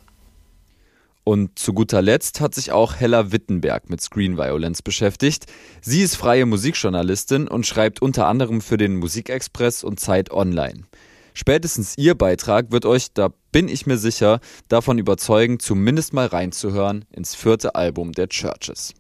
Und 1.23 1.59
zu 1.59 1.73
guter 1.73 2.01
Letzt 2.01 2.41
hat 2.41 2.55
sich 2.55 2.71
auch 2.71 2.95
Hella 2.95 3.31
Wittenberg 3.31 3.89
mit 3.89 4.01
Screen 4.01 4.37
Violence 4.37 4.81
beschäftigt. 4.81 5.45
Sie 5.79 6.01
ist 6.01 6.15
freie 6.15 6.47
Musikjournalistin 6.47 7.47
und 7.47 7.67
schreibt 7.67 8.01
unter 8.01 8.27
anderem 8.27 8.59
für 8.59 8.77
den 8.77 8.95
Musikexpress 8.95 9.83
und 9.83 9.99
Zeit 9.99 10.31
Online. 10.31 10.85
Spätestens 11.33 11.97
ihr 11.97 12.15
Beitrag 12.15 12.71
wird 12.71 12.85
euch, 12.85 13.13
da 13.13 13.29
bin 13.51 13.69
ich 13.69 13.85
mir 13.85 13.97
sicher, 13.97 14.39
davon 14.67 14.97
überzeugen, 14.97 15.59
zumindest 15.59 16.13
mal 16.13 16.25
reinzuhören 16.25 17.05
ins 17.11 17.35
vierte 17.35 17.75
Album 17.75 18.13
der 18.13 18.27
Churches. 18.27 18.93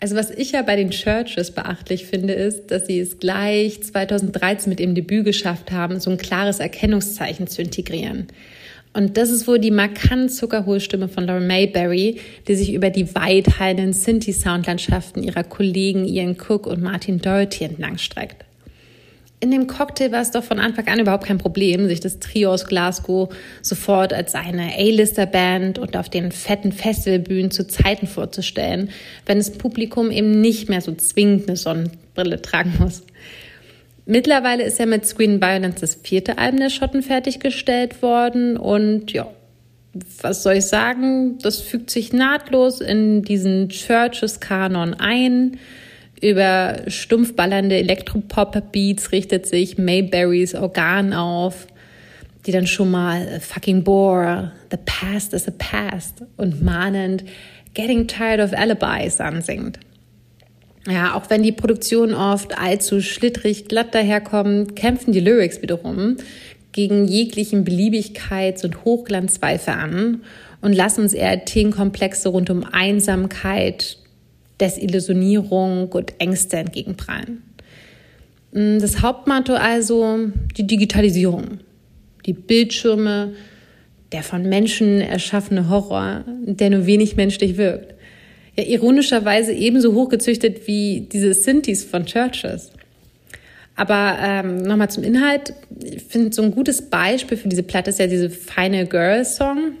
Also 0.00 0.14
was 0.14 0.30
ich 0.30 0.52
ja 0.52 0.62
bei 0.62 0.76
den 0.76 0.90
Churches 0.90 1.50
beachtlich 1.50 2.06
finde, 2.06 2.34
ist, 2.34 2.70
dass 2.70 2.86
sie 2.86 3.00
es 3.00 3.18
gleich 3.18 3.82
2013 3.82 4.68
mit 4.68 4.80
ihrem 4.80 4.94
Debüt 4.94 5.24
geschafft 5.24 5.72
haben, 5.72 6.00
so 6.00 6.10
ein 6.10 6.18
klares 6.18 6.60
Erkennungszeichen 6.60 7.46
zu 7.46 7.62
integrieren. 7.62 8.26
Und 8.92 9.18
das 9.18 9.30
ist 9.30 9.46
wohl 9.46 9.58
die 9.58 9.70
markant 9.70 10.32
zuckerhohe 10.32 10.80
Stimme 10.80 11.08
von 11.08 11.26
Lauren 11.26 11.46
Mayberry, 11.46 12.18
die 12.48 12.54
sich 12.54 12.72
über 12.72 12.88
die 12.88 13.14
weithallenden 13.14 13.92
Sinti-Soundlandschaften 13.92 15.22
ihrer 15.22 15.44
Kollegen 15.44 16.06
Ian 16.06 16.36
Cook 16.36 16.66
und 16.66 16.82
Martin 16.82 17.20
Doherty 17.20 17.64
entlangstreckt 17.64 18.45
in 19.40 19.50
dem 19.50 19.66
Cocktail 19.66 20.12
war 20.12 20.22
es 20.22 20.30
doch 20.30 20.44
von 20.44 20.58
Anfang 20.58 20.88
an 20.88 20.98
überhaupt 20.98 21.26
kein 21.26 21.38
Problem, 21.38 21.88
sich 21.88 22.00
das 22.00 22.20
Trio 22.20 22.52
aus 22.52 22.66
Glasgow 22.66 23.28
sofort 23.60 24.12
als 24.12 24.34
eine 24.34 24.72
A-Lister-Band 24.78 25.78
und 25.78 25.96
auf 25.96 26.08
den 26.08 26.32
fetten 26.32 26.72
Festivalbühnen 26.72 27.50
zu 27.50 27.66
Zeiten 27.66 28.06
vorzustellen, 28.06 28.90
wenn 29.26 29.38
das 29.38 29.52
Publikum 29.52 30.10
eben 30.10 30.40
nicht 30.40 30.68
mehr 30.68 30.80
so 30.80 30.94
zwingend 30.94 31.48
eine 31.48 31.56
Sonnenbrille 31.56 32.40
tragen 32.40 32.74
muss. 32.78 33.02
Mittlerweile 34.06 34.62
ist 34.62 34.78
ja 34.78 34.86
mit 34.86 35.04
Screen 35.04 35.40
Violence 35.42 35.80
das 35.80 35.96
vierte 35.96 36.38
Album 36.38 36.60
der 36.60 36.70
Schotten 36.70 37.02
fertiggestellt 37.02 38.00
worden 38.02 38.56
und 38.56 39.12
ja, 39.12 39.28
was 40.22 40.42
soll 40.42 40.54
ich 40.54 40.66
sagen? 40.66 41.38
Das 41.42 41.60
fügt 41.60 41.90
sich 41.90 42.12
nahtlos 42.12 42.80
in 42.80 43.22
diesen 43.22 43.68
Churches-Kanon 43.68 44.94
ein. 44.94 45.58
Über 46.20 46.82
stumpfballernde 46.86 47.76
Elektropop-Beats 47.76 49.12
richtet 49.12 49.46
sich 49.46 49.76
Mayberrys 49.76 50.54
Organ 50.54 51.12
auf, 51.12 51.66
die 52.46 52.52
dann 52.52 52.66
schon 52.66 52.90
mal 52.90 53.40
fucking 53.40 53.84
bore, 53.84 54.52
the 54.70 54.78
past 54.84 55.34
is 55.34 55.48
a 55.48 55.52
past 55.58 56.22
und 56.36 56.62
mahnend 56.62 57.24
Getting 57.74 58.06
Tired 58.06 58.40
of 58.40 58.58
Alibis 58.58 59.20
ansingt. 59.20 59.78
Ja, 60.88 61.14
auch 61.14 61.28
wenn 61.28 61.42
die 61.42 61.52
Produktionen 61.52 62.14
oft 62.14 62.56
allzu 62.56 63.00
schlittrig 63.00 63.66
glatt 63.66 63.94
daherkommen, 63.94 64.74
kämpfen 64.74 65.12
die 65.12 65.20
Lyrics 65.20 65.60
wiederum 65.60 66.16
gegen 66.72 67.08
jeglichen 67.08 67.64
Beliebigkeits- 67.64 68.64
und 68.64 68.84
Hochglanzweifel 68.84 69.74
an 69.74 70.22
und 70.60 70.72
lassen 70.74 71.02
uns 71.02 71.12
eher 71.12 71.44
Themenkomplexe 71.44 72.28
rund 72.28 72.50
um 72.50 72.64
Einsamkeit, 72.64 73.98
Desillusionierung 74.60 75.90
und 75.90 76.14
Ängste 76.18 76.56
entgegenprallen. 76.56 77.42
Mm, 78.52 78.78
das 78.78 79.02
Hauptmotto 79.02 79.54
also 79.54 80.30
die 80.56 80.66
Digitalisierung, 80.66 81.58
die 82.24 82.32
Bildschirme, 82.32 83.34
der 84.12 84.22
von 84.22 84.48
Menschen 84.48 85.00
erschaffene 85.00 85.68
Horror, 85.68 86.24
der 86.44 86.70
nur 86.70 86.86
wenig 86.86 87.16
menschlich 87.16 87.56
wirkt. 87.56 87.94
Ja, 88.56 88.64
ironischerweise 88.64 89.52
ebenso 89.52 89.92
hochgezüchtet 89.94 90.66
wie 90.66 91.08
diese 91.12 91.34
Synthes 91.34 91.84
von 91.84 92.06
Churches. 92.06 92.70
Aber 93.74 94.16
ähm, 94.20 94.62
nochmal 94.62 94.88
zum 94.88 95.04
Inhalt. 95.04 95.52
Ich 95.84 96.04
finde, 96.04 96.32
so 96.32 96.42
ein 96.42 96.50
gutes 96.50 96.80
Beispiel 96.80 97.36
für 97.36 97.48
diese 97.48 97.62
Platte 97.62 97.90
ist 97.90 97.98
ja 97.98 98.06
diese 98.06 98.30
Final 98.30 98.86
Girl 98.86 99.24
Song. 99.24 99.72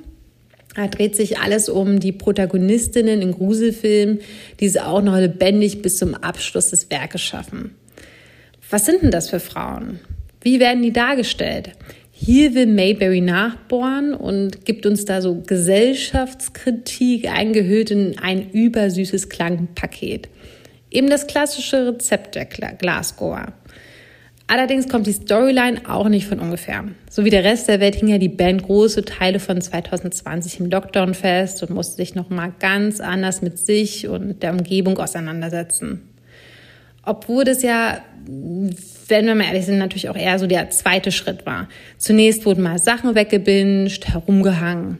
Da 0.76 0.88
dreht 0.88 1.16
sich 1.16 1.38
alles 1.38 1.70
um 1.70 2.00
die 2.00 2.12
Protagonistinnen 2.12 3.22
in 3.22 3.32
Gruselfilmen, 3.32 4.20
die 4.60 4.68
sie 4.68 4.84
auch 4.84 5.00
noch 5.00 5.16
lebendig 5.16 5.80
bis 5.80 5.96
zum 5.96 6.14
Abschluss 6.14 6.68
des 6.68 6.90
Werkes 6.90 7.22
schaffen. 7.22 7.74
Was 8.68 8.84
sind 8.84 9.02
denn 9.02 9.10
das 9.10 9.30
für 9.30 9.40
Frauen? 9.40 10.00
Wie 10.42 10.60
werden 10.60 10.82
die 10.82 10.92
dargestellt? 10.92 11.72
Hier 12.12 12.54
will 12.54 12.66
Mayberry 12.66 13.22
nachbohren 13.22 14.12
und 14.12 14.66
gibt 14.66 14.84
uns 14.84 15.06
da 15.06 15.22
so 15.22 15.42
Gesellschaftskritik 15.46 17.30
eingehüllt 17.30 17.90
in 17.90 18.18
ein 18.18 18.50
übersüßes 18.50 19.30
Klangpaket. 19.30 20.28
Eben 20.90 21.08
das 21.08 21.26
klassische 21.26 21.86
Rezept 21.86 22.34
der 22.34 22.44
Glasgower. 22.44 23.54
Allerdings 24.48 24.88
kommt 24.88 25.08
die 25.08 25.12
Storyline 25.12 25.80
auch 25.88 26.08
nicht 26.08 26.26
von 26.26 26.38
ungefähr. 26.38 26.84
So 27.10 27.24
wie 27.24 27.30
der 27.30 27.42
Rest 27.42 27.68
der 27.68 27.80
Welt 27.80 27.96
hing 27.96 28.08
ja 28.08 28.18
die 28.18 28.28
Band 28.28 28.62
große 28.62 29.04
Teile 29.04 29.40
von 29.40 29.60
2020 29.60 30.60
im 30.60 30.70
Lockdown 30.70 31.14
fest 31.14 31.62
und 31.62 31.70
musste 31.70 31.96
sich 31.96 32.14
nochmal 32.14 32.52
ganz 32.60 33.00
anders 33.00 33.42
mit 33.42 33.58
sich 33.58 34.06
und 34.06 34.42
der 34.44 34.52
Umgebung 34.52 34.98
auseinandersetzen. 34.98 36.02
Obwohl 37.02 37.44
das 37.44 37.62
ja, 37.62 38.00
wenn 38.26 39.26
wir 39.26 39.34
mal 39.34 39.46
ehrlich 39.46 39.66
sind, 39.66 39.78
natürlich 39.78 40.08
auch 40.08 40.16
eher 40.16 40.38
so 40.38 40.46
der 40.46 40.70
zweite 40.70 41.10
Schritt 41.10 41.44
war. 41.44 41.68
Zunächst 41.98 42.46
wurden 42.46 42.62
mal 42.62 42.78
Sachen 42.78 43.16
weggebinged, 43.16 44.08
herumgehangen, 44.08 44.98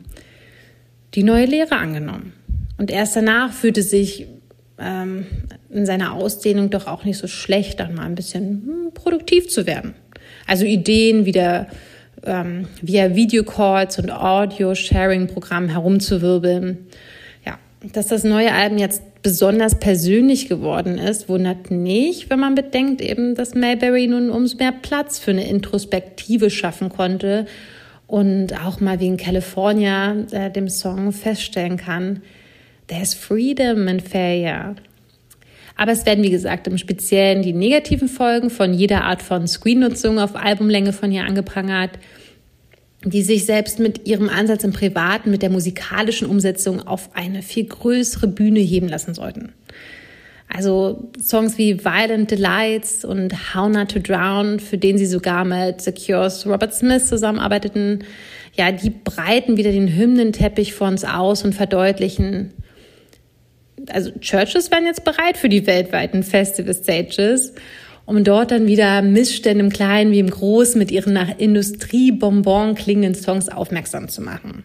die 1.15 1.23
neue 1.23 1.47
Lehre 1.47 1.77
angenommen. 1.77 2.33
Und 2.79 2.91
erst 2.91 3.15
danach 3.15 3.53
fühlte 3.53 3.83
sich 3.83 4.27
ähm, 4.79 5.27
in 5.77 5.87
seiner 5.87 6.15
Ausdehnung 6.15 6.71
doch 6.71 6.87
auch 6.87 7.05
nicht 7.05 7.19
so 7.19 7.27
schlecht, 7.27 7.81
dann 7.81 7.95
mal 7.95 8.05
ein 8.05 8.15
bisschen 8.15 8.63
hm, 8.67 8.95
produktiv 8.95 9.49
zu 9.49 9.67
werden. 9.67 9.95
Also 10.47 10.65
Ideen 10.65 11.27
wieder 11.27 11.69
ähm, 12.25 12.67
via 12.83 13.15
Videocalls 13.15 13.99
und 13.99 14.11
Audio-Sharing-Programmen 14.11 15.69
herumzuwirbeln. 15.69 16.87
Ja, 17.45 17.59
dass 17.93 18.09
das 18.09 18.25
neue 18.25 18.53
Album 18.53 18.79
jetzt 18.79 19.03
besonders 19.23 19.79
persönlich 19.79 20.49
geworden 20.49 20.99
ist, 20.99 21.29
wundert 21.29 21.71
nicht, 21.71 22.31
wenn 22.31 22.39
man 22.39 22.55
bedenkt 22.55 23.01
eben, 23.01 23.35
dass 23.35 23.55
Mayberry 23.55 24.07
nun 24.07 24.31
umso 24.31 24.57
mehr 24.57 24.73
Platz 24.73 25.19
für 25.19 25.33
eine 25.33 25.49
Introspektive 25.49 26.51
schaffen 26.51 26.89
konnte 26.89 27.47
und 28.07 28.55
auch 28.65 28.81
mal 28.81 29.01
wie 29.01 29.09
in 29.09 29.17
California 29.17 30.15
äh, 30.31 30.51
dem 30.51 30.69
Song 30.69 31.13
feststellen 31.13 31.77
kann, 31.77 32.23
There's 32.89 33.15
freedom 33.15 33.89
in 33.89 33.99
failure. 33.99 34.77
Aber 35.77 35.93
es 35.93 36.07
werden, 36.07 36.25
wie 36.25 36.31
gesagt, 36.31 36.67
im 36.67 36.79
Speziellen 36.79 37.43
die 37.43 37.53
negativen 37.53 38.09
Folgen 38.09 38.49
von 38.51 38.73
jeder 38.73 39.05
Art 39.05 39.23
von 39.23 39.47
Screen-Nutzung 39.47 40.19
auf 40.19 40.35
Albumlänge 40.35 40.93
von 40.93 41.13
ihr 41.13 41.25
angeprangert, 41.25 41.91
die 43.05 43.23
sich 43.23 43.45
selbst 43.45 43.79
mit 43.79 44.09
ihrem 44.09 44.29
Ansatz 44.29 44.65
im 44.65 44.73
Privaten, 44.73 45.31
mit 45.31 45.43
der 45.43 45.51
musikalischen 45.51 46.29
Umsetzung 46.29 46.87
auf 46.87 47.11
eine 47.15 47.43
viel 47.43 47.67
größere 47.67 48.27
Bühne 48.27 48.61
heben 48.61 48.89
lassen 48.89 49.15
sollten. 49.15 49.53
Also 50.49 51.11
Songs 51.21 51.59
wie 51.59 51.85
Violent 51.85 52.31
Delights 52.31 53.05
und 53.05 53.55
How 53.55 53.69
Not 53.69 53.91
to 53.91 53.99
Drown, 53.99 54.61
für 54.61 54.79
den 54.79 54.97
sie 54.97 55.07
sogar 55.07 55.45
mit 55.45 55.83
The 55.83 55.93
Cure's 55.93 56.47
Robert 56.47 56.73
Smith 56.73 57.09
zusammenarbeiteten, 57.09 58.05
ja, 58.55 58.73
die 58.73 58.91
breiten 58.91 59.57
wieder 59.57 59.73
den 59.73 59.95
Hymnenteppich 59.95 60.73
vor 60.73 60.89
uns 60.89 61.05
aus 61.05 61.45
und 61.45 61.55
verdeutlichen, 61.55 62.53
also 63.91 64.11
Churches 64.21 64.71
wären 64.71 64.85
jetzt 64.85 65.05
bereit 65.05 65.37
für 65.37 65.49
die 65.49 65.67
weltweiten 65.67 66.23
Festival-Stages, 66.23 67.55
um 68.05 68.23
dort 68.25 68.51
dann 68.51 68.67
wieder 68.67 69.03
Missstände 69.03 69.65
im 69.65 69.71
Kleinen 69.71 70.13
wie 70.13 70.21
im 70.21 70.31
Großen 70.31 70.79
mit 70.79 70.91
ihren 70.91 71.13
nach 71.13 71.39
Industriebonbon 71.39 72.75
klingenden 72.75 73.15
Songs 73.15 73.49
aufmerksam 73.49 74.09
zu 74.09 74.23
machen. 74.23 74.65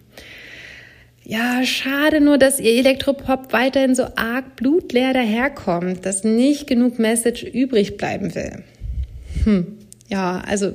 Ja, 1.23 1.63
schade 1.63 2.19
nur, 2.19 2.37
dass 2.37 2.59
ihr 2.59 2.73
Elektropop 2.73 3.53
weiterhin 3.53 3.95
so 3.95 4.03
arg 4.15 4.55
blutleer 4.55 5.13
daherkommt, 5.13 6.05
dass 6.05 6.23
nicht 6.23 6.67
genug 6.67 6.99
Message 6.99 7.43
übrig 7.43 7.97
bleiben 7.97 8.35
will. 8.35 8.63
Hm, 9.43 9.77
ja, 10.09 10.41
also 10.45 10.73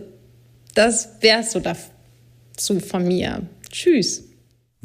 das 0.74 1.16
wär's 1.20 1.52
so 1.52 1.60
dazu 1.60 2.80
von 2.80 3.06
mir. 3.06 3.42
Tschüss. 3.70 4.25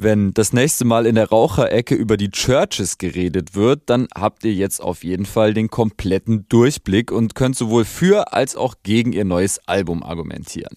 Wenn 0.04 0.34
das 0.34 0.52
nächste 0.52 0.84
Mal 0.84 1.06
in 1.06 1.14
der 1.14 1.30
Raucherecke 1.30 1.94
über 1.94 2.18
die 2.18 2.32
Churches 2.32 2.98
geredet 2.98 3.54
wird, 3.54 3.84
dann 3.86 4.08
habt 4.16 4.44
ihr 4.44 4.52
jetzt 4.52 4.82
auf 4.82 5.04
jeden 5.04 5.28
Fall 5.28 5.54
den 5.54 5.68
kompletten 5.68 6.48
Durchblick 6.50 7.12
und 7.12 7.36
könnt 7.36 7.56
sowohl 7.56 7.86
für 7.86 8.34
als 8.34 8.56
auch 8.56 8.74
gegen 8.82 9.14
ihr 9.14 9.26
neues 9.26 9.60
Album 9.68 10.02
argumentieren. 10.02 10.76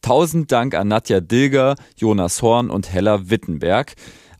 Tausend 0.00 0.50
Dank 0.50 0.74
an 0.74 0.88
Nadja 0.88 1.20
Dilger, 1.20 1.74
Jonas 1.98 2.40
Horn 2.40 2.70
und 2.70 2.90
Hella 2.90 3.28
Wittenberg. 3.28 3.92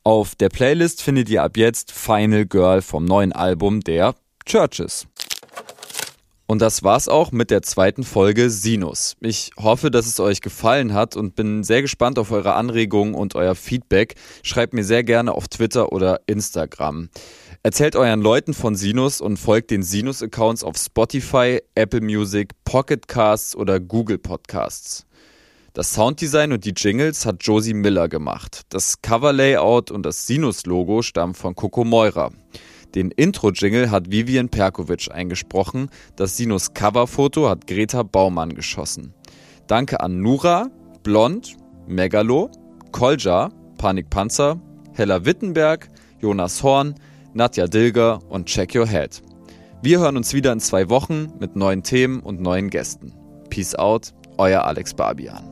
Auf 0.03 0.35
der 0.35 0.49
Playlist 0.49 1.03
findet 1.03 1.29
ihr 1.29 1.43
ab 1.43 1.59
jetzt 1.59 1.93
Final 1.93 2.47
Girl 2.47 2.81
vom 2.81 3.05
neuen 3.05 3.33
Album 3.33 3.81
der 3.81 4.15
Churches. 4.47 5.09
Und 6.53 6.61
das 6.61 6.83
war's 6.83 7.09
auch 7.09 7.33
mit 7.33 7.51
der 7.51 7.63
zweiten 7.63 8.05
Folge 8.05 8.51
Sinus. 8.51 9.17
Ich 9.21 9.53
hoffe, 9.59 9.91
dass 9.91 10.05
es 10.05 10.21
euch 10.21 10.43
gefallen 10.43 10.93
hat 10.93 11.17
und 11.17 11.35
bin 11.35 11.65
sehr 11.65 11.81
gespannt 11.81 12.19
auf 12.19 12.31
eure 12.31 12.57
Anregungen 12.57 13.15
und 13.15 13.35
euer 13.35 13.55
Feedback. 13.55 14.17
Schreibt 14.43 14.75
mir 14.75 14.85
sehr 14.85 15.03
gerne 15.03 15.33
auf 15.33 15.49
Twitter 15.49 15.93
oder 15.93 16.21
Instagram. 16.27 17.09
Erzählt 17.63 17.97
euren 17.97 18.21
Leuten 18.21 18.53
von 18.53 18.75
Sinus 18.75 19.23
und 19.23 19.39
folgt 19.39 19.71
den 19.71 19.83
Sinus-Accounts 19.83 20.63
auf 20.63 20.77
Spotify, 20.77 21.63
Apple 21.75 22.03
Music, 22.03 22.51
Pocket 22.67 23.09
Casts 23.09 23.57
oder 23.57 23.81
Google 23.81 24.19
Podcasts. 24.19 25.07
Das 25.73 25.95
Sounddesign 25.95 26.53
und 26.53 26.67
die 26.67 26.75
Jingles 26.77 27.25
hat 27.25 27.37
Josie 27.41 27.73
Miller 27.73 28.11
gemacht. 28.11 28.61
Das 28.69 29.01
Cover-Layout 29.01 29.91
und 29.91 30.03
das 30.03 30.27
Sinus-Logo 30.27 31.01
stammen 31.01 31.33
von 31.33 31.55
Coco 31.55 31.85
Meurer. 31.85 32.31
Den 32.95 33.11
Intro-Jingle 33.11 33.91
hat 33.91 34.11
Vivian 34.11 34.49
Perkovic 34.49 35.11
eingesprochen. 35.11 35.89
Das 36.17 36.37
Sinus 36.37 36.75
Coverfoto 36.75 37.49
hat 37.49 37.67
Greta 37.67 38.03
Baumann 38.03 38.55
geschossen. 38.55 39.15
Danke 39.67 40.01
an 40.01 40.21
Nura, 40.21 40.69
Blond, 41.03 41.57
Megalo, 41.87 42.51
Kolja, 42.91 43.51
Panikpanzer, 43.79 44.61
Hella 44.93 45.25
Wittenberg, 45.25 45.89
Jonas 46.21 46.63
Horn, 46.63 46.95
Nadja 47.33 47.67
Dilger 47.67 48.21
und 48.29 48.47
Check 48.47 48.75
Your 48.75 48.87
Head. 48.87 49.23
Wir 49.81 49.99
hören 49.99 50.17
uns 50.17 50.35
wieder 50.35 50.53
in 50.53 50.61
zwei 50.61 50.91
Wochen 50.91 51.33
mit 51.41 51.57
neuen 51.57 51.83
Themen 51.83 52.21
und 52.21 52.41
neuen 52.41 52.69
Gästen. 52.69 53.13
Peace 53.49 53.75
out, 53.75 54.13
euer 54.37 54.65
Alex 54.65 54.95
Barbian. 54.95 55.52